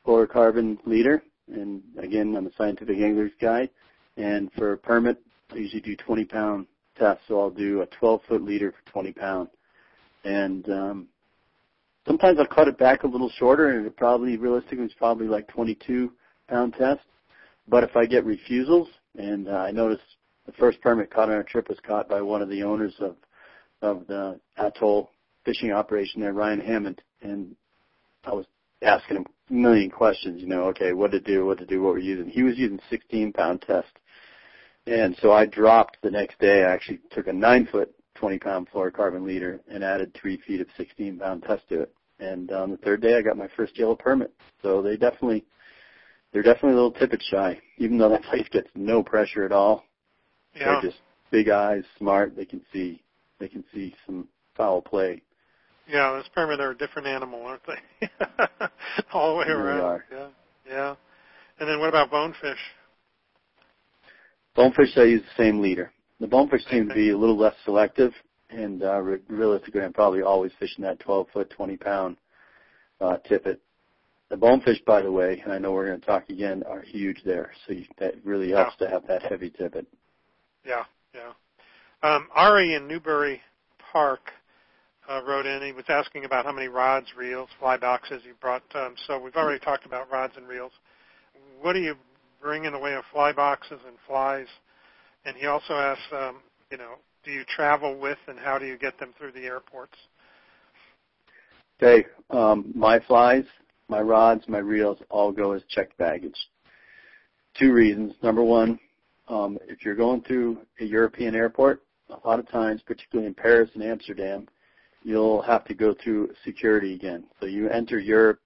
fluorocarbon 0.06 0.78
leader, 0.86 1.24
and 1.52 1.82
again, 1.98 2.36
I'm 2.36 2.48
a 2.48 2.52
scientific 2.58 2.98
angler's 2.98 3.32
guide. 3.42 3.70
And 4.18 4.52
for 4.54 4.74
a 4.74 4.78
permit, 4.78 5.22
I 5.52 5.58
usually 5.58 5.82
do 5.82 5.96
20 5.96 6.26
pound 6.26 6.68
tests, 6.98 7.24
so 7.28 7.40
I'll 7.40 7.50
do 7.50 7.82
a 7.82 7.86
12 7.86 8.22
foot 8.28 8.44
leader 8.44 8.72
for 8.72 8.92
20 8.92 9.14
pound. 9.14 9.50
And 10.24 10.70
um, 10.70 11.08
sometimes 12.08 12.40
I'll 12.40 12.48
cut 12.48 12.68
it 12.68 12.78
back 12.78 13.04
a 13.04 13.08
little 13.08 13.30
shorter, 13.38 13.78
and 13.78 13.86
it 13.86 13.96
probably 13.98 14.38
realistically 14.38 14.86
it's 14.86 14.94
probably 14.96 15.28
like 15.28 15.48
22 15.50 16.12
pound 16.50 16.74
test. 16.78 17.02
But 17.68 17.84
if 17.84 17.96
I 17.96 18.06
get 18.06 18.26
refusals, 18.26 18.88
and 19.18 19.50
uh, 19.50 19.52
I 19.52 19.72
noticed 19.72 20.04
the 20.46 20.54
first 20.54 20.82
permit 20.82 21.12
caught 21.12 21.30
on 21.30 21.36
our 21.36 21.44
trip 21.44 21.68
was 21.70 21.80
caught 21.86 22.08
by 22.08 22.22
one 22.22 22.42
of 22.42 22.50
the 22.50 22.64
owners 22.64 22.96
of 23.00 23.16
of 23.82 24.08
the 24.08 24.40
atoll 24.58 25.12
fishing 25.46 25.72
operation 25.72 26.22
there, 26.22 26.34
Ryan 26.34 26.60
Hammond, 26.60 27.02
and 27.22 27.56
I 28.26 28.32
was 28.32 28.46
asking 28.82 29.18
him 29.18 29.26
a 29.50 29.54
million 29.54 29.92
questions, 29.92 30.42
you 30.42 30.48
know, 30.48 30.64
okay, 30.66 30.94
what 30.94 31.12
to 31.12 31.20
do, 31.20 31.46
what 31.46 31.60
to 31.60 31.66
do, 31.66 31.82
what 31.82 31.94
we're 31.94 32.00
using. 32.00 32.30
He 32.30 32.44
was 32.44 32.58
using 32.58 32.80
16 32.90 33.34
pound 33.34 33.62
test. 33.62 33.88
And 34.88 35.16
so 35.22 35.32
I 35.32 35.46
dropped 35.46 35.98
the 36.02 36.10
next 36.10 36.40
day, 36.40 36.64
I 36.64 36.74
actually 36.74 37.00
took 37.12 37.28
a 37.28 37.34
nine 37.34 37.68
foot, 37.72 37.94
20 38.16 38.40
pound 38.40 38.68
fluorocarbon 38.74 39.26
leader 39.26 39.60
and 39.70 39.84
added 39.84 40.16
three 40.20 40.38
feet 40.48 40.62
of 40.62 40.68
16 40.76 41.20
pound 41.20 41.44
test 41.44 41.68
to 41.70 41.82
it. 41.82 41.94
And 42.20 42.52
on 42.52 42.72
the 42.72 42.78
third 42.78 43.02
day 43.02 43.16
I 43.16 43.22
got 43.22 43.38
my 43.38 43.50
first 43.56 43.78
yellow 43.78 43.96
permit. 43.96 44.34
So 44.62 44.82
they 44.82 44.98
definitely, 44.98 45.46
they're 46.34 46.44
definitely 46.44 46.72
a 46.72 46.76
little 46.76 46.92
tippet 46.92 47.22
shy, 47.30 47.60
even 47.78 47.98
though 47.98 48.10
that 48.10 48.24
place 48.30 48.48
gets 48.52 48.70
no 48.76 49.04
pressure 49.04 49.46
at 49.46 49.52
all. 49.52 49.84
Yeah. 50.56 50.66
They're 50.66 50.92
just 50.92 51.02
big 51.32 51.50
eyes, 51.50 51.84
smart, 51.98 52.36
they 52.36 52.46
can 52.46 52.62
see, 52.74 53.02
they 53.40 53.48
can 53.48 53.64
see 53.74 53.94
some 54.06 54.28
foul 54.56 54.82
play 54.82 55.22
yeah, 55.90 56.12
those 56.12 56.28
permit 56.34 56.60
are 56.60 56.72
a 56.72 56.78
different 56.78 57.08
animal, 57.08 57.46
aren't 57.46 57.62
they? 57.66 58.10
All 59.14 59.34
the 59.34 59.40
way 59.40 59.48
around. 59.48 59.80
Are. 59.80 60.06
Yeah, 60.12 60.28
yeah. 60.68 60.96
And 61.60 61.70
then 61.70 61.80
what 61.80 61.90
about 61.90 62.12
bonefish? 62.12 62.60
Bonefish, 64.56 64.98
I 64.98 65.04
use 65.04 65.22
the 65.22 65.44
same 65.44 65.62
leader. 65.62 65.92
The 66.20 66.28
bonefish 66.28 66.66
seem 66.70 66.90
to 66.90 66.94
be 66.94 67.12
a 67.12 67.18
little 67.18 67.38
less 67.38 67.54
selective, 67.64 68.12
and 68.50 68.84
uh, 68.84 69.02
realistically, 69.28 69.82
I'm 69.82 69.94
probably 69.94 70.22
always 70.22 70.52
fishing 70.60 70.84
that 70.84 71.00
12 71.00 71.28
foot, 71.34 71.50
20 71.50 71.78
pound 71.78 72.18
uh, 73.02 73.18
tippet. 73.28 73.62
The 74.30 74.38
bonefish, 74.38 74.80
by 74.86 75.02
the 75.02 75.12
way, 75.12 75.42
and 75.44 75.54
I 75.54 75.58
know 75.58 75.72
we're 75.72 75.88
going 75.88 76.00
to 76.00 76.06
talk 76.06 76.30
again, 76.30 76.64
are 76.68 76.82
huge 76.82 77.22
there, 77.24 77.52
so 77.66 77.74
you, 77.74 77.86
that 77.98 78.16
really 78.26 78.52
helps 78.52 78.76
yeah. 78.80 78.88
to 78.88 78.94
have 78.94 79.08
that 79.08 79.24
heavy 79.24 79.50
tippet. 79.50 79.88
Yeah, 80.66 80.84
yeah. 81.16 81.32
Um, 82.04 82.28
Ari 82.36 82.76
in 82.76 82.88
Newbury 82.88 83.42
Park 83.92 84.32
uh, 85.10 85.22
wrote 85.26 85.46
in. 85.46 85.62
He 85.62 85.72
was 85.72 85.86
asking 85.88 86.26
about 86.26 86.46
how 86.46 86.52
many 86.52 86.68
rods, 86.68 87.08
reels, 87.18 87.50
fly 87.60 87.78
boxes 87.78 88.22
you 88.26 88.34
brought. 88.42 88.64
Um, 88.76 88.96
so 89.08 89.18
we've 89.20 89.36
already 89.36 89.60
talked 89.60 89.86
about 89.86 90.12
rods 90.12 90.34
and 90.36 90.48
reels. 90.48 90.74
What 91.62 91.74
do 91.74 91.80
you 91.80 91.96
bring 92.42 92.66
in 92.66 92.74
the 92.74 92.80
way 92.80 92.94
of 92.96 93.04
fly 93.12 93.32
boxes 93.32 93.80
and 93.88 93.96
flies? 94.06 94.48
And 95.26 95.36
he 95.36 95.48
also 95.48 95.74
asks, 95.74 96.04
um, 96.12 96.38
you 96.70 96.78
know, 96.78 96.96
do 97.28 97.34
you 97.34 97.44
travel 97.44 97.96
with, 98.00 98.18
and 98.28 98.40
how 98.40 98.58
do 98.58 98.66
you 98.66 98.78
get 98.78 98.98
them 99.00 99.14
through 99.18 99.34
the 99.34 99.44
airports? 99.44 99.94
Okay, 101.80 102.08
um, 102.32 102.72
my 102.74 103.00
flies, 103.02 103.44
my 103.90 104.00
rods, 104.00 104.44
my 104.48 104.58
reels 104.58 104.98
all 105.10 105.32
go 105.32 105.52
as 105.52 105.62
checked 105.70 105.96
baggage. 105.98 106.38
Two 107.60 107.74
reasons. 107.74 108.14
Number 108.24 108.44
one, 108.44 108.80
um, 109.28 109.58
if 109.68 109.84
you're 109.84 109.96
going 109.96 110.22
through 110.22 110.60
a 110.80 110.86
European 110.86 111.36
airport, 111.36 111.84
a 112.10 112.28
lot 112.28 112.40
of 112.40 112.50
times, 112.50 112.82
particularly 112.82 113.28
in 113.28 113.34
Paris 113.34 113.70
and 113.74 113.84
Amsterdam, 113.84 114.48
you'll 115.04 115.42
have 115.42 115.66
to 115.66 115.74
go 115.74 115.94
through 116.02 116.30
security 116.46 116.96
again. 116.96 117.26
So 117.42 117.46
you 117.46 117.70
enter 117.70 118.00
Europe, 118.00 118.40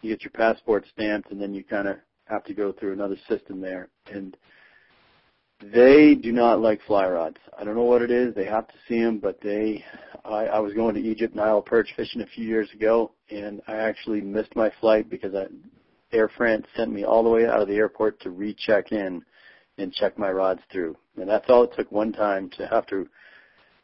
you 0.00 0.10
get 0.10 0.22
your 0.22 0.30
passport 0.30 0.86
stamped, 0.90 1.30
and 1.30 1.40
then 1.40 1.52
you 1.52 1.62
kind 1.62 1.86
of 1.86 1.96
have 2.24 2.44
to 2.44 2.54
go 2.54 2.72
through 2.72 2.94
another 2.94 3.16
system 3.28 3.60
there. 3.60 3.88
And 4.10 4.36
they 5.72 6.14
do 6.14 6.32
not 6.32 6.60
like 6.60 6.80
fly 6.86 7.08
rods. 7.08 7.36
I 7.58 7.64
don't 7.64 7.74
know 7.74 7.82
what 7.84 8.02
it 8.02 8.10
is. 8.10 8.34
They 8.34 8.44
have 8.46 8.68
to 8.68 8.74
see 8.88 9.00
them, 9.00 9.18
but 9.18 9.40
they. 9.40 9.84
I, 10.24 10.46
I 10.46 10.58
was 10.60 10.72
going 10.72 10.94
to 10.94 11.00
Egypt 11.00 11.34
Nile 11.34 11.60
perch 11.60 11.88
fishing 11.96 12.22
a 12.22 12.26
few 12.26 12.44
years 12.44 12.68
ago, 12.72 13.12
and 13.30 13.60
I 13.66 13.76
actually 13.76 14.20
missed 14.20 14.54
my 14.54 14.70
flight 14.80 15.10
because 15.10 15.34
I, 15.34 15.46
Air 16.12 16.30
France 16.36 16.66
sent 16.76 16.92
me 16.92 17.04
all 17.04 17.22
the 17.22 17.30
way 17.30 17.46
out 17.46 17.60
of 17.60 17.68
the 17.68 17.74
airport 17.74 18.20
to 18.20 18.30
recheck 18.30 18.92
in 18.92 19.24
and 19.78 19.92
check 19.92 20.18
my 20.18 20.30
rods 20.30 20.60
through. 20.70 20.96
And 21.16 21.28
that's 21.28 21.48
all 21.48 21.64
it 21.64 21.72
took 21.76 21.90
one 21.90 22.12
time 22.12 22.50
to 22.58 22.66
have 22.68 22.86
to 22.88 23.08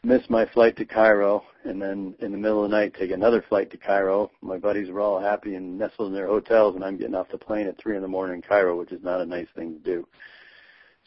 missed 0.05 0.31
my 0.31 0.47
flight 0.47 0.77
to 0.77 0.85
Cairo, 0.85 1.43
and 1.65 1.83
then 1.83 2.15
in 2.21 2.31
the 2.33 2.39
middle 2.39 2.65
of 2.65 2.71
the 2.71 2.77
night 2.77 2.95
take 2.95 3.11
another 3.11 3.45
flight 3.49 3.71
to 3.71 3.77
Cairo. 3.77 4.31
My 4.41 4.57
buddies 4.57 4.91
were 4.91 5.01
all 5.01 5.21
happy 5.21 5.57
and 5.57 5.79
nestled 5.79 6.09
in 6.09 6.15
their 6.15 6.29
hotels, 6.29 6.77
and 6.77 6.85
I'm 6.85 6.97
getting 6.97 7.15
off 7.15 7.29
the 7.31 7.39
plane 7.39 7.67
at 7.67 7.79
three 7.79 7.97
in 7.97 8.03
the 8.03 8.09
morning 8.09 8.37
in 8.37 8.43
Cairo, 8.43 8.79
which 8.79 8.93
is 8.93 9.03
not 9.03 9.21
a 9.21 9.27
nice 9.27 9.49
thing 9.57 9.75
to 9.75 9.81
do. 9.81 10.07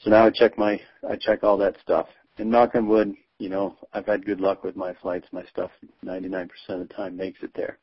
So 0.04 0.10
now 0.10 0.26
I 0.26 0.30
check 0.32 0.58
my 0.58 0.80
I 1.08 1.16
check 1.16 1.44
all 1.44 1.58
that 1.58 1.76
stuff. 1.82 2.08
And 2.38 2.50
knock 2.50 2.76
on 2.76 2.88
wood, 2.88 3.14
you 3.38 3.50
know, 3.50 3.76
I've 3.94 4.06
had 4.06 4.26
good 4.26 4.42
luck 4.42 4.64
with 4.64 4.76
my 4.76 4.94
flights. 5.02 5.28
My 5.32 5.44
stuff 5.46 5.72
99% 6.04 6.50
of 6.70 6.80
the 6.80 6.94
time 6.94 7.16
makes 7.16 7.40
it 7.44 7.52
there. 7.56 7.78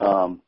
Um, 0.00 0.40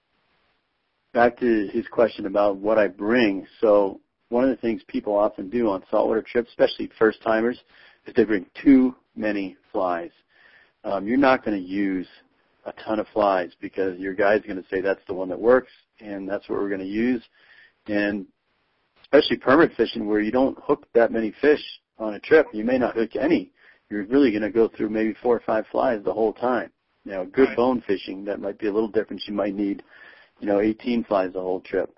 back 1.12 1.38
to 1.40 1.68
his 1.72 1.86
question 1.88 2.26
about 2.26 2.56
what 2.56 2.78
I 2.78 2.88
bring. 2.88 3.46
So 3.60 4.00
one 4.28 4.44
of 4.44 4.50
the 4.50 4.56
things 4.56 4.82
people 4.88 5.14
often 5.14 5.50
do 5.50 5.68
on 5.70 5.82
saltwater 5.90 6.22
trips, 6.22 6.48
especially 6.50 6.90
first 6.98 7.22
timers, 7.22 7.58
is 8.06 8.14
they 8.14 8.24
bring 8.24 8.46
too 8.62 8.94
many 9.14 9.56
flies. 9.72 10.10
Um, 10.84 11.06
you're 11.06 11.18
not 11.18 11.44
going 11.44 11.60
to 11.60 11.66
use 11.66 12.06
a 12.64 12.72
ton 12.84 13.00
of 13.00 13.06
flies 13.12 13.50
because 13.60 13.98
your 13.98 14.14
guy's 14.14 14.42
going 14.42 14.62
to 14.62 14.68
say 14.70 14.80
that's 14.80 15.00
the 15.06 15.14
one 15.14 15.28
that 15.28 15.40
works 15.40 15.72
and 16.00 16.28
that's 16.28 16.48
what 16.48 16.58
we're 16.58 16.68
going 16.68 16.80
to 16.80 16.86
use. 16.86 17.22
And 17.86 18.26
especially 19.06 19.36
permit 19.36 19.72
fishing 19.76 20.06
where 20.06 20.20
you 20.20 20.32
don't 20.32 20.58
hook 20.62 20.86
that 20.94 21.12
many 21.12 21.32
fish 21.40 21.62
on 21.98 22.14
a 22.14 22.20
trip, 22.20 22.46
you 22.52 22.64
may 22.64 22.78
not 22.78 22.96
hook 22.96 23.10
any. 23.18 23.50
You're 23.88 24.04
really 24.06 24.30
going 24.30 24.42
to 24.42 24.50
go 24.50 24.68
through 24.68 24.90
maybe 24.90 25.14
four 25.22 25.36
or 25.36 25.42
five 25.46 25.64
flies 25.70 26.00
the 26.04 26.12
whole 26.12 26.32
time. 26.32 26.70
You 27.04 27.12
know, 27.12 27.24
good 27.24 27.48
right. 27.48 27.56
bone 27.56 27.82
fishing, 27.86 28.24
that 28.24 28.40
might 28.40 28.58
be 28.58 28.66
a 28.66 28.72
little 28.72 28.88
different. 28.88 29.22
You 29.26 29.34
might 29.34 29.54
need, 29.54 29.84
you 30.40 30.48
know, 30.48 30.60
18 30.60 31.04
flies 31.04 31.32
the 31.32 31.40
whole 31.40 31.60
trip. 31.60 31.96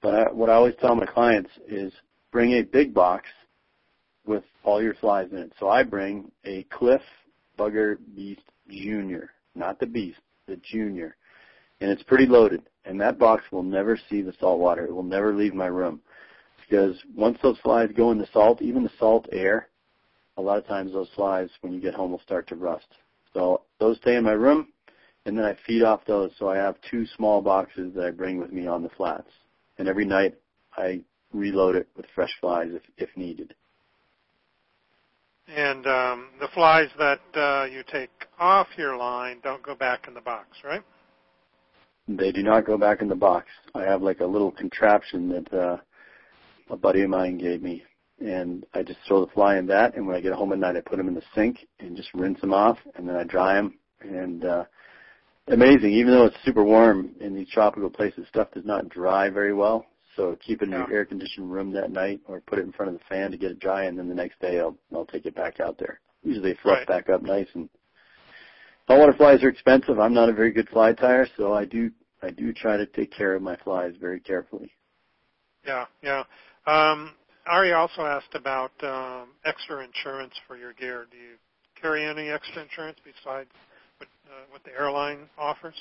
But 0.00 0.14
I, 0.14 0.32
what 0.32 0.48
I 0.48 0.54
always 0.54 0.74
tell 0.80 0.94
my 0.94 1.04
clients 1.04 1.50
is 1.68 1.92
bring 2.32 2.52
a 2.52 2.62
big 2.62 2.94
box 2.94 3.26
with 4.24 4.44
all 4.64 4.82
your 4.82 4.94
flies 4.94 5.28
in 5.30 5.38
it. 5.38 5.52
So 5.60 5.68
I 5.68 5.82
bring 5.82 6.30
a 6.44 6.64
Cliff 6.70 7.02
Bugger 7.58 7.98
Beast 8.14 8.40
Junior, 8.70 9.30
not 9.54 9.78
the 9.78 9.86
Beast, 9.86 10.18
the 10.48 10.56
Junior, 10.56 11.16
and 11.80 11.90
it's 11.90 12.02
pretty 12.02 12.26
loaded. 12.26 12.62
And 12.86 13.00
that 13.00 13.18
box 13.18 13.44
will 13.52 13.62
never 13.62 13.98
see 14.08 14.22
the 14.22 14.32
salt 14.40 14.58
water. 14.58 14.86
It 14.86 14.94
will 14.94 15.02
never 15.02 15.34
leave 15.34 15.54
my 15.54 15.66
room 15.66 16.00
because 16.68 16.96
once 17.14 17.38
those 17.42 17.58
flies 17.58 17.90
go 17.96 18.10
in 18.10 18.18
the 18.18 18.28
salt, 18.32 18.62
even 18.62 18.82
the 18.82 18.90
salt 18.98 19.26
air, 19.32 19.68
a 20.36 20.42
lot 20.42 20.58
of 20.58 20.66
times 20.66 20.92
those 20.92 21.08
flies, 21.14 21.48
when 21.60 21.72
you 21.72 21.80
get 21.80 21.94
home, 21.94 22.10
will 22.10 22.20
start 22.20 22.46
to 22.48 22.56
rust. 22.56 22.86
So 23.32 23.62
those 23.80 23.96
stay 23.98 24.16
in 24.16 24.24
my 24.24 24.32
room, 24.32 24.68
and 25.24 25.36
then 25.36 25.44
I 25.44 25.56
feed 25.66 25.82
off 25.82 26.04
those. 26.06 26.30
So 26.38 26.48
I 26.48 26.56
have 26.56 26.76
two 26.90 27.06
small 27.16 27.40
boxes 27.40 27.94
that 27.94 28.04
I 28.04 28.10
bring 28.10 28.38
with 28.38 28.52
me 28.52 28.66
on 28.66 28.82
the 28.82 28.90
flats, 28.90 29.30
and 29.78 29.88
every 29.88 30.04
night 30.04 30.34
I 30.76 31.02
reload 31.32 31.76
it 31.76 31.88
with 31.96 32.06
fresh 32.14 32.32
flies 32.40 32.68
if, 32.72 32.82
if 32.96 33.16
needed. 33.16 33.54
And 35.48 35.86
um, 35.86 36.28
the 36.40 36.48
flies 36.54 36.88
that 36.98 37.20
uh, 37.34 37.66
you 37.66 37.84
take 37.90 38.10
off 38.38 38.66
your 38.76 38.96
line 38.96 39.38
don't 39.44 39.62
go 39.62 39.74
back 39.74 40.08
in 40.08 40.14
the 40.14 40.20
box, 40.20 40.48
right? 40.64 40.82
They 42.08 42.32
do 42.32 42.42
not 42.42 42.66
go 42.66 42.76
back 42.76 43.00
in 43.00 43.08
the 43.08 43.14
box. 43.14 43.46
I 43.74 43.82
have 43.82 44.02
like 44.02 44.20
a 44.20 44.26
little 44.26 44.50
contraption 44.50 45.28
that 45.28 45.54
uh, 45.54 45.76
a 46.70 46.76
buddy 46.76 47.02
of 47.02 47.10
mine 47.10 47.38
gave 47.38 47.62
me, 47.62 47.82
and 48.20 48.64
I 48.74 48.82
just 48.82 48.98
throw 49.06 49.24
the 49.24 49.32
fly 49.32 49.56
in 49.56 49.66
that. 49.66 49.96
And 49.96 50.06
when 50.06 50.16
I 50.16 50.20
get 50.20 50.32
home 50.32 50.52
at 50.52 50.58
night, 50.58 50.76
I 50.76 50.80
put 50.80 50.96
them 50.96 51.08
in 51.08 51.14
the 51.14 51.22
sink 51.34 51.66
and 51.80 51.96
just 51.96 52.12
rinse 52.14 52.40
them 52.40 52.52
off, 52.52 52.78
and 52.96 53.08
then 53.08 53.16
I 53.16 53.24
dry 53.24 53.54
them. 53.54 53.78
And 54.00 54.44
uh, 54.44 54.64
amazing, 55.48 55.92
even 55.92 56.12
though 56.12 56.26
it's 56.26 56.36
super 56.44 56.64
warm 56.64 57.10
in 57.20 57.34
these 57.34 57.48
tropical 57.50 57.90
places, 57.90 58.26
stuff 58.28 58.48
does 58.52 58.64
not 58.64 58.88
dry 58.88 59.28
very 59.28 59.54
well. 59.54 59.86
So 60.16 60.36
keep 60.44 60.62
it 60.62 60.66
in 60.66 60.70
your 60.70 60.90
air 60.90 61.04
conditioned 61.04 61.52
room 61.52 61.72
that 61.72 61.90
night, 61.90 62.20
or 62.26 62.40
put 62.40 62.58
it 62.58 62.64
in 62.64 62.72
front 62.72 62.92
of 62.92 62.98
the 62.98 63.04
fan 63.06 63.30
to 63.30 63.36
get 63.36 63.50
it 63.50 63.60
dry, 63.60 63.84
and 63.84 63.98
then 63.98 64.08
the 64.08 64.14
next 64.14 64.40
day 64.40 64.58
I'll 64.58 64.76
I'll 64.94 65.04
take 65.04 65.26
it 65.26 65.34
back 65.34 65.60
out 65.60 65.78
there. 65.78 66.00
Usually 66.22 66.52
they 66.52 66.58
fluff 66.62 66.78
right. 66.78 66.86
back 66.86 67.10
up 67.10 67.22
nice. 67.22 67.48
And 67.54 67.68
saltwater 68.86 69.12
flies 69.12 69.44
are 69.44 69.50
expensive. 69.50 70.00
I'm 70.00 70.14
not 70.14 70.30
a 70.30 70.32
very 70.32 70.52
good 70.52 70.70
fly 70.70 70.94
tyer, 70.94 71.26
so 71.36 71.52
I 71.52 71.66
do 71.66 71.90
I 72.22 72.30
do 72.30 72.52
try 72.54 72.78
to 72.78 72.86
take 72.86 73.12
care 73.12 73.34
of 73.34 73.42
my 73.42 73.56
flies 73.56 73.92
very 74.00 74.20
carefully. 74.20 74.72
Yeah, 75.66 75.84
yeah. 76.02 76.22
Um, 76.66 77.12
Ari 77.46 77.72
also 77.72 78.02
asked 78.02 78.34
about 78.34 78.72
um, 78.82 79.28
extra 79.44 79.84
insurance 79.84 80.34
for 80.46 80.56
your 80.56 80.72
gear. 80.72 81.06
Do 81.10 81.16
you 81.16 81.34
carry 81.80 82.04
any 82.04 82.28
extra 82.28 82.62
insurance 82.62 82.98
besides 83.04 83.50
what, 83.98 84.08
uh, 84.26 84.44
what 84.50 84.64
the 84.64 84.72
airline 84.72 85.28
offers? 85.38 85.74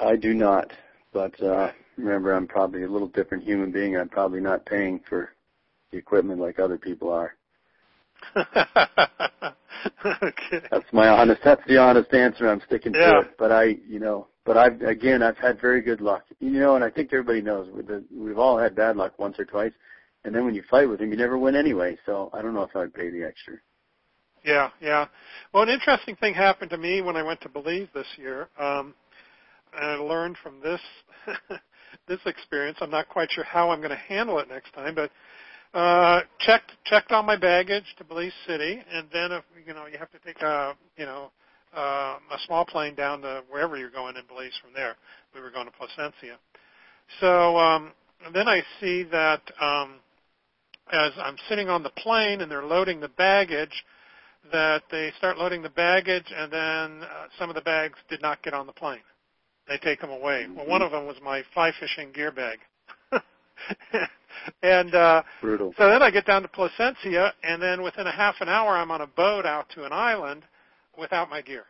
I 0.00 0.16
do 0.16 0.34
not. 0.34 0.72
But 1.12 1.40
uh, 1.42 1.70
remember, 1.96 2.34
I'm 2.34 2.46
probably 2.46 2.82
a 2.82 2.88
little 2.88 3.08
different 3.08 3.44
human 3.44 3.70
being. 3.70 3.96
I'm 3.96 4.08
probably 4.08 4.40
not 4.40 4.66
paying 4.66 5.00
for 5.08 5.30
the 5.90 5.98
equipment 5.98 6.40
like 6.40 6.58
other 6.58 6.78
people 6.78 7.10
are. 7.10 7.34
okay. 8.36 8.46
That's 10.70 10.92
my 10.92 11.08
honest. 11.08 11.40
That's 11.44 11.62
the 11.66 11.78
honest 11.78 12.12
answer. 12.12 12.48
I'm 12.48 12.60
sticking 12.66 12.92
Yeah. 12.92 13.12
to 13.12 13.20
it. 13.20 13.38
But 13.38 13.52
I, 13.52 13.76
you 13.88 14.00
know, 14.00 14.26
but 14.48 14.56
I've 14.56 14.80
again, 14.80 15.22
I've 15.22 15.36
had 15.36 15.60
very 15.60 15.82
good 15.82 16.00
luck. 16.00 16.24
You 16.40 16.58
know, 16.58 16.74
and 16.74 16.82
I 16.82 16.88
think 16.88 17.12
everybody 17.12 17.42
knows 17.42 17.68
the, 17.86 18.02
we've 18.10 18.38
all 18.38 18.58
had 18.58 18.74
bad 18.74 18.96
luck 18.96 19.18
once 19.18 19.38
or 19.38 19.44
twice. 19.44 19.72
And 20.24 20.34
then 20.34 20.46
when 20.46 20.54
you 20.54 20.62
fight 20.70 20.88
with 20.88 21.00
him, 21.00 21.10
you 21.10 21.18
never 21.18 21.36
win 21.36 21.54
anyway. 21.54 21.98
So 22.06 22.30
I 22.32 22.40
don't 22.40 22.54
know 22.54 22.62
if 22.62 22.74
I'd 22.74 22.94
pay 22.94 23.10
the 23.10 23.22
extra. 23.22 23.56
Yeah, 24.42 24.70
yeah. 24.80 25.06
Well, 25.52 25.64
an 25.64 25.68
interesting 25.68 26.16
thing 26.16 26.32
happened 26.32 26.70
to 26.70 26.78
me 26.78 27.02
when 27.02 27.14
I 27.14 27.22
went 27.22 27.42
to 27.42 27.50
Belize 27.50 27.88
this 27.94 28.06
year. 28.16 28.48
Um, 28.58 28.94
and 29.78 29.84
I 29.84 29.94
learned 29.96 30.38
from 30.42 30.60
this 30.60 30.80
this 32.08 32.20
experience. 32.24 32.78
I'm 32.80 32.90
not 32.90 33.10
quite 33.10 33.30
sure 33.30 33.44
how 33.44 33.68
I'm 33.68 33.80
going 33.80 33.90
to 33.90 33.96
handle 33.96 34.38
it 34.38 34.48
next 34.48 34.72
time, 34.72 34.94
but 34.94 35.10
uh, 35.78 36.22
checked 36.40 36.72
checked 36.86 37.12
all 37.12 37.22
my 37.22 37.36
baggage 37.36 37.84
to 37.98 38.04
Belize 38.04 38.32
City, 38.46 38.82
and 38.90 39.08
then 39.12 39.30
if 39.30 39.44
you 39.66 39.74
know 39.74 39.84
you 39.92 39.98
have 39.98 40.10
to 40.12 40.18
take 40.20 40.40
a 40.40 40.74
you 40.96 41.04
know 41.04 41.32
uh, 41.76 42.18
a 42.30 42.38
small 42.46 42.64
plane 42.64 42.94
down 42.94 43.22
to 43.22 43.42
wherever 43.48 43.76
you're 43.76 43.90
going 43.90 44.16
in 44.16 44.22
Belize 44.26 44.52
from 44.62 44.72
there. 44.74 44.96
We 45.34 45.40
were 45.40 45.50
going 45.50 45.66
to 45.66 45.72
Placencia. 45.72 46.36
So 47.20 47.56
um, 47.56 47.92
then 48.32 48.48
I 48.48 48.62
see 48.80 49.04
that 49.04 49.42
um, 49.60 49.96
as 50.92 51.12
I'm 51.18 51.36
sitting 51.48 51.68
on 51.68 51.82
the 51.82 51.90
plane 51.90 52.40
and 52.40 52.50
they're 52.50 52.64
loading 52.64 53.00
the 53.00 53.08
baggage, 53.08 53.84
that 54.52 54.82
they 54.90 55.12
start 55.18 55.36
loading 55.36 55.62
the 55.62 55.68
baggage, 55.68 56.32
and 56.34 56.52
then 56.52 57.02
uh, 57.02 57.26
some 57.38 57.50
of 57.50 57.54
the 57.54 57.60
bags 57.60 57.98
did 58.08 58.22
not 58.22 58.42
get 58.42 58.54
on 58.54 58.66
the 58.66 58.72
plane. 58.72 59.00
They 59.68 59.78
take 59.78 60.00
them 60.00 60.10
away. 60.10 60.46
Well, 60.54 60.66
one 60.66 60.80
of 60.80 60.92
them 60.92 61.06
was 61.06 61.16
my 61.22 61.42
fly 61.52 61.72
fishing 61.78 62.12
gear 62.12 62.32
bag. 62.32 62.58
and 64.62 64.94
uh, 64.94 65.22
Brutal. 65.42 65.74
so 65.76 65.90
then 65.90 66.02
I 66.02 66.10
get 66.10 66.24
down 66.24 66.42
to 66.42 66.48
Placencia, 66.48 67.32
and 67.42 67.60
then 67.60 67.82
within 67.82 68.06
a 68.06 68.12
half 68.12 68.36
an 68.40 68.48
hour, 68.48 68.76
I'm 68.76 68.90
on 68.90 69.02
a 69.02 69.06
boat 69.06 69.44
out 69.44 69.68
to 69.74 69.84
an 69.84 69.92
island 69.92 70.44
without 70.98 71.30
my 71.30 71.40
gear. 71.40 71.64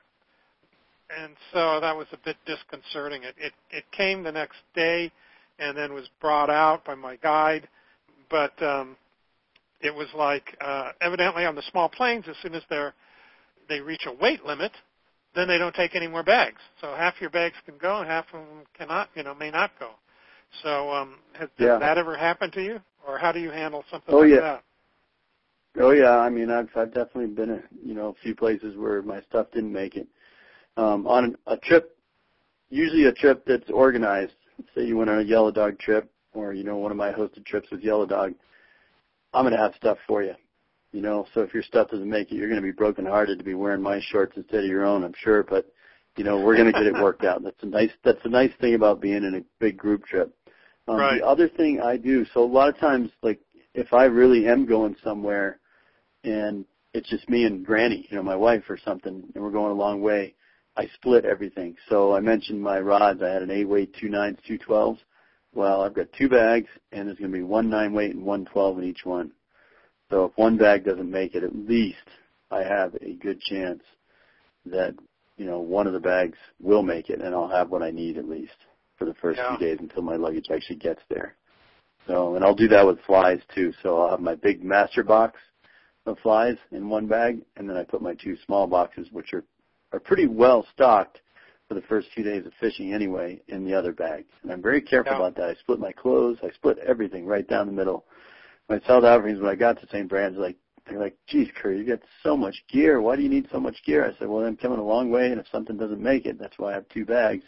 And 1.16 1.34
so 1.52 1.80
that 1.80 1.96
was 1.96 2.06
a 2.12 2.18
bit 2.24 2.36
disconcerting. 2.46 3.22
It 3.22 3.34
it, 3.38 3.52
it 3.70 3.84
came 3.92 4.22
the 4.22 4.32
next 4.32 4.58
day, 4.74 5.10
and 5.58 5.76
then 5.76 5.94
was 5.94 6.08
brought 6.20 6.50
out 6.50 6.84
by 6.84 6.94
my 6.94 7.16
guide, 7.16 7.68
but 8.30 8.60
um, 8.62 8.96
it 9.80 9.94
was 9.94 10.08
like 10.14 10.56
uh, 10.60 10.90
evidently 11.00 11.44
on 11.46 11.54
the 11.54 11.62
small 11.70 11.88
planes, 11.88 12.26
as 12.28 12.36
soon 12.42 12.54
as 12.54 12.62
they're 12.68 12.94
they 13.68 13.80
reach 13.80 14.06
a 14.06 14.12
weight 14.12 14.44
limit, 14.44 14.72
then 15.34 15.48
they 15.48 15.58
don't 15.58 15.74
take 15.74 15.94
any 15.94 16.08
more 16.08 16.22
bags. 16.22 16.60
So 16.80 16.94
half 16.94 17.14
your 17.20 17.30
bags 17.30 17.56
can 17.66 17.76
go, 17.78 17.98
and 17.98 18.08
half 18.08 18.26
of 18.32 18.40
them 18.40 18.64
cannot, 18.76 19.10
you 19.14 19.22
know, 19.22 19.34
may 19.34 19.50
not 19.50 19.70
go. 19.78 19.90
So, 20.62 20.90
um, 20.90 21.16
has, 21.34 21.48
Yeah. 21.58 21.78
that 21.78 21.98
ever 21.98 22.16
happened 22.16 22.52
to 22.54 22.62
you, 22.62 22.80
or 23.06 23.18
how 23.18 23.32
do 23.32 23.38
you 23.38 23.50
handle 23.50 23.84
something 23.90 24.14
Oh, 24.14 24.20
like 24.20 24.30
yeah. 24.30 24.40
that? 24.40 24.64
Oh 25.76 25.90
yeah, 25.90 26.18
I 26.18 26.28
mean 26.28 26.50
I've 26.50 26.68
I've 26.76 26.92
definitely 26.94 27.26
been 27.26 27.50
a 27.50 27.62
you 27.84 27.94
know 27.94 28.08
a 28.08 28.14
few 28.22 28.34
places 28.34 28.76
where 28.76 29.02
my 29.02 29.20
stuff 29.22 29.48
didn't 29.52 29.72
make 29.72 29.96
it. 29.96 30.08
Um, 30.76 31.06
on 31.06 31.36
a 31.46 31.56
trip, 31.56 31.96
usually 32.70 33.06
a 33.06 33.12
trip 33.12 33.44
that's 33.46 33.70
organized. 33.70 34.34
Say 34.74 34.84
you 34.84 34.96
went 34.96 35.10
on 35.10 35.18
a 35.20 35.22
Yellow 35.22 35.50
Dog 35.50 35.78
trip, 35.78 36.10
or 36.32 36.52
you 36.52 36.64
know 36.64 36.76
one 36.76 36.90
of 36.90 36.96
my 36.96 37.12
hosted 37.12 37.44
trips 37.46 37.70
with 37.70 37.80
Yellow 37.80 38.06
Dog. 38.06 38.34
I'm 39.34 39.44
gonna 39.44 39.58
have 39.58 39.74
stuff 39.76 39.98
for 40.06 40.22
you. 40.22 40.34
You 40.92 41.02
know, 41.02 41.26
so 41.34 41.42
if 41.42 41.52
your 41.52 41.62
stuff 41.62 41.90
doesn't 41.90 42.08
make 42.08 42.32
it, 42.32 42.36
you're 42.36 42.48
gonna 42.48 42.62
be 42.62 42.72
brokenhearted 42.72 43.38
to 43.38 43.44
be 43.44 43.54
wearing 43.54 43.82
my 43.82 44.00
shorts 44.00 44.36
instead 44.36 44.60
of 44.60 44.70
your 44.70 44.86
own, 44.86 45.04
I'm 45.04 45.14
sure. 45.22 45.42
But 45.42 45.66
you 46.16 46.24
know, 46.24 46.40
we're 46.40 46.56
gonna 46.56 46.72
get 46.72 46.86
it 46.86 46.94
worked 46.94 47.24
out. 47.24 47.42
That's 47.42 47.62
a 47.62 47.66
nice 47.66 47.90
that's 48.02 48.24
a 48.24 48.28
nice 48.28 48.52
thing 48.60 48.74
about 48.74 49.00
being 49.00 49.24
in 49.24 49.34
a 49.34 49.42
big 49.60 49.76
group 49.76 50.04
trip. 50.06 50.34
Um, 50.88 50.96
Right. 50.96 51.20
The 51.20 51.26
other 51.26 51.48
thing 51.48 51.80
I 51.80 51.96
do, 51.98 52.24
so 52.32 52.42
a 52.42 52.46
lot 52.46 52.70
of 52.70 52.78
times, 52.78 53.10
like 53.22 53.38
if 53.74 53.92
I 53.92 54.04
really 54.04 54.46
am 54.48 54.66
going 54.66 54.96
somewhere 55.02 55.60
and 56.24 56.64
it's 56.94 57.08
just 57.10 57.28
me 57.28 57.44
and 57.44 57.64
Granny, 57.64 58.06
you 58.10 58.16
know, 58.16 58.22
my 58.22 58.36
wife 58.36 58.64
or 58.68 58.78
something, 58.82 59.22
and 59.34 59.44
we're 59.44 59.50
going 59.50 59.70
a 59.72 59.74
long 59.74 60.00
way, 60.00 60.34
I 60.76 60.88
split 60.94 61.24
everything. 61.24 61.76
So 61.88 62.14
I 62.14 62.20
mentioned 62.20 62.60
my 62.62 62.80
rods. 62.80 63.20
I 63.22 63.28
had 63.28 63.42
an 63.42 63.50
eight 63.50 63.66
weight, 63.68 63.94
two 64.00 64.08
nines, 64.08 64.38
two 64.46 64.58
twelves. 64.58 65.00
Well, 65.54 65.82
I've 65.82 65.94
got 65.94 66.06
two 66.16 66.28
bags, 66.28 66.68
and 66.92 67.08
there's 67.08 67.18
going 67.18 67.30
to 67.32 67.36
be 67.36 67.42
one 67.42 67.68
nine 67.68 67.92
weight 67.92 68.14
and 68.14 68.24
one 68.24 68.44
twelve 68.44 68.78
in 68.78 68.84
each 68.84 69.04
one. 69.04 69.32
So 70.10 70.24
if 70.26 70.32
one 70.36 70.56
bag 70.56 70.84
doesn't 70.84 71.10
make 71.10 71.34
it, 71.34 71.44
at 71.44 71.54
least 71.54 71.96
I 72.50 72.62
have 72.62 72.94
a 73.00 73.14
good 73.14 73.40
chance 73.40 73.82
that 74.66 74.94
you 75.36 75.44
know 75.46 75.60
one 75.60 75.86
of 75.86 75.92
the 75.92 76.00
bags 76.00 76.38
will 76.60 76.82
make 76.82 77.10
it, 77.10 77.20
and 77.20 77.34
I'll 77.34 77.48
have 77.48 77.70
what 77.70 77.82
I 77.82 77.90
need 77.90 78.16
at 78.16 78.28
least 78.28 78.56
for 78.96 79.04
the 79.04 79.14
first 79.14 79.38
Yeah. 79.38 79.56
few 79.56 79.66
days 79.66 79.78
until 79.80 80.02
my 80.02 80.16
luggage 80.16 80.46
actually 80.50 80.76
gets 80.76 81.02
there. 81.08 81.36
So, 82.08 82.34
and 82.34 82.44
I'll 82.44 82.54
do 82.54 82.68
that 82.68 82.84
with 82.84 82.98
flies 83.06 83.38
too. 83.54 83.72
So 83.82 84.00
I'll 84.00 84.10
have 84.10 84.20
my 84.20 84.34
big 84.34 84.64
master 84.64 85.04
box 85.04 85.38
of 86.06 86.18
flies 86.20 86.56
in 86.72 86.88
one 86.88 87.06
bag, 87.06 87.42
and 87.56 87.68
then 87.68 87.76
I 87.76 87.84
put 87.84 88.02
my 88.02 88.14
two 88.14 88.36
small 88.46 88.66
boxes, 88.66 89.08
which 89.12 89.32
are 89.34 89.44
are 89.92 90.00
pretty 90.00 90.26
well 90.26 90.66
stocked 90.74 91.20
for 91.68 91.74
the 91.74 91.82
first 91.82 92.08
few 92.14 92.24
days 92.24 92.44
of 92.46 92.52
fishing 92.60 92.92
anyway, 92.92 93.40
in 93.48 93.64
the 93.64 93.74
other 93.74 93.92
bag. 93.92 94.24
And 94.42 94.50
I'm 94.52 94.62
very 94.62 94.82
careful 94.82 95.12
Yeah. 95.12 95.18
about 95.18 95.34
that. 95.36 95.50
I 95.50 95.54
split 95.54 95.78
my 95.78 95.92
clothes, 95.92 96.38
I 96.42 96.50
split 96.50 96.78
everything 96.78 97.26
right 97.26 97.46
down 97.46 97.66
the 97.66 97.72
middle. 97.72 98.06
My 98.68 98.80
South 98.80 99.04
Africans, 99.04 99.40
when 99.40 99.50
I 99.50 99.54
got 99.54 99.80
to 99.80 99.86
St. 99.86 100.08
Brandon's, 100.08 100.38
like 100.38 100.56
they're 100.86 100.98
like, 100.98 101.16
"Geez, 101.26 101.50
Curry, 101.52 101.78
you 101.78 101.84
got 101.84 102.00
so 102.22 102.36
much 102.36 102.64
gear. 102.68 103.00
Why 103.02 103.16
do 103.16 103.22
you 103.22 103.28
need 103.28 103.48
so 103.50 103.60
much 103.60 103.82
gear?" 103.84 104.04
I 104.06 104.18
said, 104.18 104.28
"Well, 104.28 104.44
I'm 104.44 104.56
coming 104.56 104.78
a 104.78 104.84
long 104.84 105.10
way, 105.10 105.30
and 105.30 105.40
if 105.40 105.46
something 105.48 105.76
doesn't 105.76 106.02
make 106.02 106.24
it, 106.24 106.38
that's 106.38 106.58
why 106.58 106.70
I 106.70 106.74
have 106.74 106.88
two 106.88 107.04
bags." 107.04 107.44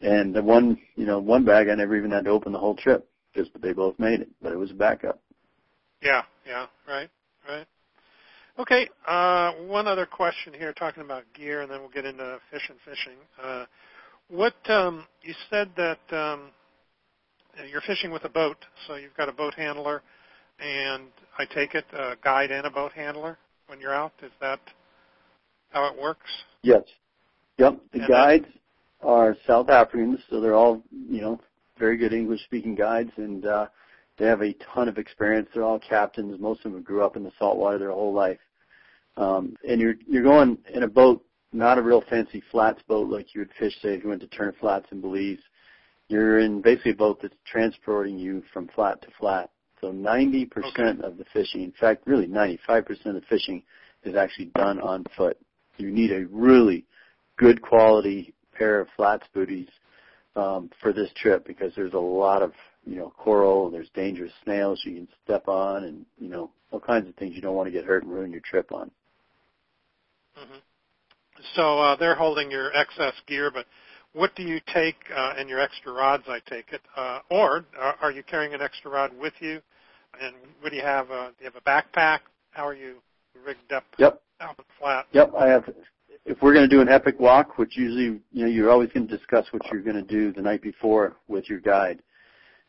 And 0.00 0.32
the 0.34 0.42
one, 0.42 0.80
you 0.94 1.06
know, 1.06 1.18
one 1.18 1.44
bag 1.44 1.68
I 1.68 1.74
never 1.74 1.96
even 1.96 2.12
had 2.12 2.24
to 2.26 2.30
open 2.30 2.52
the 2.52 2.58
whole 2.58 2.76
trip, 2.76 3.08
just 3.34 3.50
they 3.60 3.72
both 3.72 3.98
made 3.98 4.20
it, 4.20 4.28
but 4.42 4.52
it 4.52 4.58
was 4.58 4.70
a 4.70 4.74
backup. 4.74 5.20
Yeah, 6.02 6.22
yeah, 6.46 6.66
right, 6.86 7.10
right. 7.48 7.66
Okay, 8.58 8.88
uh, 9.06 9.52
one 9.66 9.86
other 9.86 10.06
question 10.06 10.52
here, 10.52 10.72
talking 10.72 11.02
about 11.02 11.22
gear, 11.34 11.62
and 11.62 11.70
then 11.70 11.80
we'll 11.80 11.90
get 11.90 12.04
into 12.04 12.38
fish 12.50 12.68
and 12.68 12.78
fishing. 12.84 13.18
Uh, 13.42 13.64
what 14.28 14.54
um, 14.68 15.06
you 15.22 15.32
said 15.48 15.70
that 15.76 15.98
um, 16.10 16.50
you're 17.70 17.80
fishing 17.82 18.10
with 18.10 18.24
a 18.24 18.28
boat, 18.28 18.56
so 18.86 18.96
you've 18.96 19.16
got 19.16 19.28
a 19.28 19.32
boat 19.32 19.54
handler, 19.54 20.02
and 20.58 21.04
I 21.38 21.44
take 21.44 21.74
it 21.74 21.84
a 21.92 22.16
guide 22.22 22.50
and 22.50 22.66
a 22.66 22.70
boat 22.70 22.92
handler 22.92 23.38
when 23.68 23.80
you're 23.80 23.94
out. 23.94 24.12
Is 24.22 24.32
that 24.40 24.60
how 25.70 25.86
it 25.86 26.00
works? 26.00 26.30
Yes. 26.62 26.82
Yep. 27.58 27.78
The 27.92 28.00
And 28.00 28.08
guides 28.08 28.46
are 29.02 29.36
South 29.46 29.68
Africans, 29.70 30.18
so 30.28 30.40
they're 30.40 30.54
all 30.54 30.82
you 30.90 31.20
know 31.20 31.40
very 31.78 31.96
good 31.96 32.12
English 32.12 32.44
speaking 32.44 32.74
guides, 32.74 33.10
and 33.16 33.46
uh, 33.46 33.66
they 34.18 34.26
have 34.26 34.42
a 34.42 34.54
ton 34.74 34.88
of 34.88 34.98
experience. 34.98 35.48
They're 35.54 35.64
all 35.64 35.78
captains. 35.78 36.40
Most 36.40 36.64
of 36.64 36.72
them 36.72 36.82
grew 36.82 37.04
up 37.04 37.16
in 37.16 37.24
the 37.24 37.32
saltwater 37.38 37.78
their 37.78 37.92
whole 37.92 38.12
life. 38.12 38.38
Um, 39.16 39.56
and 39.68 39.80
you're 39.80 39.94
you're 40.06 40.22
going 40.22 40.58
in 40.72 40.82
a 40.82 40.88
boat, 40.88 41.24
not 41.52 41.78
a 41.78 41.82
real 41.82 42.04
fancy 42.08 42.42
flats 42.50 42.82
boat 42.86 43.08
like 43.08 43.34
you 43.34 43.40
would 43.40 43.50
fish, 43.58 43.74
say, 43.82 43.94
if 43.94 44.02
you 44.02 44.10
went 44.10 44.20
to 44.20 44.28
Turneffe 44.28 44.58
Flats 44.60 44.86
in 44.92 45.00
Belize. 45.00 45.38
You're 46.08 46.38
in 46.38 46.62
basically 46.62 46.92
a 46.92 46.96
boat 46.96 47.18
that's 47.20 47.34
transporting 47.46 48.18
you 48.18 48.42
from 48.52 48.68
flat 48.74 49.02
to 49.02 49.08
flat. 49.18 49.50
So 49.80 49.92
90% 49.92 50.48
okay. 50.56 51.06
of 51.06 51.18
the 51.18 51.24
fishing, 51.32 51.62
in 51.62 51.72
fact, 51.78 52.06
really 52.06 52.26
95% 52.26 52.88
of 53.06 53.14
the 53.14 53.22
fishing 53.28 53.62
is 54.04 54.16
actually 54.16 54.46
done 54.56 54.80
on 54.80 55.04
foot. 55.16 55.36
You 55.76 55.90
need 55.90 56.10
a 56.10 56.26
really 56.30 56.84
good 57.36 57.60
quality 57.60 58.34
pair 58.54 58.80
of 58.80 58.88
flats 58.96 59.26
booties 59.34 59.68
um, 60.38 60.70
for 60.80 60.92
this 60.92 61.10
trip 61.16 61.46
because 61.46 61.72
there's 61.74 61.94
a 61.94 61.98
lot 61.98 62.42
of 62.42 62.52
you 62.86 62.96
know 62.96 63.12
coral, 63.16 63.70
there's 63.70 63.90
dangerous 63.94 64.32
snails 64.44 64.80
you 64.84 64.94
can 64.94 65.08
step 65.24 65.48
on, 65.48 65.84
and 65.84 66.06
you 66.18 66.28
know 66.28 66.50
all 66.70 66.80
kinds 66.80 67.08
of 67.08 67.14
things 67.16 67.34
you 67.34 67.42
don't 67.42 67.54
want 67.54 67.66
to 67.66 67.72
get 67.72 67.84
hurt 67.84 68.04
and 68.04 68.12
ruin 68.12 68.30
your 68.30 68.40
trip 68.40 68.72
on. 68.72 68.90
Mm-hmm. 70.38 70.58
So 71.54 71.78
uh, 71.80 71.96
they're 71.96 72.14
holding 72.14 72.50
your 72.50 72.74
excess 72.74 73.14
gear, 73.26 73.50
but 73.52 73.66
what 74.12 74.34
do 74.36 74.42
you 74.42 74.60
take 74.72 74.96
uh, 75.14 75.34
in 75.38 75.48
your 75.48 75.60
extra 75.60 75.92
rods? 75.92 76.24
I 76.28 76.40
take 76.48 76.72
it, 76.72 76.82
uh, 76.96 77.20
or 77.30 77.64
uh, 77.80 77.92
are 78.00 78.12
you 78.12 78.22
carrying 78.22 78.54
an 78.54 78.62
extra 78.62 78.90
rod 78.90 79.10
with 79.18 79.34
you? 79.40 79.60
And 80.20 80.34
what 80.60 80.70
do 80.70 80.76
you 80.76 80.82
have? 80.82 81.10
Uh, 81.10 81.28
do 81.28 81.44
you 81.44 81.50
have 81.52 81.56
a 81.56 81.60
backpack? 81.68 82.20
How 82.52 82.66
are 82.66 82.74
you 82.74 82.96
rigged 83.44 83.72
up? 83.72 83.84
Yep. 83.98 84.20
Out 84.40 84.56
flat. 84.78 85.06
Yep, 85.12 85.32
I 85.38 85.48
have. 85.48 85.64
If 86.24 86.42
we're 86.42 86.52
going 86.52 86.68
to 86.68 86.74
do 86.74 86.80
an 86.80 86.88
epic 86.88 87.18
walk, 87.18 87.58
which 87.58 87.76
usually 87.76 88.20
you 88.32 88.44
know 88.44 88.46
you're 88.46 88.70
always 88.70 88.90
going 88.90 89.08
to 89.08 89.16
discuss 89.16 89.46
what 89.50 89.62
you're 89.70 89.82
going 89.82 89.96
to 89.96 90.02
do 90.02 90.32
the 90.32 90.42
night 90.42 90.62
before 90.62 91.16
with 91.26 91.48
your 91.48 91.60
guide, 91.60 92.02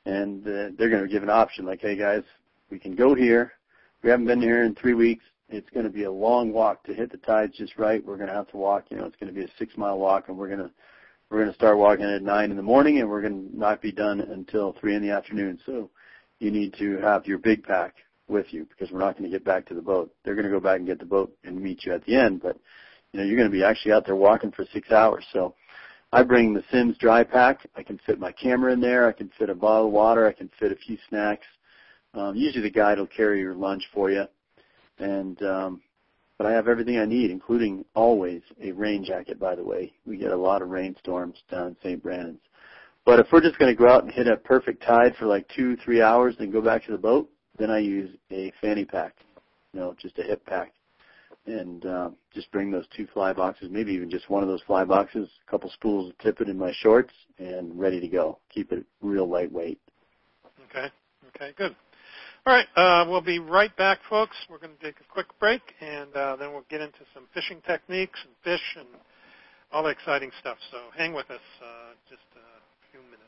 and 0.06 0.46
uh, 0.46 0.70
they're 0.78 0.90
going 0.90 1.04
to 1.04 1.08
give 1.08 1.24
an 1.24 1.30
option 1.30 1.66
like, 1.66 1.82
hey 1.82 1.96
guys, 1.96 2.24
we 2.70 2.80
can 2.80 2.96
go 2.96 3.14
here. 3.14 3.54
We 4.02 4.10
haven't 4.10 4.28
been 4.28 4.42
here 4.42 4.64
in 4.64 4.76
three 4.76 4.94
weeks. 4.94 5.26
It's 5.50 5.70
going 5.72 5.86
to 5.86 5.92
be 5.92 6.04
a 6.04 6.12
long 6.12 6.54
walk 6.54 6.84
to 6.84 6.94
hit 6.94 7.12
the 7.12 7.18
tides 7.18 7.58
just 7.58 7.78
right. 7.78 8.06
We're 8.06 8.18
going 8.18 8.30
to 8.30 8.36
have 8.36 8.50
to 8.52 8.58
walk. 8.58 8.86
You 8.90 8.98
know, 8.98 9.06
it's 9.06 9.18
going 9.18 9.34
to 9.34 9.38
be 9.38 9.46
a 9.46 9.52
six 9.58 9.76
mile 9.78 9.98
walk, 9.98 10.30
and 10.30 10.38
we're 10.38 10.48
going 10.48 10.60
to 10.60 10.72
we're 11.30 11.40
going 11.40 11.50
to 11.50 11.56
start 11.56 11.78
walking 11.78 12.06
at 12.06 12.24
nine 12.24 12.50
in 12.50 12.58
the 12.58 12.64
morning, 12.64 13.00
and 13.00 13.10
we're 13.10 13.22
going 13.22 13.50
to 13.50 13.58
not 13.58 13.82
be 13.82 13.92
done 13.92 14.22
until 14.22 14.74
three 14.80 14.96
in 14.96 15.02
the 15.02 15.12
afternoon. 15.12 15.60
So 15.66 15.90
you 16.40 16.50
need 16.50 16.74
to 16.80 16.98
have 17.00 17.28
your 17.28 17.38
big 17.38 17.64
pack 17.64 17.96
with 18.28 18.48
you 18.52 18.66
because 18.66 18.92
we're 18.92 19.00
not 19.00 19.18
going 19.18 19.30
to 19.30 19.36
get 19.36 19.44
back 19.44 19.68
to 19.68 19.74
the 19.74 19.82
boat. 19.82 20.14
They're 20.24 20.36
going 20.36 20.46
to 20.46 20.52
go 20.52 20.60
back 20.60 20.78
and 20.78 20.88
get 20.88 21.00
the 21.00 21.06
boat 21.06 21.36
and 21.44 21.62
meet 21.62 21.86
you 21.86 21.94
at 21.94 22.06
the 22.06 22.16
end, 22.16 22.42
but 22.42 22.58
you 23.12 23.20
know 23.20 23.26
you're 23.26 23.38
going 23.38 23.50
to 23.50 23.56
be 23.58 23.64
actually 23.64 23.92
out 23.92 24.06
there 24.06 24.16
walking 24.16 24.52
for 24.52 24.66
six 24.74 24.92
hours. 24.92 25.26
So 25.34 25.56
I 26.12 26.24
bring 26.24 26.54
the 26.54 26.64
Simms 26.72 26.98
dry 26.98 27.24
pack. 27.24 27.68
I 27.76 27.84
can 27.84 28.00
fit 28.06 28.20
my 28.20 28.32
camera 28.32 28.74
in 28.74 28.82
there. 28.82 29.08
I 29.08 29.12
can 29.12 29.30
fit 29.38 29.50
a 29.50 29.56
bottle 29.56 29.88
of 29.88 29.94
water. 29.94 30.28
I 30.28 30.34
can 30.34 30.50
fit 30.60 30.72
a 30.72 30.76
few 30.76 30.98
snacks. 31.08 31.46
Um, 32.14 32.36
usually 32.36 32.64
the 32.64 32.72
guide 32.72 32.98
will 32.98 33.08
carry 33.08 33.40
your 33.40 33.54
lunch 33.54 33.84
for 33.94 34.10
you, 34.10 34.26
and 34.98 35.42
um, 35.44 35.82
but 36.40 36.48
I 36.48 36.52
have 36.52 36.68
everything 36.68 36.98
I 36.98 37.06
need, 37.06 37.30
including 37.32 37.86
always 37.96 38.42
a 38.62 38.72
rain 38.72 39.04
jacket. 39.04 39.40
By 39.40 39.56
the 39.56 39.64
way, 39.64 39.94
we 40.08 40.18
get 40.18 40.32
a 40.32 40.38
lot 40.38 40.62
of 40.62 40.70
rainstorms 40.70 41.38
down 41.52 41.68
in 41.68 41.78
St. 41.84 42.02
Brandon's. 42.02 42.40
But 43.06 43.20
if 43.20 43.28
we're 43.32 43.42
just 43.42 43.60
going 43.60 43.76
to 43.76 43.78
go 43.78 43.90
out 43.90 44.04
and 44.04 44.12
hit 44.12 44.28
a 44.28 44.38
perfect 44.38 44.84
tide 44.84 45.16
for 45.18 45.26
like 45.26 45.48
two, 45.50 45.76
three 45.78 46.02
hours, 46.02 46.36
then 46.40 46.50
go 46.50 46.62
back 46.62 46.86
to 46.86 46.92
the 46.92 46.98
boat, 46.98 47.30
then 47.58 47.70
I 47.70 47.80
use 47.80 48.10
a 48.32 48.52
fanny 48.62 48.86
pack, 48.86 49.16
you 49.74 49.80
know, 49.80 49.96
just 50.02 50.18
a 50.18 50.24
hip 50.24 50.46
pack, 50.46 50.72
and 51.46 51.86
uh, 51.86 52.10
just 52.34 52.52
bring 52.52 52.72
those 52.72 52.86
two 52.96 53.08
fly 53.14 53.34
boxes, 53.34 53.70
maybe 53.72 53.92
even 53.94 54.10
just 54.10 54.30
one 54.30 54.44
of 54.44 54.50
those 54.50 54.62
fly 54.64 54.84
boxes, 54.84 55.30
a 55.48 55.52
couple 55.52 55.70
spools 55.72 56.10
of 56.10 56.18
tippet 56.20 56.48
in 56.48 56.58
my 56.58 56.72
shorts, 56.82 57.14
and 57.38 57.80
ready 57.80 58.00
to 58.00 58.08
go. 58.08 58.38
Keep 58.54 58.72
it 58.72 58.86
real 59.02 59.28
lightweight. 59.28 59.80
Okay. 60.70 60.88
Okay. 61.36 61.54
Good. 61.58 61.76
All 62.46 62.54
right, 62.56 62.68
uh, 62.76 63.06
we'll 63.10 63.22
be 63.22 63.38
right 63.38 63.76
back, 63.76 64.00
folks. 64.10 64.36
We're 64.50 64.60
going 64.60 64.76
to 64.80 64.84
take 64.84 64.96
a 65.02 65.12
quick 65.12 65.28
break, 65.40 65.62
and 65.82 66.16
uh, 66.16 66.36
then 66.38 66.52
we'll 66.52 66.66
get 66.70 66.80
into 66.80 67.00
some 67.14 67.26
fishing 67.34 67.62
techniques 67.68 68.18
and 68.24 68.34
fish 68.44 68.76
and 68.78 68.88
all 69.72 69.84
the 69.84 69.90
exciting 69.90 70.32
stuff. 70.40 70.58
So 70.72 70.78
hang 70.98 71.14
with 71.14 71.30
us 71.30 71.42
uh, 71.62 71.94
just 72.10 72.24
a 72.38 72.92
few 72.92 73.02
minutes. 73.02 73.20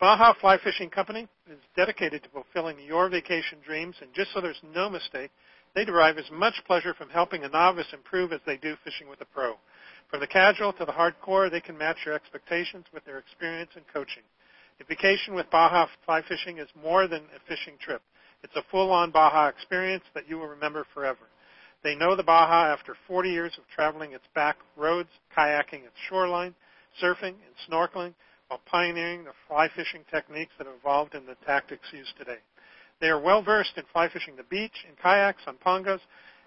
Baja 0.00 0.32
Fly 0.40 0.58
Fishing 0.64 0.90
Company 0.90 1.28
is 1.48 1.58
dedicated 1.76 2.22
to 2.24 2.28
fulfilling 2.30 2.76
your 2.80 3.08
vacation 3.08 3.58
dreams, 3.64 3.94
and 4.00 4.10
just 4.14 4.32
so 4.32 4.40
there's 4.40 4.60
no 4.74 4.88
mistake, 4.90 5.30
they 5.74 5.84
derive 5.84 6.18
as 6.18 6.30
much 6.30 6.54
pleasure 6.66 6.94
from 6.94 7.08
helping 7.10 7.44
a 7.44 7.48
novice 7.48 7.92
improve 7.92 8.32
as 8.32 8.40
they 8.46 8.56
do 8.56 8.76
fishing 8.84 9.08
with 9.08 9.20
a 9.20 9.24
pro. 9.24 9.54
From 10.10 10.20
the 10.20 10.26
casual 10.26 10.72
to 10.74 10.84
the 10.84 10.92
hardcore, 10.92 11.50
they 11.50 11.60
can 11.60 11.76
match 11.76 11.98
your 12.06 12.14
expectations 12.14 12.86
with 12.92 13.04
their 13.04 13.18
experience 13.18 13.70
and 13.74 13.84
coaching. 13.92 14.22
A 14.80 14.84
vacation 14.84 15.34
with 15.34 15.50
Baja 15.50 15.86
Fly 16.04 16.22
Fishing 16.28 16.58
is 16.58 16.68
more 16.80 17.06
than 17.08 17.22
a 17.34 17.48
fishing 17.48 17.74
trip. 17.80 18.02
It's 18.42 18.56
a 18.56 18.62
full-on 18.70 19.10
Baja 19.10 19.48
experience 19.48 20.04
that 20.14 20.28
you 20.28 20.38
will 20.38 20.48
remember 20.48 20.86
forever. 20.92 21.26
They 21.82 21.94
know 21.94 22.16
the 22.16 22.22
Baja 22.22 22.72
after 22.72 22.96
40 23.06 23.30
years 23.30 23.52
of 23.58 23.64
traveling 23.74 24.12
its 24.12 24.24
back 24.34 24.56
roads, 24.76 25.10
kayaking 25.36 25.84
its 25.84 25.96
shoreline, 26.08 26.54
surfing, 27.02 27.34
and 27.34 27.54
snorkeling, 27.68 28.14
while 28.48 28.60
pioneering 28.66 29.24
the 29.24 29.32
fly 29.48 29.68
fishing 29.74 30.02
techniques 30.10 30.52
that 30.58 30.66
have 30.66 30.76
evolved 30.76 31.14
in 31.14 31.26
the 31.26 31.36
tactics 31.46 31.86
used 31.92 32.16
today. 32.18 32.38
They 33.00 33.08
are 33.08 33.20
well 33.20 33.42
versed 33.42 33.76
in 33.76 33.84
fly 33.92 34.08
fishing 34.08 34.36
the 34.36 34.44
beach, 34.44 34.84
in 34.88 34.94
kayaks, 34.96 35.42
on 35.46 35.56
pongas, 35.56 36.00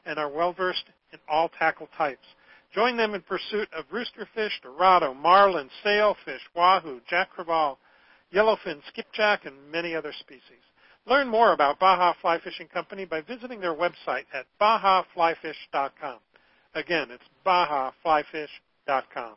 and 0.06 0.18
are 0.18 0.30
well 0.30 0.54
versed 0.54 0.86
in 1.12 1.20
all 1.30 1.50
tackle 1.50 1.89
types. 1.98 2.26
Join 2.74 2.98
them 2.98 3.14
in 3.14 3.22
pursuit 3.22 3.70
of 3.74 3.86
roosterfish, 3.89 4.62
dorado, 4.62 5.14
marlin, 5.14 5.70
sailfish, 5.84 6.41
wahoo, 6.56 7.02
jack 7.10 7.30
crevalle, 7.36 7.78
yellowfin, 8.34 8.82
skipjack, 8.88 9.45
and 9.45 9.56
many 9.72 9.95
other 9.95 10.14
species. 10.20 10.64
Learn 11.06 11.30
more 11.30 11.54
about 11.54 11.80
Baja 11.80 12.14
Fly 12.22 12.39
Fishing 12.39 12.68
Company 12.68 13.06
by 13.06 13.22
visiting 13.22 13.62
their 13.62 13.74
website 13.74 14.26
at 14.34 14.45
bajaflyfish.com. 14.60 16.20
Again, 16.76 17.08
it's 17.12 17.24
bajaflyfish.com. 17.45 19.36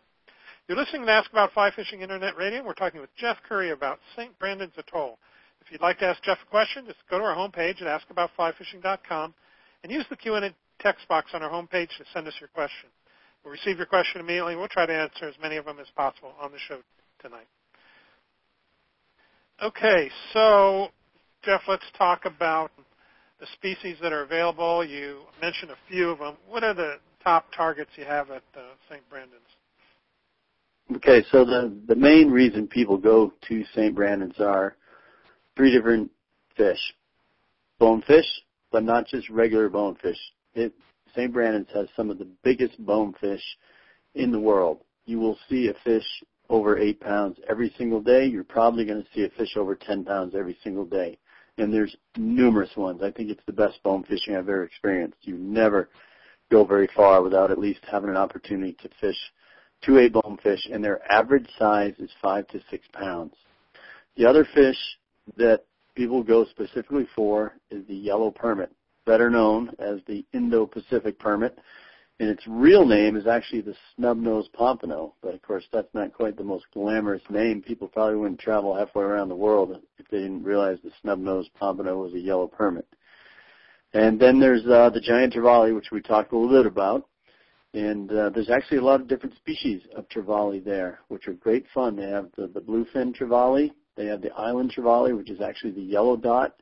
You're 0.66 0.78
listening 0.78 1.06
to 1.06 1.12
Ask 1.12 1.30
About 1.30 1.52
Fly 1.52 1.70
Fishing 1.74 2.02
Internet 2.02 2.36
Radio. 2.36 2.64
We're 2.64 2.74
talking 2.74 3.00
with 3.00 3.14
Jeff 3.16 3.36
Curry 3.48 3.70
about 3.70 4.00
St. 4.16 4.36
Brandon's 4.38 4.72
Atoll. 4.76 5.18
If 5.70 5.74
you'd 5.74 5.82
like 5.82 6.00
to 6.00 6.06
ask 6.06 6.20
Jeff 6.24 6.38
a 6.44 6.50
question, 6.50 6.84
just 6.84 6.98
go 7.08 7.18
to 7.18 7.24
our 7.24 7.36
homepage 7.36 7.80
at 7.80 8.02
askaboutflyfishing.com 8.02 9.32
and 9.84 9.92
use 9.92 10.04
the 10.10 10.16
Q&A 10.16 10.52
text 10.80 11.06
box 11.06 11.30
on 11.32 11.44
our 11.44 11.48
homepage 11.48 11.90
to 11.96 12.04
send 12.12 12.26
us 12.26 12.34
your 12.40 12.48
question. 12.48 12.88
We'll 13.44 13.52
receive 13.52 13.76
your 13.76 13.86
question 13.86 14.20
immediately. 14.20 14.54
and 14.54 14.60
We'll 14.60 14.68
try 14.68 14.86
to 14.86 14.92
answer 14.92 15.28
as 15.28 15.36
many 15.40 15.58
of 15.58 15.66
them 15.66 15.78
as 15.78 15.86
possible 15.94 16.32
on 16.42 16.50
the 16.50 16.58
show 16.58 16.80
tonight. 17.22 17.46
Okay, 19.62 20.10
so 20.32 20.88
Jeff, 21.44 21.60
let's 21.68 21.84
talk 21.96 22.24
about 22.24 22.72
the 23.38 23.46
species 23.54 23.96
that 24.02 24.12
are 24.12 24.22
available. 24.22 24.84
You 24.84 25.20
mentioned 25.40 25.70
a 25.70 25.78
few 25.88 26.10
of 26.10 26.18
them. 26.18 26.36
What 26.48 26.64
are 26.64 26.74
the 26.74 26.94
top 27.22 27.46
targets 27.56 27.90
you 27.94 28.06
have 28.06 28.28
at 28.32 28.42
uh, 28.56 28.72
St. 28.88 29.08
Brandon's? 29.08 29.38
Okay, 30.96 31.24
so 31.30 31.44
the 31.44 31.72
the 31.86 31.94
main 31.94 32.28
reason 32.32 32.66
people 32.66 32.98
go 32.98 33.32
to 33.46 33.64
St. 33.72 33.94
Brandon's 33.94 34.40
are 34.40 34.74
three 35.60 35.70
different 35.70 36.10
fish, 36.56 36.78
bonefish, 37.78 38.24
but 38.72 38.82
not 38.82 39.06
just 39.06 39.28
regular 39.28 39.68
bonefish. 39.68 40.16
It 40.54 40.72
St. 41.14 41.30
Brandon's 41.30 41.68
has 41.74 41.86
some 41.94 42.08
of 42.08 42.18
the 42.18 42.28
biggest 42.42 42.82
bonefish 42.86 43.42
in 44.14 44.32
the 44.32 44.40
world. 44.40 44.78
You 45.04 45.18
will 45.20 45.36
see 45.50 45.68
a 45.68 45.74
fish 45.84 46.06
over 46.48 46.78
eight 46.78 46.98
pounds 46.98 47.36
every 47.46 47.74
single 47.76 48.00
day, 48.00 48.24
you're 48.24 48.42
probably 48.42 48.86
going 48.86 49.02
to 49.02 49.08
see 49.14 49.24
a 49.24 49.28
fish 49.36 49.54
over 49.58 49.74
10 49.74 50.02
pounds 50.06 50.34
every 50.34 50.56
single 50.64 50.86
day. 50.86 51.18
And 51.58 51.70
there's 51.70 51.94
numerous 52.16 52.74
ones. 52.74 53.02
I 53.02 53.10
think 53.10 53.28
it's 53.28 53.44
the 53.44 53.52
best 53.52 53.82
bone 53.82 54.02
fishing 54.04 54.34
I've 54.34 54.48
ever 54.48 54.64
experienced. 54.64 55.18
You 55.20 55.36
never 55.36 55.90
go 56.50 56.64
very 56.64 56.88
far 56.96 57.22
without 57.22 57.50
at 57.50 57.58
least 57.58 57.80
having 57.90 58.08
an 58.08 58.16
opportunity 58.16 58.78
to 58.80 58.88
fish 58.98 59.18
two 59.84 59.98
eight 59.98 60.14
bonefish, 60.14 60.66
and 60.72 60.82
their 60.82 61.00
average 61.12 61.48
size 61.58 61.92
is 61.98 62.10
five 62.22 62.48
to 62.48 62.62
six 62.70 62.86
pounds. 62.94 63.34
The 64.16 64.24
other 64.24 64.48
fish 64.54 64.76
that 65.36 65.64
people 65.94 66.22
go 66.22 66.44
specifically 66.46 67.06
for 67.14 67.54
is 67.70 67.86
the 67.86 67.94
yellow 67.94 68.30
permit, 68.30 68.70
better 69.06 69.30
known 69.30 69.70
as 69.78 69.98
the 70.06 70.24
Indo-Pacific 70.32 71.18
permit 71.18 71.58
and 72.20 72.28
its 72.28 72.46
real 72.46 72.86
name 72.86 73.16
is 73.16 73.26
actually 73.26 73.62
the 73.62 73.74
snub-nosed 73.96 74.52
pompano. 74.52 75.14
But 75.22 75.32
of 75.32 75.40
course, 75.40 75.64
that's 75.72 75.92
not 75.94 76.12
quite 76.12 76.36
the 76.36 76.44
most 76.44 76.66
glamorous 76.74 77.22
name. 77.30 77.62
People 77.62 77.88
probably 77.88 78.16
wouldn't 78.16 78.38
travel 78.38 78.76
halfway 78.76 79.04
around 79.04 79.30
the 79.30 79.34
world 79.34 79.74
if 79.98 80.06
they 80.08 80.18
didn't 80.18 80.44
realize 80.44 80.76
the 80.84 80.90
snub-nosed 81.00 81.48
pompano 81.58 81.96
was 81.96 82.12
a 82.12 82.18
yellow 82.18 82.46
permit. 82.46 82.86
And 83.94 84.20
then 84.20 84.38
there's 84.38 84.66
uh, 84.66 84.90
the 84.90 85.00
giant 85.00 85.32
trevally, 85.32 85.74
which 85.74 85.90
we 85.90 86.02
talked 86.02 86.32
a 86.32 86.36
little 86.36 86.62
bit 86.62 86.70
about. 86.70 87.08
And 87.72 88.12
uh, 88.12 88.28
there's 88.30 88.50
actually 88.50 88.78
a 88.78 88.84
lot 88.84 89.00
of 89.00 89.08
different 89.08 89.36
species 89.36 89.80
of 89.96 90.06
trevally 90.10 90.62
there, 90.62 91.00
which 91.08 91.26
are 91.26 91.32
great 91.32 91.64
fun. 91.72 91.96
They 91.96 92.10
have 92.10 92.28
the, 92.36 92.48
the 92.48 92.60
bluefin 92.60 93.16
trevally. 93.16 93.70
They 94.00 94.06
have 94.06 94.22
the 94.22 94.32
island 94.32 94.72
trevally, 94.74 95.14
which 95.14 95.28
is 95.28 95.42
actually 95.42 95.72
the 95.72 95.82
yellow 95.82 96.16
dot. 96.16 96.54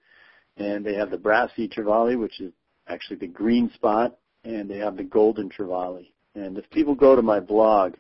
And 0.57 0.85
they 0.85 0.95
have 0.95 1.13
the 1.13 1.19
brassy 1.19 1.69
trevally, 1.69 2.19
which 2.19 2.41
is 2.41 2.53
actually 2.89 3.19
the 3.19 3.29
green 3.29 3.71
spot 3.75 4.19
and 4.43 4.69
they 4.69 4.79
have 4.79 4.97
the 4.97 5.05
golden 5.05 5.49
trevally. 5.49 6.11
And 6.35 6.59
if 6.59 6.69
people 6.71 6.97
go 6.97 7.15
to 7.15 7.23
my 7.23 7.39
blog, 7.39 7.95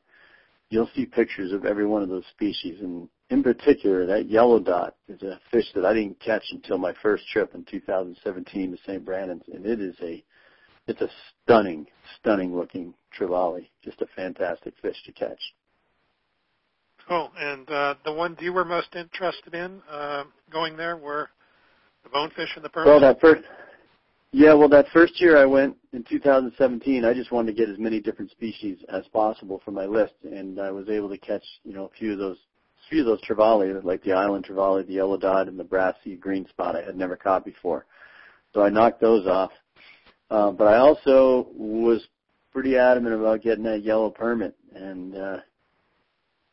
you'll 0.70 0.91
see 0.93 1.07
pictures 1.07 1.53
of 1.53 1.64
every 1.64 1.86
one 1.86 2.03
of 2.03 2.09
those 2.09 2.26
species. 2.32 2.80
And 2.80 3.09
in 3.30 3.45
particular, 3.45 4.07
that 4.07 4.28
yellow 4.28 4.59
dot 4.59 4.97
is 5.07 5.22
a 5.22 5.39
fish 5.53 5.66
that 5.76 5.86
I 5.86 5.95
didn't 5.95 6.18
catch 6.18 6.45
until 6.51 6.78
my 6.78 6.93
first 7.01 7.22
trip 7.28 7.55
in 7.55 7.64
2017 7.64 8.72
to 8.72 8.78
St. 8.84 9.05
Brandon's, 9.05 9.45
and 9.53 9.64
it 9.64 9.80
is 9.80 9.95
a 10.03 10.24
it's 10.89 11.01
a 11.01 11.11
stunning, 11.45 11.86
stunning 12.18 12.57
looking 12.57 12.93
trevally. 13.16 13.68
Just 13.84 14.03
a 14.03 14.07
fantastic 14.16 14.74
fish 14.82 14.97
to 15.05 15.12
catch. 15.12 15.41
Cool. 17.09 17.30
And 17.38 17.70
uh, 17.70 17.94
the 18.04 18.12
ones 18.12 18.36
you 18.40 18.52
were 18.52 18.66
most 18.66 18.94
interested 18.94 19.54
in 19.54 19.80
uh, 19.90 20.24
going 20.52 20.76
there 20.76 20.96
were 20.96 21.30
the 22.04 22.11
bonefish 22.11 22.50
and 22.54 22.64
the 22.64 22.68
permit. 22.68 22.86
Well, 22.86 23.00
that 23.00 23.18
first, 23.20 23.42
yeah, 24.32 24.52
well, 24.52 24.68
that 24.68 24.86
first 24.92 25.18
year 25.20 25.38
I 25.38 25.46
went 25.46 25.76
in 25.94 26.04
2017, 26.04 27.06
I 27.06 27.14
just 27.14 27.32
wanted 27.32 27.56
to 27.56 27.59
get 27.59 27.70
as 27.70 27.78
many 27.78 27.98
different 27.98 28.30
species 28.30 28.78
as 28.92 29.06
possible 29.11 29.62
for 29.64 29.70
my 29.70 29.86
list, 29.86 30.12
and 30.22 30.61
I 30.61 30.70
was 30.70 30.90
able 30.90 31.09
to 31.09 31.16
catch, 31.16 31.44
you 31.64 31.72
know, 31.72 31.86
a 31.86 31.98
few 31.98 32.12
of 32.12 32.18
those, 32.18 32.36
a 32.36 32.90
few 32.90 33.00
of 33.00 33.06
those 33.06 33.22
trevally, 33.22 33.82
like 33.82 34.02
the 34.04 34.12
island 34.12 34.44
trevally, 34.44 34.86
the 34.86 34.92
yellow 34.92 35.16
dot, 35.16 35.48
and 35.48 35.59
the 35.59 35.64
brassy 35.64 36.14
green 36.16 36.46
spot 36.48 36.76
I 36.76 36.82
had 36.82 36.96
never 36.96 37.16
caught 37.16 37.42
before. 37.42 37.86
So 38.52 38.62
I 38.62 38.68
knocked 38.68 39.00
those 39.00 39.26
off. 39.26 39.52
Uh, 40.30 40.50
but 40.50 40.68
I 40.68 40.76
also 40.76 41.48
was 41.54 42.06
pretty 42.52 42.76
adamant 42.76 43.14
about 43.14 43.40
getting 43.40 43.64
that 43.64 43.82
yellow 43.82 44.11
permit, 44.11 44.54
and 44.74 45.16
uh, 45.16 45.38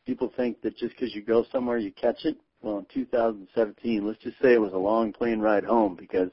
people 0.06 0.32
think 0.36 0.62
that 0.62 0.76
just 0.76 0.94
because 0.94 1.14
you 1.14 1.22
go 1.22 1.44
somewhere 1.52 1.78
you 1.78 1.92
catch 1.92 2.24
it. 2.24 2.36
Well, 2.62 2.78
in 2.78 2.86
2017, 2.94 4.06
let's 4.06 4.22
just 4.22 4.40
say 4.40 4.54
it 4.54 4.60
was 4.60 4.72
a 4.72 4.78
long 4.78 5.12
plane 5.12 5.40
ride 5.40 5.64
home 5.64 5.94
because 5.94 6.30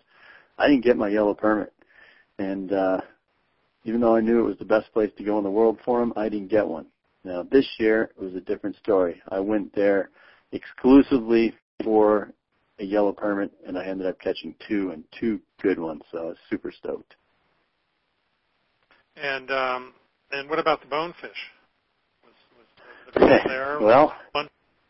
I 0.58 0.68
didn't 0.68 0.84
get 0.84 0.98
my 0.98 1.10
yellow 1.10 1.34
permit, 1.34 1.74
and 2.40 2.72
uh, 2.72 3.02
even 3.84 4.00
though 4.00 4.16
I 4.16 4.22
knew 4.22 4.40
it 4.40 4.48
was 4.48 4.58
the 4.58 4.66
best 4.66 4.92
place 4.94 5.12
to 5.18 5.24
go 5.24 5.38
in 5.38 5.44
the 5.44 5.52
world 5.52 5.80
for 5.84 6.00
them, 6.00 6.14
I 6.16 6.30
didn't 6.30 6.50
get 6.50 6.68
one. 6.68 6.86
Now 7.24 7.44
this 7.44 7.68
year 7.80 8.12
it 8.16 8.22
was 8.22 8.36
a 8.36 8.42
different 8.42 8.78
story. 8.78 9.22
I 9.30 9.40
went 9.40 9.74
there 9.76 10.10
exclusively 10.52 11.54
for 11.84 12.32
a 12.80 12.84
yellow 12.84 13.12
permit, 13.12 13.52
and 13.68 13.78
I 13.78 13.86
ended 13.86 14.08
up 14.08 14.20
catching 14.20 14.56
two 14.68 14.92
and 14.92 15.04
two 15.20 15.40
good 15.62 15.80
ones. 15.80 16.02
So 16.12 16.18
I 16.18 16.24
was 16.26 16.38
super 16.50 16.72
stoked. 16.72 17.16
And 19.16 19.52
um, 19.52 19.94
and 20.32 20.50
what 20.50 20.60
about 20.60 20.82
the 20.82 20.88
bonefish? 20.88 21.38
Was, 23.16 23.22
was 23.22 23.42
the 23.44 23.50
there? 23.50 23.80
well, 23.80 24.14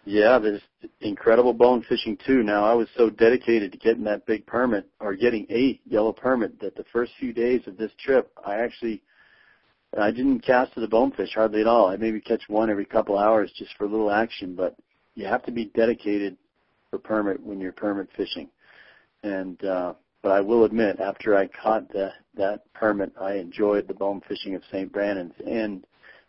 yeah, 0.05 0.37
there's 0.37 0.61
incredible 1.01 1.53
bone 1.53 1.85
fishing 1.87 2.17
too. 2.25 2.43
Now 2.43 2.65
I 2.65 2.73
was 2.73 2.87
so 2.97 3.09
dedicated 3.09 3.71
to 3.71 3.77
getting 3.77 4.03
that 4.03 4.25
big 4.25 4.45
permit 4.45 4.85
or 4.99 5.15
getting 5.15 5.45
a 5.49 5.79
yellow 5.85 6.11
permit 6.11 6.59
that 6.59 6.75
the 6.75 6.83
first 6.91 7.13
few 7.19 7.31
days 7.31 7.61
of 7.67 7.77
this 7.77 7.91
trip, 8.03 8.31
I 8.45 8.55
actually 8.55 9.01
I 9.97 10.11
didn't 10.11 10.41
cast 10.41 10.73
to 10.73 10.81
the 10.81 10.87
bonefish 10.87 11.33
hardly 11.35 11.61
at 11.61 11.67
all. 11.67 11.87
I 11.87 11.95
maybe 11.97 12.19
catch 12.19 12.43
one 12.47 12.69
every 12.69 12.85
couple 12.85 13.17
hours 13.17 13.51
just 13.57 13.71
for 13.77 13.85
a 13.85 13.89
little 13.89 14.11
action, 14.11 14.55
but 14.55 14.75
you 15.15 15.25
have 15.25 15.43
to 15.43 15.51
be 15.51 15.65
dedicated 15.65 16.35
for 16.89 16.99
permit 16.99 17.41
when 17.41 17.59
you're 17.61 17.71
permit 17.71 18.09
fishing. 18.17 18.49
And 19.23 19.63
uh 19.63 19.93
but 20.21 20.31
I 20.31 20.39
will 20.39 20.63
admit, 20.63 21.01
after 21.01 21.35
I 21.35 21.47
caught 21.47 21.91
the, 21.91 22.13
that 22.37 22.61
permit, 22.73 23.11
I 23.19 23.33
enjoyed 23.33 23.89
the 23.89 23.93
bone 23.93 24.21
fishing 24.25 24.55
of 24.55 24.63
St. 24.71 24.89
Brandon's. 24.89 25.33
And 25.45 25.85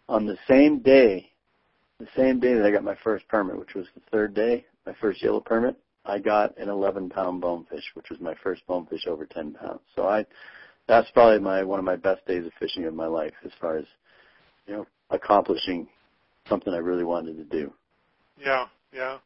on 0.09 0.26
the 0.26 0.36
same 0.49 0.80
day 0.80 1.30
the 1.99 2.09
same 2.16 2.40
day 2.40 2.55
that 2.55 2.64
I 2.64 2.70
got 2.70 2.84
my 2.84 2.97
first 3.03 3.26
permit, 3.28 3.59
which 3.59 3.74
was 3.74 3.86
the 3.95 4.03
third 4.11 4.34
day, 4.34 4.64
my 4.86 4.95
first 5.01 5.22
yellow 5.22 5.40
permit, 5.40 5.76
I 6.05 6.18
got 6.18 6.57
an 6.59 6.68
11 6.68 7.11
pound 7.11 7.40
bonefish, 7.40 7.84
which 7.95 8.11
was 8.11 8.20
my 8.20 8.34
first 8.42 8.66
bonefish 8.66 9.07
over 9.07 9.26
10 9.26 9.55
pounds. 9.55 9.80
So 9.97 10.07
I, 10.07 10.26
that's 10.86 11.11
probably 11.12 11.38
my 11.38 11.62
one 11.62 11.78
of 11.78 11.84
my 11.84 11.97
best 11.97 12.26
days 12.26 12.45
of 12.45 12.53
fishing 12.59 12.84
of 12.84 12.95
my 12.95 13.07
life, 13.07 13.32
as 13.45 13.53
far 13.61 13.78
as 13.78 13.86
you 14.66 14.74
know, 14.74 14.86
accomplishing 15.11 15.88
something 16.49 16.74
I 16.74 16.78
really 16.78 17.05
wanted 17.05 17.36
to 17.36 17.45
do. 17.45 17.72
Yeah, 18.38 18.66
yeah. 18.92 19.18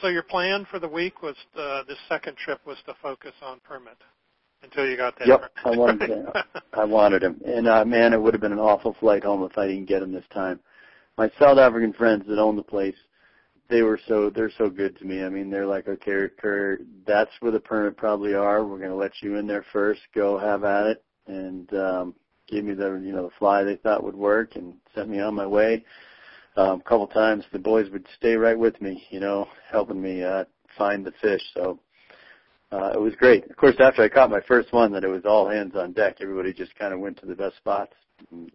So 0.00 0.08
your 0.08 0.22
plan 0.22 0.66
for 0.70 0.78
the 0.78 0.88
week 0.88 1.22
was 1.22 1.36
uh, 1.58 1.82
this 1.86 1.98
second 2.08 2.36
trip 2.36 2.60
was 2.66 2.78
to 2.86 2.94
focus 3.02 3.32
on 3.42 3.60
permit 3.68 3.98
until 4.62 4.88
you 4.88 4.96
got 4.96 5.18
that. 5.18 5.28
Yep, 5.28 5.52
I 5.64 5.70
wanted 5.70 6.10
him. 6.10 6.26
I 6.72 6.84
wanted 6.84 7.22
him, 7.22 7.40
and 7.44 7.68
uh, 7.68 7.84
man, 7.84 8.12
it 8.12 8.20
would 8.20 8.34
have 8.34 8.40
been 8.40 8.52
an 8.52 8.58
awful 8.58 8.96
flight 8.98 9.24
home 9.24 9.42
if 9.42 9.58
I 9.58 9.66
didn't 9.66 9.86
get 9.86 10.02
him 10.02 10.12
this 10.12 10.24
time 10.32 10.58
my 11.16 11.30
South 11.38 11.58
African 11.58 11.92
friends 11.92 12.24
that 12.26 12.38
own 12.38 12.56
the 12.56 12.62
place, 12.62 12.96
they 13.68 13.82
were 13.82 13.98
so 14.06 14.30
they're 14.30 14.52
so 14.58 14.68
good 14.68 14.98
to 14.98 15.04
me. 15.04 15.22
I 15.22 15.28
mean, 15.28 15.50
they're 15.50 15.66
like, 15.66 15.88
okay, 15.88 16.26
that's 17.06 17.30
where 17.40 17.52
the 17.52 17.60
permit 17.60 17.96
probably 17.96 18.34
are. 18.34 18.64
We're 18.64 18.78
to 18.90 18.94
let 18.94 19.22
you 19.22 19.36
in 19.36 19.46
there 19.46 19.64
first. 19.72 20.00
Go 20.14 20.38
have 20.38 20.64
at 20.64 20.86
it, 20.86 21.04
and 21.26 21.72
um, 21.74 22.14
gave 22.48 22.64
me 22.64 22.74
the 22.74 23.00
you 23.02 23.12
know 23.12 23.24
the 23.24 23.34
fly 23.38 23.64
they 23.64 23.76
thought 23.76 24.04
would 24.04 24.16
work, 24.16 24.56
and 24.56 24.74
sent 24.94 25.08
me 25.08 25.20
on 25.20 25.34
my 25.34 25.46
way. 25.46 25.84
Um, 26.56 26.80
a 26.80 26.88
couple 26.88 27.06
times 27.08 27.44
the 27.52 27.58
boys 27.58 27.90
would 27.90 28.06
stay 28.16 28.36
right 28.36 28.58
with 28.58 28.80
me, 28.80 29.02
you 29.10 29.18
know, 29.18 29.48
helping 29.70 30.00
me 30.00 30.22
uh, 30.22 30.44
find 30.78 31.04
the 31.04 31.12
fish. 31.20 31.42
So 31.52 31.80
uh, 32.70 32.92
it 32.94 33.00
was 33.00 33.14
great. 33.16 33.50
Of 33.50 33.56
course, 33.56 33.74
after 33.80 34.02
I 34.02 34.08
caught 34.08 34.30
my 34.30 34.40
first 34.46 34.72
one, 34.72 34.92
that 34.92 35.04
it 35.04 35.08
was 35.08 35.24
all 35.24 35.48
hands 35.48 35.74
on 35.74 35.92
deck. 35.92 36.18
Everybody 36.20 36.52
just 36.52 36.76
kind 36.76 36.94
of 36.94 37.00
went 37.00 37.18
to 37.20 37.26
the 37.26 37.34
best 37.34 37.56
spots. 37.56 37.94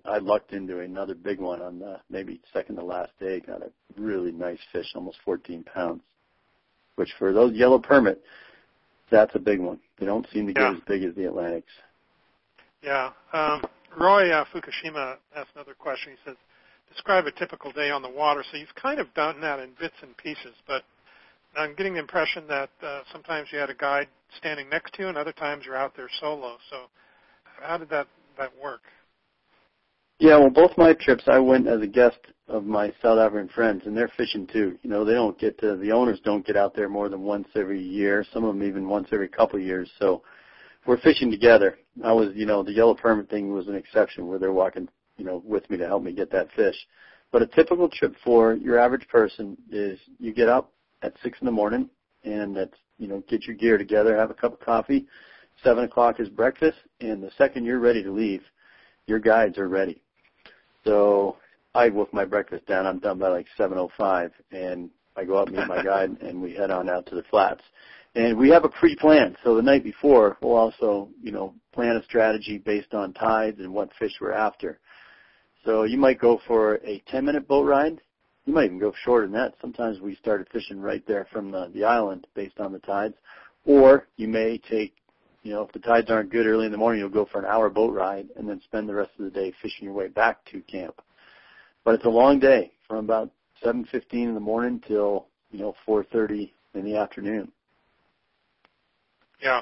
I 0.05 0.17
lucked 0.17 0.53
into 0.53 0.79
another 0.79 1.15
big 1.15 1.39
one 1.39 1.61
on 1.61 1.79
the 1.79 1.99
maybe 2.09 2.41
second 2.53 2.75
to 2.77 2.83
last 2.83 3.11
day. 3.19 3.39
Got 3.39 3.61
a 3.61 3.71
really 3.97 4.31
nice 4.31 4.59
fish, 4.71 4.87
almost 4.95 5.17
14 5.25 5.63
pounds. 5.63 6.01
Which 6.95 7.13
for 7.17 7.31
those 7.33 7.53
yellow 7.53 7.79
permit, 7.79 8.21
that's 9.09 9.33
a 9.35 9.39
big 9.39 9.59
one. 9.59 9.79
They 9.99 10.05
don't 10.05 10.27
seem 10.33 10.47
to 10.47 10.53
get 10.53 10.61
yeah. 10.61 10.71
as 10.73 10.81
big 10.87 11.03
as 11.03 11.15
the 11.15 11.25
Atlantics. 11.25 11.71
Yeah. 12.83 13.11
Um, 13.33 13.63
Roy 13.97 14.31
uh, 14.31 14.45
Fukushima 14.53 15.15
asked 15.35 15.49
another 15.55 15.73
question. 15.77 16.13
He 16.13 16.29
says, 16.29 16.37
describe 16.91 17.25
a 17.25 17.31
typical 17.31 17.71
day 17.71 17.89
on 17.89 18.01
the 18.01 18.09
water. 18.09 18.43
So 18.51 18.57
you've 18.57 18.75
kind 18.75 18.99
of 18.99 19.13
done 19.13 19.41
that 19.41 19.59
in 19.59 19.69
bits 19.79 19.95
and 20.01 20.15
pieces, 20.17 20.55
but 20.67 20.83
I'm 21.55 21.75
getting 21.75 21.93
the 21.93 21.99
impression 21.99 22.47
that 22.47 22.69
uh, 22.81 23.01
sometimes 23.11 23.49
you 23.51 23.59
had 23.59 23.69
a 23.69 23.75
guide 23.75 24.07
standing 24.37 24.69
next 24.69 24.93
to 24.95 25.03
you, 25.03 25.07
and 25.07 25.17
other 25.17 25.31
times 25.31 25.63
you're 25.65 25.75
out 25.75 25.95
there 25.95 26.09
solo. 26.19 26.57
So 26.69 26.85
how 27.61 27.77
did 27.77 27.89
that 27.89 28.07
that 28.37 28.51
work? 28.61 28.81
Yeah, 30.19 30.37
well, 30.37 30.49
both 30.49 30.77
my 30.77 30.91
trips, 30.91 31.23
I 31.27 31.39
went 31.39 31.65
as 31.65 31.81
a 31.81 31.87
guest 31.87 32.19
of 32.49 32.65
my 32.65 32.91
South 33.01 33.19
African 33.19 33.47
friends, 33.47 33.83
and 33.85 33.95
they're 33.95 34.11
fishing 34.17 34.45
too. 34.47 34.77
You 34.83 34.89
know, 34.89 35.05
they 35.05 35.13
don't 35.13 35.39
get 35.39 35.57
to, 35.59 35.77
the 35.77 35.93
owners 35.93 36.19
don't 36.25 36.45
get 36.45 36.57
out 36.57 36.75
there 36.75 36.89
more 36.89 37.07
than 37.07 37.21
once 37.21 37.47
every 37.55 37.81
year. 37.81 38.25
Some 38.33 38.43
of 38.43 38.53
them 38.53 38.67
even 38.67 38.89
once 38.89 39.07
every 39.13 39.29
couple 39.29 39.57
of 39.57 39.65
years. 39.65 39.89
So 39.97 40.21
we're 40.85 40.99
fishing 40.99 41.31
together. 41.31 41.77
I 42.03 42.11
was, 42.11 42.31
you 42.35 42.45
know, 42.45 42.63
the 42.63 42.73
yellow 42.73 42.95
permit 42.95 43.29
thing 43.29 43.53
was 43.53 43.69
an 43.69 43.75
exception 43.75 44.27
where 44.27 44.37
they're 44.37 44.51
walking, 44.51 44.89
you 45.15 45.23
know, 45.23 45.41
with 45.45 45.69
me 45.69 45.77
to 45.77 45.87
help 45.87 46.03
me 46.03 46.11
get 46.11 46.29
that 46.33 46.51
fish. 46.53 46.75
But 47.31 47.41
a 47.41 47.47
typical 47.47 47.87
trip 47.87 48.13
for 48.21 48.55
your 48.55 48.77
average 48.77 49.07
person 49.07 49.55
is 49.71 49.97
you 50.19 50.33
get 50.33 50.49
up 50.49 50.73
at 51.01 51.13
six 51.23 51.37
in 51.39 51.45
the 51.45 51.51
morning, 51.51 51.89
and 52.25 52.53
that's, 52.57 52.75
you 52.97 53.07
know, 53.07 53.23
get 53.29 53.45
your 53.45 53.55
gear 53.55 53.77
together, 53.77 54.17
have 54.17 54.31
a 54.31 54.33
cup 54.33 54.51
of 54.51 54.59
coffee. 54.59 55.07
Seven 55.63 55.85
o'clock 55.85 56.19
is 56.19 56.27
breakfast, 56.27 56.77
and 56.99 57.23
the 57.23 57.31
second 57.37 57.63
you're 57.63 57.79
ready 57.79 58.03
to 58.03 58.11
leave, 58.11 58.41
your 59.07 59.19
guides 59.19 59.57
are 59.57 59.69
ready 59.69 60.01
so 60.89 61.37
I 61.75 61.89
wolf 61.89 62.09
my 62.11 62.25
breakfast 62.25 62.65
down. 62.65 62.87
I'm 62.87 62.99
done 62.99 63.19
by 63.19 63.29
like 63.29 63.45
7:05, 63.57 64.31
and 64.51 64.89
I 65.15 65.23
go 65.23 65.35
up 65.35 65.49
meet 65.49 65.67
my 65.67 65.83
guide, 65.91 66.17
and 66.21 66.41
we 66.41 66.55
head 66.55 66.71
on 66.71 66.89
out 66.89 67.05
to 67.07 67.15
the 67.15 67.23
flats. 67.29 67.63
And 68.15 68.35
we 68.37 68.49
have 68.49 68.65
a 68.65 68.69
pre-plan. 68.69 69.37
So 69.43 69.55
the 69.55 69.61
night 69.61 69.83
before, 69.83 70.37
we'll 70.41 70.57
also, 70.57 71.09
you 71.21 71.31
know, 71.31 71.53
plan 71.73 71.95
a 71.95 72.03
strategy 72.03 72.57
based 72.57 72.95
on 72.95 73.13
tides 73.13 73.59
and 73.59 73.71
what 73.71 73.91
fish 73.99 74.13
we're 74.19 74.31
after. 74.31 74.79
So 75.63 75.83
you 75.83 75.97
might 75.97 76.19
go 76.19 76.41
for 76.47 76.75
a 76.77 77.03
10-minute 77.13 77.47
boat 77.47 77.67
ride. 77.67 78.01
You 78.45 78.53
might 78.53 78.65
even 78.65 78.79
go 78.79 78.91
shorter 79.03 79.27
than 79.27 79.35
that. 79.35 79.53
Sometimes 79.61 79.99
we 79.99 80.15
started 80.15 80.47
fishing 80.51 80.81
right 80.81 81.05
there 81.05 81.27
from 81.31 81.51
the, 81.51 81.69
the 81.75 81.83
island 81.83 82.25
based 82.33 82.59
on 82.59 82.73
the 82.73 82.79
tides. 82.79 83.13
Or 83.63 84.07
you 84.17 84.27
may 84.27 84.57
take 84.57 84.95
you 85.43 85.53
know, 85.53 85.61
if 85.61 85.71
the 85.71 85.79
tides 85.79 86.09
aren't 86.09 86.31
good 86.31 86.45
early 86.45 86.65
in 86.65 86.71
the 86.71 86.77
morning, 86.77 86.99
you'll 86.99 87.09
go 87.09 87.25
for 87.31 87.39
an 87.39 87.45
hour 87.45 87.69
boat 87.69 87.93
ride 87.93 88.27
and 88.35 88.47
then 88.47 88.61
spend 88.63 88.89
the 88.89 88.95
rest 88.95 89.11
of 89.17 89.25
the 89.25 89.31
day 89.31 89.53
fishing 89.61 89.85
your 89.85 89.93
way 89.93 90.07
back 90.07 90.43
to 90.45 90.61
camp. 90.61 91.01
But 91.85 91.95
it's 91.95 92.05
a 92.05 92.09
long 92.09 92.39
day 92.39 92.71
from 92.87 92.97
about 92.97 93.31
7:15 93.63 94.29
in 94.29 94.33
the 94.33 94.39
morning 94.39 94.81
till 94.87 95.27
you 95.51 95.59
know 95.59 95.75
4:30 95.87 96.51
in 96.73 96.83
the 96.83 96.97
afternoon. 96.97 97.51
Yeah. 99.41 99.61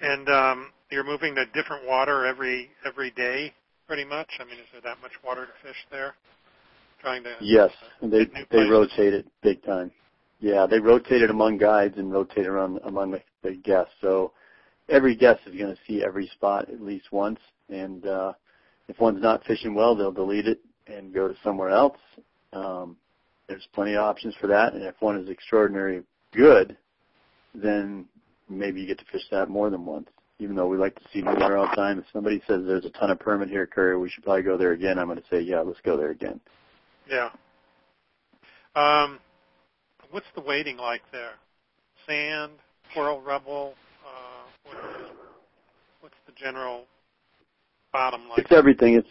And 0.00 0.28
um, 0.28 0.72
you're 0.90 1.04
moving 1.04 1.34
to 1.34 1.44
different 1.46 1.86
water 1.86 2.24
every 2.24 2.70
every 2.84 3.10
day, 3.10 3.52
pretty 3.86 4.04
much. 4.04 4.28
I 4.40 4.44
mean, 4.44 4.54
is 4.54 4.66
there 4.72 4.80
that 4.82 5.00
much 5.02 5.12
water 5.24 5.46
to 5.46 5.52
fish 5.66 5.76
there? 5.90 6.14
Trying 7.00 7.24
to 7.24 7.34
yes, 7.40 7.70
they 8.00 8.26
they 8.50 8.62
rotate 8.62 9.12
it 9.12 9.26
big 9.42 9.62
time. 9.64 9.90
Yeah, 10.40 10.66
they 10.66 10.78
rotated 10.78 11.30
among 11.30 11.58
guides 11.58 11.96
and 11.98 12.12
rotated 12.12 12.46
around 12.46 12.80
among 12.84 13.12
the, 13.44 13.56
guests. 13.56 13.92
So 14.00 14.32
every 14.88 15.14
guest 15.14 15.40
is 15.46 15.56
going 15.56 15.74
to 15.74 15.80
see 15.86 16.02
every 16.04 16.28
spot 16.28 16.68
at 16.68 16.80
least 16.80 17.12
once. 17.12 17.38
And 17.68 18.06
uh, 18.06 18.32
if 18.88 18.98
one's 19.00 19.22
not 19.22 19.44
fishing 19.44 19.74
well, 19.74 19.94
they'll 19.94 20.12
delete 20.12 20.46
it 20.46 20.60
and 20.86 21.14
go 21.14 21.28
to 21.28 21.34
somewhere 21.42 21.70
else. 21.70 21.98
Um, 22.52 22.96
there's 23.48 23.66
plenty 23.74 23.94
of 23.94 24.04
options 24.04 24.34
for 24.40 24.46
that. 24.48 24.74
And 24.74 24.82
if 24.82 24.94
one 25.00 25.18
is 25.18 25.28
extraordinarily 25.28 26.02
good, 26.32 26.76
then 27.54 28.06
maybe 28.48 28.80
you 28.80 28.86
get 28.86 28.98
to 28.98 29.04
fish 29.12 29.24
that 29.30 29.48
more 29.48 29.70
than 29.70 29.84
once. 29.84 30.08
Even 30.40 30.56
though 30.56 30.66
we 30.66 30.76
like 30.76 30.96
to 30.96 31.04
see 31.12 31.22
more 31.22 31.56
all 31.56 31.68
the 31.70 31.76
time, 31.76 31.98
if 31.98 32.04
somebody 32.12 32.42
says 32.48 32.62
there's 32.66 32.84
a 32.84 32.90
ton 32.90 33.10
of 33.10 33.20
permit 33.20 33.48
here, 33.48 33.66
Curry, 33.66 33.96
we 33.96 34.10
should 34.10 34.24
probably 34.24 34.42
go 34.42 34.56
there 34.56 34.72
again. 34.72 34.98
I'm 34.98 35.06
going 35.06 35.18
to 35.18 35.24
say, 35.30 35.40
yeah, 35.40 35.60
let's 35.60 35.80
go 35.84 35.96
there 35.96 36.10
again. 36.10 36.40
Yeah. 37.08 37.30
Um, 38.74 39.20
what's 40.10 40.26
the 40.34 40.40
weighting 40.40 40.76
like 40.76 41.02
there? 41.12 41.34
Sand, 42.06 42.52
coral 42.92 43.20
rubble. 43.20 43.74
Uh, 44.04 44.48
what, 44.64 44.76
what's 46.00 46.14
the 46.26 46.32
general 46.32 46.84
bottom 47.92 48.28
like? 48.28 48.40
It's 48.40 48.52
everything. 48.52 48.94
It's 48.94 49.08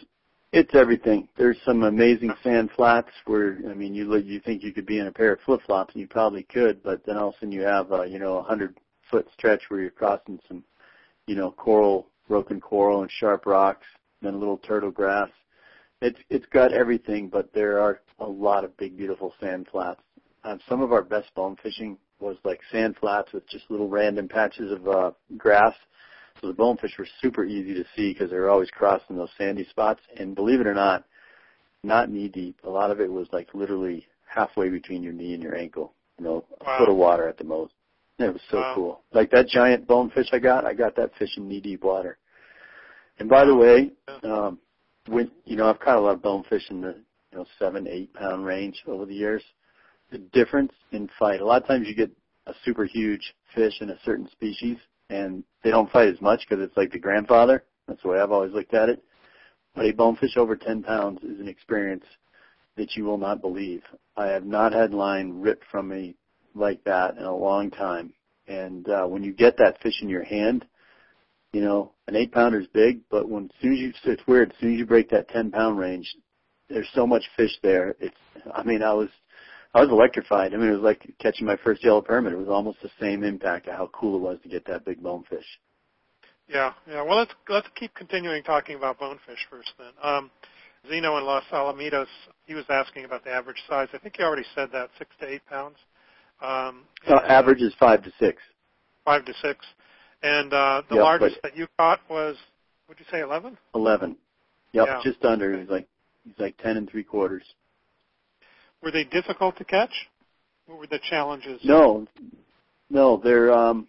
it's 0.52 0.74
everything. 0.74 1.28
There's 1.36 1.58
some 1.64 1.82
amazing 1.82 2.32
sand 2.44 2.70
flats 2.76 3.10
where 3.26 3.58
I 3.68 3.74
mean 3.74 3.94
you 3.94 4.14
you 4.18 4.40
think 4.40 4.62
you 4.62 4.72
could 4.72 4.86
be 4.86 5.00
in 5.00 5.08
a 5.08 5.12
pair 5.12 5.32
of 5.32 5.40
flip 5.40 5.60
flops 5.66 5.94
and 5.94 6.00
you 6.00 6.06
probably 6.06 6.44
could, 6.44 6.82
but 6.82 7.04
then 7.04 7.16
all 7.16 7.30
of 7.30 7.34
a 7.34 7.38
sudden 7.38 7.52
you 7.52 7.62
have 7.62 7.90
uh, 7.92 8.02
you 8.04 8.18
know 8.18 8.38
a 8.38 8.42
hundred 8.42 8.78
foot 9.10 9.26
stretch 9.36 9.62
where 9.68 9.80
you're 9.80 9.90
crossing 9.90 10.38
some 10.46 10.62
you 11.26 11.34
know 11.34 11.50
coral, 11.50 12.06
broken 12.28 12.60
coral 12.60 13.02
and 13.02 13.10
sharp 13.10 13.46
rocks, 13.46 13.86
then 14.22 14.34
a 14.34 14.38
little 14.38 14.58
turtle 14.58 14.90
grass. 14.90 15.28
It's 16.00 16.18
it's 16.30 16.46
got 16.46 16.72
everything, 16.72 17.28
but 17.28 17.52
there 17.52 17.80
are 17.80 18.00
a 18.20 18.26
lot 18.26 18.64
of 18.64 18.76
big 18.76 18.96
beautiful 18.96 19.34
sand 19.40 19.66
flats. 19.72 20.00
Um, 20.44 20.60
some 20.68 20.82
of 20.82 20.92
our 20.92 21.02
best 21.02 21.34
bone 21.34 21.56
fishing 21.62 21.96
was 22.20 22.36
like 22.44 22.60
sand 22.70 22.96
flats 23.00 23.32
with 23.32 23.48
just 23.48 23.70
little 23.70 23.88
random 23.88 24.28
patches 24.28 24.72
of 24.72 24.88
uh, 24.88 25.10
grass 25.36 25.74
so 26.40 26.48
the 26.48 26.54
bonefish 26.54 26.98
were 26.98 27.06
super 27.22 27.44
easy 27.44 27.74
to 27.74 27.84
see 27.96 28.12
because 28.12 28.30
they 28.30 28.36
were 28.36 28.50
always 28.50 28.70
crossing 28.70 29.16
those 29.16 29.30
sandy 29.38 29.66
spots. 29.70 30.00
And 30.16 30.34
believe 30.34 30.60
it 30.60 30.66
or 30.66 30.74
not, 30.74 31.04
not 31.82 32.10
knee 32.10 32.28
deep. 32.28 32.58
A 32.64 32.70
lot 32.70 32.90
of 32.90 33.00
it 33.00 33.10
was 33.10 33.28
like 33.32 33.48
literally 33.54 34.06
halfway 34.26 34.68
between 34.68 35.02
your 35.02 35.12
knee 35.12 35.34
and 35.34 35.42
your 35.42 35.54
ankle. 35.54 35.94
You 36.18 36.24
know, 36.24 36.44
a 36.60 36.64
wow. 36.64 36.78
foot 36.78 36.88
of 36.90 36.96
water 36.96 37.28
at 37.28 37.38
the 37.38 37.44
most. 37.44 37.72
And 38.18 38.28
it 38.28 38.32
was 38.32 38.42
so 38.50 38.58
wow. 38.58 38.72
cool. 38.74 39.00
Like 39.12 39.30
that 39.30 39.48
giant 39.48 39.86
bonefish 39.86 40.28
I 40.32 40.38
got, 40.38 40.64
I 40.64 40.74
got 40.74 40.96
that 40.96 41.14
fish 41.18 41.30
in 41.36 41.48
knee 41.48 41.60
deep 41.60 41.82
water. 41.82 42.18
And 43.18 43.28
by 43.28 43.44
the 43.44 43.54
way, 43.54 43.92
um, 44.24 44.58
when 45.06 45.30
you 45.44 45.56
know 45.56 45.70
I've 45.70 45.80
caught 45.80 45.98
a 45.98 46.00
lot 46.00 46.14
of 46.14 46.22
bonefish 46.22 46.68
in 46.68 46.80
the 46.80 46.96
you 47.30 47.38
know 47.38 47.46
seven, 47.58 47.86
eight 47.88 48.12
pound 48.12 48.44
range 48.44 48.82
over 48.86 49.06
the 49.06 49.14
years. 49.14 49.42
Difference 50.18 50.72
in 50.92 51.08
fight. 51.18 51.40
A 51.40 51.44
lot 51.44 51.62
of 51.62 51.68
times 51.68 51.86
you 51.88 51.94
get 51.94 52.10
a 52.46 52.54
super 52.64 52.84
huge 52.84 53.34
fish 53.54 53.74
in 53.80 53.90
a 53.90 53.98
certain 54.04 54.28
species, 54.30 54.76
and 55.10 55.44
they 55.62 55.70
don't 55.70 55.90
fight 55.90 56.08
as 56.08 56.20
much 56.20 56.44
because 56.48 56.62
it's 56.62 56.76
like 56.76 56.92
the 56.92 56.98
grandfather. 56.98 57.64
That's 57.88 58.02
the 58.02 58.08
way 58.08 58.20
I've 58.20 58.32
always 58.32 58.52
looked 58.52 58.74
at 58.74 58.88
it. 58.88 59.02
But 59.74 59.86
a 59.86 59.92
bonefish 59.92 60.36
over 60.36 60.56
10 60.56 60.82
pounds 60.82 61.22
is 61.22 61.40
an 61.40 61.48
experience 61.48 62.04
that 62.76 62.96
you 62.96 63.04
will 63.04 63.18
not 63.18 63.40
believe. 63.40 63.82
I 64.16 64.26
have 64.26 64.44
not 64.44 64.72
had 64.72 64.94
line 64.94 65.40
ripped 65.40 65.64
from 65.70 65.88
me 65.88 66.16
like 66.54 66.84
that 66.84 67.16
in 67.16 67.24
a 67.24 67.36
long 67.36 67.70
time. 67.70 68.12
And 68.46 68.88
uh, 68.88 69.06
when 69.06 69.22
you 69.24 69.32
get 69.32 69.56
that 69.58 69.80
fish 69.82 70.00
in 70.02 70.08
your 70.08 70.24
hand, 70.24 70.64
you 71.52 71.60
know, 71.60 71.92
an 72.08 72.16
eight 72.16 72.32
pounder 72.32 72.60
is 72.60 72.66
big, 72.68 73.00
but 73.10 73.28
when 73.28 73.44
as 73.44 73.50
soon 73.62 73.72
as 73.74 73.78
you, 73.78 73.92
it's 74.04 74.26
weird. 74.26 74.50
As 74.50 74.56
soon 74.60 74.74
as 74.74 74.78
you 74.78 74.86
break 74.86 75.10
that 75.10 75.28
10 75.28 75.50
pound 75.52 75.78
range, 75.78 76.14
there's 76.68 76.88
so 76.94 77.06
much 77.06 77.22
fish 77.36 77.56
there. 77.62 77.94
It's, 78.00 78.16
I 78.52 78.62
mean, 78.64 78.82
I 78.82 78.92
was 78.92 79.08
I 79.74 79.80
was 79.80 79.90
electrified. 79.90 80.54
I 80.54 80.56
mean, 80.56 80.68
it 80.68 80.74
was 80.74 80.82
like 80.82 81.12
catching 81.20 81.46
my 81.46 81.56
first 81.56 81.84
yellow 81.84 82.00
permit. 82.00 82.32
It 82.32 82.38
was 82.38 82.48
almost 82.48 82.80
the 82.80 82.90
same 83.00 83.24
impact 83.24 83.66
of 83.66 83.74
how 83.74 83.90
cool 83.92 84.16
it 84.16 84.20
was 84.20 84.38
to 84.44 84.48
get 84.48 84.64
that 84.66 84.84
big 84.84 85.02
bonefish. 85.02 85.44
Yeah, 86.48 86.72
yeah. 86.88 87.02
Well, 87.02 87.16
let's 87.16 87.32
let's 87.48 87.66
keep 87.74 87.92
continuing 87.94 88.42
talking 88.44 88.76
about 88.76 89.00
bonefish 89.00 89.46
first. 89.50 89.72
Then, 89.78 89.90
um, 90.02 90.30
Zeno 90.88 91.18
in 91.18 91.24
Los 91.24 91.44
Alamitos, 91.50 92.06
he 92.46 92.54
was 92.54 92.64
asking 92.68 93.04
about 93.04 93.24
the 93.24 93.30
average 93.30 93.56
size. 93.68 93.88
I 93.92 93.98
think 93.98 94.16
you 94.18 94.24
already 94.24 94.44
said 94.54 94.68
that, 94.72 94.90
six 94.98 95.10
to 95.20 95.26
eight 95.26 95.44
pounds. 95.46 95.76
Um, 96.40 96.82
uh, 97.08 97.20
average 97.26 97.62
is 97.62 97.74
five 97.80 98.02
to 98.04 98.12
six. 98.20 98.42
Five 99.04 99.24
to 99.24 99.32
six, 99.42 99.64
and 100.22 100.52
uh, 100.52 100.82
the 100.88 100.96
yep, 100.96 101.04
largest 101.04 101.38
that 101.42 101.56
you 101.56 101.66
caught 101.78 102.00
was, 102.08 102.36
would 102.88 102.98
you 103.00 103.06
say, 103.10 103.20
eleven? 103.20 103.56
Eleven. 103.74 104.16
Yep, 104.72 104.86
yeah. 104.86 105.00
just 105.02 105.24
under. 105.24 105.58
He's 105.58 105.68
like 105.68 105.88
he's 106.24 106.38
like 106.38 106.56
ten 106.58 106.76
and 106.76 106.88
three 106.88 107.04
quarters. 107.04 107.44
Were 108.84 108.90
they 108.90 109.04
difficult 109.04 109.56
to 109.56 109.64
catch? 109.64 109.92
What 110.66 110.78
were 110.78 110.86
the 110.86 111.00
challenges? 111.08 111.58
No, 111.64 112.06
no. 112.90 113.16
They're 113.22 113.50
um, 113.50 113.88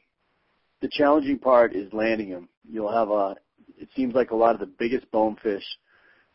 the 0.81 0.87
challenging 0.87 1.37
part 1.37 1.75
is 1.75 1.91
landing 1.91 2.29
them. 2.29 2.47
You'll 2.69 2.91
have 2.91 3.09
a. 3.09 3.35
It 3.77 3.89
seems 3.93 4.15
like 4.15 4.31
a 4.31 4.35
lot 4.35 4.53
of 4.53 4.61
the 4.61 4.71
biggest 4.79 5.11
bonefish 5.11 5.63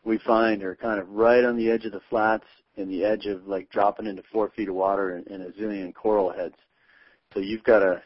we 0.03 0.19
find 0.19 0.61
are 0.61 0.75
kind 0.75 0.99
of 0.99 1.09
right 1.09 1.43
on 1.43 1.57
the 1.57 1.71
edge 1.71 1.85
of 1.85 1.91
the 1.91 2.01
flats 2.07 2.45
and 2.77 2.89
the 2.89 3.03
edge 3.03 3.25
of 3.25 3.47
like 3.47 3.69
dropping 3.71 4.05
into 4.05 4.21
four 4.31 4.51
feet 4.55 4.69
of 4.69 4.75
water 4.75 5.15
and, 5.15 5.25
and 5.27 5.41
a 5.41 5.51
zillion 5.53 5.93
coral 5.93 6.31
heads. 6.31 6.55
So 7.33 7.39
you've 7.39 7.63
got 7.63 7.79
to 7.79 8.03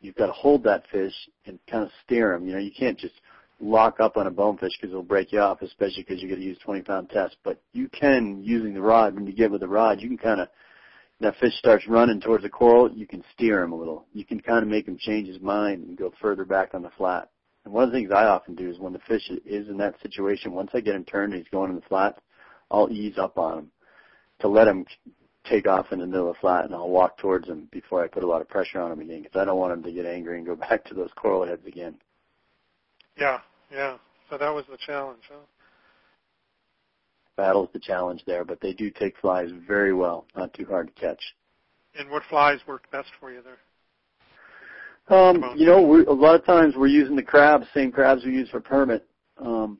you've 0.00 0.14
got 0.14 0.26
to 0.26 0.32
hold 0.32 0.62
that 0.62 0.84
fish 0.92 1.14
and 1.44 1.58
kind 1.68 1.82
of 1.82 1.90
steer 2.04 2.32
them. 2.32 2.46
You 2.46 2.52
know, 2.52 2.60
you 2.60 2.72
can't 2.76 2.98
just 2.98 3.14
lock 3.60 4.00
up 4.00 4.16
on 4.16 4.26
a 4.26 4.30
bonefish 4.30 4.72
because 4.80 4.92
it'll 4.92 5.02
break 5.02 5.32
you 5.32 5.40
off, 5.40 5.62
especially 5.62 6.04
because 6.06 6.22
you 6.22 6.28
got 6.28 6.36
to 6.36 6.42
use 6.42 6.58
20 6.64 6.82
pound 6.82 7.10
test. 7.10 7.36
But 7.44 7.60
you 7.72 7.88
can, 7.88 8.42
using 8.42 8.74
the 8.74 8.80
rod, 8.80 9.14
when 9.14 9.26
you 9.26 9.32
get 9.32 9.50
with 9.50 9.60
the 9.60 9.68
rod, 9.68 10.00
you 10.00 10.08
can 10.08 10.18
kind 10.18 10.40
of, 10.40 10.48
that 11.20 11.36
fish 11.38 11.54
starts 11.58 11.88
running 11.88 12.20
towards 12.20 12.44
the 12.44 12.48
coral, 12.48 12.90
you 12.92 13.06
can 13.06 13.24
steer 13.34 13.62
him 13.62 13.72
a 13.72 13.76
little. 13.76 14.06
You 14.12 14.24
can 14.24 14.40
kind 14.40 14.62
of 14.62 14.68
make 14.68 14.86
him 14.86 14.98
change 14.98 15.26
his 15.26 15.40
mind 15.40 15.84
and 15.84 15.98
go 15.98 16.12
further 16.20 16.44
back 16.44 16.74
on 16.74 16.82
the 16.82 16.90
flat. 16.96 17.28
And 17.64 17.74
one 17.74 17.84
of 17.84 17.90
the 17.90 17.98
things 17.98 18.12
I 18.12 18.24
often 18.26 18.54
do 18.54 18.70
is 18.70 18.78
when 18.78 18.92
the 18.92 19.00
fish 19.00 19.28
is 19.44 19.68
in 19.68 19.76
that 19.78 20.00
situation, 20.00 20.52
once 20.52 20.70
I 20.74 20.80
get 20.80 20.94
him 20.94 21.04
turned 21.04 21.32
and 21.32 21.42
he's 21.42 21.50
going 21.50 21.70
in 21.70 21.76
the 21.76 21.82
flat, 21.82 22.18
I'll 22.70 22.90
ease 22.90 23.18
up 23.18 23.36
on 23.36 23.58
him 23.58 23.70
to 24.40 24.48
let 24.48 24.68
him 24.68 24.86
take 25.48 25.66
off 25.66 25.86
in 25.90 25.98
the 25.98 26.06
middle 26.06 26.28
of 26.28 26.34
the 26.36 26.40
flat 26.40 26.64
and 26.64 26.74
I'll 26.74 26.88
walk 26.88 27.18
towards 27.18 27.48
him 27.48 27.68
before 27.72 28.04
I 28.04 28.08
put 28.08 28.22
a 28.22 28.26
lot 28.26 28.40
of 28.40 28.48
pressure 28.48 28.80
on 28.80 28.92
him 28.92 29.00
again 29.00 29.22
because 29.22 29.40
I 29.40 29.44
don't 29.44 29.58
want 29.58 29.72
him 29.72 29.82
to 29.82 29.92
get 29.92 30.06
angry 30.06 30.38
and 30.38 30.46
go 30.46 30.56
back 30.68 30.84
to 30.84 30.94
those 30.94 31.10
coral 31.16 31.46
heads 31.46 31.66
again. 31.66 31.96
Yeah, 33.18 33.38
yeah. 33.72 33.96
So 34.30 34.38
that 34.38 34.50
was 34.50 34.64
the 34.70 34.78
challenge, 34.86 35.22
huh? 35.28 35.40
Battle's 37.36 37.70
the 37.72 37.78
challenge 37.78 38.22
there, 38.26 38.44
but 38.44 38.60
they 38.60 38.72
do 38.72 38.90
take 38.90 39.16
flies 39.20 39.50
very 39.66 39.94
well, 39.94 40.26
not 40.36 40.52
too 40.54 40.66
hard 40.66 40.88
to 40.88 41.00
catch. 41.00 41.22
And 41.98 42.10
what 42.10 42.22
flies 42.28 42.58
worked 42.66 42.90
best 42.90 43.08
for 43.20 43.32
you 43.32 43.42
there? 43.42 43.58
Um, 45.08 45.54
you 45.56 45.66
know, 45.66 45.80
we, 45.80 46.04
a 46.04 46.12
lot 46.12 46.34
of 46.34 46.44
times 46.44 46.74
we're 46.76 46.86
using 46.88 47.16
the 47.16 47.22
crabs, 47.22 47.66
same 47.72 47.90
crabs 47.90 48.24
we 48.24 48.32
use 48.32 48.50
for 48.50 48.60
permit, 48.60 49.06
um, 49.38 49.78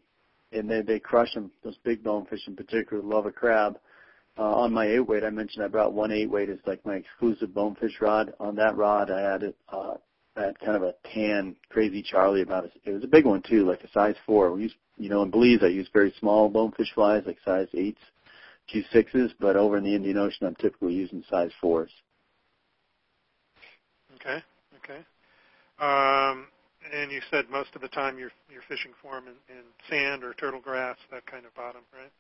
and 0.53 0.71
they 0.71 0.81
they 0.81 0.99
crush 0.99 1.35
them. 1.35 1.51
Those 1.63 1.77
big 1.85 2.03
bonefish 2.03 2.47
in 2.47 2.57
particular 2.57 3.03
love 3.03 3.27
a 3.27 3.33
crab. 3.33 3.79
Uh, 4.39 4.55
on 4.55 4.73
my 4.73 4.87
eight 4.87 5.01
weight, 5.01 5.25
I 5.25 5.31
mentioned 5.31 5.65
I 5.65 5.69
brought 5.69 5.93
one 5.93 6.13
eight 6.13 6.31
weight 6.31 6.49
as 6.49 6.59
like 6.67 6.85
my 6.87 6.95
exclusive 6.95 7.53
bonefish 7.53 8.01
rod. 8.01 8.33
On 8.41 8.55
that 8.57 8.77
rod, 8.77 9.11
I 9.11 9.21
had 9.21 9.43
it 9.43 9.57
uh, 9.69 9.95
had 10.39 10.59
kind 10.61 10.77
of 10.77 10.83
a 10.83 10.95
tan 11.13 11.57
crazy 11.71 12.03
Charlie 12.03 12.43
about 12.43 12.65
it. 12.65 12.73
It 12.85 12.93
was 12.93 13.05
a 13.05 13.09
big 13.09 13.25
one 13.25 13.43
too, 13.43 13.67
like 13.67 13.83
a 13.83 13.91
size 13.91 14.17
four. 14.27 14.53
We 14.53 14.63
use, 14.63 14.75
you 14.97 15.09
know, 15.09 15.23
in 15.23 15.31
Belize 15.31 15.61
I 15.63 15.69
use 15.69 15.89
very 15.93 16.15
small 16.19 16.49
bonefish 16.49 16.93
flies, 16.95 17.25
like 17.27 17.39
size 17.45 17.69
eights, 17.75 18.01
Q 18.69 18.83
sixes, 18.93 19.33
but 19.41 19.57
over 19.57 19.77
in 19.77 19.85
the 19.85 19.95
Indian 19.95 20.19
Ocean 20.19 20.47
I'm 20.47 20.55
typically 20.57 20.95
using 20.95 21.25
size 21.29 21.51
fours. 21.61 21.91
Okay, 24.17 24.43
okay. 24.83 25.01
Um, 25.79 26.47
and 26.93 27.13
you 27.13 27.21
said 27.31 27.51
most 27.51 27.71
of 27.75 27.83
the 27.83 27.89
time 27.89 28.19
you're 28.19 28.33
you're 28.51 28.63
fishing 28.69 28.93
for 29.03 29.15
them 29.15 29.25
in, 29.29 29.57
in 29.57 29.63
sand 29.89 30.25
or 30.25 30.35
turtle 30.35 30.61
grass, 30.61 30.97
that 31.11 31.27
kind 31.27 31.45
of 31.47 31.55
bottom, 31.55 31.83
right? 31.93 32.13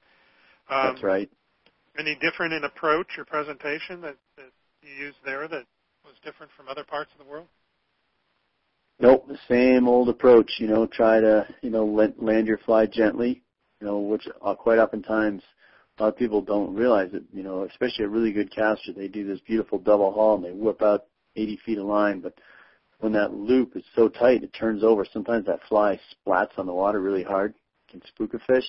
Um, 0.70 0.94
That's 0.94 1.04
right. 1.04 1.30
Any 1.98 2.16
different 2.20 2.52
in 2.52 2.64
approach 2.64 3.18
or 3.18 3.24
presentation 3.24 4.00
that, 4.02 4.16
that 4.36 4.52
you 4.82 5.06
used 5.06 5.16
there 5.24 5.48
that 5.48 5.64
was 6.04 6.14
different 6.24 6.52
from 6.56 6.68
other 6.68 6.84
parts 6.84 7.10
of 7.18 7.24
the 7.24 7.30
world? 7.30 7.46
Nope, 9.00 9.30
same 9.48 9.86
old 9.86 10.08
approach. 10.08 10.50
You 10.58 10.66
know, 10.66 10.86
try 10.86 11.20
to 11.20 11.46
you 11.62 11.70
know 11.70 11.84
land 11.84 12.46
your 12.46 12.58
fly 12.58 12.86
gently. 12.86 13.42
You 13.80 13.86
know, 13.86 13.98
which 13.98 14.26
uh, 14.42 14.54
quite 14.54 14.78
oftentimes 14.78 15.42
a 15.98 16.02
lot 16.02 16.08
of 16.08 16.16
people 16.16 16.40
don't 16.40 16.74
realize 16.74 17.10
it. 17.12 17.22
You 17.32 17.44
know, 17.44 17.62
especially 17.62 18.06
a 18.06 18.08
really 18.08 18.32
good 18.32 18.52
caster, 18.52 18.92
they 18.92 19.06
do 19.06 19.24
this 19.26 19.40
beautiful 19.40 19.78
double 19.78 20.12
haul 20.12 20.36
and 20.36 20.44
they 20.44 20.50
whip 20.50 20.82
out 20.82 21.04
80 21.36 21.60
feet 21.64 21.78
of 21.78 21.86
line, 21.86 22.20
but 22.20 22.34
when 22.98 23.12
that 23.12 23.32
loop 23.32 23.76
is 23.76 23.84
so 23.94 24.08
tight, 24.08 24.42
it 24.42 24.52
turns 24.52 24.82
over. 24.82 25.04
Sometimes 25.12 25.46
that 25.46 25.60
fly 25.68 26.00
splats 26.26 26.58
on 26.58 26.66
the 26.66 26.74
water 26.74 27.00
really 27.00 27.22
hard, 27.22 27.54
can 27.88 28.02
spook 28.08 28.34
a 28.34 28.40
fish. 28.40 28.64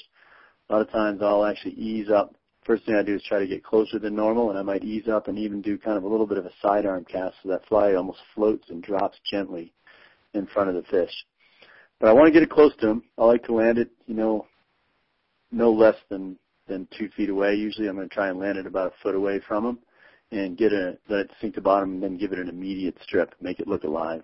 A 0.70 0.74
lot 0.74 0.82
of 0.84 0.92
times 0.92 1.22
I'll 1.24 1.46
actually 1.46 1.74
ease 1.74 2.12
up. 2.12 2.36
First 2.64 2.86
thing 2.86 2.94
I 2.94 3.02
do 3.02 3.16
is 3.16 3.24
try 3.24 3.40
to 3.40 3.48
get 3.48 3.64
closer 3.64 3.98
than 3.98 4.16
normal, 4.16 4.52
and 4.52 4.60
I 4.60 4.62
might 4.62 4.84
ease 4.84 5.08
up 5.08 5.28
and 5.28 5.40
even 5.40 5.64
do 5.64 5.80
kind 5.80 5.98
of 5.98 6.04
a 6.04 6.08
little 6.08 6.28
bit 6.28 6.38
of 6.38 6.46
a 6.46 6.52
sidearm 6.62 7.06
cast 7.06 7.38
so 7.42 7.50
that 7.50 7.66
fly 7.66 7.96
almost 7.96 8.20
floats 8.36 8.70
and 8.70 8.84
drops 8.84 9.18
gently 9.32 9.74
in 10.34 10.46
front 10.48 10.70
of 10.70 10.76
the 10.76 10.84
fish. 10.84 11.12
But 12.00 12.10
I 12.10 12.14
want 12.14 12.28
to 12.28 12.32
get 12.32 12.44
it 12.44 12.50
close 12.50 12.74
to 12.80 12.88
him. 12.88 13.04
I 13.18 13.26
like 13.26 13.44
to 13.46 13.54
land 13.54 13.78
it, 13.78 13.90
you 14.08 14.16
know, 14.16 14.46
no 15.52 15.72
less 15.72 15.96
than 16.10 16.38
than 16.68 16.88
two 16.98 17.10
feet 17.18 17.30
away. 17.30 17.56
Usually, 17.56 17.88
I'm 17.88 17.96
going 17.96 18.08
to 18.08 18.14
try 18.14 18.30
and 18.30 18.40
land 18.40 18.58
it 18.58 18.68
about 18.68 18.94
a 18.94 19.04
foot 19.04 19.16
away 19.16 19.42
from 19.48 19.66
him, 19.66 19.80
and 20.32 20.58
get 20.58 20.72
a 20.72 20.98
let 21.10 21.22
it 21.22 21.32
sink 21.42 21.56
to 21.56 21.62
bottom, 21.62 21.94
and 21.94 22.04
then 22.04 22.18
give 22.18 22.32
it 22.32 22.40
an 22.40 22.48
immediate 22.48 22.96
strip, 23.04 23.34
make 23.42 23.60
it 23.60 23.68
look 23.68 23.84
alive. 23.84 24.24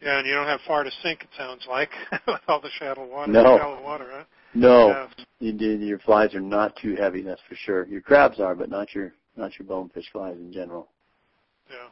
Yeah, 0.00 0.18
and 0.18 0.26
you 0.26 0.34
don't 0.34 0.46
have 0.46 0.60
far 0.66 0.84
to 0.84 0.90
sink. 1.02 1.22
It 1.22 1.28
sounds 1.36 1.66
like 1.68 1.90
with 2.26 2.40
all 2.48 2.60
the 2.60 2.70
shallow 2.78 3.06
water. 3.06 3.32
No. 3.32 3.58
Shallow 3.58 3.82
water, 3.82 4.08
huh? 4.10 4.24
No, 4.52 5.08
you, 5.38 5.52
your 5.52 6.00
flies 6.00 6.34
are 6.34 6.40
not 6.40 6.74
too 6.76 6.96
heavy. 6.96 7.22
That's 7.22 7.40
for 7.48 7.54
sure. 7.54 7.86
Your 7.86 8.00
crabs 8.00 8.40
are, 8.40 8.54
but 8.54 8.68
not 8.68 8.92
your 8.94 9.12
not 9.36 9.56
your 9.58 9.66
bonefish 9.66 10.06
flies 10.12 10.36
in 10.36 10.52
general. 10.52 10.88
Yeah, 11.70 11.76
yeah. 11.76 11.88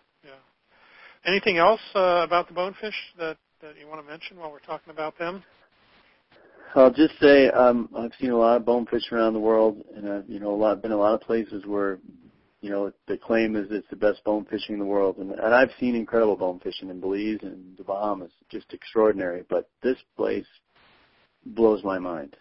Anything 1.27 1.59
else 1.59 1.81
uh, 1.95 2.23
about 2.25 2.49
the 2.49 2.55
bonefish 2.55 2.95
that 3.19 3.37
that 3.61 3.75
you 3.79 3.89
want 3.89 4.01
to 4.05 4.09
mention 4.09 4.37
while 4.37 4.53
we're 4.53 4.61
talking 4.61 4.93
about 4.93 5.19
them? 5.19 5.43
I'll 6.75 6.93
just 6.93 7.19
say 7.21 7.49
um, 7.51 7.89
I've 7.97 8.13
seen 8.21 8.31
a 8.31 8.37
lot 8.37 8.57
of 8.57 8.65
bonefish 8.65 9.11
around 9.11 9.33
the 9.33 9.41
world, 9.41 9.83
and 9.97 10.09
I've 10.09 10.29
you 10.29 10.39
know 10.39 10.53
a 10.53 10.57
lot 10.57 10.83
been 10.83 10.93
a 10.93 10.97
lot 10.97 11.15
of 11.15 11.21
places 11.23 11.65
where 11.67 11.99
you 12.61 12.71
know 12.71 12.93
the 13.07 13.17
claim 13.17 13.57
is 13.57 13.67
it's 13.71 13.89
the 13.91 13.97
best 13.97 14.23
bone 14.25 14.47
fishing 14.49 14.75
in 14.75 14.79
the 14.79 14.85
world, 14.85 15.17
and, 15.19 15.33
and 15.33 15.55
I've 15.55 15.71
seen 15.81 15.95
incredible 15.95 16.37
bone 16.37 16.61
fishing 16.61 16.91
in 16.91 17.01
Belize 17.01 17.41
and 17.43 17.77
the 17.77 17.85
Bahamas, 17.85 18.33
just 18.49 18.73
extraordinary. 18.73 19.45
But 19.49 19.69
this 19.83 19.99
place 20.17 20.47
blows 21.47 21.83
my 21.83 21.99
mind. 21.99 22.37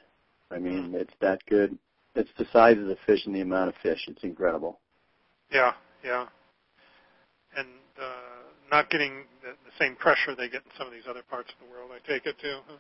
I 0.51 0.59
mean, 0.59 0.93
it's 0.95 1.13
that 1.21 1.39
good. 1.49 1.77
It's 2.15 2.29
the 2.37 2.45
size 2.53 2.77
of 2.77 2.85
the 2.85 2.97
fish 3.05 3.25
and 3.25 3.35
the 3.35 3.41
amount 3.41 3.69
of 3.69 3.75
fish. 3.81 3.99
It's 4.07 4.23
incredible. 4.23 4.79
Yeah, 5.51 5.73
yeah, 6.03 6.27
and 7.55 7.67
uh, 8.01 8.36
not 8.69 8.89
getting 8.89 9.23
the, 9.41 9.51
the 9.65 9.71
same 9.79 9.95
pressure 9.95 10.35
they 10.35 10.49
get 10.49 10.63
in 10.63 10.71
some 10.77 10.87
of 10.87 10.93
these 10.93 11.07
other 11.09 11.23
parts 11.29 11.49
of 11.49 11.65
the 11.65 11.71
world. 11.71 11.91
I 11.93 12.05
take 12.07 12.25
it 12.25 12.35
too. 12.39 12.59
Huh? 12.67 12.77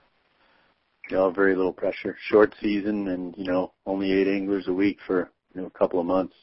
You 1.09 1.31
very 1.33 1.55
little 1.55 1.73
pressure. 1.73 2.17
Short 2.27 2.53
season, 2.61 3.07
and 3.07 3.33
you 3.37 3.45
know, 3.45 3.71
only 3.85 4.11
eight 4.11 4.27
anglers 4.27 4.67
a 4.67 4.73
week 4.73 4.97
for 5.07 5.29
you 5.53 5.61
know 5.61 5.67
a 5.67 5.77
couple 5.77 5.99
of 5.99 6.05
months. 6.05 6.33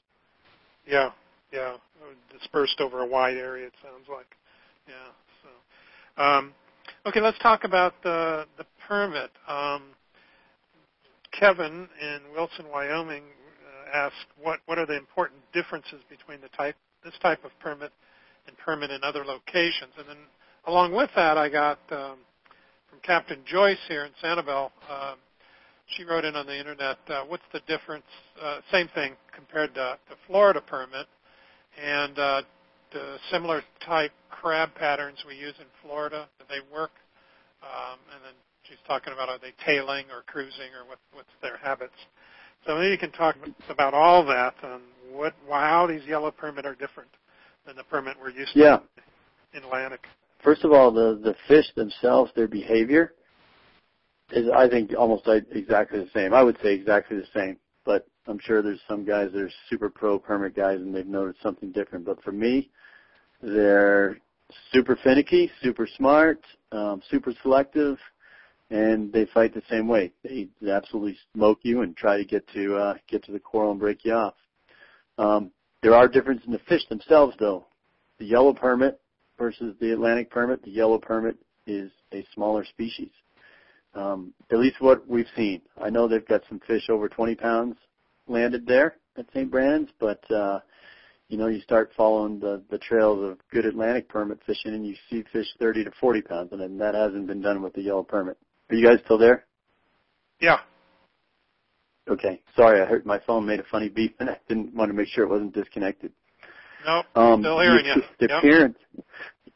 Yeah, 0.86 1.10
yeah, 1.52 1.76
dispersed 2.32 2.80
over 2.80 3.00
a 3.00 3.06
wide 3.06 3.36
area. 3.36 3.66
It 3.66 3.74
sounds 3.82 4.06
like. 4.10 4.26
Yeah. 4.88 5.12
So, 5.42 6.22
um, 6.22 6.54
okay, 7.06 7.20
let's 7.20 7.38
talk 7.40 7.64
about 7.64 7.94
the 8.02 8.46
the 8.56 8.64
permit. 8.88 9.30
Um, 9.46 9.82
Kevin 11.38 11.88
in 12.00 12.20
Wilson, 12.32 12.66
Wyoming, 12.72 13.24
uh, 13.24 13.96
asked 13.96 14.26
what 14.42 14.60
what 14.66 14.78
are 14.78 14.86
the 14.86 14.96
important 14.96 15.40
differences 15.52 16.00
between 16.08 16.40
the 16.40 16.48
type 16.56 16.76
this 17.04 17.14
type 17.20 17.44
of 17.44 17.50
permit 17.60 17.92
and 18.46 18.56
permit 18.58 18.90
in 18.90 19.02
other 19.02 19.24
locations, 19.24 19.92
and 19.98 20.08
then 20.08 20.18
along 20.66 20.94
with 20.94 21.10
that, 21.16 21.36
I 21.38 21.48
got 21.48 21.78
um, 21.90 22.18
from 22.88 23.00
Captain 23.02 23.40
Joyce 23.46 23.78
here 23.88 24.04
in 24.04 24.12
Sanibel. 24.22 24.70
Um, 24.90 25.16
she 25.86 26.04
wrote 26.04 26.24
in 26.24 26.34
on 26.34 26.46
the 26.46 26.58
internet, 26.58 26.96
uh, 27.08 27.24
what's 27.24 27.44
the 27.52 27.60
difference? 27.66 28.06
Uh, 28.40 28.60
same 28.72 28.88
thing 28.94 29.14
compared 29.34 29.74
to 29.74 29.98
the 30.08 30.16
Florida 30.26 30.60
permit, 30.60 31.06
and 31.82 32.18
uh, 32.18 32.42
the 32.92 33.16
similar 33.30 33.62
type 33.84 34.12
crab 34.30 34.74
patterns 34.74 35.18
we 35.26 35.34
use 35.34 35.54
in 35.58 35.66
Florida. 35.82 36.28
Do 36.38 36.44
they 36.48 36.60
work? 36.74 36.92
Um, 37.62 37.98
and 38.14 38.24
then 38.24 38.34
she's 38.62 38.78
talking 38.86 39.12
about 39.12 39.28
are 39.28 39.38
they 39.38 39.52
tailing 39.64 40.06
or 40.10 40.22
cruising 40.26 40.72
or 40.78 40.88
what, 40.88 40.98
what's 41.12 41.28
their 41.42 41.56
habits. 41.58 41.94
So 42.66 42.76
maybe 42.76 42.90
you 42.90 42.98
can 42.98 43.12
talk 43.12 43.36
about 43.68 43.92
all 43.92 44.24
that 44.26 44.54
and 44.62 44.80
what 45.12 45.34
how 45.50 45.86
these 45.86 46.04
yellow 46.06 46.30
permit 46.30 46.64
are 46.64 46.74
different 46.74 47.10
than 47.66 47.76
the 47.76 47.84
permit 47.84 48.16
we're 48.20 48.30
used 48.30 48.52
yeah. 48.54 48.78
to 48.78 49.58
in 49.58 49.64
Atlantic. 49.64 50.06
First 50.42 50.64
of 50.64 50.72
all, 50.72 50.90
the 50.90 51.20
the 51.22 51.34
fish 51.48 51.66
themselves, 51.74 52.30
their 52.36 52.48
behavior 52.48 53.14
is 54.30 54.48
I 54.54 54.68
think 54.68 54.92
almost 54.96 55.28
exactly 55.52 56.00
the 56.00 56.10
same. 56.12 56.34
I 56.34 56.42
would 56.42 56.56
say 56.62 56.74
exactly 56.74 57.16
the 57.16 57.26
same, 57.34 57.56
but 57.84 58.06
I'm 58.26 58.38
sure 58.38 58.62
there's 58.62 58.80
some 58.88 59.04
guys 59.04 59.30
that 59.32 59.40
are 59.40 59.50
super 59.70 59.90
pro 59.90 60.18
permit 60.18 60.56
guys 60.56 60.80
and 60.80 60.94
they've 60.94 61.06
noticed 61.06 61.42
something 61.42 61.72
different. 61.72 62.04
But 62.04 62.22
for 62.22 62.32
me, 62.32 62.70
they're 63.42 64.18
super 64.72 64.98
finicky, 65.02 65.50
super 65.62 65.86
smart, 65.96 66.40
um, 66.72 67.02
super 67.10 67.32
selective, 67.42 67.98
and 68.70 69.12
they 69.12 69.26
fight 69.32 69.54
the 69.54 69.62
same 69.70 69.88
way. 69.88 70.12
They 70.22 70.48
absolutely 70.70 71.16
smoke 71.34 71.60
you 71.62 71.82
and 71.82 71.96
try 71.96 72.16
to 72.16 72.24
get 72.24 72.46
to 72.54 72.76
uh, 72.76 72.94
get 73.08 73.24
to 73.24 73.32
the 73.32 73.40
coral 73.40 73.70
and 73.70 73.80
break 73.80 74.04
you 74.04 74.12
off. 74.14 74.34
Um, 75.18 75.50
there 75.84 75.94
are 75.94 76.08
differences 76.08 76.46
in 76.46 76.52
the 76.52 76.58
fish 76.68 76.82
themselves, 76.88 77.36
though. 77.38 77.66
The 78.18 78.24
yellow 78.24 78.52
permit 78.52 79.00
versus 79.38 79.74
the 79.80 79.92
Atlantic 79.92 80.30
permit. 80.30 80.62
The 80.64 80.70
yellow 80.70 80.98
permit 80.98 81.36
is 81.66 81.90
a 82.12 82.26
smaller 82.34 82.64
species 82.64 83.10
um, 83.94 84.34
at 84.50 84.58
least 84.58 84.80
what 84.80 85.06
we've 85.08 85.26
seen. 85.36 85.62
I 85.80 85.90
know 85.90 86.08
they've 86.08 86.26
got 86.26 86.42
some 86.48 86.60
fish 86.66 86.88
over 86.90 87.08
20 87.08 87.34
pounds 87.36 87.76
landed 88.26 88.66
there 88.66 88.96
at 89.16 89.26
St. 89.34 89.50
Brandon's, 89.50 89.90
but 90.00 90.28
uh, 90.30 90.60
you 91.28 91.38
know, 91.38 91.46
you 91.46 91.60
start 91.60 91.90
following 91.96 92.38
the 92.38 92.62
the 92.70 92.78
trails 92.78 93.22
of 93.22 93.38
good 93.50 93.64
Atlantic 93.64 94.08
permit 94.08 94.38
fishing, 94.46 94.74
and 94.74 94.86
you 94.86 94.94
see 95.10 95.24
fish 95.32 95.46
30 95.58 95.84
to 95.84 95.90
40 96.00 96.22
pounds, 96.22 96.52
and 96.52 96.80
that 96.80 96.94
hasn't 96.94 97.26
been 97.26 97.40
done 97.40 97.62
with 97.62 97.74
the 97.74 97.82
yellow 97.82 98.02
permit. 98.02 98.36
Are 98.70 98.76
you 98.76 98.86
guys 98.86 98.98
still 99.04 99.18
there? 99.18 99.44
Yeah. 100.40 100.58
Okay. 102.08 102.40
Sorry, 102.56 102.80
I 102.80 102.84
heard 102.84 103.06
my 103.06 103.18
phone 103.26 103.46
made 103.46 103.60
a 103.60 103.64
funny 103.70 103.88
beep, 103.88 104.16
and 104.20 104.30
I 104.30 104.38
didn't 104.48 104.74
want 104.74 104.90
to 104.90 104.94
make 104.94 105.08
sure 105.08 105.24
it 105.24 105.30
wasn't 105.30 105.54
disconnected. 105.54 106.12
No, 106.84 106.96
nope, 106.96 107.06
um, 107.14 107.40
still 107.40 107.60
hearing 107.60 107.84
the, 107.84 107.94
you. 107.94 108.02
The 108.20 108.26
yep. 108.28 108.38
appearance, 108.38 108.78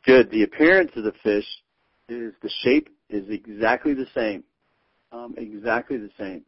good. 0.07 0.31
The 0.31 0.43
appearance 0.45 0.93
of 0.97 1.05
the 1.05 1.13
fish 1.23 1.47
is 2.09 2.33
the 2.43 2.51
shape 2.63 2.89
is 3.11 3.25
exactly 3.29 3.93
the 3.93 4.07
same, 4.15 4.45
um, 5.13 5.35
exactly 5.37 5.99
the 5.99 6.11
same, 6.19 6.43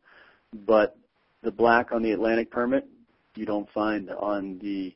but 0.66 0.96
the 1.42 1.50
black 1.50 1.92
on 1.92 2.02
the 2.02 2.12
Atlantic 2.12 2.50
permit 2.50 2.86
you 3.34 3.46
don't 3.46 3.68
find 3.72 4.10
on 4.10 4.58
the 4.58 4.94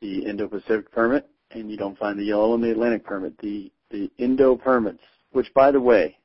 the 0.00 0.24
Indo-Pacific 0.24 0.90
permit, 0.90 1.28
and 1.50 1.70
you 1.70 1.76
don't 1.76 1.98
find 1.98 2.18
the 2.18 2.24
yellow 2.24 2.52
on 2.52 2.62
the 2.62 2.70
Atlantic 2.70 3.04
permit. 3.04 3.38
The 3.38 3.70
the 3.90 4.10
Indo 4.18 4.56
permits, 4.56 5.02
which 5.32 5.52
by 5.54 5.70
the 5.70 5.80
way, 5.80 6.16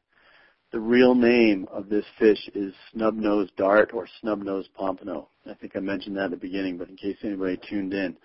the 0.76 0.82
real 0.82 1.16
name 1.16 1.66
of 1.72 1.88
this 1.88 2.04
fish 2.20 2.50
is 2.54 2.74
snub-nosed 2.92 3.56
dart 3.56 3.92
or 3.94 4.06
snub-nosed 4.20 4.68
pompano. 4.74 5.30
I 5.50 5.54
think 5.54 5.72
I 5.74 5.80
mentioned 5.80 6.18
that 6.18 6.26
at 6.26 6.32
the 6.32 6.36
beginning, 6.36 6.78
but 6.78 6.90
in 6.90 6.98
case 6.98 7.16
anybody 7.24 7.58
tuned 7.70 7.94
in, 7.94 8.18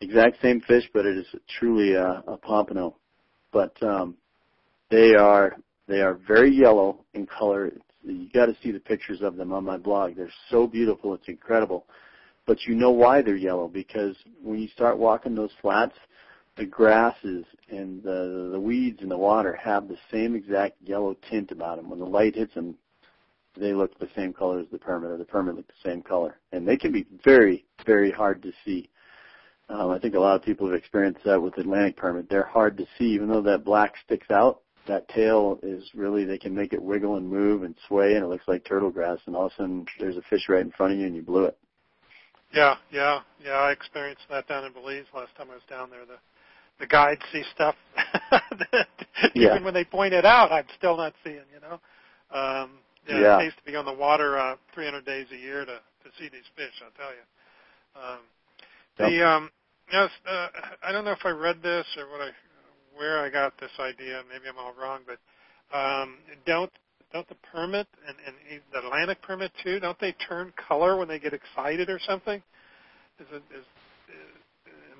exact 0.00 0.40
same 0.40 0.62
fish, 0.62 0.84
but 0.94 1.04
it 1.04 1.18
is 1.18 1.26
truly 1.60 1.92
a, 1.92 2.24
a 2.26 2.38
pompano. 2.38 2.96
But 3.52 3.76
um, 3.82 4.16
they 4.90 5.14
are 5.14 5.58
they 5.86 6.00
are 6.00 6.14
very 6.26 6.50
yellow 6.50 7.04
in 7.12 7.26
color. 7.26 7.66
It's, 7.66 7.84
you 8.04 8.30
got 8.32 8.46
to 8.46 8.56
see 8.62 8.70
the 8.70 8.80
pictures 8.80 9.20
of 9.20 9.36
them 9.36 9.52
on 9.52 9.62
my 9.62 9.76
blog. 9.76 10.16
They're 10.16 10.32
so 10.50 10.66
beautiful. 10.66 11.12
It's 11.12 11.28
incredible. 11.28 11.84
But 12.46 12.62
you 12.66 12.74
know 12.74 12.90
why 12.90 13.20
they're 13.20 13.36
yellow 13.36 13.68
because 13.68 14.16
when 14.42 14.58
you 14.58 14.68
start 14.68 14.96
walking 14.96 15.34
those 15.34 15.52
flats, 15.60 15.94
the 16.56 16.66
grasses 16.66 17.44
and 17.70 18.02
the 18.02 18.50
the 18.52 18.60
weeds 18.60 19.02
in 19.02 19.08
the 19.08 19.16
water 19.16 19.54
have 19.54 19.88
the 19.88 19.98
same 20.10 20.34
exact 20.34 20.76
yellow 20.82 21.16
tint 21.28 21.50
about 21.50 21.76
them. 21.76 21.88
When 21.88 21.98
the 21.98 22.04
light 22.04 22.34
hits 22.34 22.54
them, 22.54 22.76
they 23.56 23.72
look 23.72 23.98
the 23.98 24.08
same 24.14 24.32
color 24.32 24.60
as 24.60 24.66
the 24.70 24.78
permit, 24.78 25.10
or 25.10 25.16
the 25.16 25.24
permit 25.24 25.56
look 25.56 25.66
the 25.66 25.88
same 25.88 26.02
color, 26.02 26.38
and 26.52 26.66
they 26.66 26.76
can 26.76 26.92
be 26.92 27.06
very, 27.24 27.64
very 27.86 28.10
hard 28.10 28.42
to 28.42 28.52
see. 28.64 28.88
Um, 29.68 29.90
I 29.90 29.98
think 29.98 30.14
a 30.14 30.20
lot 30.20 30.36
of 30.36 30.42
people 30.42 30.66
have 30.66 30.76
experienced 30.76 31.24
that 31.24 31.40
with 31.40 31.56
Atlantic 31.56 31.96
permit. 31.96 32.28
They're 32.28 32.42
hard 32.42 32.76
to 32.78 32.86
see, 32.98 33.06
even 33.06 33.28
though 33.28 33.42
that 33.42 33.64
black 33.64 33.94
sticks 34.04 34.30
out 34.30 34.62
that 34.86 35.08
tail 35.08 35.58
is 35.62 35.88
really 35.94 36.24
they 36.24 36.38
can 36.38 36.54
make 36.54 36.72
it 36.72 36.82
wiggle 36.82 37.16
and 37.16 37.28
move 37.28 37.62
and 37.62 37.74
sway 37.86 38.14
and 38.14 38.24
it 38.24 38.28
looks 38.28 38.48
like 38.48 38.64
turtle 38.64 38.90
grass 38.90 39.18
and 39.26 39.36
all 39.36 39.46
of 39.46 39.52
a 39.52 39.56
sudden 39.56 39.86
there's 40.00 40.16
a 40.16 40.22
fish 40.22 40.48
right 40.48 40.62
in 40.62 40.72
front 40.72 40.92
of 40.92 40.98
you 40.98 41.06
and 41.06 41.14
you 41.14 41.22
blew 41.22 41.44
it. 41.44 41.56
Yeah, 42.52 42.74
yeah, 42.90 43.20
yeah. 43.42 43.52
I 43.52 43.72
experienced 43.72 44.24
that 44.28 44.46
down 44.46 44.64
in 44.64 44.72
Belize 44.72 45.06
last 45.14 45.34
time 45.36 45.48
I 45.50 45.54
was 45.54 45.62
down 45.70 45.88
there. 45.88 46.04
The 46.04 46.18
the 46.80 46.86
guides 46.86 47.20
see 47.32 47.42
stuff 47.54 47.74
that 48.30 48.86
yeah. 49.34 49.50
even 49.50 49.64
when 49.64 49.74
they 49.74 49.84
point 49.84 50.14
it 50.14 50.24
out, 50.24 50.50
I'm 50.52 50.66
still 50.76 50.96
not 50.96 51.14
seeing. 51.22 51.44
You 51.52 51.60
know, 51.60 51.74
um, 52.36 52.70
yeah, 53.08 53.20
yeah. 53.20 53.36
it 53.38 53.40
pays 53.40 53.52
to 53.58 53.70
be 53.70 53.76
on 53.76 53.84
the 53.84 53.92
water 53.92 54.38
uh, 54.38 54.56
300 54.74 55.04
days 55.04 55.26
a 55.32 55.36
year 55.36 55.64
to 55.64 55.74
to 55.74 56.08
see 56.18 56.28
these 56.28 56.48
fish. 56.56 56.74
I'll 56.84 56.90
tell 56.96 57.12
you. 57.14 57.24
Um, 57.94 58.20
yep. 58.98 59.10
The 59.10 59.28
um, 59.28 59.50
yes, 59.92 60.10
uh, 60.28 60.48
I 60.86 60.92
don't 60.92 61.04
know 61.04 61.12
if 61.12 61.24
I 61.24 61.30
read 61.30 61.62
this 61.62 61.86
or 61.96 62.10
what 62.10 62.20
I 62.20 62.30
where 62.96 63.24
I 63.24 63.30
got 63.30 63.58
this 63.60 63.70
idea. 63.80 64.22
Maybe 64.28 64.44
I'm 64.48 64.58
all 64.58 64.74
wrong, 64.80 65.00
but 65.06 65.18
um, 65.76 66.16
don't 66.46 66.72
don't 67.12 67.28
the 67.28 67.36
permit 67.52 67.86
and, 68.06 68.16
and 68.26 68.62
the 68.72 68.78
Atlantic 68.78 69.20
permit 69.22 69.52
too? 69.62 69.78
Don't 69.80 69.98
they 70.00 70.12
turn 70.12 70.52
color 70.68 70.96
when 70.96 71.08
they 71.08 71.18
get 71.18 71.32
excited 71.34 71.90
or 71.90 72.00
something? 72.06 72.42
Is 73.20 73.26
it 73.30 73.42
is 73.54 73.64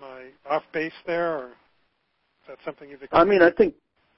am 0.02 0.08
I 0.48 0.54
off 0.54 0.62
base 0.72 0.92
there, 1.06 1.36
or 1.36 1.46
is 1.48 2.48
that 2.48 2.58
something 2.64 2.88
you've? 2.88 3.00
I 3.12 3.24
mean, 3.24 3.42
I 3.42 3.50
think 3.50 3.74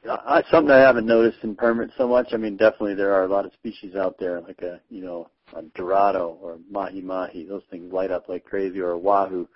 uh, 0.08 0.42
something 0.50 0.70
I 0.70 0.78
haven't 0.78 1.06
noticed 1.06 1.38
in 1.42 1.54
permit 1.54 1.90
so 1.96 2.08
much. 2.08 2.28
I 2.32 2.36
mean, 2.36 2.56
definitely 2.56 2.94
there 2.94 3.14
are 3.14 3.24
a 3.24 3.28
lot 3.28 3.46
of 3.46 3.52
species 3.52 3.94
out 3.94 4.16
there, 4.18 4.40
like 4.40 4.62
a 4.62 4.80
you 4.90 5.04
know 5.04 5.28
a 5.54 5.62
dorado 5.76 6.38
or 6.40 6.58
mahi 6.70 7.00
mahi. 7.00 7.46
Those 7.46 7.62
things 7.70 7.92
light 7.92 8.10
up 8.10 8.28
like 8.28 8.44
crazy, 8.44 8.80
or 8.80 8.90
a 8.90 8.98
wahoo. 8.98 9.48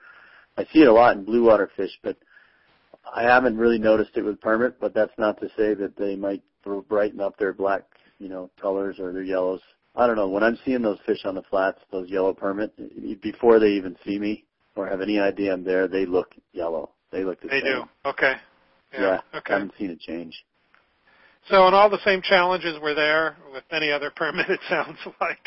I 0.57 0.65
see 0.73 0.81
it 0.81 0.89
a 0.89 0.93
lot 0.93 1.17
in 1.17 1.25
blue 1.25 1.45
water 1.45 1.71
fish, 1.77 1.97
but 2.03 2.17
I 3.15 3.23
haven't 3.23 3.57
really 3.57 3.79
noticed 3.79 4.17
it 4.17 4.23
with 4.23 4.41
permit, 4.41 4.81
but 4.81 4.95
that's 4.95 5.17
not 5.19 5.41
to 5.41 5.49
say 5.57 5.75
that 5.75 5.97
they 5.97 6.17
might 6.17 6.43
brighten 6.89 7.21
up 7.21 7.39
their 7.39 7.53
black, 7.53 7.85
you 8.19 8.29
know, 8.29 8.51
colors 8.61 8.97
or 8.99 9.13
their 9.13 9.23
yellows. 9.23 9.61
I 9.95 10.07
don't 10.07 10.17
know. 10.17 10.29
When 10.29 10.43
I'm 10.43 10.59
seeing 10.65 10.83
those 10.83 10.99
fish 11.07 11.25
on 11.25 11.35
the 11.35 11.43
flats, 11.43 11.79
those 11.91 12.11
yellow 12.11 12.35
permit, 12.35 12.73
before 13.23 13.59
they 13.59 13.71
even 13.71 13.97
see 14.05 14.19
me 14.19 14.45
or 14.79 14.89
have 14.89 15.01
any 15.01 15.19
idea 15.19 15.53
I'm 15.53 15.65
there, 15.65 15.89
they 15.89 16.07
look 16.07 16.35
yellow. 16.53 16.91
They 17.11 17.25
look 17.25 17.41
the 17.41 17.49
they 17.49 17.61
same. 17.61 17.65
They 17.65 17.71
do. 17.71 17.85
Okay. 18.07 18.35
Yeah. 18.93 19.01
yeah. 19.01 19.39
Okay. 19.39 19.55
I 19.55 19.59
haven't 19.59 19.75
seen 19.79 19.91
a 19.91 19.97
change. 19.97 20.45
So, 21.49 21.67
and 21.67 21.75
all 21.75 21.89
the 21.89 22.03
same 22.05 22.21
challenges 22.21 22.79
were 22.81 22.95
there 22.95 23.37
with 23.53 23.65
any 23.71 23.91
other 23.91 24.11
permit. 24.11 24.47
It 24.51 24.61
sounds 24.69 24.99
like 25.21 25.39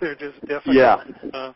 they're 0.00 0.14
just 0.14 0.40
different. 0.42 0.76
Yeah. 0.76 0.96
Uh, 1.32 1.52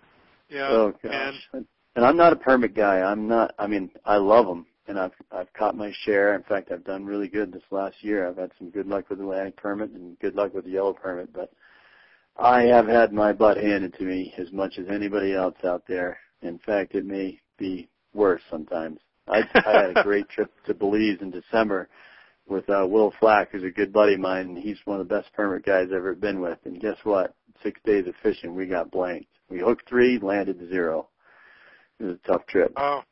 yeah. 0.49 0.69
Oh 0.69 0.93
gosh. 1.03 1.35
And, 1.53 1.67
and 1.97 2.05
I'm 2.05 2.17
not 2.17 2.33
a 2.33 2.37
permit 2.37 2.75
guy. 2.75 3.01
I'm 3.01 3.29
not. 3.29 3.55
I 3.59 3.67
mean, 3.67 3.91
I 4.05 4.17
love 4.17 4.47
them 4.47 4.67
and 4.89 4.99
I've 4.99 5.13
I've 5.31 5.53
caught 5.53 5.77
my 5.77 5.93
share. 6.05 6.35
In 6.35 6.43
fact, 6.43 6.71
I've 6.73 6.85
done 6.85 7.05
really 7.05 7.29
good 7.29 7.53
this 7.53 7.63
last 7.71 7.97
year. 8.01 8.29
I've 8.29 8.37
had 8.37 8.51
some 8.59 8.71
good 8.71 8.87
luck 8.87 9.09
with 9.09 9.19
the 9.19 9.25
Atlantic 9.25 9.57
permit 9.57 9.91
and 9.91 10.19
good 10.19 10.35
luck 10.35 10.55
with 10.55 10.65
the 10.65 10.71
yellow 10.71 10.93
permit. 10.93 11.33
But 11.33 11.53
I 12.37 12.63
have 12.63 12.89
had 12.89 13.13
my 13.13 13.33
butt 13.33 13.57
handed 13.57 13.95
to 13.95 14.05
me 14.05 14.35
as 14.39 14.53
much 14.53 14.79
as 14.79 14.87
anybody 14.89 15.35
else 15.35 15.57
out 15.65 15.85
there. 15.87 16.19
In 16.43 16.59
fact, 16.59 16.95
it 16.95 17.05
may 17.05 17.39
be 17.59 17.89
worse 18.15 18.43
sometimes. 18.51 18.99
I, 19.29 19.43
I 19.55 19.73
had 19.73 19.97
a 19.97 20.03
great 20.03 20.29
trip 20.29 20.51
to 20.67 20.75
Belize 20.75 21.19
in 21.21 21.31
December 21.31 21.89
with 22.49 22.69
uh, 22.69 22.87
Will 22.87 23.13
Flack, 23.21 23.53
who's 23.53 23.63
a 23.63 23.71
good 23.71 23.93
buddy 23.93 24.15
of 24.15 24.21
mine, 24.21 24.49
and 24.49 24.59
he's 24.59 24.79
one 24.85 25.01
of 25.01 25.09
the 25.09 25.15
best 25.15 25.33
permit 25.33 25.65
guys 25.65 25.87
I've 25.87 25.97
ever 25.99 26.15
been 26.15 26.41
with. 26.41 26.59
And 26.65 26.81
guess 26.81 26.97
what? 27.05 27.35
Six 27.63 27.81
days 27.85 28.07
of 28.07 28.15
fishing, 28.23 28.55
we 28.55 28.67
got 28.67 28.91
blanked. 28.91 29.29
We 29.49 29.61
hooked 29.61 29.89
three, 29.89 30.19
landed 30.19 30.59
zero. 30.69 31.09
It 32.01 32.05
was 32.05 32.17
a 32.25 32.27
tough 32.27 32.47
trip. 32.47 32.73
Oh, 32.77 33.03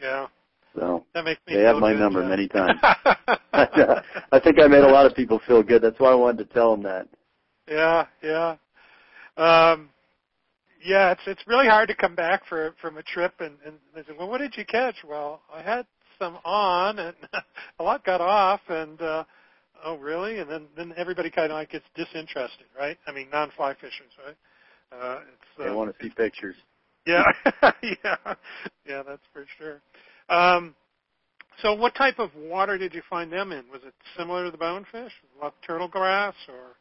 yeah. 0.00 0.26
So 0.74 1.04
that 1.14 1.24
makes 1.24 1.40
me 1.46 1.54
they 1.54 1.62
have 1.62 1.76
my 1.76 1.92
good, 1.92 2.00
number 2.00 2.20
Jeff. 2.20 2.28
many 2.28 2.48
times. 2.48 2.80
I 3.52 4.40
think 4.42 4.60
I 4.60 4.66
made 4.66 4.84
a 4.84 4.88
lot 4.88 5.06
of 5.06 5.14
people 5.14 5.40
feel 5.46 5.62
good. 5.62 5.80
That's 5.80 5.98
why 5.98 6.10
I 6.10 6.14
wanted 6.14 6.48
to 6.48 6.54
tell 6.54 6.72
them 6.72 6.82
that. 6.82 7.08
Yeah, 7.68 8.06
yeah. 8.22 8.56
Um, 9.36 9.90
yeah, 10.86 11.10
it's 11.12 11.22
it's 11.26 11.42
really 11.46 11.66
hard 11.66 11.88
to 11.88 11.94
come 11.94 12.14
back 12.14 12.42
for 12.48 12.74
from 12.80 12.96
a 12.96 13.02
trip 13.02 13.34
and 13.40 13.54
and 13.64 13.76
they 13.94 14.02
say, 14.02 14.16
well, 14.18 14.28
what 14.28 14.38
did 14.38 14.56
you 14.56 14.64
catch? 14.64 14.96
Well, 15.06 15.42
I 15.52 15.62
had 15.62 15.86
some 16.18 16.38
on 16.44 16.98
and 16.98 17.16
a 17.78 17.82
lot 17.82 18.04
got 18.04 18.20
off 18.20 18.60
and 18.68 19.00
uh, 19.02 19.24
oh 19.84 19.96
really? 19.96 20.38
And 20.38 20.50
then 20.50 20.66
then 20.76 20.94
everybody 20.96 21.30
kind 21.30 21.50
of 21.50 21.56
like 21.56 21.70
gets 21.72 21.84
disinterested, 21.94 22.66
right? 22.78 22.96
I 23.06 23.12
mean, 23.12 23.28
non-fly 23.32 23.74
fishers, 23.74 24.12
right? 24.24 24.36
Uh, 24.92 25.20
it's 25.20 25.64
They 25.64 25.70
uh, 25.70 25.74
want 25.74 25.96
to 25.96 26.04
see 26.04 26.10
pictures. 26.10 26.54
yeah, 27.06 27.24
yeah, 27.82 28.34
yeah. 28.88 29.02
That's 29.06 29.22
for 29.32 29.44
sure. 29.58 29.80
Um, 30.28 30.74
so, 31.62 31.74
what 31.74 31.94
type 31.94 32.18
of 32.18 32.30
water 32.36 32.78
did 32.78 32.94
you 32.94 33.02
find 33.08 33.32
them 33.32 33.50
in? 33.50 33.64
Was 33.72 33.80
it 33.86 33.94
similar 34.16 34.44
to 34.44 34.50
the 34.50 34.58
bonefish, 34.58 35.12
like 35.42 35.54
turtle 35.66 35.88
grass 35.88 36.34
or 36.48 36.76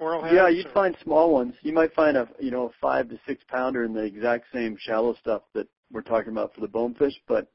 coral 0.00 0.22
heads? 0.22 0.34
Yeah, 0.34 0.48
you'd 0.48 0.66
or- 0.66 0.72
find 0.72 0.96
small 1.04 1.32
ones. 1.32 1.54
You 1.62 1.72
might 1.72 1.94
find 1.94 2.16
a 2.16 2.26
you 2.40 2.50
know 2.50 2.66
a 2.66 2.70
five 2.80 3.08
to 3.10 3.20
six 3.26 3.44
pounder 3.48 3.84
in 3.84 3.92
the 3.92 4.02
exact 4.02 4.46
same 4.52 4.76
shallow 4.80 5.14
stuff 5.20 5.42
that 5.54 5.68
we're 5.92 6.02
talking 6.02 6.32
about 6.32 6.54
for 6.54 6.60
the 6.62 6.68
bonefish, 6.68 7.14
but 7.28 7.48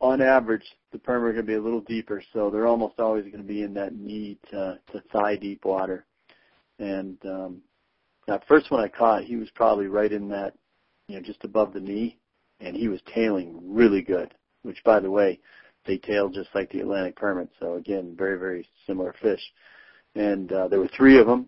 on 0.00 0.22
average, 0.22 0.64
the 0.92 0.98
permit 0.98 1.28
are 1.28 1.32
going 1.32 1.46
to 1.46 1.52
be 1.52 1.56
a 1.56 1.60
little 1.60 1.82
deeper, 1.82 2.22
so 2.32 2.48
they're 2.48 2.66
almost 2.66 2.98
always 2.98 3.24
going 3.24 3.36
to 3.36 3.42
be 3.42 3.62
in 3.62 3.74
that 3.74 3.94
knee 3.94 4.38
to, 4.50 4.78
to 4.92 5.02
thigh 5.12 5.36
deep 5.36 5.64
water. 5.64 6.06
And 6.78 7.18
um, 7.26 7.60
that 8.26 8.46
first 8.48 8.70
one 8.70 8.82
I 8.82 8.88
caught, 8.88 9.24
he 9.24 9.36
was 9.36 9.50
probably 9.54 9.88
right 9.88 10.10
in 10.10 10.28
that, 10.30 10.54
you 11.06 11.16
know, 11.16 11.22
just 11.22 11.44
above 11.44 11.74
the 11.74 11.80
knee, 11.80 12.16
and 12.60 12.74
he 12.74 12.88
was 12.88 13.00
tailing 13.14 13.60
really 13.62 14.00
good. 14.00 14.32
Which, 14.62 14.82
by 14.84 15.00
the 15.00 15.10
way, 15.10 15.38
they 15.86 15.98
tail 15.98 16.28
just 16.30 16.48
like 16.54 16.70
the 16.70 16.80
Atlantic 16.80 17.16
permit. 17.16 17.50
So 17.60 17.74
again, 17.74 18.14
very 18.16 18.38
very 18.38 18.66
similar 18.86 19.14
fish. 19.20 19.40
And 20.14 20.52
uh, 20.52 20.68
there 20.68 20.80
were 20.80 20.90
three 20.96 21.18
of 21.18 21.26
them, 21.26 21.46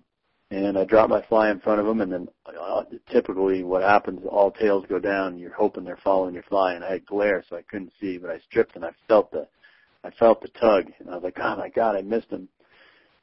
and 0.50 0.78
I 0.78 0.84
dropped 0.84 1.10
my 1.10 1.22
fly 1.22 1.50
in 1.50 1.60
front 1.60 1.80
of 1.80 1.86
them, 1.86 2.00
and 2.00 2.12
then 2.12 2.28
uh, 2.46 2.82
typically 3.10 3.64
what 3.64 3.82
happens, 3.82 4.20
all 4.28 4.50
tails 4.50 4.84
go 4.88 4.98
down. 4.98 5.38
You're 5.38 5.54
hoping 5.54 5.84
they're 5.84 5.98
following 6.04 6.34
your 6.34 6.44
fly, 6.44 6.74
and 6.74 6.84
I 6.84 6.92
had 6.92 7.06
glare, 7.06 7.44
so 7.48 7.56
I 7.56 7.62
couldn't 7.62 7.92
see, 8.00 8.18
but 8.18 8.30
I 8.30 8.38
stripped 8.40 8.76
and 8.76 8.84
I 8.84 8.90
felt 9.08 9.32
the, 9.32 9.48
I 10.04 10.10
felt 10.10 10.42
the 10.42 10.48
tug, 10.48 10.92
and 10.98 11.10
I 11.10 11.14
was 11.14 11.24
like, 11.24 11.38
oh 11.42 11.56
my 11.56 11.68
god, 11.68 11.96
I 11.96 12.02
missed 12.02 12.30
him. 12.30 12.48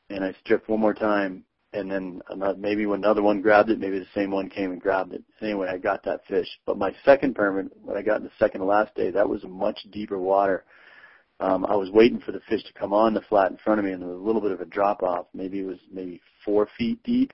And 0.10 0.24
I 0.24 0.34
stripped 0.44 0.68
one 0.68 0.80
more 0.80 0.96
time, 0.96 1.44
and 1.72 1.90
then 1.90 2.22
another, 2.30 2.58
maybe 2.58 2.86
when 2.88 3.00
another 3.00 3.22
one 3.22 3.42
grabbed 3.42 3.70
it, 3.70 3.80
maybe 3.80 4.00
the 4.00 4.08
same 4.16 4.32
one 4.32 4.50
came 4.50 4.72
and 4.72 4.82
grabbed 4.82 5.14
it. 5.14 5.24
Anyway, 5.40 5.70
I 5.72 5.78
got 5.78 6.04
that 6.04 6.26
fish. 6.28 6.48
But 6.66 6.80
my 6.80 6.94
second 7.06 7.36
permit, 7.36 7.72
what 7.84 7.96
I 7.96 8.02
got 8.02 8.18
in 8.18 8.24
the 8.24 8.32
second 8.40 8.62
to 8.62 8.66
last 8.66 8.96
day, 8.96 9.12
that 9.12 9.30
was 9.30 9.44
much 9.44 9.78
deeper 9.92 10.18
water. 10.18 10.66
Um, 11.40 11.66
I 11.66 11.76
was 11.76 11.90
waiting 11.90 12.20
for 12.20 12.32
the 12.32 12.42
fish 12.50 12.64
to 12.66 12.74
come 12.74 12.92
on 12.92 13.14
the 13.14 13.22
flat 13.22 13.52
in 13.52 13.58
front 13.58 13.80
of 13.80 13.86
me, 13.86 13.92
and 13.92 14.02
there 14.02 14.10
was 14.10 14.20
a 14.20 14.26
little 14.26 14.42
bit 14.42 14.52
of 14.52 14.62
a 14.62 14.66
drop 14.66 15.02
off. 15.04 15.28
Maybe 15.34 15.60
it 15.60 15.66
was 15.66 15.80
maybe 15.92 16.22
four 16.44 16.68
feet 16.78 17.02
deep, 17.04 17.32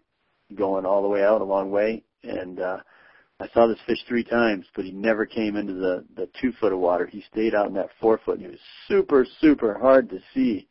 going 0.54 0.86
all 0.86 1.02
the 1.02 1.08
way 1.08 1.24
out 1.24 1.42
a 1.42 1.46
long 1.46 1.72
way. 1.72 2.04
And 2.24 2.60
uh, 2.60 2.78
I 3.40 3.48
saw 3.50 3.68
this 3.68 3.80
fish 3.88 3.98
three 4.08 4.24
times, 4.24 4.66
but 4.76 4.86
he 4.86 4.92
never 4.92 5.26
came 5.26 5.56
into 5.56 5.74
the 5.74 6.06
the 6.16 6.30
two 6.40 6.52
foot 6.60 6.74
of 6.74 6.80
water. 6.80 7.08
He 7.08 7.24
stayed 7.32 7.56
out 7.56 7.68
in 7.68 7.74
that 7.74 7.90
four 8.00 8.20
foot, 8.24 8.38
and 8.38 8.46
he 8.46 8.52
was 8.52 8.60
super 8.88 9.26
super 9.42 9.78
hard 9.78 10.10
to 10.10 10.20
see. 10.34 10.68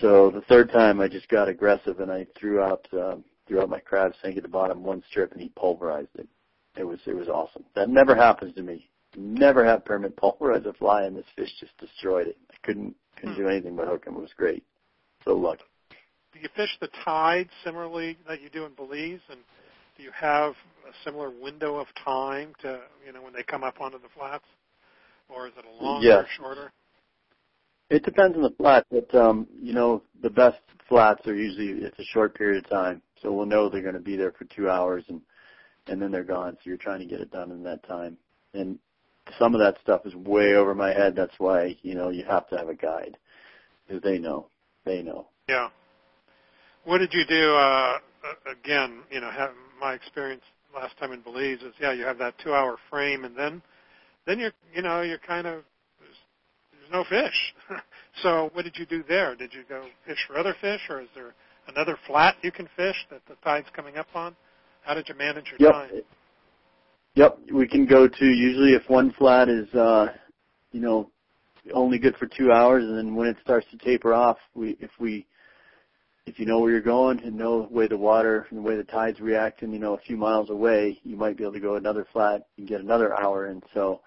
So 0.00 0.30
the 0.30 0.42
third 0.42 0.70
time, 0.70 1.00
I 1.00 1.08
just 1.08 1.28
got 1.28 1.48
aggressive 1.48 2.00
and 2.00 2.10
I 2.10 2.26
threw 2.38 2.62
out 2.62 2.86
uh, 2.92 3.16
threw 3.46 3.60
out 3.60 3.68
my 3.68 3.80
crab 3.80 4.12
sink 4.22 4.36
at 4.36 4.42
the 4.42 4.48
bottom 4.48 4.82
one 4.82 5.02
strip, 5.10 5.32
and 5.32 5.40
he 5.40 5.50
pulverized 5.50 6.16
it. 6.16 6.28
It 6.76 6.84
was 6.84 7.00
it 7.06 7.14
was 7.14 7.28
awesome. 7.28 7.64
That 7.74 7.88
never 7.88 8.14
happens 8.14 8.54
to 8.54 8.62
me. 8.62 8.88
Never 9.20 9.64
have 9.64 9.84
permit 9.84 10.16
pulverize 10.16 10.64
a 10.64 10.72
fly, 10.74 11.02
and 11.02 11.16
this 11.16 11.24
fish 11.34 11.50
just 11.58 11.76
destroyed 11.78 12.28
it. 12.28 12.36
I 12.52 12.54
couldn't 12.64 12.94
couldn't 13.16 13.34
do 13.34 13.48
anything 13.48 13.74
but 13.74 13.88
hook 13.88 14.06
him. 14.06 14.14
It 14.14 14.20
was 14.20 14.30
great. 14.36 14.62
So 15.24 15.34
lucky. 15.34 15.64
Do 16.32 16.38
you 16.38 16.48
fish 16.54 16.70
the 16.80 16.88
tide 17.04 17.48
similarly 17.64 18.16
that 18.28 18.40
you 18.40 18.48
do 18.48 18.64
in 18.64 18.74
Belize, 18.74 19.18
and 19.28 19.40
do 19.96 20.04
you 20.04 20.12
have 20.14 20.52
a 20.88 20.92
similar 21.04 21.30
window 21.30 21.78
of 21.78 21.88
time 22.04 22.52
to 22.60 22.80
you 23.04 23.12
know 23.12 23.20
when 23.20 23.32
they 23.32 23.42
come 23.42 23.64
up 23.64 23.80
onto 23.80 23.98
the 23.98 24.08
flats, 24.16 24.44
or 25.28 25.48
is 25.48 25.52
it 25.58 25.64
a 25.64 25.84
longer, 25.84 26.06
Yes. 26.06 26.24
shorter? 26.36 26.70
It 27.90 28.04
depends 28.04 28.36
on 28.36 28.42
the 28.42 28.50
flat, 28.50 28.86
but 28.88 29.12
um, 29.16 29.48
you 29.60 29.72
know 29.72 30.00
the 30.22 30.30
best 30.30 30.60
flats 30.88 31.26
are 31.26 31.34
usually 31.34 31.84
it's 31.84 31.98
a 31.98 32.04
short 32.04 32.36
period 32.36 32.64
of 32.64 32.70
time, 32.70 33.02
so 33.20 33.32
we'll 33.32 33.46
know 33.46 33.68
they're 33.68 33.82
going 33.82 33.94
to 33.94 34.00
be 34.00 34.16
there 34.16 34.32
for 34.32 34.44
two 34.44 34.70
hours 34.70 35.02
and 35.08 35.20
and 35.88 36.00
then 36.00 36.12
they're 36.12 36.22
gone. 36.22 36.54
So 36.54 36.60
you're 36.70 36.76
trying 36.76 37.00
to 37.00 37.06
get 37.06 37.20
it 37.20 37.32
done 37.32 37.50
in 37.50 37.64
that 37.64 37.82
time. 37.88 38.16
And 38.54 38.78
some 39.38 39.54
of 39.54 39.60
that 39.60 39.76
stuff 39.82 40.02
is 40.04 40.14
way 40.14 40.54
over 40.54 40.74
my 40.74 40.92
head. 40.92 41.14
That's 41.16 41.34
why 41.38 41.76
you 41.82 41.94
know 41.94 42.10
you 42.10 42.24
have 42.24 42.48
to 42.48 42.56
have 42.56 42.68
a 42.68 42.74
guide 42.74 43.16
because 43.86 44.02
they 44.02 44.18
know, 44.18 44.48
they 44.84 45.02
know. 45.02 45.28
Yeah. 45.48 45.68
What 46.84 46.98
did 46.98 47.12
you 47.12 47.24
do? 47.26 47.54
Uh, 47.54 47.98
again, 48.50 49.00
you 49.10 49.20
know, 49.20 49.30
have, 49.30 49.50
my 49.80 49.94
experience 49.94 50.42
last 50.74 50.96
time 50.98 51.12
in 51.12 51.20
Belize 51.20 51.60
is 51.62 51.74
yeah, 51.80 51.92
you 51.92 52.04
have 52.04 52.18
that 52.18 52.34
two-hour 52.42 52.76
frame, 52.90 53.24
and 53.24 53.36
then 53.36 53.62
then 54.26 54.38
you're 54.38 54.52
you 54.74 54.82
know 54.82 55.02
you're 55.02 55.18
kind 55.18 55.46
of 55.46 55.64
there's, 55.98 56.16
there's 56.72 56.92
no 56.92 57.04
fish. 57.04 57.54
so 58.22 58.50
what 58.52 58.64
did 58.64 58.76
you 58.76 58.86
do 58.86 59.02
there? 59.08 59.34
Did 59.34 59.52
you 59.54 59.62
go 59.68 59.84
fish 60.06 60.18
for 60.26 60.38
other 60.38 60.54
fish, 60.60 60.80
or 60.88 61.00
is 61.00 61.08
there 61.14 61.34
another 61.68 61.98
flat 62.06 62.36
you 62.42 62.52
can 62.52 62.68
fish 62.76 62.96
that 63.10 63.20
the 63.28 63.34
tide's 63.44 63.68
coming 63.74 63.96
up 63.96 64.08
on? 64.14 64.36
How 64.82 64.94
did 64.94 65.08
you 65.08 65.14
manage 65.14 65.46
your 65.50 65.58
Yep. 65.58 65.72
time? 65.72 65.90
Yep, 67.18 67.50
we 67.52 67.66
can 67.66 67.84
go 67.84 68.06
to 68.06 68.24
usually 68.24 68.74
if 68.74 68.88
one 68.88 69.12
flat 69.18 69.48
is 69.48 69.68
uh 69.74 70.06
you 70.70 70.80
know 70.80 71.10
only 71.74 71.98
good 71.98 72.14
for 72.14 72.26
2 72.26 72.52
hours 72.52 72.84
and 72.84 72.96
then 72.96 73.16
when 73.16 73.26
it 73.26 73.36
starts 73.42 73.66
to 73.72 73.76
taper 73.78 74.14
off, 74.14 74.38
we 74.54 74.76
if 74.78 74.90
we 75.00 75.26
if 76.26 76.38
you 76.38 76.46
know 76.46 76.60
where 76.60 76.70
you're 76.70 76.80
going 76.80 77.20
and 77.24 77.36
know 77.36 77.66
the 77.66 77.74
way 77.74 77.88
the 77.88 77.96
water 77.96 78.46
and 78.50 78.58
the 78.58 78.62
way 78.62 78.76
the 78.76 78.84
tide's 78.84 79.18
reacting, 79.18 79.72
you 79.72 79.80
know, 79.80 79.94
a 79.94 80.00
few 80.06 80.16
miles 80.16 80.48
away, 80.50 81.00
you 81.02 81.16
might 81.16 81.36
be 81.36 81.42
able 81.42 81.54
to 81.54 81.58
go 81.58 81.74
another 81.74 82.06
flat 82.12 82.46
and 82.56 82.68
get 82.68 82.80
another 82.80 83.18
hour 83.20 83.46
and 83.46 83.64
so 83.74 84.00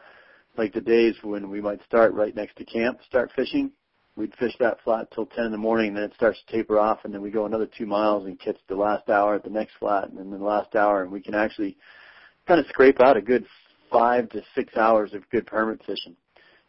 like 0.58 0.72
the 0.72 0.80
days 0.80 1.16
when 1.22 1.50
we 1.50 1.60
might 1.60 1.84
start 1.84 2.14
right 2.14 2.34
next 2.34 2.56
to 2.56 2.64
camp, 2.64 2.98
start 3.06 3.30
fishing, 3.36 3.72
we'd 4.16 4.34
fish 4.38 4.54
that 4.62 4.78
flat 4.86 5.12
till 5.14 5.26
10 5.26 5.48
in 5.48 5.52
the 5.52 5.58
morning 5.58 5.90
and 5.90 5.98
then 5.98 6.04
it 6.06 6.14
starts 6.16 6.40
to 6.48 6.54
taper 6.54 6.80
off 6.80 7.00
and 7.04 7.14
then 7.14 7.22
we 7.22 7.30
go 7.30 7.46
another 7.46 7.68
2 7.78 7.86
miles 7.86 8.26
and 8.26 8.40
catch 8.40 8.58
the 8.70 8.74
last 8.74 9.10
hour 9.10 9.36
at 9.36 9.44
the 9.44 9.50
next 9.50 9.74
flat 9.82 10.08
and 10.08 10.18
then 10.18 10.32
the 10.32 10.38
last 10.38 10.78
hour 10.78 11.04
and 11.04 11.12
we 11.12 11.20
can 11.20 11.36
actually 11.36 11.76
kind 12.48 12.60
of 12.60 12.66
scrape 12.68 13.00
out 13.00 13.18
a 13.18 13.22
good 13.22 13.46
five 13.92 14.30
to 14.30 14.42
six 14.56 14.76
hours 14.78 15.14
of 15.14 15.30
good 15.30 15.46
permit 15.46 15.82
fishing. 15.86 16.16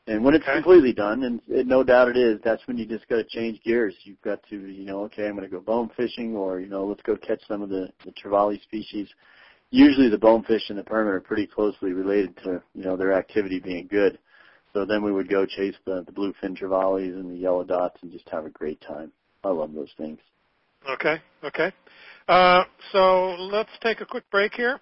And 0.09 0.25
when 0.25 0.35
it's 0.35 0.43
Okay. 0.43 0.55
completely 0.55 0.93
done, 0.93 1.23
and 1.23 1.41
it, 1.49 1.67
no 1.67 1.85
doubt 1.85 2.09
it 2.09 2.17
is, 2.17 2.41
that's 2.43 2.67
when 2.67 2.77
you 2.77 2.87
just 2.87 3.07
got 3.09 3.17
to 3.17 3.25
change 3.25 3.63
gears. 3.63 3.95
You've 4.03 4.21
got 4.23 4.43
to, 4.51 4.57
you 4.57 4.85
know, 4.85 5.05
okay, 5.05 5.29
I'm 5.29 5.37
going 5.37 5.49
to 5.49 5.55
go 5.55 5.61
bone 5.61 5.91
fishing, 5.97 6.37
or 6.37 6.59
you 6.59 6.67
know, 6.67 6.85
let's 6.85 7.03
go 7.03 7.17
catch 7.17 7.41
some 7.47 7.63
of 7.63 7.69
the 7.69 7.89
the 8.05 8.13
trevally 8.13 8.61
species. 8.63 9.09
Usually, 9.71 10.09
the 10.09 10.19
bonefish 10.19 10.69
and 10.71 10.79
the 10.79 10.83
permit 10.83 11.15
are 11.15 11.21
pretty 11.21 11.47
closely 11.47 11.93
related 11.93 12.37
to, 12.39 12.63
you 12.75 12.85
know, 12.85 12.97
their 12.97 13.13
activity 13.13 13.61
being 13.61 13.87
good. 13.87 14.19
So 14.73 14.85
then 14.85 15.03
we 15.03 15.13
would 15.13 15.29
go 15.29 15.47
chase 15.47 15.77
the 15.87 16.03
the 16.05 16.13
bluefin 16.13 16.59
trevallies 16.59 17.15
and 17.15 17.31
the 17.31 17.37
yellow 17.37 17.63
dots 17.63 18.03
and 18.03 18.11
just 18.11 18.29
have 18.31 18.45
a 18.45 18.51
great 18.51 18.81
time. 18.81 19.13
I 19.45 19.51
love 19.51 19.73
those 19.73 19.93
things. 19.97 20.19
Okay, 20.91 21.23
okay. 21.45 21.73
Uh, 22.29 22.65
so 22.91 23.37
let's 23.39 23.71
take 23.83 24.01
a 24.01 24.07
quick 24.07 24.29
break 24.31 24.53
here, 24.55 24.81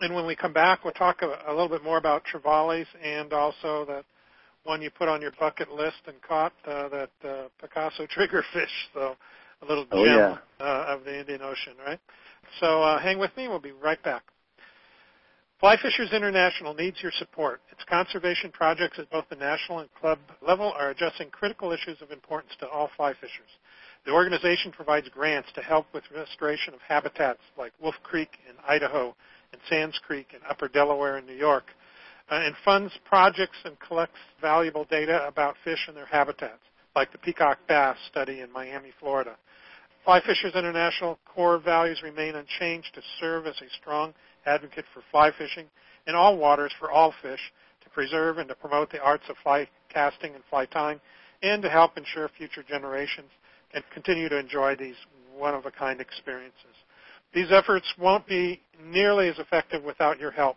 and 0.00 0.14
when 0.14 0.26
we 0.26 0.34
come 0.36 0.52
back, 0.52 0.84
we'll 0.84 0.92
talk 0.92 1.22
a, 1.22 1.26
a 1.48 1.52
little 1.52 1.68
bit 1.68 1.84
more 1.84 1.98
about 1.98 2.22
trevallies 2.32 2.86
and 3.02 3.32
also 3.32 3.84
that 3.86 4.04
one 4.64 4.82
you 4.82 4.90
put 4.90 5.08
on 5.08 5.20
your 5.20 5.32
bucket 5.38 5.70
list 5.70 5.96
and 6.06 6.20
caught 6.22 6.52
uh, 6.66 6.88
that 6.88 7.10
uh, 7.24 7.44
Picasso 7.60 8.06
triggerfish. 8.16 8.66
So 8.92 9.16
a 9.62 9.66
little 9.66 9.86
Oh, 9.92 10.04
gem 10.04 10.18
yeah. 10.18 10.38
uh, 10.60 10.84
of 10.88 11.04
the 11.04 11.18
Indian 11.20 11.42
Ocean, 11.42 11.74
right? 11.86 12.00
So 12.60 12.82
uh, 12.82 13.00
hang 13.00 13.18
with 13.18 13.30
me. 13.36 13.48
We'll 13.48 13.60
be 13.60 13.72
right 13.72 14.02
back. 14.02 14.22
Fly 15.60 15.76
Fishers 15.80 16.12
International 16.12 16.74
needs 16.74 16.98
your 17.02 17.12
support. 17.18 17.60
Its 17.70 17.82
conservation 17.88 18.50
projects 18.52 18.98
at 18.98 19.08
both 19.10 19.24
the 19.30 19.36
national 19.36 19.78
and 19.78 19.88
club 19.94 20.18
level 20.46 20.74
are 20.76 20.90
addressing 20.90 21.30
critical 21.30 21.72
issues 21.72 21.96
of 22.02 22.10
importance 22.10 22.52
to 22.60 22.68
all 22.68 22.90
fly 22.96 23.14
fishers. 23.14 23.48
The 24.04 24.12
organization 24.12 24.72
provides 24.72 25.08
grants 25.08 25.48
to 25.54 25.62
help 25.62 25.86
with 25.94 26.04
restoration 26.14 26.74
of 26.74 26.80
habitats 26.86 27.40
like 27.56 27.72
Wolf 27.80 27.94
Creek 28.02 28.28
in 28.48 28.56
Idaho 28.68 29.14
and 29.54 29.62
Sands 29.70 30.00
Creek 30.04 30.26
in 30.32 30.40
Upper 30.50 30.66
Delaware 30.66 31.18
in 31.18 31.26
New 31.26 31.36
York, 31.36 31.66
uh, 32.28 32.40
and 32.42 32.56
funds 32.64 32.92
projects 33.04 33.56
and 33.64 33.78
collects 33.78 34.18
valuable 34.40 34.84
data 34.90 35.24
about 35.28 35.54
fish 35.62 35.84
and 35.86 35.96
their 35.96 36.06
habitats, 36.06 36.58
like 36.96 37.12
the 37.12 37.18
peacock 37.18 37.58
bass 37.68 37.96
study 38.10 38.40
in 38.40 38.50
Miami, 38.50 38.90
Florida. 38.98 39.36
Fly 40.04 40.20
Fishers 40.26 40.56
International 40.56 41.20
core 41.32 41.58
values 41.58 42.02
remain 42.02 42.34
unchanged 42.34 42.92
to 42.94 43.00
serve 43.20 43.46
as 43.46 43.54
a 43.60 43.70
strong 43.80 44.12
advocate 44.44 44.84
for 44.92 45.02
fly 45.12 45.30
fishing 45.38 45.66
in 46.08 46.16
all 46.16 46.36
waters 46.36 46.72
for 46.80 46.90
all 46.90 47.14
fish, 47.22 47.52
to 47.82 47.90
preserve 47.90 48.38
and 48.38 48.48
to 48.48 48.54
promote 48.56 48.90
the 48.90 49.00
arts 49.00 49.24
of 49.28 49.36
fly 49.42 49.68
casting 49.88 50.34
and 50.34 50.42
fly 50.50 50.66
tying, 50.66 51.00
and 51.42 51.62
to 51.62 51.70
help 51.70 51.96
ensure 51.96 52.28
future 52.36 52.64
generations 52.66 53.30
can 53.72 53.82
continue 53.92 54.28
to 54.28 54.38
enjoy 54.38 54.74
these 54.74 54.96
one-of-a-kind 55.36 56.00
experiences. 56.00 56.74
These 57.34 57.50
efforts 57.50 57.86
won't 57.98 58.26
be 58.26 58.60
nearly 58.82 59.28
as 59.28 59.38
effective 59.38 59.82
without 59.82 60.20
your 60.20 60.30
help. 60.30 60.56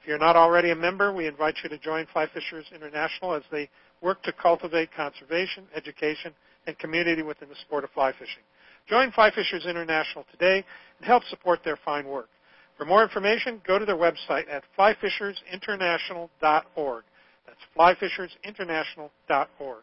If 0.00 0.08
you're 0.08 0.18
not 0.18 0.36
already 0.36 0.70
a 0.70 0.76
member, 0.76 1.12
we 1.12 1.26
invite 1.26 1.56
you 1.62 1.68
to 1.68 1.78
join 1.78 2.06
Fly 2.12 2.26
Fishers 2.32 2.66
International 2.74 3.34
as 3.34 3.42
they 3.50 3.68
work 4.02 4.22
to 4.24 4.32
cultivate 4.32 4.90
conservation, 4.94 5.64
education, 5.74 6.34
and 6.66 6.78
community 6.78 7.22
within 7.22 7.48
the 7.48 7.54
sport 7.56 7.84
of 7.84 7.90
fly 7.90 8.12
fishing. 8.12 8.42
Join 8.88 9.12
Fly 9.12 9.30
Fishers 9.30 9.66
International 9.66 10.24
today 10.30 10.64
and 10.98 11.06
help 11.06 11.22
support 11.24 11.60
their 11.64 11.78
fine 11.84 12.06
work. 12.06 12.28
For 12.76 12.84
more 12.84 13.02
information, 13.02 13.60
go 13.66 13.78
to 13.78 13.84
their 13.84 13.96
website 13.96 14.48
at 14.50 14.62
flyfishersinternational.org. 14.78 17.04
That's 17.46 17.58
flyfishersinternational.org. 17.76 19.82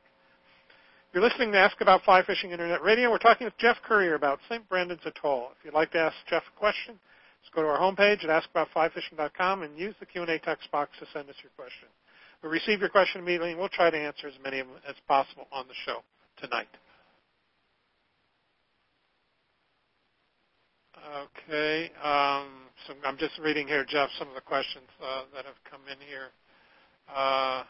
You're 1.13 1.21
listening 1.21 1.51
to 1.51 1.59
Ask 1.59 1.79
About 1.79 2.03
Fly 2.03 2.23
Fishing 2.23 2.49
Internet 2.49 2.81
Radio. 2.81 3.11
We're 3.11 3.19
talking 3.19 3.45
with 3.45 3.55
Jeff 3.59 3.77
Currier 3.87 4.15
about 4.15 4.39
St. 4.49 4.67
Brandon's 4.67 5.05
Atoll. 5.05 5.49
If 5.51 5.63
you'd 5.63 5.75
like 5.75 5.91
to 5.91 5.99
ask 5.99 6.15
Jeff 6.27 6.41
a 6.51 6.59
question, 6.59 6.95
just 7.43 7.53
go 7.53 7.61
to 7.61 7.67
our 7.67 7.77
homepage 7.77 8.27
at 8.27 8.43
askaboutflyfishing.com 8.43 9.61
and 9.61 9.77
use 9.77 9.93
the 9.99 10.07
Q&A 10.07 10.39
text 10.39 10.71
box 10.71 10.89
to 10.99 11.05
send 11.13 11.29
us 11.29 11.35
your 11.43 11.51
question. 11.55 11.87
We'll 12.41 12.51
receive 12.51 12.79
your 12.79 12.89
question 12.89 13.21
immediately, 13.21 13.51
and 13.51 13.59
we'll 13.59 13.69
try 13.69 13.91
to 13.91 13.97
answer 13.97 14.25
as 14.25 14.33
many 14.43 14.57
of 14.57 14.65
them 14.65 14.77
as 14.89 14.95
possible 15.07 15.45
on 15.51 15.67
the 15.67 15.75
show 15.85 15.99
tonight. 16.41 16.67
Okay. 20.97 21.91
Um, 22.03 22.47
so 22.87 22.95
I'm 23.05 23.19
just 23.19 23.37
reading 23.37 23.67
here, 23.67 23.85
Jeff, 23.87 24.09
some 24.17 24.29
of 24.29 24.33
the 24.33 24.41
questions 24.41 24.87
uh, 24.99 25.25
that 25.35 25.45
have 25.45 25.61
come 25.69 25.81
in 25.91 25.99
here. 26.07 26.31
Uh, 27.15 27.63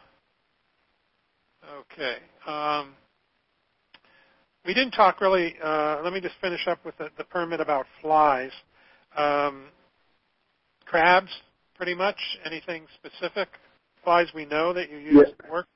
okay. 1.82 2.20
Um, 2.48 2.94
we 4.66 4.74
didn't 4.74 4.92
talk 4.92 5.22
really. 5.22 5.56
Uh, 5.64 6.02
let 6.04 6.14
me 6.14 6.22
just 6.22 6.36
finish 6.42 6.68
up 6.68 6.84
with 6.86 6.98
the, 6.98 7.10
the 7.18 7.24
permit 7.24 7.60
about 7.60 7.86
flies. 8.02 8.52
Um, 9.16 9.66
crabs, 10.86 11.32
pretty 11.76 11.94
much. 11.96 12.18
Anything 12.46 12.86
specific? 12.96 13.50
Flies 14.04 14.28
we 14.34 14.46
know 14.46 14.74
that 14.74 14.90
you 14.90 14.98
use 14.98 15.28
Yeah. 15.28 15.52
work? 15.52 15.68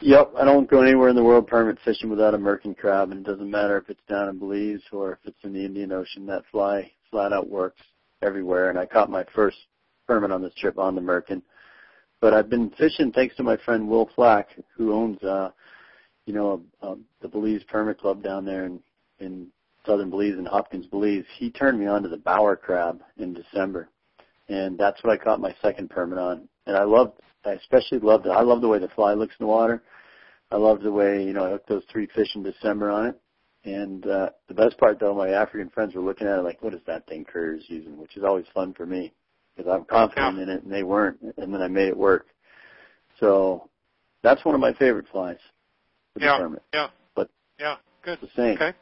Yep, 0.00 0.32
I 0.38 0.44
don't 0.44 0.68
go 0.68 0.82
anywhere 0.82 1.08
in 1.08 1.16
the 1.16 1.24
world 1.24 1.46
permit 1.46 1.78
fishing 1.82 2.10
without 2.10 2.34
a 2.34 2.38
merkin 2.38 2.76
crab, 2.76 3.12
and 3.12 3.26
it 3.26 3.30
doesn't 3.30 3.50
matter 3.50 3.78
if 3.78 3.88
it's 3.88 4.02
down 4.06 4.28
in 4.28 4.38
Belize 4.38 4.82
or 4.92 5.12
if 5.12 5.18
it's 5.24 5.42
in 5.42 5.54
the 5.54 5.64
Indian 5.64 5.90
Ocean. 5.90 6.26
That 6.26 6.44
fly 6.52 6.90
flat 7.10 7.32
out 7.32 7.48
works 7.48 7.80
everywhere, 8.20 8.68
and 8.68 8.78
I 8.78 8.84
caught 8.84 9.10
my 9.10 9.24
first 9.34 9.56
permit 10.06 10.30
on 10.30 10.42
this 10.42 10.54
trip 10.54 10.78
on 10.78 10.94
the 10.94 11.00
merkin. 11.00 11.40
But 12.20 12.34
I've 12.34 12.50
been 12.50 12.70
fishing 12.70 13.10
thanks 13.10 13.36
to 13.36 13.42
my 13.42 13.56
friend 13.58 13.88
Will 13.88 14.10
Flack, 14.14 14.48
who 14.76 14.92
owns, 14.92 15.22
uh, 15.22 15.50
you 16.26 16.34
know, 16.34 16.62
uh, 16.82 16.96
the 17.22 17.28
Belize 17.28 17.62
Permit 17.64 17.98
Club 17.98 18.22
down 18.22 18.44
there 18.44 18.66
in 18.66 18.80
in 19.20 19.46
southern 19.86 20.10
Belize 20.10 20.36
in 20.36 20.44
Hopkins, 20.44 20.86
Belize. 20.86 21.24
He 21.38 21.50
turned 21.50 21.78
me 21.80 21.86
on 21.86 22.02
to 22.02 22.08
the 22.08 22.16
Bauer 22.16 22.56
crab 22.56 23.02
in 23.16 23.32
December, 23.32 23.88
and 24.48 24.76
that's 24.76 25.02
what 25.02 25.12
I 25.12 25.22
caught 25.22 25.40
my 25.40 25.54
second 25.62 25.88
permit 25.88 26.18
on. 26.18 26.48
And 26.66 26.76
I 26.76 26.82
loved, 26.82 27.20
I 27.44 27.52
especially 27.52 28.00
loved 28.00 28.26
it. 28.26 28.30
I 28.30 28.42
love 28.42 28.60
the 28.60 28.68
way 28.68 28.78
the 28.78 28.88
fly 28.88 29.14
looks 29.14 29.34
in 29.38 29.46
the 29.46 29.50
water. 29.50 29.82
I 30.50 30.56
love 30.56 30.82
the 30.82 30.92
way 30.92 31.22
you 31.24 31.32
know 31.32 31.46
I 31.46 31.50
hooked 31.50 31.68
those 31.68 31.84
three 31.90 32.08
fish 32.14 32.34
in 32.34 32.42
December 32.42 32.90
on 32.90 33.06
it. 33.06 33.20
And 33.64 34.06
uh, 34.06 34.30
the 34.48 34.54
best 34.54 34.78
part 34.78 35.00
though, 35.00 35.14
my 35.14 35.30
African 35.30 35.70
friends 35.70 35.94
were 35.94 36.02
looking 36.02 36.26
at 36.26 36.38
it 36.38 36.42
like, 36.42 36.62
"What 36.62 36.74
is 36.74 36.82
that 36.86 37.06
thing 37.06 37.24
Currier's 37.24 37.64
using?" 37.68 37.96
Which 37.96 38.16
is 38.16 38.24
always 38.24 38.46
fun 38.52 38.74
for 38.74 38.86
me 38.86 39.12
because 39.56 39.72
I'm 39.72 39.84
confident 39.84 40.38
in 40.38 40.48
it, 40.48 40.62
and 40.64 40.72
they 40.72 40.82
weren't. 40.82 41.18
And 41.36 41.54
then 41.54 41.62
I 41.62 41.68
made 41.68 41.88
it 41.88 41.96
work. 41.96 42.26
So 43.18 43.70
that's 44.22 44.44
one 44.44 44.54
of 44.54 44.60
my 44.60 44.72
favorite 44.74 45.06
flies. 45.10 45.38
The 46.16 46.24
Yeah. 46.24 46.38
permit. 46.38 46.62
Yeah. 46.72 46.88
But- 47.14 47.30
yeah. 47.58 47.76
Good. 48.02 48.18
It's 48.22 48.34
the 48.34 48.42
same. 48.42 48.54
Okay. 48.54 48.72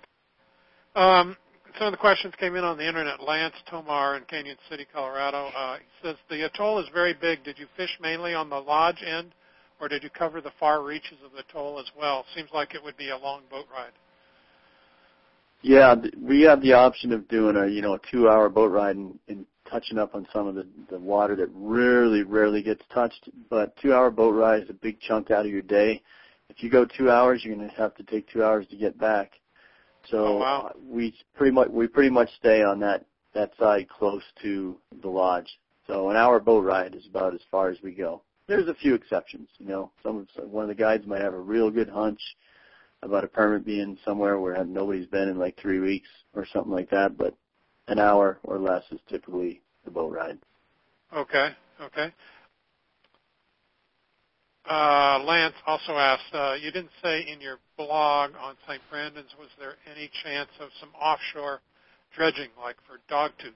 Um, 0.94 1.36
some 1.78 1.88
of 1.88 1.92
the 1.92 1.98
questions 1.98 2.34
came 2.36 2.54
in 2.54 2.62
on 2.62 2.76
the 2.78 2.86
internet. 2.86 3.20
Lance 3.20 3.56
Tomar 3.66 4.16
in 4.16 4.24
Canyon 4.24 4.56
City, 4.70 4.86
Colorado. 4.92 5.48
Uh, 5.56 5.78
says 6.02 6.16
the 6.28 6.42
atoll 6.42 6.78
is 6.78 6.88
very 6.90 7.14
big. 7.14 7.42
Did 7.42 7.58
you 7.58 7.66
fish 7.76 7.98
mainly 8.00 8.32
on 8.34 8.48
the 8.48 8.60
lodge 8.60 9.02
end, 9.04 9.32
or 9.80 9.88
did 9.88 10.04
you 10.04 10.10
cover 10.10 10.40
the 10.40 10.52
far 10.60 10.82
reaches 10.82 11.18
of 11.24 11.32
the 11.32 11.40
atoll 11.40 11.80
as 11.80 11.90
well? 11.98 12.24
Seems 12.34 12.50
like 12.52 12.74
it 12.74 12.82
would 12.84 12.96
be 12.96 13.10
a 13.10 13.16
long 13.16 13.42
boat 13.50 13.66
ride. 13.72 13.92
Yeah, 15.62 15.96
we 16.20 16.42
have 16.42 16.60
the 16.60 16.74
option 16.74 17.10
of 17.12 17.26
doing 17.28 17.56
a 17.56 17.66
you 17.66 17.82
know 17.82 17.94
a 17.94 18.00
two 18.10 18.28
hour 18.28 18.48
boat 18.48 18.70
ride 18.70 18.96
and, 18.96 19.18
and 19.28 19.46
touching 19.68 19.98
up 19.98 20.14
on 20.14 20.28
some 20.32 20.46
of 20.46 20.54
the 20.54 20.66
the 20.90 20.98
water 20.98 21.34
that 21.36 21.48
rarely 21.54 22.22
rarely 22.22 22.62
gets 22.62 22.82
touched. 22.92 23.28
But 23.50 23.74
two 23.78 23.94
hour 23.94 24.10
boat 24.10 24.34
ride 24.34 24.62
is 24.62 24.70
a 24.70 24.74
big 24.74 25.00
chunk 25.00 25.30
out 25.30 25.46
of 25.46 25.50
your 25.50 25.62
day. 25.62 26.02
If 26.56 26.62
you 26.62 26.70
go 26.70 26.84
two 26.84 27.10
hours, 27.10 27.44
you're 27.44 27.56
going 27.56 27.68
to 27.68 27.74
have 27.74 27.94
to 27.96 28.04
take 28.04 28.28
two 28.28 28.44
hours 28.44 28.66
to 28.68 28.76
get 28.76 28.98
back. 28.98 29.32
So 30.10 30.26
Oh, 30.26 30.36
wow. 30.38 30.72
we 30.86 31.14
pretty 31.34 31.52
much 31.52 31.68
we 31.68 31.86
pretty 31.86 32.10
much 32.10 32.28
stay 32.38 32.62
on 32.62 32.78
that 32.80 33.04
that 33.34 33.52
side 33.58 33.88
close 33.88 34.22
to 34.42 34.76
the 35.02 35.08
lodge. 35.08 35.48
So 35.86 36.10
an 36.10 36.16
hour 36.16 36.38
boat 36.40 36.64
ride 36.64 36.94
is 36.94 37.06
about 37.06 37.34
as 37.34 37.40
far 37.50 37.68
as 37.70 37.78
we 37.82 37.92
go. 37.92 38.22
There's 38.46 38.68
a 38.68 38.74
few 38.74 38.94
exceptions, 38.94 39.48
you 39.58 39.66
know. 39.66 39.90
Some 40.02 40.26
one 40.36 40.64
of 40.64 40.68
the 40.68 40.74
guides 40.74 41.06
might 41.06 41.22
have 41.22 41.34
a 41.34 41.40
real 41.40 41.70
good 41.70 41.88
hunch 41.88 42.20
about 43.02 43.24
a 43.24 43.28
permit 43.28 43.64
being 43.64 43.98
somewhere 44.04 44.38
where 44.38 44.62
nobody's 44.64 45.06
been 45.06 45.28
in 45.28 45.38
like 45.38 45.58
three 45.58 45.80
weeks 45.80 46.08
or 46.34 46.46
something 46.52 46.72
like 46.72 46.90
that, 46.90 47.16
but 47.16 47.34
an 47.88 47.98
hour 47.98 48.38
or 48.44 48.58
less 48.58 48.82
is 48.92 49.00
typically 49.08 49.60
the 49.84 49.90
boat 49.90 50.12
ride. 50.12 50.38
Okay. 51.14 51.50
Okay. 51.80 52.12
Uh, 54.68 55.22
Lance 55.24 55.54
also 55.66 55.92
asked, 55.92 56.32
uh, 56.32 56.54
you 56.54 56.70
didn't 56.70 56.90
say 57.02 57.20
in 57.30 57.40
your 57.40 57.58
blog 57.76 58.32
on 58.40 58.54
St. 58.66 58.80
Brandon's, 58.90 59.30
was 59.38 59.50
there 59.58 59.74
any 59.90 60.10
chance 60.22 60.48
of 60.60 60.70
some 60.80 60.90
offshore 61.00 61.60
dredging, 62.16 62.48
like 62.62 62.76
for 62.86 62.98
dogtooth? 63.12 63.52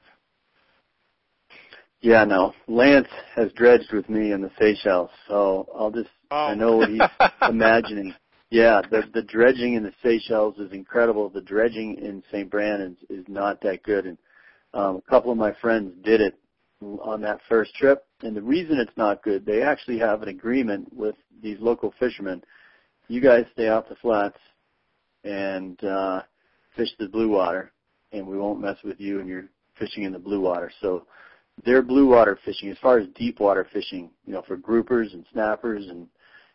Yeah, 2.00 2.24
no. 2.24 2.52
Lance 2.68 3.08
has 3.34 3.50
dredged 3.52 3.92
with 3.92 4.08
me 4.08 4.32
in 4.32 4.42
the 4.42 4.50
Seychelles, 4.58 5.10
so 5.28 5.68
I'll 5.74 5.90
just 5.90 6.10
Oh. 6.30 6.36
I 6.36 6.54
know 6.54 6.76
what 6.76 6.90
he's 6.90 7.00
imagining. 7.48 8.14
Yeah, 8.50 8.80
the 8.90 9.02
the 9.12 9.22
dredging 9.22 9.74
in 9.74 9.82
the 9.82 9.92
Seychelles 10.02 10.58
is 10.58 10.72
incredible. 10.72 11.28
The 11.28 11.40
dredging 11.40 11.96
in 11.96 12.22
St. 12.30 12.50
Brandon's 12.50 12.98
is 13.10 13.24
not 13.28 13.60
that 13.62 13.82
good, 13.82 14.06
and 14.06 14.18
um, 14.74 14.96
a 14.96 15.10
couple 15.10 15.30
of 15.30 15.38
my 15.38 15.52
friends 15.60 15.92
did 16.02 16.20
it 16.20 16.38
on 16.82 17.20
that 17.22 17.40
first 17.48 17.74
trip. 17.74 18.06
And 18.22 18.36
the 18.36 18.42
reason 18.42 18.78
it's 18.78 18.96
not 18.96 19.22
good, 19.22 19.46
they 19.46 19.62
actually 19.62 19.98
have 19.98 20.22
an 20.22 20.28
agreement 20.28 20.92
with 20.92 21.14
these 21.42 21.58
local 21.60 21.94
fishermen. 21.98 22.42
You 23.06 23.20
guys 23.20 23.44
stay 23.52 23.68
off 23.68 23.88
the 23.88 23.94
flats 23.96 24.38
and 25.24 25.82
uh, 25.84 26.22
fish 26.76 26.88
the 26.98 27.08
blue 27.08 27.28
water, 27.28 27.72
and 28.12 28.26
we 28.26 28.36
won't 28.38 28.60
mess 28.60 28.76
with 28.82 29.00
you, 29.00 29.20
and 29.20 29.28
you're 29.28 29.48
fishing 29.78 30.02
in 30.02 30.12
the 30.12 30.18
blue 30.18 30.40
water. 30.40 30.70
So 30.80 31.06
their 31.64 31.82
blue 31.82 32.08
water 32.08 32.38
fishing, 32.44 32.70
as 32.70 32.78
far 32.78 32.98
as 32.98 33.08
deep 33.14 33.40
water 33.40 33.66
fishing, 33.72 34.10
you 34.26 34.32
know, 34.32 34.42
for 34.46 34.56
groupers 34.56 35.12
and 35.12 35.24
snappers 35.32 35.86
and 35.88 36.08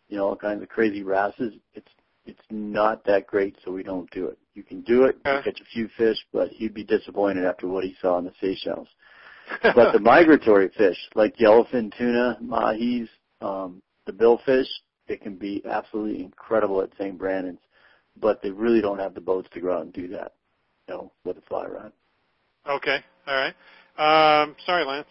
you 0.08 0.18
know 0.18 0.28
all 0.28 0.36
kinds 0.36 0.62
of 0.62 0.68
crazy 0.68 1.02
wrasses, 1.02 1.54
it's 1.74 1.88
it's 2.26 2.40
not 2.50 3.04
that 3.04 3.26
great, 3.26 3.56
so 3.64 3.70
we 3.70 3.82
don't 3.82 4.10
do 4.10 4.26
it. 4.26 4.38
You 4.54 4.62
can 4.62 4.80
do 4.82 5.04
it, 5.04 5.16
Okay. 5.26 5.50
catch 5.50 5.60
a 5.60 5.64
few 5.64 5.88
fish, 5.96 6.16
but 6.32 6.48
he'd 6.48 6.72
be 6.72 6.84
disappointed 6.84 7.44
after 7.44 7.68
what 7.68 7.84
he 7.84 7.96
saw 8.00 8.18
in 8.18 8.24
the 8.24 8.32
Seychelles. 8.40 8.88
But 9.62 9.92
the 9.92 9.98
migratory 10.02 10.70
fish, 10.76 10.96
like 11.14 11.36
yellowfin 11.36 11.96
tuna, 11.96 12.38
mahis, 12.42 13.08
um, 13.40 13.82
the 14.06 14.12
billfish, 14.12 14.68
it 15.08 15.20
can 15.20 15.36
be 15.36 15.62
absolutely 15.68 16.22
incredible 16.22 16.80
at 16.82 16.90
St. 16.98 17.18
Brandon's, 17.18 17.60
but 18.20 18.42
they 18.42 18.50
really 18.50 18.80
don't 18.80 18.98
have 18.98 19.14
the 19.14 19.20
boats 19.20 19.48
to 19.54 19.60
go 19.60 19.72
out 19.72 19.82
and 19.82 19.92
do 19.92 20.08
that, 20.08 20.34
you 20.88 20.94
know, 20.94 21.12
with 21.24 21.38
a 21.38 21.42
fly 21.42 21.66
rod. 21.66 21.92
Okay. 22.68 22.98
All 23.26 23.34
right. 23.34 23.54
Um, 23.96 24.56
sorry, 24.66 24.84
Lance. 24.84 25.06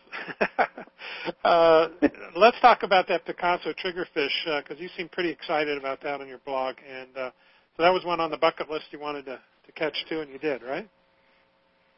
uh, 1.46 1.88
let's 2.36 2.60
talk 2.60 2.84
about 2.84 3.08
that 3.08 3.26
Picasso 3.26 3.74
triggerfish 3.74 4.64
because 4.64 4.80
you 4.80 4.90
seem 4.98 5.08
pretty 5.10 5.30
excited 5.30 5.78
about 5.78 6.02
that 6.04 6.20
on 6.20 6.28
your 6.28 6.40
blog, 6.40 6.76
and 6.90 7.16
uh, 7.16 7.30
so 7.78 7.84
that 7.84 7.94
was 7.94 8.04
one 8.04 8.20
on 8.20 8.30
the 8.30 8.38
bucket 8.38 8.70
list 8.70 8.86
you 8.92 9.00
wanted 9.00 9.26
to, 9.26 9.40
to 9.66 9.72
catch 9.72 9.96
too, 10.10 10.20
and 10.20 10.30
you 10.30 10.38
did, 10.38 10.62
right? 10.64 10.90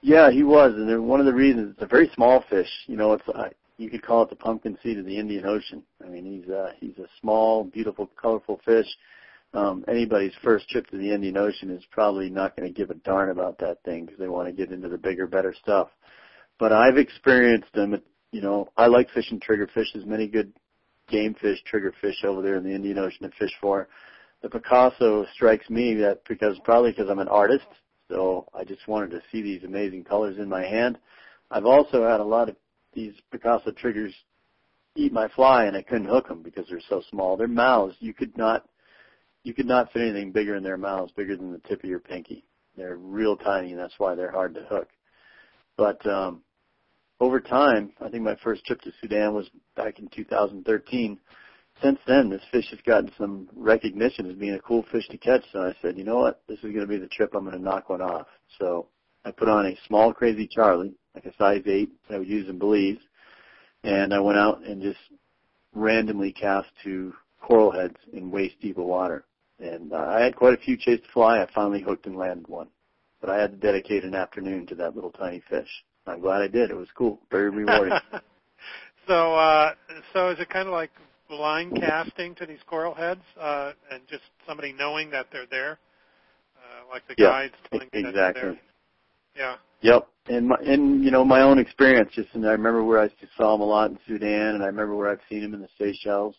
Yeah, 0.02 0.30
he 0.30 0.44
was, 0.44 0.74
and 0.76 1.08
one 1.08 1.20
of 1.20 1.26
the 1.26 1.34
reasons 1.34 1.74
it's 1.74 1.82
a 1.82 1.88
very 1.88 2.10
small 2.14 2.44
fish. 2.50 2.70
You 2.88 2.96
know, 2.96 3.14
it's 3.14 3.28
uh, 3.28 3.50
you 3.78 3.90
could 3.90 4.04
call 4.04 4.24
it 4.24 4.30
the 4.30 4.36
pumpkin 4.36 4.78
seed 4.82 5.00
of 5.00 5.06
the 5.06 5.18
Indian 5.18 5.46
Ocean. 5.46 5.84
I 6.04 6.10
mean, 6.10 6.26
he's 6.26 6.50
uh, 6.50 6.72
he's 6.80 6.98
a 6.98 7.08
small, 7.20 7.64
beautiful, 7.64 8.10
colorful 8.20 8.62
fish. 8.66 8.88
Um, 9.54 9.86
anybody's 9.88 10.34
first 10.44 10.68
trip 10.70 10.88
to 10.88 10.98
the 10.98 11.14
Indian 11.14 11.38
Ocean 11.38 11.72
is 11.72 11.84
probably 11.90 12.30
not 12.30 12.56
going 12.56 12.68
to 12.68 12.74
give 12.74 12.90
a 12.90 12.96
darn 12.96 13.30
about 13.30 13.58
that 13.60 13.82
thing 13.84 14.06
because 14.06 14.20
they 14.20 14.28
want 14.28 14.48
to 14.48 14.54
get 14.54 14.72
into 14.72 14.90
the 14.90 14.98
bigger, 14.98 15.28
better 15.28 15.56
stuff. 15.62 15.90
But 16.60 16.72
I've 16.72 16.98
experienced 16.98 17.72
them. 17.74 18.02
You 18.32 18.42
know, 18.42 18.70
I 18.76 18.88
like 18.88 19.10
fishing 19.12 19.40
triggerfish. 19.40 19.94
There's 19.94 20.06
many 20.06 20.28
good 20.28 20.52
game 21.08 21.36
fish, 21.36 21.60
triggerfish 21.72 22.24
over 22.26 22.42
there 22.42 22.58
in 22.58 22.64
the 22.64 22.74
Indian 22.76 22.98
Ocean 22.98 23.30
to 23.30 23.36
fish 23.38 23.54
for. 23.62 23.88
The 24.42 24.50
Picasso 24.50 25.26
strikes 25.34 25.70
me 25.70 25.96
that 25.96 26.22
because 26.28 26.60
probably 26.64 26.92
because 26.92 27.10
I'm 27.10 27.20
an 27.20 27.28
artist, 27.28 27.66
So 28.10 28.48
I 28.54 28.64
just 28.64 28.88
wanted 28.88 29.12
to 29.12 29.22
see 29.32 29.42
these 29.42 29.64
amazing 29.64 30.04
colors 30.04 30.38
in 30.38 30.50
my 30.50 30.64
hand. 30.64 30.98
I've 31.52 31.66
also 31.66 32.08
had 32.08 32.20
a 32.20 32.24
lot 32.24 32.50
of 32.50 32.56
these 32.94 33.14
Picasso 33.32 33.72
triggers 33.72 34.14
eat 34.96 35.12
my 35.12 35.28
fly, 35.30 35.66
and 35.66 35.76
I 35.76 35.82
couldn't 35.82 36.08
hook 36.08 36.28
them 36.28 36.42
because 36.42 36.66
they're 36.70 36.80
so 36.90 37.02
small. 37.10 37.36
Their 37.36 37.48
mouths, 37.48 37.96
you 38.00 38.14
could 38.14 38.38
not, 38.38 38.68
you 39.44 39.54
could 39.54 39.68
not 39.68 39.92
fit 39.92 40.04
anything 40.04 40.32
bigger 40.32 40.56
in 40.56 40.64
their 40.64 40.78
mouths, 40.78 41.12
bigger 41.16 41.36
than 41.36 41.52
the 41.52 41.60
tip 41.68 41.84
of 41.84 41.90
your 41.90 42.00
pinky. 42.00 42.46
They're 42.78 42.98
real 42.98 43.36
tiny, 43.36 43.72
and 43.72 43.80
that's 43.80 43.98
why 43.98 44.16
they're 44.16 44.32
hard 44.32 44.54
to 44.56 44.62
hook. 44.62 44.90
But 45.78 46.06
um, 46.08 46.42
over 47.20 47.40
time, 47.40 47.92
I 48.02 48.10
think 48.10 48.24
my 48.24 48.36
first 48.44 48.66
trip 48.66 48.82
to 48.82 48.92
Sudan 49.02 49.34
was 49.34 49.50
back 49.76 50.00
in 50.00 50.08
2013. 50.10 51.20
Since 51.82 52.00
then, 52.08 52.30
this 52.30 52.42
fish 52.52 52.70
has 52.72 52.80
gotten 52.86 53.12
some 53.18 53.50
recognition 53.56 54.30
as 54.30 54.38
being 54.38 54.54
a 54.54 54.60
cool 54.60 54.86
fish 54.92 55.08
to 55.10 55.18
catch. 55.18 55.44
So 55.52 55.62
I 55.62 55.76
said, 55.82 55.98
you 55.98 56.04
know 56.04 56.20
what, 56.20 56.42
this 56.48 56.58
is 56.60 56.72
going 56.72 56.80
to 56.80 56.88
be 56.88 56.98
the 56.98 57.08
trip 57.08 57.34
I'm 57.36 57.44
going 57.44 57.58
to 57.58 57.62
knock 57.62 57.90
one 57.90 58.02
off. 58.02 58.28
So 58.60 58.88
I 59.26 59.32
put 59.32 59.50
on 59.50 59.66
a 59.66 59.78
small 59.88 60.14
crazy 60.14 60.48
Charlie, 60.48 60.94
like 61.14 61.26
a 61.26 61.36
size 61.38 61.64
eight 61.66 61.90
that 62.08 62.16
I 62.16 62.20
would 62.20 62.28
use 62.28 62.48
in 62.48 62.58
Belize, 62.58 63.00
and 63.84 64.14
I 64.14 64.20
went 64.20 64.38
out 64.38 64.64
and 64.64 64.82
just 64.82 65.00
randomly 65.74 66.32
cast 66.32 66.70
to 66.84 67.14
coral 67.42 67.72
heads 67.72 67.98
in 68.14 68.32
waist 68.32 68.56
deep 68.62 68.78
water. 68.78 69.26
And 69.60 69.94
uh, 69.94 69.98
I 69.98 70.22
had 70.22 70.36
quite 70.36 70.54
a 70.54 70.62
few 70.62 70.78
chase 70.78 71.02
to 71.02 71.12
fly. 71.14 71.42
I 71.42 71.48
finally 71.54 71.82
hooked 71.82 72.06
and 72.06 72.18
landed 72.18 72.48
one, 72.48 72.68
but 73.22 73.30
I 73.30 73.40
had 73.40 73.52
to 73.52 73.58
dedicate 73.58 74.04
an 74.04 74.16
afternoon 74.16 74.66
to 74.68 74.76
that 74.76 74.96
little 74.96 75.12
tiny 75.12 75.42
fish. 75.50 75.70
I'm 76.08 76.22
glad 76.22 76.42
I 76.42 76.48
did. 76.48 76.70
It 76.70 76.78
was 76.78 76.88
cool, 76.96 77.20
very 77.32 77.50
rewarding. 77.50 77.98
so, 79.08 79.36
uh, 79.36 79.72
so 80.14 80.30
is 80.30 80.40
it 80.40 80.50
kind 80.50 80.68
of 80.68 80.74
like 80.74 80.92
blind 81.30 81.80
casting 81.80 82.36
to 82.36 82.46
these 82.46 82.60
coral 82.68 82.94
heads, 82.94 83.22
uh, 83.40 83.72
and 83.92 84.02
just 84.08 84.24
somebody 84.48 84.74
knowing 84.74 85.10
that 85.12 85.28
they're 85.32 85.48
there, 85.50 85.80
uh, 86.58 86.90
like 86.90 87.08
the 87.08 87.16
yeah, 87.18 87.28
guides 87.28 87.54
telling 87.70 87.90
exactly. 87.94 88.12
that 88.12 88.34
they're 88.34 88.44
there? 88.44 88.60
Yeah. 89.36 89.56
Yep. 89.82 90.08
And 90.28 90.48
my, 90.48 90.56
and 90.66 91.04
you 91.04 91.12
know 91.12 91.24
my 91.24 91.42
own 91.42 91.60
experience. 91.60 92.10
Just 92.14 92.30
and 92.34 92.48
I 92.48 92.52
remember 92.52 92.84
where 92.84 93.00
I 93.00 93.10
saw 93.38 93.52
them 93.52 93.62
a 93.62 93.66
lot 93.66 93.92
in 93.92 94.00
Sudan, 94.08 94.56
and 94.56 94.64
I 94.64 94.68
remember 94.68 94.96
where 94.96 95.10
I've 95.10 95.20
seen 95.30 95.42
them 95.42 95.54
in 95.54 95.62
the 95.62 95.70
Seychelles. 95.78 96.36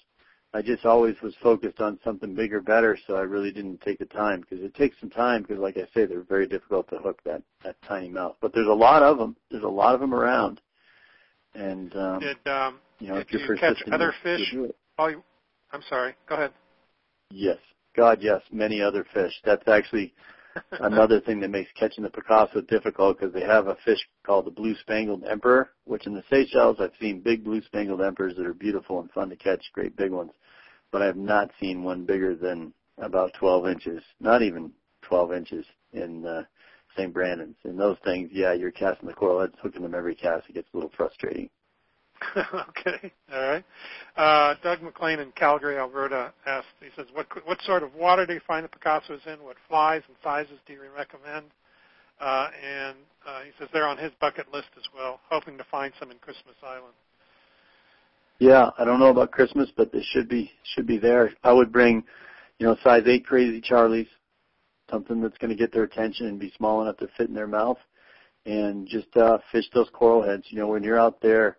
I 0.53 0.63
just 0.63 0.87
always 0.87 1.15
was 1.23 1.35
focused 1.43 1.81
on 1.81 1.99
something 2.03 2.35
bigger, 2.35 2.61
better, 2.61 2.99
so 3.07 3.15
I 3.15 3.21
really 3.21 3.53
didn't 3.53 3.83
take 3.83 3.99
the 3.99 4.07
time 4.07 4.41
because 4.41 4.65
it 4.65 4.75
takes 4.75 4.99
some 4.99 5.11
time 5.11 5.43
because, 5.43 5.59
like 5.59 5.77
I 5.77 5.87
say, 5.93 6.07
they're 6.07 6.23
very 6.23 6.47
difficult 6.47 6.89
to 6.91 6.99
hook 6.99 7.21
that 7.25 7.43
that 7.63 7.77
tiny 7.87 8.09
mouth. 8.09 8.37
But 8.41 8.55
there's 8.55 8.67
a 8.67 8.73
lot 8.73 9.03
of 9.03 9.19
them. 9.19 9.37
There's 9.51 9.65
a 9.65 9.69
lot 9.69 9.95
of 9.95 10.01
them 10.01 10.15
around, 10.15 10.61
and 11.55 11.95
um, 11.95 12.21
did 12.21 12.39
um, 12.49 12.79
you 12.99 13.09
know 13.09 13.17
if 13.17 13.31
you're 13.31 13.55
you 13.55 13.61
catch 13.61 13.83
other 13.93 14.15
fish? 14.23 14.55
Oh, 14.99 15.09
you, 15.09 15.23
I'm 15.73 15.83
sorry. 15.89 16.15
Go 16.29 16.37
ahead. 16.37 16.53
Yes, 17.31 17.59
God, 17.97 18.19
yes, 18.21 18.41
many 18.53 18.81
other 18.81 19.07
fish. 19.13 19.33
That's 19.45 19.67
actually 19.69 20.15
another 20.73 21.21
thing 21.21 21.41
that 21.41 21.51
makes 21.51 21.71
catching 21.79 22.05
the 22.05 22.11
Picasso 22.11 22.61
difficult 22.63 23.19
because 23.19 23.35
they 23.35 23.43
have 23.43 23.67
a 23.67 23.77
fish 23.85 23.99
called 24.25 24.47
the 24.47 24.51
blue 24.51 24.75
spangled 24.81 25.25
emperor, 25.25 25.71
which 25.85 26.07
in 26.07 26.15
the 26.15 26.25
Seychelles 26.31 26.79
I've 26.81 26.93
seen 27.01 27.21
big 27.21 27.45
blue 27.45 27.63
spangled 27.63 28.03
emperors 28.03 28.35
that 28.37 28.47
are 28.47 28.55
beautiful 28.55 29.01
and 29.01 29.11
fun 29.11 29.29
to 29.31 29.37
catch, 29.37 29.65
great 29.73 29.97
big 29.97 30.13
ones, 30.13 30.33
but 30.93 31.03
I 31.03 31.07
have 31.07 31.17
not 31.17 31.51
seen 31.61 31.83
one 31.83 32.05
bigger 32.05 32.35
than 32.35 32.73
about 32.99 33.33
12 33.39 33.69
inches, 33.69 34.03
not 34.21 34.43
even 34.43 34.73
12 35.03 35.33
inches 35.33 35.67
in 35.93 36.25
uh, 36.25 36.43
St. 36.97 37.13
Brandon's. 37.13 37.57
And 37.65 37.79
those 37.79 37.99
things, 38.05 38.31
yeah, 38.33 38.55
you're 38.55 38.71
casting 38.71 39.09
the 39.09 39.15
coral 39.15 39.41
heads, 39.41 39.55
hooking 39.61 39.83
them 39.83 39.95
every 39.95 40.15
cast. 40.15 40.49
It 40.49 40.55
gets 40.55 40.69
a 40.73 40.77
little 40.77 40.93
frustrating. 40.97 41.51
okay, 42.37 43.13
all 43.33 43.49
right. 43.49 43.65
Uh, 44.17 44.55
Doug 44.63 44.83
McLean 44.83 45.21
in 45.21 45.33
Calgary, 45.33 45.79
Alberta 45.79 46.33
asked, 46.47 46.67
he 46.81 46.89
says, 46.97 47.07
what, 47.13 47.27
what 47.47 47.61
sort 47.63 47.83
of 47.83 47.95
water 47.95 48.27
do 48.27 48.35
you 48.35 48.41
find 48.47 48.65
the 48.65 48.69
Picassos 48.69 49.27
in? 49.27 49.43
What 49.43 49.57
flies 49.69 50.03
and 50.09 50.17
sizes 50.23 50.59
do 50.67 50.73
you 50.73 50.81
recommend? 50.97 51.47
Uh, 52.21 52.49
and 52.65 52.97
uh, 53.27 53.41
he 53.41 53.51
says 53.59 53.69
they're 53.73 53.87
on 53.87 53.99
his 53.99 54.13
bucket 54.21 54.47
list 54.53 54.69
as 54.77 54.85
well, 54.97 55.21
hoping 55.29 55.59
to 55.59 55.65
find 55.71 55.93
some 55.99 56.11
in 56.11 56.19
Christmas 56.19 56.55
Island. 56.63 56.95
Yeah, 58.39 58.71
I 58.79 58.85
don't 58.85 59.01
know 59.01 59.11
about 59.11 59.33
Christmas, 59.33 59.71
but 59.77 59.93
they 59.93 60.03
should 60.03 60.29
be 60.29 60.51
should 60.75 60.87
be 60.87 60.99
there. 60.99 61.33
I 61.43 61.53
would 61.53 61.73
bring, 61.73 62.05
you 62.59 62.67
know, 62.67 62.77
size 62.85 63.03
eight 63.07 63.27
crazy 63.27 63.63
Charlies, 63.63 64.09
something 64.91 65.21
that's 65.21 65.39
going 65.39 65.51
to 65.51 65.57
get 65.57 65.73
their 65.73 65.85
attention 65.85 66.27
and 66.27 66.39
be 66.39 66.53
small 66.57 66.83
enough 66.83 66.99
to 66.99 67.09
fit 67.17 67.29
in 67.29 67.35
their 67.35 67.47
mouth, 67.47 67.79
and 68.45 68.87
just 68.87 69.15
uh, 69.17 69.39
fish 69.53 69.65
those 69.75 69.89
coral 69.93 70.23
heads. 70.23 70.45
You 70.49 70.59
know, 70.59 70.69
when 70.69 70.83
you're 70.83 71.01
out 71.01 71.21
there 71.23 71.57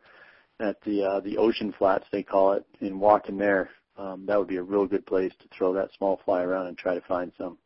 at 0.59 0.81
the 0.81 1.03
uh, 1.03 1.19
the 1.19 1.37
ocean 1.37 1.73
flats 1.77 2.05
they 2.11 2.23
call 2.23 2.53
it, 2.53 2.65
and 2.81 2.99
walking 2.99 3.37
there, 3.37 3.69
um, 3.97 4.25
that 4.25 4.37
would 4.37 4.47
be 4.47 4.57
a 4.57 4.63
real 4.63 4.85
good 4.85 5.05
place 5.05 5.31
to 5.39 5.47
throw 5.55 5.73
that 5.73 5.89
small 5.97 6.19
fly 6.25 6.41
around 6.41 6.67
and 6.67 6.77
try 6.77 6.95
to 6.95 7.01
find 7.01 7.31
some. 7.37 7.57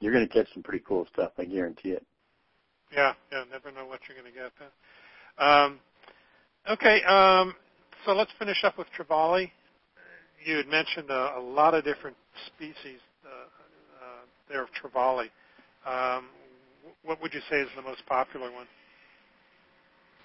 You're 0.00 0.12
going 0.12 0.26
to 0.26 0.32
catch 0.32 0.52
some 0.54 0.62
pretty 0.62 0.82
cool 0.86 1.06
stuff, 1.12 1.32
I 1.38 1.44
guarantee 1.44 1.90
it. 1.90 2.06
Yeah, 2.92 3.12
yeah, 3.30 3.44
never 3.50 3.70
know 3.70 3.86
what 3.86 4.00
you're 4.08 4.20
going 4.20 4.32
to 4.32 4.38
get. 4.38 4.50
Then. 4.58 5.46
Um, 5.46 5.80
okay, 6.70 7.02
um, 7.04 7.54
so 8.04 8.12
let's 8.12 8.30
finish 8.38 8.64
up 8.64 8.78
with 8.78 8.86
trevally. 8.98 9.50
You 10.44 10.56
had 10.56 10.68
mentioned 10.68 11.10
a, 11.10 11.34
a 11.36 11.40
lot 11.40 11.74
of 11.74 11.84
different 11.84 12.16
species 12.46 12.98
uh, 13.24 13.28
uh, 13.28 14.24
there 14.48 14.62
of 14.62 14.68
trevally. 14.82 15.28
Um, 15.86 16.26
what 17.04 17.20
would 17.22 17.34
you 17.34 17.40
say 17.50 17.60
is 17.60 17.68
the 17.76 17.82
most 17.82 18.04
popular 18.06 18.50
one? 18.50 18.66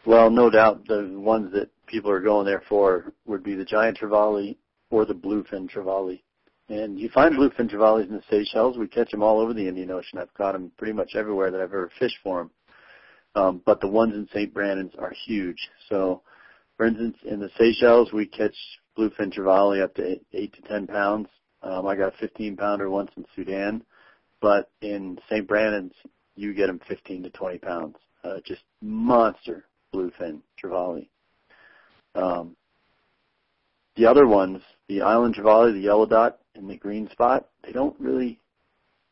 Well, 0.06 0.30
no 0.30 0.52
doubt 0.52 0.88
the 0.88 1.10
ones 1.16 1.52
that 1.54 1.70
people 1.88 2.12
are 2.12 2.20
going 2.20 2.46
there 2.46 2.62
for 2.70 3.12
would 3.26 3.44
be 3.44 3.56
the 3.56 3.66
giant 3.66 3.98
trevally 3.98 4.56
or 4.92 5.04
the 5.04 5.16
bluefin 5.16 5.68
trevally. 5.68 6.22
And 6.70 7.00
you 7.00 7.10
find 7.10 7.36
bluefin 7.36 7.70
trevallies 7.70 8.10
in 8.10 8.16
the 8.16 8.24
Seychelles. 8.30 8.78
We 8.78 8.88
catch 8.88 9.10
them 9.10 9.24
all 9.24 9.40
over 9.40 9.54
the 9.54 9.68
Indian 9.68 9.90
Ocean. 9.90 10.20
I've 10.20 10.34
caught 10.36 10.54
them 10.54 10.72
pretty 10.78 10.94
much 10.94 11.16
everywhere 11.16 11.50
that 11.50 11.60
I've 11.60 11.74
ever 11.74 11.92
fished 12.00 12.18
for 12.24 12.40
them. 12.40 12.52
Um, 13.36 13.62
but 13.66 13.82
the 13.82 13.88
ones 13.88 14.14
in 14.14 14.28
St. 14.32 14.54
Brandon's 14.54 14.94
are 14.98 15.14
huge. 15.26 15.70
So, 15.90 16.22
for 16.78 16.86
instance, 16.86 17.18
in 17.26 17.40
the 17.40 17.50
Seychelles, 17.58 18.14
we 18.14 18.28
catch 18.28 18.56
bluefin 18.98 19.34
trevally 19.34 19.84
up 19.84 19.96
to 19.96 20.06
eight, 20.06 20.26
eight 20.34 20.54
to 20.54 20.62
ten 20.62 20.86
pounds. 20.86 21.30
Um, 21.64 21.88
I 21.88 21.96
got 21.96 22.14
a 22.14 22.18
15 22.18 22.56
pounder 22.58 22.92
once 22.92 23.10
in 23.18 23.26
Sudan, 23.36 23.84
but 24.40 24.70
in 24.82 25.18
St. 25.30 25.48
Brandon's, 25.48 25.94
you 26.36 26.54
get 26.54 26.68
them 26.68 26.80
15 26.88 27.24
to 27.24 27.30
20 27.32 27.58
pounds. 27.58 27.96
Uh, 28.24 28.38
just 28.46 28.62
monster 28.82 29.66
bluefin 29.96 30.42
trevally. 30.62 31.08
Um, 32.16 32.56
the 33.96 34.06
other 34.06 34.28
ones, 34.28 34.62
the 34.88 35.02
island 35.02 35.36
trevally, 35.36 35.74
the 35.74 35.80
yellow 35.80 36.06
dot, 36.06 36.40
and 36.56 36.70
the 36.70 36.78
green 36.78 37.10
spot, 37.12 37.48
they 37.64 37.72
don't 37.72 37.96
really, 38.00 38.40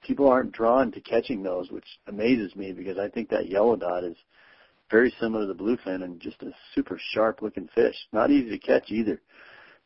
people 0.06 0.28
aren't 0.28 0.52
drawn 0.52 0.92
to 0.92 1.02
catching 1.02 1.44
those, 1.44 1.72
which 1.72 1.86
amazes 2.08 2.56
me 2.56 2.74
because 2.74 2.98
I 2.98 3.10
think 3.10 3.30
that 3.30 3.50
yellow 3.50 3.76
dot 3.76 4.04
is 4.04 4.18
very 4.92 5.14
similar 5.20 5.48
to 5.48 5.54
the 5.54 5.60
bluefin 5.60 6.04
and 6.04 6.20
just 6.20 6.42
a 6.44 6.52
super 6.76 7.00
sharp 7.14 7.42
looking 7.42 7.70
fish. 7.74 7.96
Not 8.12 8.32
easy 8.32 8.50
to 8.50 8.60
catch 8.60 8.92
either. 8.92 9.22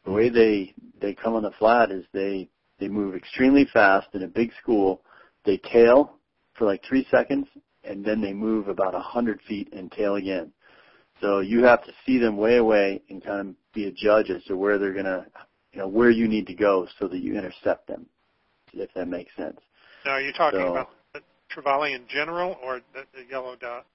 The 0.05 0.11
way 0.11 0.29
they, 0.29 0.73
they 0.99 1.13
come 1.13 1.35
on 1.35 1.43
the 1.43 1.51
flat 1.51 1.91
is 1.91 2.05
they, 2.13 2.49
they 2.79 2.87
move 2.87 3.15
extremely 3.15 3.67
fast 3.71 4.07
in 4.13 4.23
a 4.23 4.27
big 4.27 4.51
school. 4.61 5.01
They 5.45 5.57
tail 5.57 6.17
for 6.55 6.65
like 6.65 6.83
three 6.83 7.07
seconds 7.11 7.47
and 7.83 8.03
then 8.03 8.21
they 8.21 8.33
move 8.33 8.67
about 8.67 8.95
a 8.95 8.99
hundred 8.99 9.39
feet 9.47 9.69
and 9.71 9.91
tail 9.91 10.15
again. 10.15 10.51
So 11.21 11.39
you 11.39 11.63
have 11.63 11.83
to 11.85 11.91
see 12.05 12.17
them 12.17 12.37
way 12.37 12.57
away 12.57 13.01
and 13.09 13.23
kind 13.23 13.49
of 13.49 13.55
be 13.73 13.87
a 13.87 13.91
judge 13.91 14.29
as 14.29 14.43
to 14.45 14.55
where 14.55 14.77
they're 14.77 14.93
gonna, 14.93 15.25
you 15.71 15.79
know, 15.79 15.87
where 15.87 16.09
you 16.09 16.27
need 16.27 16.47
to 16.47 16.53
go 16.53 16.87
so 16.99 17.07
that 17.07 17.19
you 17.19 17.35
intercept 17.37 17.87
them, 17.87 18.05
if 18.73 18.93
that 18.93 19.07
makes 19.07 19.35
sense. 19.35 19.59
Now, 20.05 20.11
are 20.13 20.21
you 20.21 20.33
talking 20.33 20.59
So- 20.59 20.71
about 20.71 20.89
the 21.13 21.21
trevally 21.53 21.95
in 21.95 22.07
general 22.07 22.57
or 22.63 22.81
the, 22.93 23.03
the 23.13 23.25
yellow 23.29 23.55
dot 23.55 23.85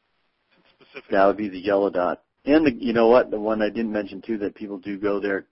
specifically? 0.76 1.16
That 1.16 1.26
would 1.26 1.36
be 1.36 1.48
the 1.48 1.60
yellow 1.60 1.90
dot. 1.90 2.22
And 2.44 2.66
the, 2.66 2.72
you 2.72 2.92
know 2.92 3.06
what, 3.06 3.30
the 3.30 3.38
one 3.38 3.62
I 3.62 3.68
didn't 3.68 3.92
mention 3.92 4.20
too 4.20 4.36
that 4.38 4.56
people 4.56 4.78
do 4.78 4.98
go 4.98 5.20
there, 5.20 5.46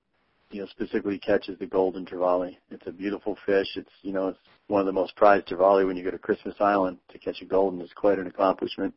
you 0.51 0.61
know, 0.61 0.67
specifically 0.67 1.19
catches 1.19 1.57
the 1.61 1.67
golden 1.67 2.05
trevally. 2.05 2.57
It's 2.73 2.87
a 2.89 2.93
beautiful 2.93 3.37
fish. 3.47 3.69
It's, 3.77 3.91
you 4.03 4.13
know, 4.13 4.29
it's 4.29 4.39
one 4.67 4.81
of 4.81 4.87
the 4.87 4.93
most 4.93 5.15
prized 5.15 5.47
trevally 5.47 5.87
when 5.87 5.97
you 5.97 6.03
go 6.03 6.11
to 6.11 6.19
Christmas 6.19 6.57
Island. 6.59 6.99
To 7.13 7.19
catch 7.19 7.43
a 7.43 7.45
golden 7.45 7.81
is 7.81 7.93
quite 7.95 8.19
an 8.19 8.27
accomplishment. 8.27 8.93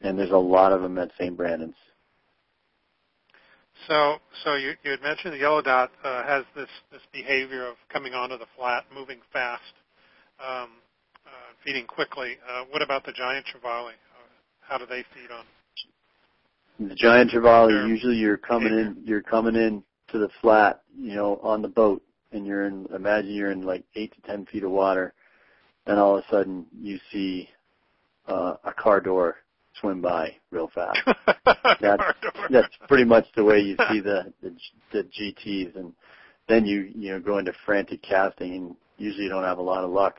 And 0.00 0.18
there's 0.18 0.30
a 0.30 0.36
lot 0.36 0.72
of 0.72 0.82
them 0.82 0.98
at 0.98 1.10
St. 1.18 1.36
Brandon's. 1.36 1.74
So, 3.88 4.16
so 4.44 4.54
you, 4.56 4.72
you 4.82 4.90
had 4.90 5.02
mentioned 5.02 5.32
the 5.34 5.38
yellow 5.38 5.62
dot 5.62 5.90
uh, 6.04 6.22
has 6.24 6.44
this 6.54 6.68
this 6.92 7.00
behavior 7.12 7.66
of 7.66 7.76
coming 7.90 8.12
onto 8.12 8.36
the 8.36 8.46
flat, 8.56 8.84
moving 8.94 9.18
fast, 9.32 9.62
um, 10.38 10.70
uh, 11.26 11.52
feeding 11.64 11.86
quickly. 11.86 12.36
Uh, 12.48 12.64
what 12.70 12.82
about 12.82 13.04
the 13.04 13.12
giant 13.12 13.46
trevally? 13.46 13.92
Uh, 13.92 14.28
how 14.60 14.76
do 14.76 14.84
they 14.86 15.04
feed 15.14 15.30
on? 15.32 16.88
The 16.88 16.94
giant 16.94 17.30
trevally, 17.30 17.88
usually 17.88 18.16
you're 18.16 18.36
coming 18.36 18.72
in, 18.72 18.96
you're 19.04 19.22
coming 19.22 19.54
in 19.54 19.82
to 20.12 20.18
the 20.18 20.28
flat, 20.40 20.82
you 20.96 21.14
know, 21.14 21.38
on 21.42 21.62
the 21.62 21.68
boat, 21.68 22.02
and 22.32 22.46
you're 22.46 22.66
in. 22.66 22.86
Imagine 22.94 23.30
you're 23.30 23.50
in 23.50 23.62
like 23.62 23.84
eight 23.96 24.12
to 24.14 24.20
ten 24.22 24.44
feet 24.46 24.64
of 24.64 24.70
water, 24.70 25.14
and 25.86 25.98
all 25.98 26.18
of 26.18 26.24
a 26.24 26.30
sudden 26.30 26.66
you 26.78 26.98
see 27.10 27.48
uh, 28.28 28.56
a 28.64 28.72
car 28.72 29.00
door 29.00 29.36
swim 29.80 30.00
by 30.00 30.34
real 30.50 30.70
fast. 30.74 30.98
That's 31.80 32.02
that's 32.50 32.68
pretty 32.88 33.04
much 33.04 33.26
the 33.36 33.44
way 33.44 33.60
you 33.60 33.76
see 33.90 34.00
the, 34.00 34.32
the 34.42 34.54
the 34.92 35.04
GTS, 35.04 35.76
and 35.76 35.92
then 36.48 36.66
you 36.66 36.90
you 36.94 37.12
know 37.12 37.20
go 37.20 37.38
into 37.38 37.52
frantic 37.64 38.02
casting, 38.02 38.54
and 38.54 38.76
usually 38.98 39.24
you 39.24 39.30
don't 39.30 39.44
have 39.44 39.58
a 39.58 39.62
lot 39.62 39.84
of 39.84 39.90
luck. 39.90 40.16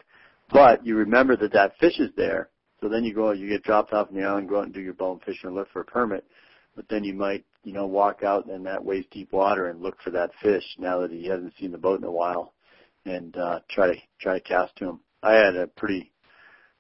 But 0.52 0.86
you 0.86 0.96
remember 0.96 1.36
that 1.38 1.54
that 1.54 1.78
fish 1.80 2.00
is 2.00 2.10
there, 2.18 2.50
So 2.82 2.90
then 2.90 3.04
you 3.04 3.14
go, 3.14 3.32
you 3.32 3.48
get 3.48 3.64
dropped 3.64 3.94
off 3.94 4.10
on 4.10 4.16
the 4.16 4.24
island, 4.24 4.50
go 4.50 4.60
out 4.60 4.66
and 4.66 4.74
do 4.74 4.82
your 4.82 4.94
bone 4.94 5.20
fishing 5.26 5.50
or 5.50 5.54
look 5.54 5.70
for 5.72 5.82
a 5.82 5.86
permit. 5.86 6.26
But 6.76 6.86
then 6.90 7.04
you 7.04 7.14
might, 7.14 7.46
you 7.64 7.74
know, 7.74 7.86
walk 7.86 8.24
out 8.24 8.48
in 8.48 8.64
that 8.64 8.84
waist 8.84 9.10
deep 9.12 9.32
water 9.32 9.68
and 9.68 9.82
look 9.82 9.98
for 10.04 10.10
that 10.12 10.32
fish 10.42 10.64
now 10.78 11.00
that 11.00 11.12
he 11.12 11.28
hasn't 11.28 11.54
seen 11.60 11.72
the 11.72 11.78
boat 11.78 12.00
in 12.00 12.06
a 12.06 12.12
while, 12.12 12.54
and 13.06 13.36
uh, 13.38 13.60
try 13.70 13.88
to 13.88 14.00
try 14.20 14.34
to 14.34 14.42
cast 14.42 14.76
to 14.78 14.90
him. 14.90 15.00
I 15.24 15.34
had 15.34 15.56
a 15.56 15.68
pretty, 15.68 16.12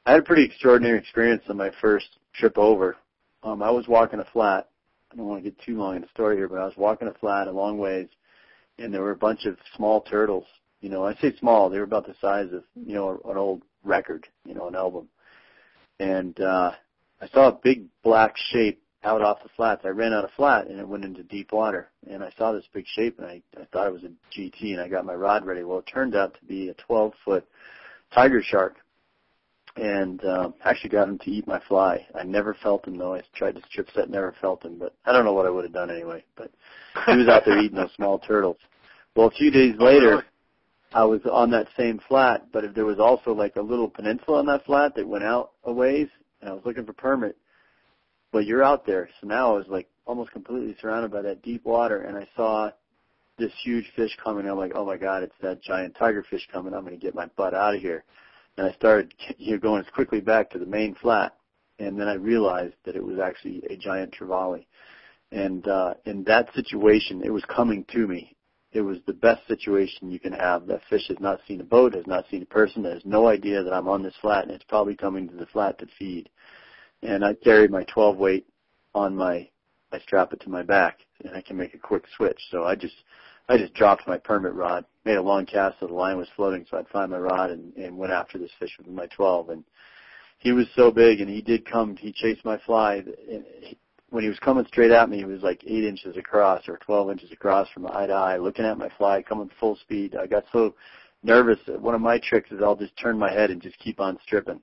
I 0.05 0.11
had 0.11 0.21
a 0.21 0.23
pretty 0.23 0.45
extraordinary 0.45 0.97
experience 0.97 1.43
on 1.49 1.57
my 1.57 1.71
first 1.81 2.07
trip 2.33 2.57
over. 2.57 2.97
Um, 3.43 3.61
I 3.61 3.71
was 3.71 3.87
walking 3.87 4.19
a 4.19 4.25
flat. 4.25 4.69
I 5.11 5.15
don't 5.15 5.27
want 5.27 5.43
to 5.43 5.49
get 5.49 5.59
too 5.59 5.77
long 5.77 5.95
in 5.95 6.01
the 6.01 6.07
story 6.09 6.37
here, 6.37 6.47
but 6.47 6.59
I 6.59 6.65
was 6.65 6.77
walking 6.77 7.07
a 7.07 7.13
flat 7.13 7.47
a 7.47 7.51
long 7.51 7.77
ways, 7.77 8.07
and 8.77 8.93
there 8.93 9.01
were 9.01 9.11
a 9.11 9.17
bunch 9.17 9.45
of 9.45 9.57
small 9.75 10.01
turtles. 10.01 10.45
You 10.79 10.89
know, 10.89 11.05
I 11.05 11.15
say 11.15 11.35
small; 11.37 11.69
they 11.69 11.77
were 11.77 11.83
about 11.83 12.07
the 12.07 12.15
size 12.21 12.53
of 12.53 12.63
you 12.75 12.93
know 12.93 13.19
an 13.25 13.37
old 13.37 13.63
record, 13.83 14.27
you 14.45 14.53
know, 14.53 14.67
an 14.67 14.75
album. 14.75 15.07
And 15.99 16.39
uh, 16.39 16.71
I 17.21 17.27
saw 17.27 17.49
a 17.49 17.59
big 17.63 17.85
black 18.03 18.35
shape 18.37 18.81
out 19.03 19.21
off 19.21 19.43
the 19.43 19.49
flats. 19.55 19.81
I 19.83 19.89
ran 19.89 20.13
out 20.13 20.23
of 20.23 20.31
flat 20.31 20.67
and 20.67 20.79
it 20.79 20.87
went 20.87 21.05
into 21.05 21.23
deep 21.23 21.51
water. 21.51 21.89
And 22.09 22.23
I 22.23 22.31
saw 22.37 22.51
this 22.51 22.65
big 22.73 22.85
shape 22.87 23.17
and 23.19 23.27
I, 23.27 23.41
I 23.59 23.65
thought 23.71 23.87
it 23.87 23.93
was 23.93 24.03
a 24.03 24.39
GT 24.39 24.73
and 24.73 24.81
I 24.81 24.87
got 24.87 25.05
my 25.05 25.13
rod 25.13 25.45
ready. 25.45 25.63
Well, 25.63 25.79
it 25.79 25.89
turned 25.91 26.15
out 26.15 26.35
to 26.35 26.45
be 26.45 26.69
a 26.69 26.73
12 26.73 27.13
foot 27.25 27.47
tiger 28.13 28.41
shark 28.43 28.75
and 29.77 30.23
um, 30.25 30.53
actually 30.63 30.89
got 30.89 31.07
him 31.07 31.17
to 31.19 31.31
eat 31.31 31.47
my 31.47 31.59
fly. 31.67 32.05
I 32.15 32.23
never 32.23 32.55
felt 32.61 32.87
him 32.87 32.97
though. 32.97 33.15
I 33.15 33.21
tried 33.35 33.55
to 33.55 33.61
strip 33.69 33.89
set, 33.95 34.09
never 34.09 34.35
felt 34.41 34.63
him, 34.65 34.77
but 34.77 34.95
I 35.05 35.11
don't 35.11 35.25
know 35.25 35.33
what 35.33 35.45
I 35.45 35.49
would 35.49 35.63
have 35.63 35.73
done 35.73 35.89
anyway. 35.89 36.23
But 36.35 36.51
he 37.07 37.17
was 37.17 37.27
out 37.27 37.43
there 37.45 37.59
eating 37.59 37.77
those 37.77 37.93
small 37.95 38.19
turtles. 38.19 38.57
Well, 39.15 39.27
a 39.27 39.31
few 39.31 39.51
days 39.51 39.75
Oh, 39.79 39.85
later. 39.85 40.23
I 40.93 41.05
was 41.05 41.21
on 41.31 41.51
that 41.51 41.67
same 41.77 42.01
flat, 42.07 42.47
but 42.51 42.65
if 42.65 42.75
there 42.75 42.85
was 42.85 42.99
also 42.99 43.31
like 43.31 43.55
a 43.55 43.61
little 43.61 43.89
peninsula 43.89 44.39
on 44.39 44.45
that 44.47 44.65
flat 44.65 44.93
that 44.95 45.07
went 45.07 45.23
out 45.23 45.51
a 45.63 45.71
ways, 45.71 46.09
and 46.41 46.49
I 46.49 46.53
was 46.53 46.63
looking 46.65 46.85
for 46.85 46.93
permit. 46.93 47.37
But 48.33 48.45
you're 48.45 48.63
out 48.63 48.85
there, 48.85 49.09
so 49.19 49.27
now 49.27 49.53
I 49.53 49.57
was 49.57 49.67
like 49.69 49.87
almost 50.05 50.31
completely 50.31 50.75
surrounded 50.81 51.11
by 51.11 51.21
that 51.21 51.43
deep 51.43 51.63
water, 51.63 52.01
and 52.01 52.17
I 52.17 52.27
saw 52.35 52.71
this 53.37 53.51
huge 53.63 53.85
fish 53.95 54.11
coming. 54.23 54.47
I'm 54.47 54.57
like, 54.57 54.73
oh 54.75 54.85
my 54.85 54.97
god, 54.97 55.23
it's 55.23 55.35
that 55.41 55.61
giant 55.61 55.95
tiger 55.97 56.25
fish 56.29 56.47
coming. 56.51 56.73
I'm 56.73 56.85
going 56.85 56.97
to 56.97 57.03
get 57.03 57.15
my 57.15 57.27
butt 57.37 57.53
out 57.53 57.75
of 57.75 57.81
here. 57.81 58.03
And 58.57 58.67
I 58.67 58.73
started 58.73 59.13
you 59.37 59.53
know, 59.53 59.59
going 59.59 59.81
as 59.83 59.91
quickly 59.93 60.21
back 60.21 60.49
to 60.51 60.59
the 60.59 60.65
main 60.65 60.95
flat, 60.95 61.35
and 61.79 61.99
then 61.99 62.07
I 62.07 62.13
realized 62.13 62.75
that 62.85 62.95
it 62.95 63.03
was 63.03 63.19
actually 63.19 63.63
a 63.69 63.75
giant 63.75 64.15
trevally. 64.19 64.65
And 65.31 65.67
uh, 65.67 65.93
in 66.05 66.23
that 66.25 66.53
situation, 66.53 67.21
it 67.23 67.31
was 67.31 67.43
coming 67.45 67.85
to 67.93 68.05
me, 68.07 68.35
it 68.73 68.81
was 68.81 68.99
the 69.05 69.13
best 69.13 69.45
situation 69.47 70.11
you 70.11 70.19
can 70.19 70.33
have. 70.33 70.65
That 70.67 70.81
fish 70.89 71.07
has 71.09 71.19
not 71.19 71.41
seen 71.47 71.59
a 71.59 71.65
boat, 71.65 71.93
has 71.93 72.07
not 72.07 72.25
seen 72.29 72.41
a 72.41 72.45
person, 72.45 72.85
has 72.85 73.01
no 73.03 73.27
idea 73.27 73.63
that 73.63 73.73
I'm 73.73 73.87
on 73.87 74.01
this 74.01 74.15
flat, 74.21 74.43
and 74.43 74.51
it's 74.51 74.63
probably 74.63 74.95
coming 74.95 75.27
to 75.27 75.35
the 75.35 75.45
flat 75.47 75.77
to 75.79 75.87
feed. 75.99 76.29
And 77.01 77.25
I 77.25 77.33
carried 77.33 77.71
my 77.71 77.83
12 77.85 78.17
weight 78.17 78.47
on 78.93 79.15
my, 79.15 79.49
I 79.91 79.99
strap 79.99 80.31
it 80.31 80.39
to 80.41 80.49
my 80.49 80.63
back, 80.63 80.99
and 81.23 81.35
I 81.35 81.41
can 81.41 81.57
make 81.57 81.73
a 81.73 81.79
quick 81.79 82.03
switch. 82.15 82.39
So 82.49 82.63
I 82.63 82.75
just, 82.75 82.95
I 83.49 83.57
just 83.57 83.73
dropped 83.73 84.07
my 84.07 84.17
permit 84.17 84.53
rod, 84.53 84.85
made 85.05 85.15
a 85.15 85.21
long 85.21 85.45
cast 85.45 85.79
so 85.79 85.87
the 85.87 85.93
line 85.93 86.17
was 86.17 86.27
floating, 86.35 86.65
so 86.69 86.77
I'd 86.77 86.87
find 86.89 87.11
my 87.11 87.17
rod 87.17 87.49
and, 87.49 87.73
and 87.75 87.97
went 87.97 88.13
after 88.13 88.37
this 88.37 88.51
fish 88.59 88.71
with 88.77 88.87
my 88.87 89.07
12. 89.07 89.49
And 89.49 89.63
he 90.39 90.51
was 90.51 90.67
so 90.75 90.91
big, 90.91 91.21
and 91.21 91.29
he 91.29 91.41
did 91.41 91.65
come. 91.65 91.95
He 91.95 92.11
chased 92.11 92.45
my 92.45 92.57
fly. 92.65 93.03
And 93.29 93.45
he, 93.61 93.77
when 94.09 94.23
he 94.23 94.29
was 94.29 94.39
coming 94.39 94.65
straight 94.67 94.91
at 94.91 95.09
me, 95.09 95.17
he 95.17 95.25
was 95.25 95.41
like 95.41 95.63
eight 95.65 95.85
inches 95.85 96.17
across 96.17 96.67
or 96.67 96.77
12 96.77 97.11
inches 97.11 97.31
across 97.31 97.69
from 97.69 97.87
eye 97.87 98.07
to 98.07 98.13
eye, 98.13 98.37
looking 98.37 98.65
at 98.65 98.77
my 98.77 98.89
fly, 98.97 99.21
coming 99.21 99.49
full 99.59 99.75
speed. 99.77 100.15
I 100.15 100.27
got 100.27 100.43
so 100.51 100.75
nervous 101.23 101.59
that 101.67 101.81
one 101.81 101.95
of 101.95 102.01
my 102.01 102.19
tricks 102.19 102.51
is 102.51 102.61
I'll 102.61 102.75
just 102.75 102.97
turn 102.97 103.17
my 103.17 103.31
head 103.31 103.51
and 103.51 103.61
just 103.61 103.77
keep 103.79 103.99
on 103.99 104.19
stripping. 104.23 104.61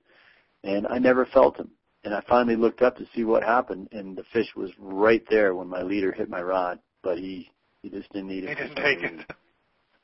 And 0.64 0.86
I 0.88 0.98
never 0.98 1.24
felt 1.26 1.56
him. 1.56 1.70
And 2.04 2.14
I 2.14 2.22
finally 2.28 2.56
looked 2.56 2.82
up 2.82 2.96
to 2.96 3.06
see 3.14 3.24
what 3.24 3.42
happened, 3.42 3.88
and 3.92 4.16
the 4.16 4.24
fish 4.32 4.48
was 4.56 4.70
right 4.78 5.24
there 5.28 5.54
when 5.54 5.66
my 5.66 5.82
leader 5.82 6.12
hit 6.12 6.28
my 6.28 6.40
rod, 6.40 6.78
but 7.02 7.18
he 7.18 7.50
he 7.82 7.90
just 7.90 8.12
didn't 8.12 8.30
eat 8.30 8.44
it. 8.44 8.50
He 8.50 8.54
didn't 8.54 8.76
take 8.76 9.02
reason. 9.02 9.20
it. 9.20 9.36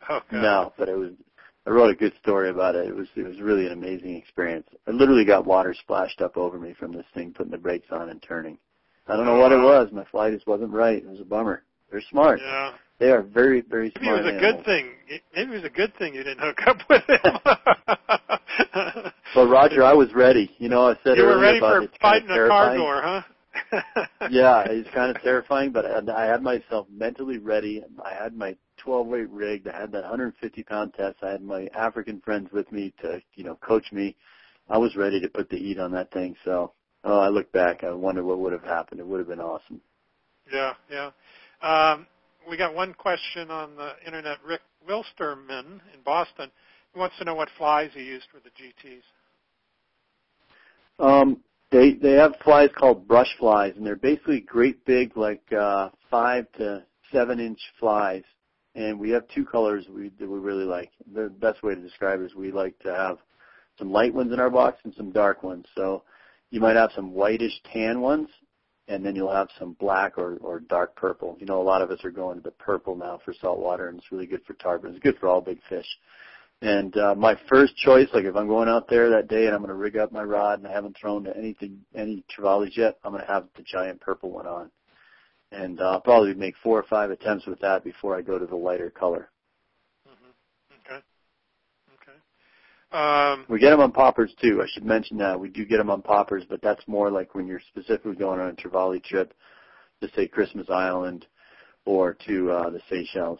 Oh 0.08 0.20
god. 0.30 0.42
No, 0.42 0.72
but 0.78 0.88
it 0.88 0.96
was. 0.96 1.12
I 1.66 1.70
wrote 1.70 1.90
a 1.90 1.94
good 1.94 2.12
story 2.20 2.50
about 2.50 2.74
it. 2.74 2.86
It 2.86 2.94
was 2.94 3.08
it 3.16 3.22
was 3.26 3.40
really 3.40 3.66
an 3.66 3.72
amazing 3.72 4.16
experience. 4.16 4.66
I 4.86 4.90
literally 4.90 5.24
got 5.24 5.46
water 5.46 5.74
splashed 5.78 6.20
up 6.20 6.36
over 6.36 6.58
me 6.58 6.74
from 6.78 6.92
this 6.92 7.06
thing 7.14 7.32
putting 7.32 7.52
the 7.52 7.58
brakes 7.58 7.86
on 7.90 8.10
and 8.10 8.22
turning. 8.22 8.58
I 9.06 9.16
don't 9.16 9.26
know 9.26 9.38
what 9.38 9.52
it 9.52 9.56
was. 9.62 9.90
My 9.92 10.04
fly 10.04 10.30
just 10.30 10.46
wasn't 10.46 10.72
right. 10.72 10.98
It 10.98 11.08
was 11.08 11.20
a 11.20 11.24
bummer. 11.24 11.62
They're 11.90 12.02
smart. 12.10 12.40
Yeah. 12.42 12.72
They 12.98 13.10
are 13.10 13.22
very 13.22 13.62
very 13.62 13.92
Maybe 13.96 14.08
it 14.08 14.12
was 14.12 14.26
a 14.26 14.34
animals. 14.34 14.54
good 14.56 14.64
thing. 14.64 14.90
Maybe 15.34 15.50
it 15.52 15.54
was 15.54 15.64
a 15.64 15.70
good 15.70 15.94
thing 15.98 16.14
you 16.14 16.22
didn't 16.22 16.40
hook 16.40 16.58
up 16.66 16.78
with 16.88 17.02
him. 17.08 17.38
But 19.34 19.48
Roger, 19.48 19.82
I 19.82 19.92
was 19.92 20.12
ready. 20.14 20.50
You 20.58 20.68
know, 20.68 20.88
I 20.88 20.94
said 21.02 21.16
you 21.16 21.24
were 21.24 21.40
ready 21.40 21.58
about 21.58 21.78
for 21.78 21.82
it's 21.82 21.96
kind 22.00 22.24
fighting 22.24 22.30
of 22.30 22.44
a 22.44 22.48
car 22.48 22.76
door, 22.76 23.02
huh? 23.02 23.22
yeah, 24.30 24.64
it's 24.68 24.88
kind 24.90 25.14
of 25.14 25.20
terrifying, 25.22 25.72
but 25.72 25.84
I 25.84 26.00
I 26.12 26.24
had 26.26 26.42
myself 26.42 26.86
mentally 26.90 27.38
ready. 27.38 27.82
I 28.04 28.14
had 28.14 28.36
my 28.36 28.56
12 28.78 29.06
weight 29.06 29.30
rigged. 29.30 29.68
I 29.68 29.80
had 29.80 29.92
that 29.92 30.02
150 30.02 30.62
pound 30.64 30.94
test. 30.94 31.16
I 31.22 31.30
had 31.30 31.42
my 31.42 31.68
African 31.74 32.20
friends 32.20 32.50
with 32.52 32.70
me 32.72 32.92
to, 33.02 33.20
you 33.34 33.44
know, 33.44 33.56
coach 33.56 33.92
me. 33.92 34.16
I 34.68 34.78
was 34.78 34.96
ready 34.96 35.20
to 35.20 35.28
put 35.28 35.50
the 35.50 35.58
heat 35.58 35.78
on 35.78 35.92
that 35.92 36.12
thing. 36.12 36.34
So, 36.44 36.72
oh, 37.04 37.20
I 37.20 37.28
look 37.28 37.50
back. 37.52 37.84
I 37.84 37.92
wonder 37.92 38.24
what 38.24 38.38
would 38.38 38.52
have 38.52 38.64
happened. 38.64 39.00
It 39.00 39.06
would 39.06 39.18
have 39.18 39.28
been 39.28 39.40
awesome. 39.40 39.80
Yeah, 40.52 40.74
yeah. 40.90 41.10
Um, 41.62 42.06
we 42.48 42.56
got 42.56 42.74
one 42.74 42.94
question 42.94 43.50
on 43.50 43.76
the 43.76 43.92
internet. 44.06 44.38
Rick 44.44 44.60
Wilsterman 44.88 45.80
in 45.92 46.02
Boston 46.04 46.50
he 46.94 47.00
wants 47.00 47.18
to 47.18 47.24
know 47.24 47.34
what 47.34 47.48
flies 47.58 47.90
he 47.92 48.04
used 48.04 48.26
for 48.30 48.40
the 48.40 48.50
GTs. 48.50 49.02
Um, 51.04 51.40
they 51.72 51.94
they 51.94 52.12
have 52.12 52.36
flies 52.44 52.70
called 52.76 53.08
brush 53.08 53.34
flies, 53.38 53.72
and 53.76 53.84
they're 53.84 53.96
basically 53.96 54.40
great 54.40 54.84
big, 54.84 55.16
like 55.16 55.42
uh, 55.52 55.90
five 56.08 56.46
to 56.58 56.84
seven 57.12 57.40
inch 57.40 57.58
flies. 57.80 58.22
And 58.74 58.98
we 58.98 59.10
have 59.10 59.28
two 59.28 59.44
colors 59.44 59.86
we 59.88 60.10
that 60.18 60.28
we 60.28 60.38
really 60.38 60.64
like. 60.64 60.90
The 61.14 61.28
best 61.28 61.62
way 61.62 61.74
to 61.74 61.80
describe 61.80 62.20
it 62.20 62.24
is 62.24 62.34
we 62.34 62.50
like 62.50 62.78
to 62.80 62.94
have 62.94 63.18
some 63.78 63.92
light 63.92 64.12
ones 64.14 64.32
in 64.32 64.40
our 64.40 64.50
box 64.50 64.78
and 64.84 64.94
some 64.94 65.10
dark 65.10 65.42
ones. 65.42 65.66
So 65.74 66.02
you 66.50 66.60
might 66.60 66.76
have 66.76 66.90
some 66.94 67.12
whitish 67.12 67.60
tan 67.72 68.00
ones, 68.00 68.28
and 68.88 69.04
then 69.04 69.16
you'll 69.16 69.32
have 69.32 69.48
some 69.58 69.76
black 69.80 70.18
or, 70.18 70.36
or 70.36 70.60
dark 70.60 70.94
purple. 70.96 71.36
You 71.38 71.46
know, 71.46 71.60
a 71.60 71.62
lot 71.62 71.82
of 71.82 71.90
us 71.90 72.04
are 72.04 72.10
going 72.10 72.36
to 72.36 72.42
the 72.42 72.50
purple 72.52 72.96
now 72.96 73.20
for 73.24 73.34
saltwater, 73.40 73.88
and 73.88 73.98
it's 73.98 74.12
really 74.12 74.26
good 74.26 74.44
for 74.46 74.54
tarpon. 74.54 74.90
It's 74.90 75.02
good 75.02 75.18
for 75.18 75.28
all 75.28 75.40
big 75.40 75.58
fish. 75.68 75.86
And 76.62 76.96
uh, 76.96 77.14
my 77.14 77.36
first 77.48 77.76
choice, 77.76 78.08
like 78.14 78.24
if 78.24 78.36
I'm 78.36 78.48
going 78.48 78.68
out 78.68 78.88
there 78.88 79.10
that 79.10 79.28
day 79.28 79.46
and 79.46 79.54
I'm 79.54 79.60
going 79.60 79.68
to 79.68 79.74
rig 79.74 79.96
up 79.96 80.12
my 80.12 80.22
rod 80.22 80.60
and 80.60 80.68
I 80.68 80.72
haven't 80.72 80.96
thrown 80.98 81.26
anything, 81.26 81.80
any 81.94 82.24
trevallies 82.34 82.76
yet, 82.76 82.96
I'm 83.04 83.12
going 83.12 83.24
to 83.24 83.30
have 83.30 83.46
the 83.56 83.62
giant 83.62 84.00
purple 84.00 84.30
one 84.30 84.46
on. 84.46 84.70
And 85.54 85.80
uh, 85.80 85.84
I'll 85.92 86.00
probably 86.00 86.34
make 86.34 86.54
four 86.62 86.78
or 86.78 86.84
five 86.84 87.10
attempts 87.10 87.46
with 87.46 87.60
that 87.60 87.84
before 87.84 88.16
I 88.16 88.22
go 88.22 88.38
to 88.38 88.46
the 88.46 88.56
lighter 88.56 88.90
color. 88.90 89.30
hmm 90.06 90.30
Okay. 90.86 91.02
Okay. 92.02 92.18
Um, 92.92 93.46
We 93.48 93.58
get 93.60 93.70
them 93.70 93.80
on 93.80 93.92
poppers 93.92 94.34
too. 94.40 94.60
I 94.62 94.66
should 94.72 94.84
mention 94.84 95.16
that 95.18 95.38
we 95.38 95.48
do 95.48 95.64
get 95.64 95.78
them 95.78 95.90
on 95.90 96.02
poppers, 96.02 96.44
but 96.48 96.60
that's 96.62 96.86
more 96.86 97.10
like 97.10 97.34
when 97.34 97.46
you're 97.46 97.62
specifically 97.68 98.16
going 98.16 98.40
on 98.40 98.50
a 98.50 98.52
trevally 98.52 99.02
trip 99.02 99.34
to 100.02 100.08
say 100.14 100.26
Christmas 100.26 100.68
Island 100.70 101.26
or 101.84 102.16
to 102.26 102.50
uh, 102.50 102.70
the 102.70 102.80
Seychelles. 102.90 103.38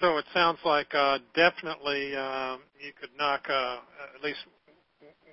so 0.00 0.18
it 0.18 0.24
sounds 0.34 0.58
like 0.64 0.94
uh, 0.94 1.18
definitely 1.34 2.14
um, 2.16 2.60
you 2.78 2.92
could 2.98 3.10
knock 3.16 3.46
uh, 3.48 3.78
at 4.14 4.22
least 4.22 4.40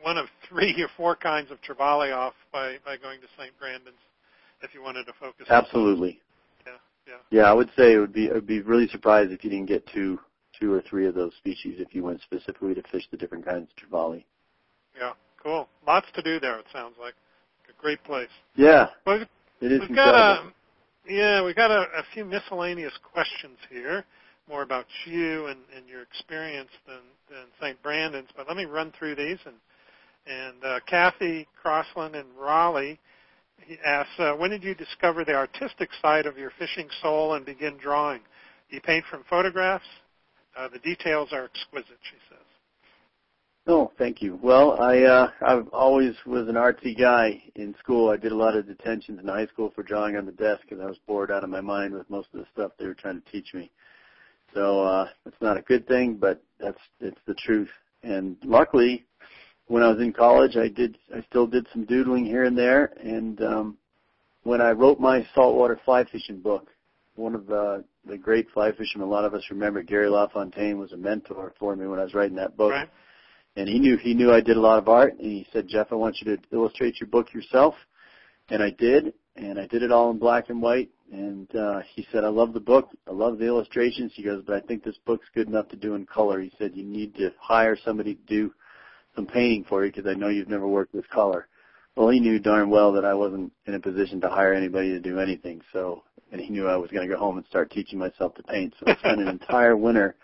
one 0.02 0.18
of 0.18 0.28
three 0.48 0.74
or 0.82 0.88
four 0.96 1.16
kinds 1.16 1.52
of 1.52 1.58
trevally 1.62 2.16
off 2.16 2.34
by, 2.52 2.78
by 2.86 2.98
going 2.98 3.20
to 3.22 3.28
St. 3.38 3.52
Brandon's 3.60 3.96
if 4.64 4.74
you 4.74 4.82
wanted 4.84 5.06
to 5.06 5.14
focus. 5.20 5.48
on- 5.50 5.56
Absolutely. 5.56 6.22
Yeah. 6.66 6.74
Yeah. 7.08 7.14
Yeah, 7.30 7.44
I 7.50 7.54
would 7.54 7.70
say 7.78 7.94
it 7.94 8.00
would 8.00 8.14
be. 8.14 8.30
I 8.30 8.34
would 8.34 8.48
be 8.48 8.62
really 8.62 8.88
surprised 8.88 9.32
if 9.32 9.44
you 9.44 9.50
didn't 9.50 9.68
get 9.68 9.86
two, 9.88 10.20
two 10.60 10.74
or 10.74 10.82
three 10.82 11.08
of 11.08 11.16
those 11.16 11.34
species 11.36 11.76
if 11.80 11.94
you 11.96 12.04
went 12.04 12.22
specifically 12.22 12.74
to 12.76 12.84
fish 12.92 13.04
the 13.12 13.18
different 13.18 13.46
kinds 13.46 13.70
of 13.70 13.90
trevally. 13.90 14.24
Yeah. 14.98 15.14
Cool. 15.42 15.68
Lots 15.88 16.08
to 16.14 16.22
do 16.22 16.40
there. 16.40 16.60
It 16.60 16.66
sounds 16.72 16.96
like 17.00 17.16
a 17.70 17.82
great 17.82 18.04
place. 18.04 18.30
Yeah, 18.56 18.88
Well, 19.06 19.22
it 19.62 19.72
is 19.72 19.80
we've 19.80 19.90
incredible. 19.90 19.96
got 19.96 20.46
a 20.46 20.54
yeah, 21.12 21.44
we've 21.44 21.56
got 21.56 21.72
a, 21.72 21.82
a 21.98 22.04
few 22.14 22.24
miscellaneous 22.24 22.94
questions 23.12 23.58
here, 23.72 24.06
more 24.48 24.62
about 24.62 24.86
you 25.06 25.48
and, 25.48 25.58
and 25.76 25.88
your 25.90 26.04
experience 26.04 26.70
than 26.86 27.00
than 27.30 27.46
St. 27.60 27.82
Brandon's. 27.82 28.30
But 28.38 28.48
let 28.48 28.56
me 28.56 28.66
run 28.66 28.94
through 28.98 29.16
these. 29.16 29.40
And 29.46 29.56
and 30.28 30.64
uh, 30.64 30.80
Kathy 30.86 31.48
Crossland 31.60 32.16
in 32.16 32.26
Raleigh 32.38 33.00
he 33.66 33.78
asks, 33.86 34.12
uh, 34.20 34.34
when 34.34 34.50
did 34.50 34.64
you 34.64 34.76
discover 34.76 35.24
the 35.24 35.34
artistic 35.34 35.90
side 36.02 36.26
of 36.26 36.38
your 36.38 36.52
fishing 36.58 36.90
soul 37.02 37.36
and 37.36 37.46
begin 37.46 37.78
drawing? 37.78 38.22
Do 38.70 38.76
you 38.76 38.82
paint 38.82 39.06
from 39.10 39.24
photographs? 39.30 39.86
Uh, 40.56 40.68
the 40.68 40.80
details 40.80 41.30
are 41.32 41.46
exquisite, 41.46 42.00
she 42.04 42.18
says. 42.30 42.46
Oh, 43.68 43.92
thank 43.98 44.22
you. 44.22 44.40
Well, 44.42 44.82
I 44.82 45.04
uh, 45.04 45.30
I've 45.46 45.68
always 45.68 46.16
was 46.26 46.48
an 46.48 46.56
artsy 46.56 46.98
guy 47.00 47.44
in 47.56 47.76
school. 47.78 48.10
I 48.10 48.18
did 48.18 48.32
a 48.32 48.36
lot 48.36 48.56
of 48.56 48.66
detentions 48.66 49.20
in 49.20 49.28
high 49.28 49.46
school 49.48 49.72
for 49.76 49.84
drawing 49.84 50.18
on 50.18 50.26
the 50.26 50.32
desk 50.32 50.62
because 50.64 50.82
I 50.82 50.88
was 50.88 50.98
bored 51.06 51.30
out 51.30 51.44
of 51.44 51.50
my 51.50 51.62
mind 51.62 51.94
with 51.94 52.10
most 52.10 52.30
of 52.34 52.40
the 52.40 52.48
stuff 52.54 52.72
they 52.80 52.88
were 52.88 52.96
trying 52.96 53.22
to 53.22 53.32
teach 53.32 53.54
me. 53.54 53.70
So 54.56 54.84
uh, 54.84 55.08
it's 55.28 55.42
not 55.42 55.58
a 55.58 55.62
good 55.62 55.88
thing, 55.88 56.16
but 56.16 56.42
that's 56.60 56.80
it's 57.00 57.22
the 57.28 57.36
truth. 57.36 57.70
And 58.02 58.36
luckily, 58.44 59.06
when 59.72 59.84
I 59.84 59.88
was 59.88 60.02
in 60.02 60.12
college, 60.12 60.58
I 60.58 60.68
did 60.68 60.98
I 61.16 61.22
still 61.30 61.48
did 61.48 61.66
some 61.72 61.86
doodling 61.86 62.26
here 62.26 62.44
and 62.44 62.58
there, 62.58 62.92
and 63.02 63.42
um, 63.42 63.78
when 64.44 64.60
I 64.60 64.72
wrote 64.72 65.00
my 65.00 65.26
saltwater 65.34 65.80
fly 65.86 66.04
fishing 66.04 66.42
book, 66.42 66.68
one 67.16 67.34
of 67.34 67.48
the 67.48 67.86
the 68.06 68.18
great 68.18 68.50
fly 68.52 68.74
fishermen 68.74 69.08
a 69.08 69.10
lot 69.10 69.24
of 69.24 69.34
us 69.34 69.44
remember, 69.50 69.82
Gary 69.82 70.10
LaFontaine, 70.10 70.78
was 70.78 70.92
a 70.92 70.98
mentor 70.98 71.54
for 71.58 71.74
me 71.78 71.88
when 71.88 72.00
I 72.00 72.04
was 72.04 72.14
writing 72.14 72.36
that 72.36 72.58
book. 72.58 72.72
Right. 72.72 72.90
And 73.56 73.70
he 73.70 73.80
knew 73.80 73.96
he 73.96 74.14
knew 74.14 74.34
I 74.34 74.42
did 74.42 74.58
a 74.58 74.62
lot 74.62 74.78
of 74.78 74.90
art, 74.90 75.14
and 75.14 75.26
he 75.26 75.48
said, 75.54 75.70
Jeff, 75.70 75.88
I 75.92 75.96
want 75.96 76.18
you 76.20 76.36
to 76.36 76.42
illustrate 76.52 77.00
your 77.00 77.08
book 77.08 77.34
yourself. 77.34 77.74
And 78.50 78.62
I 78.62 78.72
did, 78.72 79.14
and 79.38 79.58
I 79.58 79.68
did 79.68 79.84
it 79.84 79.92
all 79.94 80.12
in 80.12 80.20
black 80.20 80.50
and 80.50 80.62
white. 80.62 80.90
And 81.14 81.54
uh, 81.56 81.80
he 81.96 82.06
said, 82.12 82.26
I 82.26 82.30
love 82.30 82.52
the 82.52 82.60
book, 82.60 82.90
I 83.08 83.12
love 83.12 83.38
the 83.38 83.46
illustrations. 83.46 84.12
He 84.16 84.24
goes, 84.24 84.44
but 84.46 84.56
I 84.56 84.60
think 84.68 84.84
this 84.84 84.98
book's 85.06 85.28
good 85.34 85.48
enough 85.48 85.70
to 85.70 85.78
do 85.78 85.96
in 85.96 86.06
color. 86.06 86.42
He 86.42 86.52
said, 86.58 86.72
you 86.76 86.84
need 86.84 87.16
to 87.16 87.32
hire 87.40 87.78
somebody 87.86 88.16
to 88.16 88.22
do 88.28 88.54
some 89.16 89.26
painting 89.26 89.66
for 89.68 89.86
you 89.86 89.92
because 89.92 90.10
I 90.10 90.14
know 90.14 90.30
you've 90.30 90.50
never 90.50 90.68
worked 90.68 90.94
with 90.94 91.10
color. 91.10 91.48
Well, 91.96 92.10
he 92.10 92.20
knew 92.20 92.40
darn 92.40 92.70
well 92.70 92.92
that 92.94 93.06
I 93.06 93.14
wasn't 93.14 93.52
in 93.66 93.74
a 93.74 93.80
position 93.80 94.22
to 94.22 94.30
hire 94.30 94.54
anybody 94.54 94.90
to 94.90 95.00
do 95.00 95.20
anything. 95.20 95.62
So, 95.74 96.04
and 96.32 96.40
he 96.40 96.50
knew 96.50 96.68
I 96.68 96.78
was 96.78 96.90
going 96.90 97.08
to 97.08 97.14
go 97.14 97.20
home 97.20 97.38
and 97.38 97.46
start 97.48 97.70
teaching 97.72 98.00
myself 98.00 98.34
to 98.36 98.44
paint. 98.44 98.74
So 98.80 98.90
I 98.92 98.96
spent 98.96 99.22
an 99.22 99.28
entire 99.42 99.76
winter 99.76 100.16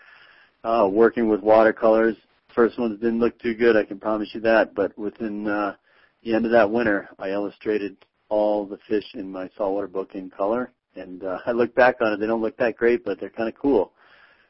uh, 0.64 0.88
working 0.90 1.28
with 1.28 1.40
watercolors. 1.40 2.16
First 2.54 2.78
ones 2.78 2.98
didn't 3.00 3.20
look 3.20 3.38
too 3.38 3.54
good, 3.54 3.76
I 3.76 3.84
can 3.84 4.00
promise 4.00 4.30
you 4.32 4.40
that. 4.40 4.74
But 4.74 4.96
within 4.98 5.46
uh, 5.46 5.76
the 6.24 6.34
end 6.34 6.46
of 6.46 6.52
that 6.52 6.70
winter, 6.70 7.08
I 7.18 7.30
illustrated 7.30 7.96
all 8.30 8.66
the 8.66 8.78
fish 8.88 9.04
in 9.14 9.30
my 9.30 9.50
saltwater 9.56 9.86
book 9.86 10.14
in 10.14 10.30
color. 10.30 10.72
And 10.96 11.22
uh, 11.22 11.38
I 11.46 11.52
look 11.52 11.74
back 11.74 11.96
on 12.00 12.14
it; 12.14 12.20
they 12.20 12.26
don't 12.26 12.42
look 12.42 12.56
that 12.56 12.76
great, 12.76 13.04
but 13.04 13.20
they're 13.20 13.30
kind 13.30 13.48
of 13.48 13.54
cool 13.54 13.92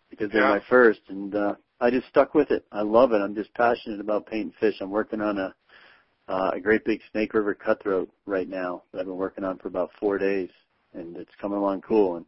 because 0.09 0.31
they're 0.31 0.43
Yeah. 0.43 0.49
my 0.49 0.63
first. 0.69 1.01
And 1.09 1.35
uh, 1.35 1.55
I 1.81 1.91
just 1.91 2.09
stuck 2.09 2.35
with 2.35 2.51
it. 2.51 2.65
I 2.73 2.83
love 2.83 3.13
it. 3.13 3.19
I'm 3.19 3.35
just 3.35 3.55
passionate 3.55 4.01
about 4.01 4.27
painting 4.27 4.53
fish. 4.59 4.75
I'm 4.81 4.91
working 4.91 5.21
on 5.21 5.39
a 5.39 5.55
uh, 6.29 6.51
a 6.55 6.61
great 6.61 6.85
big 6.85 7.01
Snake 7.11 7.33
River 7.33 7.55
cutthroat 7.55 8.11
right 8.27 8.49
now 8.49 8.83
that 8.93 9.01
I've 9.01 9.07
been 9.07 9.17
working 9.17 9.45
on 9.45 9.57
for 9.59 9.69
about 9.69 9.91
four 9.99 10.19
days, 10.19 10.51
and 10.93 11.17
it's 11.17 11.31
coming 11.41 11.57
along 11.57 11.81
cool. 11.81 12.17
And 12.17 12.27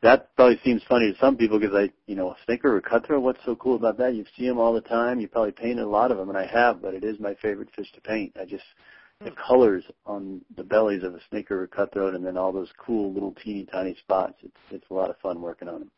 that 0.00 0.34
probably 0.34 0.58
seems 0.64 0.82
funny 0.88 1.12
to 1.12 1.18
some 1.18 1.36
people 1.36 1.58
because 1.58 1.74
I, 1.74 1.90
you 2.06 2.16
know, 2.16 2.34
Snake 2.46 2.64
River 2.64 2.80
cutthroat. 2.80 3.22
What's 3.22 3.44
so 3.44 3.54
cool 3.56 3.76
about 3.76 3.98
that? 3.98 4.14
You 4.14 4.24
see 4.36 4.46
them 4.46 4.58
all 4.58 4.72
the 4.72 4.80
time. 4.80 5.20
You 5.20 5.28
probably 5.28 5.52
painted 5.52 5.82
a 5.82 5.88
lot 5.88 6.10
of 6.10 6.16
them, 6.16 6.30
and 6.30 6.38
I 6.38 6.46
have, 6.46 6.80
but 6.80 6.94
it 6.94 7.04
is 7.04 7.20
my 7.20 7.34
favorite 7.34 7.68
fish 7.76 7.92
to 7.92 8.00
paint. 8.00 8.34
I 8.40 8.44
just 8.44 8.64
the 9.20 9.32
colors 9.32 9.82
on 10.06 10.40
the 10.56 10.62
bellies 10.62 11.02
of 11.02 11.14
a 11.14 11.20
Snake 11.28 11.50
River 11.50 11.66
cutthroat, 11.66 12.14
and 12.14 12.24
then 12.24 12.36
all 12.36 12.52
those 12.52 12.72
cool 12.78 13.12
little 13.12 13.34
teeny 13.44 13.66
tiny 13.66 13.96
spots. 13.96 14.34
It's 14.42 14.56
it's 14.70 14.90
a 14.90 14.94
lot 14.94 15.10
of 15.10 15.18
fun 15.18 15.42
working 15.42 15.68
on 15.68 15.80
them. 15.80 15.90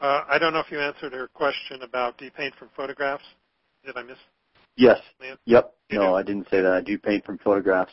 Uh, 0.00 0.22
I 0.28 0.38
don't 0.38 0.52
know 0.52 0.60
if 0.60 0.70
you 0.70 0.78
answered 0.78 1.12
her 1.12 1.28
question 1.28 1.82
about 1.82 2.18
do 2.18 2.24
you 2.24 2.30
paint 2.30 2.54
from 2.56 2.68
photographs? 2.76 3.24
Did 3.84 3.96
I 3.96 4.02
miss? 4.02 4.18
Yes. 4.76 4.98
Yep. 5.46 5.74
You 5.90 5.98
No, 5.98 6.10
do? 6.10 6.14
I 6.14 6.22
didn't 6.22 6.48
say 6.50 6.60
that. 6.60 6.72
I 6.72 6.80
do 6.80 6.98
paint 6.98 7.24
from 7.24 7.38
photographs. 7.38 7.92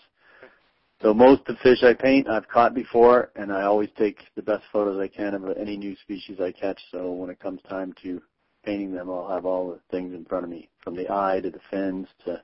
So 1.02 1.14
most 1.14 1.42
of 1.48 1.56
the 1.56 1.62
fish 1.62 1.84
I 1.84 1.94
paint, 1.94 2.30
I've 2.30 2.48
caught 2.48 2.74
before, 2.74 3.32
and 3.36 3.52
I 3.52 3.64
always 3.64 3.90
take 3.98 4.20
the 4.36 4.42
best 4.42 4.64
photos 4.72 5.00
I 5.00 5.08
can 5.08 5.34
of 5.34 5.46
any 5.58 5.78
new 5.78 5.96
species 5.98 6.40
I 6.40 6.52
catch. 6.52 6.80
So 6.92 7.12
when 7.12 7.30
it 7.30 7.40
comes 7.40 7.62
time 7.70 7.94
to 8.04 8.22
painting 8.64 8.94
them, 8.94 9.10
I'll 9.10 9.30
have 9.30 9.46
all 9.46 9.70
the 9.70 9.80
things 9.92 10.14
in 10.14 10.26
front 10.26 10.46
of 10.46 10.50
me, 10.50 10.70
from 10.84 10.96
the 10.96 11.10
eye 11.12 11.42
to 11.42 11.50
the 11.50 11.60
fins 11.70 12.08
to 12.26 12.42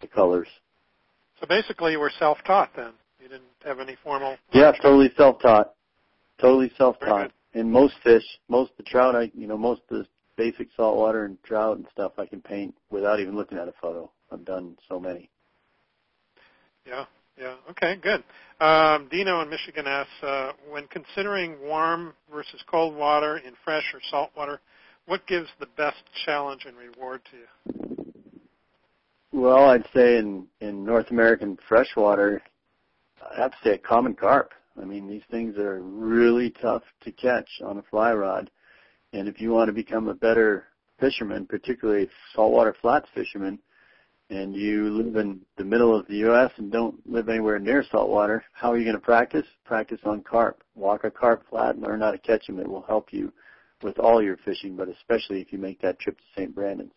the 0.00 0.06
colors. 0.06 0.48
So 1.40 1.46
basically, 1.46 1.92
you 1.92 2.00
were 2.00 2.12
self-taught 2.18 2.70
then. 2.76 2.92
You 3.20 3.28
didn't 3.28 3.44
have 3.64 3.80
any 3.80 3.96
formal. 4.02 4.36
Yeah, 4.52 4.72
totally 4.82 5.10
self-taught. 5.16 5.72
Totally 6.40 6.70
self-taught. 6.76 7.32
And 7.58 7.72
most 7.72 7.94
fish, 8.04 8.22
most 8.48 8.70
of 8.70 8.76
the 8.76 8.82
trout, 8.84 9.16
I, 9.16 9.32
you 9.34 9.48
know, 9.48 9.58
most 9.58 9.80
of 9.90 9.98
the 9.98 10.06
basic 10.36 10.68
saltwater 10.76 11.24
and 11.24 11.42
trout 11.42 11.76
and 11.76 11.86
stuff, 11.90 12.12
I 12.16 12.24
can 12.24 12.40
paint 12.40 12.72
without 12.88 13.18
even 13.18 13.34
looking 13.34 13.58
at 13.58 13.66
a 13.66 13.74
photo. 13.82 14.08
I've 14.30 14.44
done 14.44 14.76
so 14.88 15.00
many. 15.00 15.28
Yeah, 16.86 17.06
yeah. 17.36 17.56
Okay, 17.70 17.96
good. 17.96 18.22
Um, 18.64 19.08
Dino 19.10 19.40
in 19.40 19.50
Michigan 19.50 19.88
asks, 19.88 20.12
uh, 20.22 20.52
when 20.70 20.86
considering 20.86 21.56
warm 21.60 22.14
versus 22.32 22.62
cold 22.70 22.94
water 22.94 23.38
in 23.38 23.54
fresh 23.64 23.92
or 23.92 24.00
salt 24.08 24.30
water, 24.36 24.60
what 25.06 25.26
gives 25.26 25.48
the 25.58 25.66
best 25.76 26.02
challenge 26.24 26.64
and 26.64 26.76
reward 26.76 27.22
to 27.32 27.36
you? 27.36 28.12
Well, 29.32 29.70
I'd 29.70 29.86
say 29.92 30.18
in 30.18 30.46
in 30.60 30.84
North 30.84 31.10
American 31.10 31.58
freshwater, 31.68 32.40
I'd 33.32 33.40
have 33.40 33.50
to 33.50 33.56
say 33.64 33.70
a 33.74 33.78
common 33.78 34.14
carp. 34.14 34.52
I 34.80 34.84
mean, 34.84 35.08
these 35.08 35.22
things 35.30 35.56
are 35.58 35.80
really 35.80 36.50
tough 36.62 36.82
to 37.02 37.12
catch 37.12 37.48
on 37.64 37.78
a 37.78 37.82
fly 37.82 38.12
rod, 38.12 38.50
and 39.12 39.28
if 39.28 39.40
you 39.40 39.50
want 39.50 39.68
to 39.68 39.72
become 39.72 40.08
a 40.08 40.14
better 40.14 40.64
fisherman, 41.00 41.46
particularly 41.46 42.08
saltwater 42.34 42.74
flats 42.80 43.08
fisherman, 43.14 43.58
and 44.30 44.54
you 44.54 44.90
live 44.90 45.16
in 45.16 45.40
the 45.56 45.64
middle 45.64 45.98
of 45.98 46.06
the 46.06 46.16
U.S. 46.16 46.50
and 46.58 46.70
don't 46.70 46.96
live 47.10 47.28
anywhere 47.28 47.58
near 47.58 47.82
saltwater, 47.90 48.44
how 48.52 48.70
are 48.70 48.76
you 48.76 48.84
going 48.84 48.96
to 48.96 49.00
practice? 49.00 49.46
Practice 49.64 50.00
on 50.04 50.22
carp. 50.22 50.62
Walk 50.74 51.04
a 51.04 51.10
carp 51.10 51.44
flat 51.48 51.76
and 51.76 51.82
learn 51.82 52.00
how 52.00 52.10
to 52.10 52.18
catch 52.18 52.46
them. 52.46 52.58
It 52.58 52.68
will 52.68 52.82
help 52.82 53.12
you 53.12 53.32
with 53.82 53.98
all 53.98 54.22
your 54.22 54.36
fishing, 54.38 54.76
but 54.76 54.88
especially 54.88 55.40
if 55.40 55.52
you 55.52 55.58
make 55.58 55.80
that 55.80 55.98
trip 55.98 56.18
to 56.18 56.24
St. 56.36 56.54
Brandon's. 56.54 56.92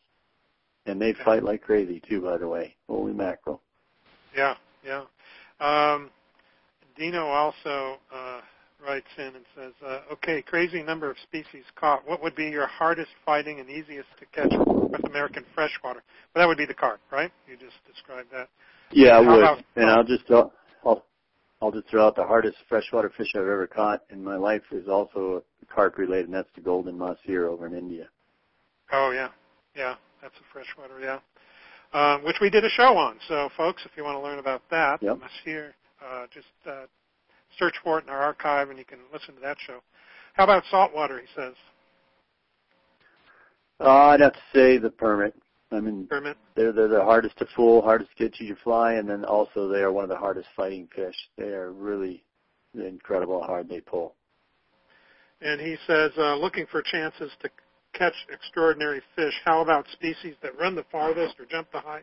And 0.85 0.99
they 0.99 1.13
fight 1.23 1.43
like 1.43 1.61
crazy 1.61 2.01
too, 2.07 2.21
by 2.21 2.37
the 2.37 2.47
way. 2.47 2.75
Holy 2.89 3.13
mackerel. 3.13 3.61
Yeah, 4.35 4.55
yeah. 4.83 5.03
Um, 5.59 6.09
Dino 6.97 7.25
also 7.27 7.97
uh, 8.13 8.41
writes 8.85 9.07
in 9.17 9.35
and 9.35 9.45
says, 9.55 9.73
uh, 9.85 10.01
"Okay, 10.13 10.41
crazy 10.41 10.83
number 10.83 11.09
of 11.09 11.17
species 11.23 11.63
caught. 11.75 12.07
What 12.07 12.21
would 12.21 12.35
be 12.35 12.45
your 12.45 12.67
hardest 12.67 13.11
fighting 13.25 13.59
and 13.59 13.69
easiest 13.69 14.07
to 14.19 14.25
catch 14.27 14.51
North 14.51 15.05
American 15.05 15.45
freshwater? 15.53 16.01
Well, 16.33 16.41
that 16.43 16.47
would 16.47 16.57
be 16.57 16.65
the 16.65 16.73
carp, 16.73 16.99
right? 17.11 17.31
You 17.47 17.55
just 17.57 17.75
described 17.91 18.29
that. 18.31 18.49
Yeah, 18.91 19.17
I 19.19 19.23
How 19.23 19.35
would. 19.35 19.43
about- 19.43 19.63
and 19.75 19.89
I'll 19.89 20.03
just 20.03 20.25
throw, 20.27 20.51
I'll, 20.85 21.05
I'll 21.61 21.71
just 21.71 21.87
throw 21.89 22.07
out 22.07 22.15
the 22.15 22.25
hardest 22.25 22.57
freshwater 22.67 23.09
fish 23.09 23.27
I've 23.35 23.41
ever 23.41 23.67
caught 23.67 24.03
in 24.09 24.23
my 24.23 24.35
life 24.35 24.63
is 24.71 24.87
also 24.87 25.43
carp 25.73 25.97
related, 25.97 26.25
and 26.25 26.33
that's 26.33 26.49
the 26.55 26.61
golden 26.61 26.97
mahseer 26.97 27.47
over 27.47 27.67
in 27.67 27.75
India. 27.75 28.09
Oh 28.91 29.11
yeah, 29.11 29.29
yeah. 29.75 29.95
That's 30.21 30.35
a 30.35 30.43
freshwater, 30.53 30.99
yeah. 30.99 31.19
Um, 31.93 32.23
which 32.23 32.37
we 32.39 32.49
did 32.49 32.63
a 32.63 32.69
show 32.69 32.95
on. 32.95 33.17
So, 33.27 33.49
folks, 33.57 33.81
if 33.85 33.91
you 33.97 34.03
want 34.03 34.15
to 34.15 34.21
learn 34.21 34.39
about 34.39 34.61
that, 34.69 35.01
Yep. 35.01 35.17
Mahseer, 35.19 35.73
uh, 36.01 36.25
just 36.33 36.47
uh, 36.67 36.85
search 37.57 37.75
for 37.83 37.99
it 37.99 38.05
in 38.05 38.09
our 38.09 38.21
archive, 38.21 38.69
and 38.69 38.77
you 38.79 38.85
can 38.85 38.99
listen 39.13 39.35
to 39.35 39.41
that 39.41 39.57
show. 39.65 39.79
How 40.33 40.43
about 40.45 40.63
saltwater? 40.71 41.19
He 41.19 41.27
says. 41.35 41.53
Uh, 43.79 43.89
I'd 43.89 44.21
have 44.21 44.33
to 44.33 44.39
say 44.53 44.77
the 44.77 44.89
permit. 44.89 45.35
I 45.71 45.79
mean, 45.79 46.05
Permit. 46.09 46.37
they're, 46.55 46.73
they're 46.73 46.87
the 46.87 47.03
hardest 47.03 47.37
to 47.37 47.47
fool, 47.55 47.81
hardest 47.81 48.11
to 48.17 48.23
get 48.23 48.39
you 48.39 48.53
to 48.53 48.61
fly, 48.61 48.93
and 48.93 49.09
then 49.09 49.23
also 49.23 49.69
they 49.69 49.79
are 49.79 49.91
one 49.91 50.03
of 50.03 50.09
the 50.09 50.17
hardest 50.17 50.47
fighting 50.55 50.87
fish. 50.93 51.15
They 51.37 51.47
are 51.47 51.71
really 51.71 52.23
incredible 52.73 53.41
how 53.41 53.47
hard 53.47 53.69
they 53.69 53.79
pull. 53.79 54.15
And 55.41 55.59
he 55.59 55.77
says, 55.87 56.11
uh, 56.17 56.35
looking 56.35 56.65
for 56.69 56.81
chances 56.81 57.31
to 57.41 57.49
catch 57.93 58.13
extraordinary 58.31 59.01
fish. 59.15 59.33
How 59.43 59.61
about 59.61 59.85
species 59.93 60.35
that 60.43 60.57
run 60.59 60.75
the 60.75 60.85
farthest 60.91 61.39
or 61.39 61.45
jump 61.45 61.71
the 61.71 61.79
high, 61.79 62.01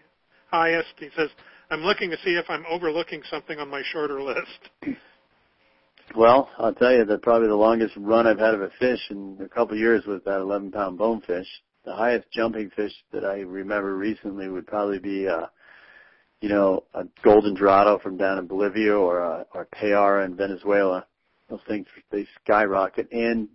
highest? 0.50 0.94
He 0.98 1.08
says, 1.16 1.30
I'm 1.70 1.80
looking 1.80 2.10
to 2.10 2.16
see 2.24 2.30
if 2.30 2.46
I'm 2.48 2.64
overlooking 2.68 3.22
something 3.30 3.58
on 3.58 3.68
my 3.68 3.82
shorter 3.92 4.22
list. 4.22 4.98
Well, 6.16 6.48
I'll 6.58 6.74
tell 6.74 6.92
you 6.92 7.04
that 7.04 7.22
probably 7.22 7.48
the 7.48 7.54
longest 7.54 7.94
run 7.96 8.26
I've 8.26 8.38
had 8.38 8.54
of 8.54 8.62
a 8.62 8.70
fish 8.80 9.00
in 9.10 9.38
a 9.44 9.48
couple 9.48 9.74
of 9.74 9.80
years 9.80 10.06
was 10.06 10.22
that 10.24 10.40
11 10.40 10.72
pound 10.72 10.96
bonefish. 10.96 11.46
The 11.84 11.94
highest 11.94 12.30
jumping 12.32 12.70
fish 12.70 12.92
that 13.12 13.24
I 13.24 13.40
remember 13.40 13.94
recently 13.94 14.48
would 14.48 14.66
probably 14.66 14.98
be, 14.98 15.28
uh, 15.28 15.46
you 16.40 16.48
know, 16.48 16.84
a 16.94 17.04
golden 17.22 17.54
dorado 17.54 17.98
from 17.98 18.16
down 18.16 18.38
in 18.38 18.46
Bolivia 18.46 18.96
or 18.96 19.20
a, 19.20 19.46
or 19.54 19.68
payara 19.74 20.24
in 20.24 20.34
Venezuela. 20.34 21.06
Those 21.50 21.60
things 21.68 21.86
they 22.10 22.26
skyrocket, 22.42 23.10
and 23.12 23.48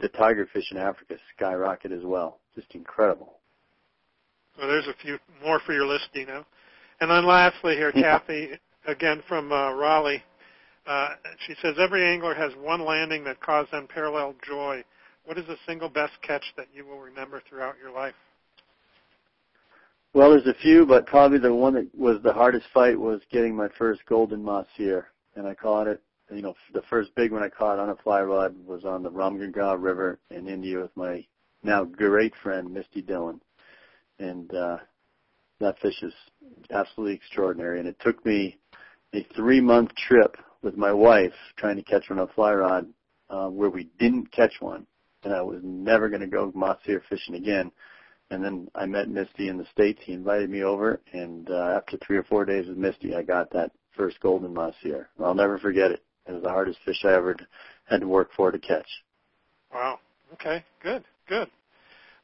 the 0.00 0.08
tigerfish 0.08 0.70
in 0.70 0.78
Africa 0.78 1.16
skyrocket 1.36 1.92
as 1.92 2.04
well. 2.04 2.40
Just 2.54 2.74
incredible. 2.74 3.39
So 4.60 4.66
there's 4.66 4.86
a 4.88 4.94
few 5.02 5.18
more 5.42 5.58
for 5.64 5.72
your 5.72 5.86
list, 5.86 6.08
Dino. 6.12 6.44
And 7.00 7.10
then 7.10 7.24
lastly 7.24 7.76
here. 7.76 7.92
Kathy, 7.92 8.50
again 8.86 9.22
from 9.26 9.50
uh, 9.52 9.72
Raleigh. 9.72 10.22
Uh, 10.86 11.10
she 11.46 11.54
says, 11.62 11.76
every 11.78 12.04
angler 12.04 12.34
has 12.34 12.52
one 12.60 12.84
landing 12.84 13.24
that 13.24 13.40
caused 13.40 13.72
unparalleled 13.72 14.36
joy. 14.46 14.84
What 15.24 15.38
is 15.38 15.46
the 15.46 15.56
single 15.66 15.88
best 15.88 16.12
catch 16.22 16.44
that 16.56 16.66
you 16.74 16.84
will 16.84 16.98
remember 16.98 17.42
throughout 17.48 17.76
your 17.80 17.92
life? 17.92 18.14
Well, 20.12 20.30
there's 20.30 20.46
a 20.46 20.60
few, 20.60 20.84
but 20.84 21.06
probably 21.06 21.38
the 21.38 21.54
one 21.54 21.74
that 21.74 21.88
was 21.96 22.18
the 22.22 22.32
hardest 22.32 22.66
fight 22.74 22.98
was 22.98 23.20
getting 23.30 23.54
my 23.54 23.68
first 23.78 24.00
golden 24.06 24.42
mahseer, 24.42 25.04
and 25.36 25.46
I 25.46 25.54
caught 25.54 25.86
it. 25.86 26.02
You 26.32 26.42
know, 26.42 26.54
the 26.74 26.82
first 26.90 27.14
big 27.14 27.32
one 27.32 27.42
I 27.42 27.48
caught 27.48 27.78
on 27.78 27.90
a 27.90 27.96
fly 27.96 28.22
rod 28.22 28.54
was 28.66 28.84
on 28.84 29.02
the 29.02 29.10
Ramganga 29.10 29.80
River 29.80 30.18
in 30.30 30.48
India 30.48 30.80
with 30.80 30.96
my 30.96 31.24
now 31.62 31.84
great 31.84 32.32
friend 32.42 32.72
Misty 32.72 33.02
Dhillon, 33.02 33.40
and 34.20 34.54
uh, 34.54 34.78
that 35.58 35.78
fish 35.80 36.02
is 36.02 36.12
absolutely 36.70 37.14
extraordinary. 37.14 37.78
And 37.80 37.88
it 37.88 37.96
took 38.00 38.24
me 38.24 38.58
a 39.14 39.26
three-month 39.34 39.90
trip 39.96 40.36
with 40.62 40.76
my 40.76 40.92
wife 40.92 41.32
trying 41.56 41.76
to 41.76 41.82
catch 41.82 42.10
one 42.10 42.18
on 42.18 42.28
a 42.28 42.32
fly 42.32 42.52
rod 42.52 42.86
uh, 43.28 43.48
where 43.48 43.70
we 43.70 43.88
didn't 43.98 44.30
catch 44.32 44.54
one, 44.60 44.86
and 45.24 45.34
I 45.34 45.42
was 45.42 45.60
never 45.62 46.08
going 46.08 46.20
to 46.20 46.26
go 46.26 46.52
mahseer 46.54 47.02
fishing 47.08 47.34
again 47.34 47.72
and 48.30 48.44
then 48.44 48.68
I 48.74 48.86
met 48.86 49.08
Misty 49.08 49.48
in 49.48 49.58
the 49.58 49.66
States. 49.72 50.00
He 50.04 50.12
invited 50.12 50.50
me 50.50 50.62
over, 50.62 51.00
and 51.12 51.50
uh, 51.50 51.74
after 51.76 51.98
three 51.98 52.16
or 52.16 52.22
four 52.24 52.44
days 52.44 52.68
with 52.68 52.78
Misty, 52.78 53.14
I 53.14 53.22
got 53.22 53.50
that 53.52 53.72
first 53.96 54.20
golden 54.20 54.54
last. 54.54 54.76
I'll 55.22 55.34
never 55.34 55.58
forget 55.58 55.90
it. 55.90 56.02
It 56.26 56.32
was 56.32 56.42
the 56.42 56.48
hardest 56.48 56.78
fish 56.84 57.04
I 57.04 57.14
ever 57.14 57.36
had 57.88 58.00
to 58.00 58.08
work 58.08 58.30
for 58.36 58.52
to 58.52 58.58
catch. 58.58 58.86
Wow. 59.72 59.98
Okay. 60.34 60.64
Good. 60.82 61.04
Good. 61.28 61.48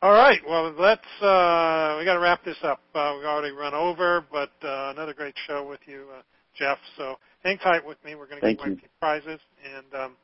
All 0.07 0.13
right. 0.13 0.39
Well, 0.49 0.73
let's. 0.79 1.03
Uh, 1.21 1.97
we 1.99 2.05
got 2.05 2.15
to 2.15 2.21
wrap 2.21 2.45
this 2.45 2.59
up. 2.63 2.81
Uh, 2.95 3.15
we've 3.17 3.27
already 3.27 3.53
run 3.53 3.75
over, 3.75 4.25
but 4.31 4.53
uh, 4.63 4.93
another 4.95 5.13
great 5.13 5.35
show 5.49 5.67
with 5.69 5.81
you, 5.85 6.05
uh, 6.17 6.23
Jeff. 6.57 6.79
So 6.97 7.17
hang 7.43 7.59
tight 7.59 7.85
with 7.85 7.97
me. 8.05 8.15
We're 8.15 8.29
going 8.29 8.41
to 8.41 8.55
give 8.55 8.65
away 8.65 8.77
prizes, 9.01 9.41
and 9.65 10.01
um, 10.01 10.17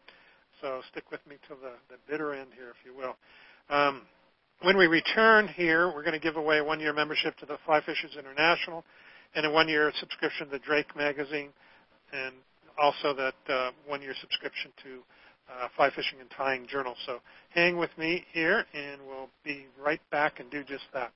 so 0.61 0.83
stick 0.93 1.11
with 1.11 1.19
me 1.29 1.35
till 1.49 1.57
the, 1.57 1.73
the 1.89 1.97
bitter 2.09 2.33
end 2.33 2.51
here, 2.55 2.69
if 2.69 2.77
you 2.87 2.97
will. 2.97 3.17
Um, 3.77 4.03
when 4.61 4.79
we 4.79 4.87
return 4.87 5.49
here, 5.49 5.89
we're 5.89 6.05
going 6.05 6.13
to 6.13 6.21
give 6.21 6.37
away 6.37 6.59
a 6.59 6.65
one-year 6.65 6.93
membership 6.93 7.37
to 7.39 7.47
the 7.47 7.59
Fly 7.67 7.81
Fishers 7.81 8.15
International 8.17 8.85
and 9.35 9.45
a 9.45 9.51
one-year 9.51 9.93
subscription 9.99 10.49
to 10.51 10.61
Drake 10.61 10.95
Magazine, 10.95 11.49
and 12.13 12.37
also 12.81 13.15
that 13.15 13.35
uh, 13.53 13.73
one-year 13.89 14.15
subscription 14.21 14.71
to 14.85 15.03
uh, 15.48 15.69
Fly 15.77 15.90
Fishing 15.90 16.20
and 16.20 16.31
Tying 16.31 16.66
Journal. 16.66 16.94
So 17.06 17.19
hang 17.55 17.77
with 17.77 17.90
me 17.98 18.24
here, 18.32 18.64
and 18.74 19.01
we'll 19.06 19.28
be 19.44 19.66
right 19.82 20.01
back 20.10 20.40
and 20.40 20.51
do 20.51 20.62
just 20.64 20.85
that. 20.93 21.12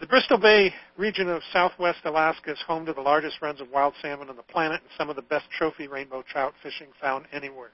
The 0.00 0.06
Bristol 0.06 0.38
Bay 0.38 0.74
region 0.96 1.28
of 1.28 1.42
southwest 1.52 2.00
Alaska 2.04 2.52
is 2.52 2.58
home 2.66 2.84
to 2.86 2.92
the 2.92 3.00
largest 3.00 3.40
runs 3.40 3.60
of 3.60 3.70
wild 3.70 3.94
salmon 4.02 4.28
on 4.28 4.36
the 4.36 4.42
planet 4.42 4.80
and 4.80 4.90
some 4.98 5.08
of 5.08 5.16
the 5.16 5.22
best 5.22 5.44
trophy 5.56 5.86
rainbow 5.86 6.22
trout 6.28 6.52
fishing 6.62 6.88
found 7.00 7.26
anywhere. 7.32 7.70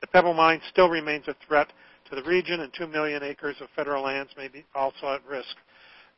The 0.00 0.06
Pebble 0.06 0.34
Mine 0.34 0.60
still 0.70 0.88
remains 0.88 1.28
a 1.28 1.34
threat 1.46 1.68
to 2.08 2.16
the 2.16 2.22
region, 2.22 2.60
and 2.60 2.72
2 2.72 2.86
million 2.86 3.22
acres 3.22 3.56
of 3.60 3.68
federal 3.76 4.04
lands 4.04 4.32
may 4.36 4.48
be 4.48 4.64
also 4.74 5.08
at 5.08 5.26
risk. 5.26 5.56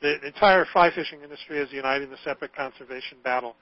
The 0.01 0.25
entire 0.25 0.65
fly 0.73 0.91
fishing 0.95 1.23
industry 1.23 1.59
is 1.59 1.73
united 1.73 2.05
in 2.05 2.11
this 2.11 2.27
epic 2.27 2.55
conservation 2.55 3.19
battle. 3.25 3.57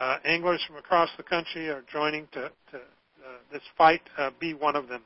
Uh, 0.00 0.18
anglers 0.24 0.62
from 0.66 0.76
across 0.76 1.10
the 1.16 1.22
country 1.22 1.68
are 1.68 1.84
joining 1.92 2.26
to, 2.32 2.50
to 2.72 2.80
this 3.52 3.62
fight. 3.76 4.02
Uh, 4.18 4.30
be 4.40 4.54
one 4.54 4.76
of 4.76 4.88
them. 4.88 5.02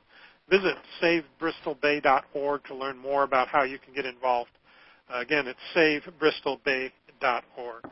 Visit 0.48 0.76
savebristolbay.org 1.02 2.64
to 2.64 2.74
learn 2.74 2.98
more 2.98 3.22
about 3.22 3.48
how 3.48 3.64
you 3.64 3.78
can 3.78 3.94
get 3.94 4.06
involved. 4.06 4.50
Uh, 5.12 5.20
again, 5.20 5.46
it's 5.46 5.58
savebristolbay.org. 5.74 7.84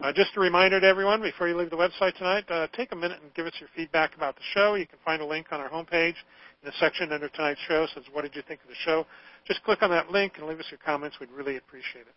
Uh, 0.00 0.12
just 0.12 0.30
a 0.36 0.40
reminder 0.40 0.80
to 0.80 0.86
everyone 0.86 1.22
before 1.22 1.48
you 1.48 1.56
leave 1.56 1.70
the 1.70 1.76
website 1.76 2.16
tonight, 2.16 2.44
uh, 2.50 2.66
take 2.76 2.90
a 2.90 2.96
minute 2.96 3.20
and 3.22 3.32
give 3.34 3.46
us 3.46 3.52
your 3.60 3.68
feedback 3.76 4.16
about 4.16 4.34
the 4.34 4.42
show. 4.52 4.74
You 4.74 4.86
can 4.86 4.98
find 5.04 5.22
a 5.22 5.24
link 5.24 5.46
on 5.52 5.60
our 5.60 5.70
homepage 5.70 6.16
in 6.62 6.64
the 6.64 6.72
section 6.80 7.12
under 7.12 7.28
tonight's 7.28 7.60
show 7.68 7.86
says, 7.94 8.02
what 8.12 8.22
did 8.22 8.34
you 8.34 8.42
think 8.48 8.60
of 8.62 8.68
the 8.68 8.74
show? 8.84 9.06
Just 9.46 9.62
click 9.62 9.80
on 9.82 9.90
that 9.90 10.10
link 10.10 10.32
and 10.38 10.48
leave 10.48 10.58
us 10.58 10.66
your 10.70 10.80
comments. 10.84 11.18
We'd 11.20 11.30
really 11.30 11.56
appreciate 11.56 12.02
it. 12.02 12.14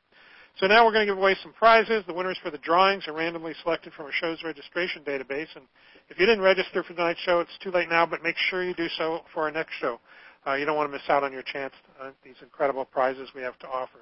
So 0.60 0.68
now 0.68 0.86
we're 0.86 0.94
going 0.94 1.06
to 1.06 1.11
give 1.11 1.18
away 1.18 1.36
some 1.44 1.52
prizes. 1.52 2.03
The 2.07 2.14
winners 2.14 2.38
for 2.41 2.49
the 2.49 2.57
drawings 2.57 3.07
are 3.10 3.14
randomly 3.14 3.53
selected 3.61 3.91
from 3.91 4.06
our 4.06 4.11
show's 4.14 4.41
registration 4.41 5.03
database. 5.03 5.53
And 5.56 5.65
if 6.10 6.18
you 6.18 6.26
didn't 6.26 6.44
register 6.44 6.82
for 6.82 6.94
tonight's 6.94 7.19
show, 7.19 7.41
it's 7.41 7.57
too 7.61 7.72
late 7.72 7.90
now, 7.90 8.06
but 8.06 8.23
make 8.23 8.38
sure 8.49 8.64
you 8.64 8.73
do 8.73 8.88
so 8.98 9.22
for 9.34 9.44
our 9.44 9.52
next 9.52 9.73
show. 9.82 9.99
Uh, 10.48 10.53
you 10.53 10.65
don't 10.65 10.77
want 10.77 10.90
to 10.90 10.94
miss 10.94 11.10
out 11.10 11.23
on 11.23 11.34
your 11.34 11.41
chance 11.41 11.73
uh, 12.02 12.11
these 12.23 12.36
incredible 12.41 12.86
prizes 12.86 13.30
we 13.36 13.41
have 13.41 13.60
to 13.60 13.68
offer. 13.68 13.98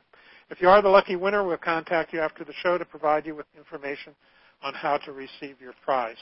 If 0.52 0.62
you 0.62 0.70
are 0.70 0.82
the 0.82 0.90
lucky 0.90 1.16
winner, 1.16 1.44
we'll 1.44 1.58
contact 1.58 2.14
you 2.14 2.20
after 2.20 2.44
the 2.44 2.54
show 2.62 2.78
to 2.78 2.86
provide 2.86 3.26
you 3.26 3.34
with 3.36 3.48
information 3.58 4.14
on 4.62 4.76
how 4.76 4.98
to 4.98 5.12
receive 5.12 5.60
your 5.60 5.74
prize. 5.84 6.18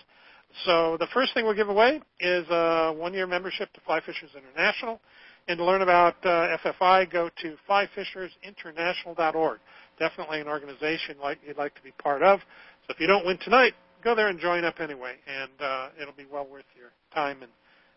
So 0.66 0.96
the 0.98 1.08
first 1.14 1.34
thing 1.34 1.44
we'll 1.46 1.56
give 1.56 1.70
away 1.70 2.02
is 2.20 2.46
a 2.50 2.94
one-year 2.96 3.28
membership 3.28 3.74
to 3.74 3.82
Fly 3.82 4.00
Fishers 4.06 4.32
International. 4.36 5.02
And 5.48 5.58
to 5.58 5.66
learn 5.66 5.82
about 5.82 6.16
uh, 6.24 6.56
FFI, 6.64 7.12
go 7.12 7.30
to 7.42 7.56
flyfishersinternational.org. 7.68 9.60
Definitely 10.02 10.42
an 10.42 10.48
organization 10.48 11.18
like 11.22 11.38
you'd 11.46 11.58
like 11.58 11.76
to 11.76 11.82
be 11.84 11.92
part 11.92 12.24
of. 12.24 12.40
So 12.88 12.96
if 12.96 13.00
you 13.00 13.06
don't 13.06 13.24
win 13.24 13.38
tonight, 13.38 13.74
go 14.04 14.16
there 14.16 14.30
and 14.30 14.40
join 14.40 14.66
up 14.66 14.80
anyway, 14.80 15.14
and 15.28 15.52
uh, 15.60 15.90
it'll 16.02 16.16
be 16.16 16.26
well 16.26 16.48
worth 16.52 16.66
your 16.76 16.90
time 17.14 17.44
and, 17.44 17.52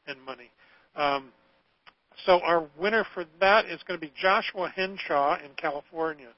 and 0.06 0.22
money. 0.22 0.50
Um, 0.96 1.32
so 2.26 2.40
our 2.40 2.68
winner 2.78 3.06
for 3.14 3.24
that 3.40 3.64
is 3.64 3.82
going 3.88 3.98
to 3.98 4.06
be 4.06 4.12
Joshua 4.20 4.70
Henshaw 4.76 5.38
in 5.42 5.52
California. 5.56 6.28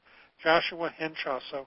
Joshua 0.40 0.94
Henshaw. 0.96 1.40
So 1.50 1.66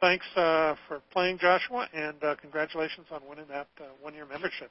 thanks 0.00 0.24
uh, 0.36 0.74
for 0.88 1.02
playing, 1.12 1.36
Joshua, 1.36 1.86
and 1.92 2.16
uh, 2.24 2.36
congratulations 2.40 3.08
on 3.10 3.20
winning 3.28 3.44
that 3.50 3.68
uh, 3.78 3.84
one-year 4.00 4.24
membership. 4.24 4.70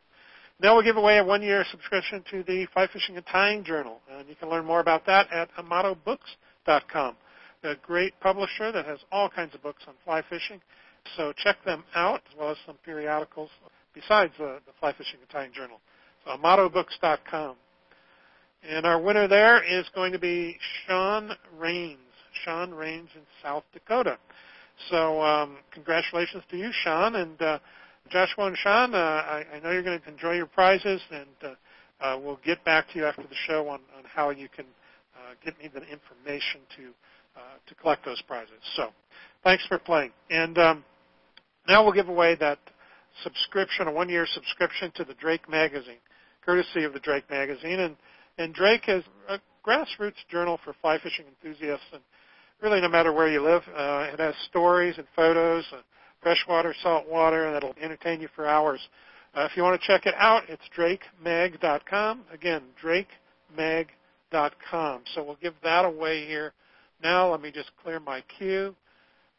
Now 0.59 0.73
we'll 0.73 0.83
give 0.83 0.97
away 0.97 1.19
a 1.19 1.23
one-year 1.23 1.63
subscription 1.69 2.23
to 2.31 2.41
the 2.41 2.65
Fly 2.73 2.87
Fishing 2.91 3.17
and 3.17 3.25
Tying 3.27 3.63
Journal, 3.63 3.99
and 4.11 4.27
you 4.27 4.35
can 4.35 4.49
learn 4.49 4.65
more 4.65 4.79
about 4.79 5.05
that 5.05 5.31
at 5.31 5.49
AmatoBooks.com. 5.57 7.17
A 7.63 7.75
great 7.81 8.19
publisher 8.19 8.71
that 8.71 8.85
has 8.85 8.99
all 9.11 9.29
kinds 9.29 9.55
of 9.55 9.63
books 9.63 9.83
on 9.87 9.93
fly 10.03 10.21
fishing, 10.29 10.59
so 11.15 11.31
check 11.37 11.57
them 11.65 11.83
out 11.95 12.21
as 12.29 12.37
well 12.37 12.51
as 12.51 12.57
some 12.65 12.75
periodicals 12.83 13.49
besides 13.93 14.33
the, 14.37 14.59
the 14.65 14.73
Fly 14.79 14.93
Fishing 14.93 15.19
Tying 15.31 15.51
Journal. 15.53 15.79
So 16.25 16.31
AmatoBooks.com. 16.31 17.55
And 18.67 18.85
our 18.85 18.99
winner 18.99 19.27
there 19.27 19.63
is 19.63 19.85
going 19.93 20.13
to 20.13 20.19
be 20.19 20.57
Sean 20.85 21.31
Rains. 21.57 21.99
Sean 22.43 22.71
Rains 22.71 23.09
in 23.15 23.21
South 23.41 23.63
Dakota. 23.73 24.17
So 24.89 25.21
um, 25.21 25.57
congratulations 25.71 26.43
to 26.49 26.57
you, 26.57 26.71
Sean, 26.83 27.15
and 27.15 27.41
uh, 27.41 27.59
Joshua 28.09 28.47
and 28.47 28.57
Sean. 28.57 28.95
Uh, 28.95 28.97
I, 28.97 29.45
I 29.53 29.59
know 29.59 29.71
you're 29.71 29.83
going 29.83 29.99
to 29.99 30.09
enjoy 30.09 30.33
your 30.33 30.47
prizes, 30.47 31.01
and 31.11 31.27
uh, 31.43 32.03
uh, 32.03 32.19
we'll 32.19 32.39
get 32.43 32.63
back 32.65 32.89
to 32.91 32.99
you 32.99 33.05
after 33.05 33.23
the 33.23 33.35
show 33.47 33.67
on, 33.67 33.81
on 33.97 34.03
how 34.05 34.29
you 34.31 34.49
can 34.49 34.65
uh, 35.15 35.35
get 35.43 35.57
me 35.59 35.69
the 35.73 35.81
information 35.81 36.61
to 36.77 36.91
to 37.67 37.75
collect 37.75 38.05
those 38.05 38.21
prizes. 38.23 38.59
So 38.75 38.89
thanks 39.43 39.65
for 39.67 39.77
playing, 39.77 40.11
and 40.29 40.57
um, 40.57 40.85
now 41.67 41.83
we'll 41.83 41.93
give 41.93 42.09
away 42.09 42.35
that 42.35 42.59
subscription, 43.23 43.87
a 43.87 43.91
one-year 43.91 44.25
subscription 44.33 44.91
to 44.95 45.03
the 45.03 45.13
Drake 45.13 45.47
magazine, 45.49 45.99
courtesy 46.45 46.83
of 46.83 46.93
the 46.93 46.99
Drake 46.99 47.29
magazine, 47.29 47.79
and 47.79 47.95
and 48.37 48.53
Drake 48.53 48.83
is 48.87 49.03
a 49.29 49.39
grassroots 49.65 50.25
journal 50.29 50.59
for 50.63 50.73
fly 50.81 50.97
fishing 51.01 51.25
enthusiasts 51.27 51.85
and 51.93 52.01
really 52.61 52.81
no 52.81 52.89
matter 52.89 53.13
where 53.13 53.29
you 53.29 53.41
live. 53.43 53.61
Uh, 53.75 54.07
it 54.11 54.19
has 54.19 54.33
stories 54.49 54.95
and 54.97 55.05
photos, 55.15 55.65
uh, 55.71 55.77
freshwater, 56.21 56.73
saltwater, 56.81 57.51
that'll 57.51 57.75
entertain 57.81 58.21
you 58.21 58.29
for 58.35 58.47
hours. 58.47 58.79
Uh, 59.35 59.47
if 59.49 59.57
you 59.57 59.63
want 59.63 59.79
to 59.79 59.87
check 59.87 60.05
it 60.05 60.13
out, 60.17 60.43
it's 60.47 60.63
drakemag.com. 60.77 62.21
Again, 62.31 62.61
drakemag.com. 63.57 65.01
So 65.13 65.23
we'll 65.23 65.37
give 65.41 65.55
that 65.63 65.85
away 65.85 66.25
here. 66.25 66.53
Now 67.03 67.29
let 67.29 67.41
me 67.41 67.51
just 67.51 67.71
clear 67.83 67.99
my 67.99 68.23
queue. 68.37 68.73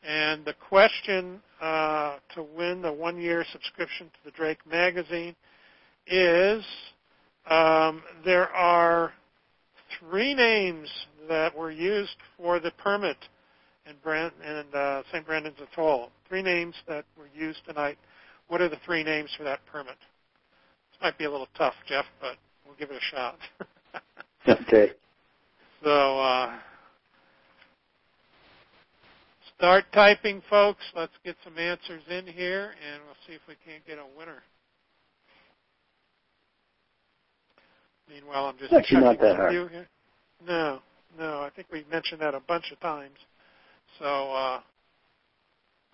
And 0.06 0.44
the 0.44 0.52
question 0.68 1.40
uh, 1.62 2.18
to 2.34 2.42
win 2.42 2.82
the 2.82 2.92
one-year 2.92 3.46
subscription 3.50 4.08
to 4.08 4.18
the 4.26 4.30
Drake 4.32 4.58
magazine 4.70 5.34
is 6.06 6.62
um, 7.50 8.02
there 8.22 8.50
are 8.50 9.14
three 9.98 10.34
names 10.34 10.90
that 11.26 11.56
were 11.56 11.70
used 11.70 12.16
for 12.36 12.60
the 12.60 12.70
permit 12.72 13.16
in, 13.86 13.94
Brand, 14.02 14.32
in 14.44 14.64
uh, 14.78 15.02
St. 15.10 15.24
Brandon's 15.24 15.56
Atoll. 15.72 16.10
Three 16.28 16.42
names 16.42 16.74
that 16.86 17.06
were 17.16 17.28
used 17.34 17.60
tonight. 17.66 17.96
What 18.48 18.60
are 18.60 18.68
the 18.68 18.78
three 18.84 19.02
names 19.02 19.30
for 19.38 19.44
that 19.44 19.60
permit? 19.64 19.96
This 20.92 21.00
might 21.00 21.16
be 21.16 21.24
a 21.24 21.30
little 21.30 21.48
tough, 21.56 21.74
Jeff, 21.88 22.04
but 22.20 22.36
we'll 22.66 22.76
give 22.76 22.90
it 22.90 22.96
a 22.96 23.14
shot. 23.16 23.38
okay. 24.48 24.92
So 25.82 26.20
uh, 26.20 26.58
start 29.64 29.84
typing, 29.94 30.42
folks. 30.50 30.84
Let's 30.94 31.14
get 31.24 31.36
some 31.42 31.56
answers 31.56 32.02
in 32.10 32.26
here, 32.26 32.72
and 32.86 33.02
we'll 33.06 33.16
see 33.26 33.32
if 33.32 33.40
we 33.48 33.54
can't 33.64 33.84
get 33.86 33.96
a 33.96 34.04
winner. 34.18 34.42
Meanwhile, 38.10 38.44
I'm 38.44 38.58
just 38.58 38.72
it's 38.72 38.80
actually 38.80 39.00
not 39.00 39.18
that 39.20 39.36
hard. 39.36 39.52
Here. 39.52 39.88
No, 40.46 40.80
no, 41.18 41.40
I 41.40 41.48
think 41.56 41.68
we've 41.72 41.88
mentioned 41.88 42.20
that 42.20 42.34
a 42.34 42.40
bunch 42.40 42.72
of 42.72 42.80
times. 42.80 43.16
So 43.98 44.04
uh, 44.04 44.60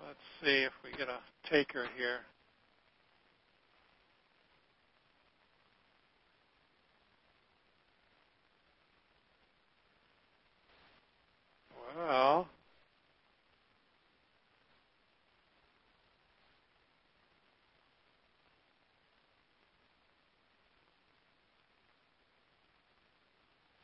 let's 0.04 0.18
see 0.42 0.64
if 0.64 0.72
we 0.82 0.90
get 0.98 1.06
a 1.08 1.20
taker 1.48 1.86
here. 1.96 2.18
Well, 11.96 12.48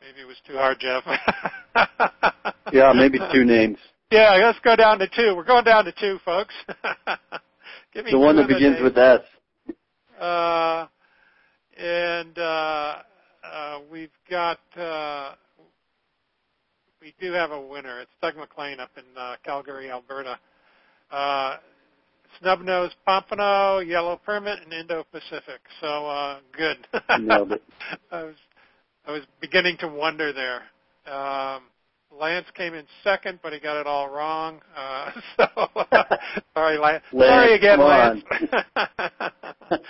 Maybe 0.06 0.20
it 0.20 0.26
was 0.26 0.36
too 0.46 0.54
hard, 0.54 0.78
Jeff. 0.78 1.02
yeah, 2.72 2.92
maybe 2.94 3.18
two 3.32 3.44
names. 3.44 3.78
Yeah, 4.12 4.38
let's 4.40 4.58
go 4.60 4.76
down 4.76 5.00
to 5.00 5.08
two. 5.08 5.34
We're 5.34 5.42
going 5.42 5.64
down 5.64 5.84
to 5.84 5.92
two, 5.92 6.18
folks. 6.24 6.54
Give 7.92 8.04
me 8.04 8.12
the 8.12 8.18
one 8.18 8.36
that 8.36 8.46
begins 8.46 8.76
with 8.80 8.96
S. 8.96 9.22
Uh, 10.20 10.86
and 11.76 12.38
uh, 12.38 12.96
uh, 13.52 13.78
we've 13.90 14.08
got 14.30 14.60
uh, 14.78 15.32
we 17.00 17.12
do 17.20 17.32
have 17.32 17.50
a 17.50 17.60
winner. 17.60 18.00
It's 18.00 18.12
Doug 18.22 18.36
McLean 18.36 18.78
up 18.78 18.90
in 18.96 19.04
uh, 19.20 19.34
Calgary, 19.44 19.90
Alberta. 19.90 20.38
Uh, 21.10 21.56
snub-nosed 22.40 22.94
pompano, 23.04 23.80
yellow 23.80 24.20
permit, 24.24 24.60
and 24.62 24.72
Indo-Pacific. 24.72 25.60
So 25.80 26.06
uh, 26.06 26.38
good. 26.56 26.76
Nailed 27.20 27.52
it. 27.52 27.62
I 28.12 28.22
was 28.22 28.34
I 29.06 29.12
was 29.12 29.22
beginning 29.40 29.76
to 29.78 29.88
wonder 29.88 30.32
there. 30.32 30.62
Um, 31.12 31.62
Lance 32.12 32.46
came 32.56 32.74
in 32.74 32.84
second, 33.04 33.40
but 33.42 33.52
he 33.52 33.60
got 33.60 33.80
it 33.80 33.86
all 33.86 34.08
wrong. 34.08 34.60
Uh, 34.76 35.10
so 35.36 35.46
sorry, 36.54 36.78
Lance. 36.78 37.04
Lance. 37.12 37.30
Sorry 37.30 37.54
again, 37.54 37.80
Lance. 37.80 38.22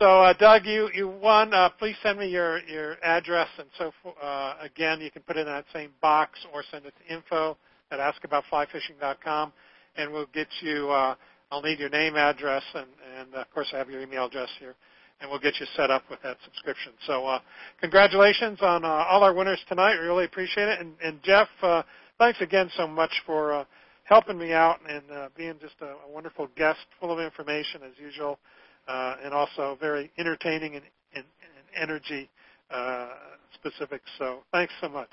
so, 0.00 0.22
uh, 0.22 0.32
Doug, 0.34 0.66
you 0.66 0.90
you 0.94 1.08
won. 1.08 1.54
Uh, 1.54 1.70
please 1.78 1.96
send 2.02 2.18
me 2.18 2.28
your 2.28 2.60
your 2.64 2.96
address 3.02 3.48
and 3.58 3.68
so 3.78 3.92
uh, 4.22 4.54
again, 4.60 5.00
you 5.00 5.10
can 5.10 5.22
put 5.22 5.36
it 5.36 5.40
in 5.40 5.46
that 5.46 5.64
same 5.72 5.90
box 6.02 6.38
or 6.52 6.62
send 6.70 6.84
it 6.84 6.94
to 7.06 7.14
info 7.14 7.56
at 7.90 7.98
askaboutflyfishing.com, 7.98 9.52
and 9.96 10.12
we'll 10.12 10.26
get 10.34 10.48
you. 10.60 10.90
Uh, 10.90 11.14
I'll 11.50 11.62
need 11.62 11.78
your 11.78 11.88
name, 11.88 12.16
address, 12.16 12.62
and 12.74 12.86
and 13.18 13.34
of 13.34 13.50
course 13.50 13.68
I 13.72 13.78
have 13.78 13.88
your 13.88 14.02
email 14.02 14.26
address 14.26 14.50
here, 14.58 14.74
and 15.20 15.30
we'll 15.30 15.40
get 15.40 15.58
you 15.58 15.66
set 15.76 15.90
up 15.90 16.04
with 16.10 16.20
that 16.22 16.36
subscription. 16.44 16.92
So, 17.06 17.26
uh, 17.26 17.40
congratulations 17.80 18.58
on 18.62 18.84
uh, 18.84 18.88
all 18.88 19.22
our 19.22 19.34
winners 19.34 19.60
tonight. 19.68 19.96
We 20.00 20.06
Really 20.06 20.24
appreciate 20.24 20.68
it. 20.68 20.80
And, 20.80 20.94
and 21.02 21.22
Jeff, 21.22 21.48
uh, 21.62 21.82
thanks 22.18 22.40
again 22.40 22.70
so 22.76 22.86
much 22.86 23.10
for 23.26 23.52
uh, 23.52 23.64
helping 24.04 24.38
me 24.38 24.52
out 24.52 24.78
and 24.88 25.02
uh, 25.10 25.28
being 25.36 25.54
just 25.60 25.74
a, 25.80 25.86
a 25.86 26.10
wonderful 26.12 26.48
guest, 26.56 26.78
full 27.00 27.12
of 27.12 27.18
information 27.18 27.82
as 27.84 27.92
usual, 28.00 28.38
uh, 28.86 29.16
and 29.24 29.34
also 29.34 29.76
very 29.80 30.10
entertaining 30.18 30.76
and, 30.76 30.84
and, 31.14 31.24
and 31.24 31.90
energy 31.90 32.28
uh, 32.70 33.08
specific. 33.54 34.02
So, 34.18 34.40
thanks 34.52 34.72
so 34.80 34.88
much. 34.88 35.10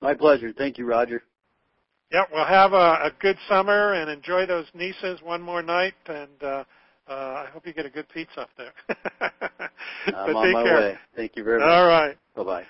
My 0.00 0.14
pleasure. 0.14 0.52
Thank 0.56 0.78
you, 0.78 0.86
Roger. 0.86 1.22
Yep, 2.12 2.28
well, 2.32 2.46
have 2.46 2.72
a, 2.72 2.76
a 2.76 3.12
good 3.20 3.36
summer 3.48 3.92
and 3.94 4.10
enjoy 4.10 4.44
those 4.44 4.66
nieces 4.74 5.20
one 5.22 5.40
more 5.40 5.62
night, 5.62 5.94
and 6.06 6.42
uh, 6.42 6.64
I 7.08 7.46
hope 7.52 7.66
you 7.66 7.72
get 7.72 7.86
a 7.86 7.90
good 7.90 8.08
pizza 8.08 8.42
up 8.42 8.50
there. 8.56 8.72
I'm 10.06 10.36
on 10.36 10.44
take 10.44 10.54
my 10.54 10.62
care. 10.62 10.80
way. 10.80 10.98
Thank 11.16 11.32
you 11.36 11.44
very 11.44 11.58
much. 11.58 11.68
All 11.68 11.86
right. 11.86 12.16
Bye 12.36 12.44
bye. 12.44 12.64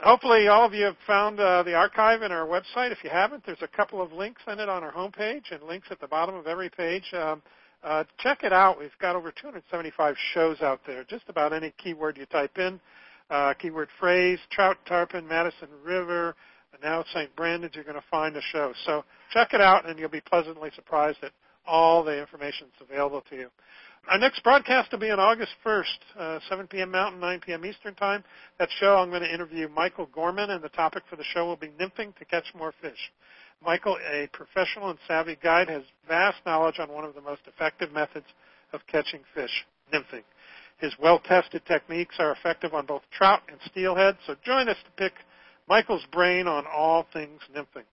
Hopefully, 0.00 0.48
all 0.48 0.66
of 0.66 0.74
you 0.74 0.84
have 0.84 0.96
found 1.06 1.40
uh, 1.40 1.62
the 1.62 1.74
archive 1.74 2.22
in 2.22 2.32
our 2.32 2.46
website. 2.46 2.92
If 2.92 2.98
you 3.04 3.10
haven't, 3.10 3.46
there's 3.46 3.62
a 3.62 3.68
couple 3.68 4.02
of 4.02 4.12
links 4.12 4.42
in 4.46 4.58
it 4.58 4.68
on 4.68 4.82
our 4.82 4.92
homepage 4.92 5.50
and 5.50 5.62
links 5.62 5.88
at 5.90 6.00
the 6.00 6.08
bottom 6.08 6.34
of 6.34 6.46
every 6.46 6.68
page. 6.68 7.04
Um, 7.14 7.42
uh, 7.82 8.04
check 8.18 8.42
it 8.42 8.52
out. 8.52 8.78
We've 8.78 8.90
got 9.00 9.14
over 9.14 9.30
275 9.30 10.14
shows 10.32 10.60
out 10.62 10.80
there. 10.86 11.04
Just 11.04 11.24
about 11.28 11.52
any 11.52 11.72
keyword 11.82 12.16
you 12.16 12.26
type 12.26 12.58
in, 12.58 12.80
uh, 13.30 13.54
keyword 13.54 13.88
phrase, 14.00 14.38
trout, 14.50 14.78
tarpon, 14.86 15.28
Madison 15.28 15.68
River, 15.84 16.34
and 16.72 16.82
now 16.82 17.04
St. 17.14 17.34
Brandon, 17.36 17.70
you're 17.74 17.84
going 17.84 17.96
to 17.96 18.04
find 18.10 18.36
a 18.36 18.42
show. 18.52 18.72
So 18.84 19.04
check 19.32 19.54
it 19.54 19.60
out, 19.60 19.88
and 19.88 19.98
you'll 19.98 20.08
be 20.08 20.22
pleasantly 20.22 20.70
surprised 20.74 21.18
at 21.22 21.32
all 21.66 22.04
the 22.04 22.18
information 22.18 22.66
that's 22.70 22.90
available 22.90 23.22
to 23.30 23.36
you. 23.36 23.48
Our 24.08 24.18
next 24.18 24.42
broadcast 24.42 24.92
will 24.92 24.98
be 24.98 25.10
on 25.10 25.18
August 25.18 25.52
1st, 25.64 25.84
uh, 26.18 26.38
7 26.50 26.66
p.m. 26.66 26.90
Mountain, 26.90 27.20
9 27.20 27.40
p.m. 27.46 27.64
Eastern 27.64 27.94
Time. 27.94 28.22
That 28.58 28.68
show, 28.78 28.96
I'm 28.96 29.08
going 29.08 29.22
to 29.22 29.32
interview 29.32 29.66
Michael 29.68 30.10
Gorman, 30.14 30.50
and 30.50 30.62
the 30.62 30.68
topic 30.68 31.04
for 31.08 31.16
the 31.16 31.24
show 31.24 31.46
will 31.46 31.56
be 31.56 31.68
nymphing 31.80 32.14
to 32.16 32.24
catch 32.26 32.44
more 32.54 32.74
fish. 32.82 32.98
Michael, 33.64 33.96
a 34.12 34.28
professional 34.32 34.90
and 34.90 34.98
savvy 35.08 35.38
guide, 35.42 35.70
has 35.70 35.82
vast 36.06 36.36
knowledge 36.44 36.78
on 36.78 36.92
one 36.92 37.04
of 37.04 37.14
the 37.14 37.22
most 37.22 37.40
effective 37.46 37.92
methods 37.92 38.26
of 38.74 38.80
catching 38.86 39.20
fish, 39.34 39.64
nymphing. 39.92 40.24
His 40.78 40.92
well-tested 41.00 41.62
techniques 41.64 42.16
are 42.18 42.32
effective 42.32 42.74
on 42.74 42.84
both 42.84 43.02
trout 43.10 43.40
and 43.48 43.58
steelhead, 43.70 44.18
so 44.26 44.34
join 44.44 44.68
us 44.68 44.76
to 44.84 44.90
pick 45.02 45.14
Michael's 45.66 46.04
brain 46.12 46.46
on 46.46 46.64
all 46.66 47.06
things 47.12 47.40
nymphing. 47.56 47.84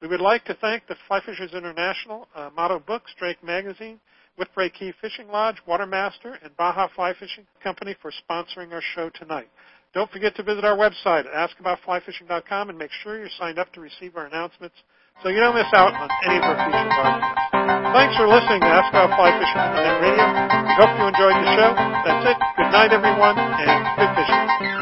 We 0.00 0.08
would 0.08 0.20
like 0.20 0.44
to 0.44 0.54
thank 0.54 0.86
the 0.86 0.96
Fly 1.08 1.20
Fishers 1.24 1.54
International, 1.54 2.28
uh, 2.34 2.50
Motto 2.54 2.78
Books, 2.78 3.10
Drake 3.18 3.42
Magazine, 3.42 3.98
Whipray 4.38 4.72
Caye 4.72 4.94
Fishing 5.00 5.28
Lodge, 5.28 5.56
Watermaster, 5.66 6.38
and 6.42 6.56
Baja 6.56 6.86
Fly 6.94 7.14
Fishing 7.18 7.44
Company 7.62 7.96
for 8.00 8.12
sponsoring 8.12 8.72
our 8.72 8.82
show 8.94 9.10
tonight. 9.10 9.48
Don't 9.94 10.10
forget 10.10 10.36
to 10.36 10.42
visit 10.42 10.64
our 10.64 10.76
website 10.76 11.26
at 11.26 11.50
askaboutflyfishing.com 11.50 12.68
and 12.68 12.78
make 12.78 12.90
sure 13.02 13.18
you're 13.18 13.32
signed 13.38 13.58
up 13.58 13.72
to 13.72 13.80
receive 13.80 14.16
our 14.16 14.26
announcements 14.26 14.76
so 15.22 15.30
you 15.30 15.40
don't 15.40 15.56
miss 15.56 15.66
out 15.72 15.92
on 15.94 16.08
any 16.24 16.36
of 16.36 16.44
our 16.44 16.54
future 16.54 16.94
broadcasts. 16.94 17.92
Thanks 17.96 18.14
for 18.14 18.28
listening 18.28 18.60
to 18.60 18.70
Ask 18.70 18.94
About 18.94 19.10
Fly 19.18 19.34
Fishing 19.34 19.58
Internet 19.58 19.98
Radio. 19.98 20.26
We 20.62 20.74
hope 20.78 20.92
you 20.94 21.06
enjoyed 21.10 21.36
the 21.42 21.48
show. 21.58 21.70
That's 22.06 22.24
it. 22.30 22.38
Good 22.54 22.70
night, 22.70 22.92
everyone, 22.92 23.34
and 23.34 23.98
good 23.98 24.10
fishing. 24.14 24.77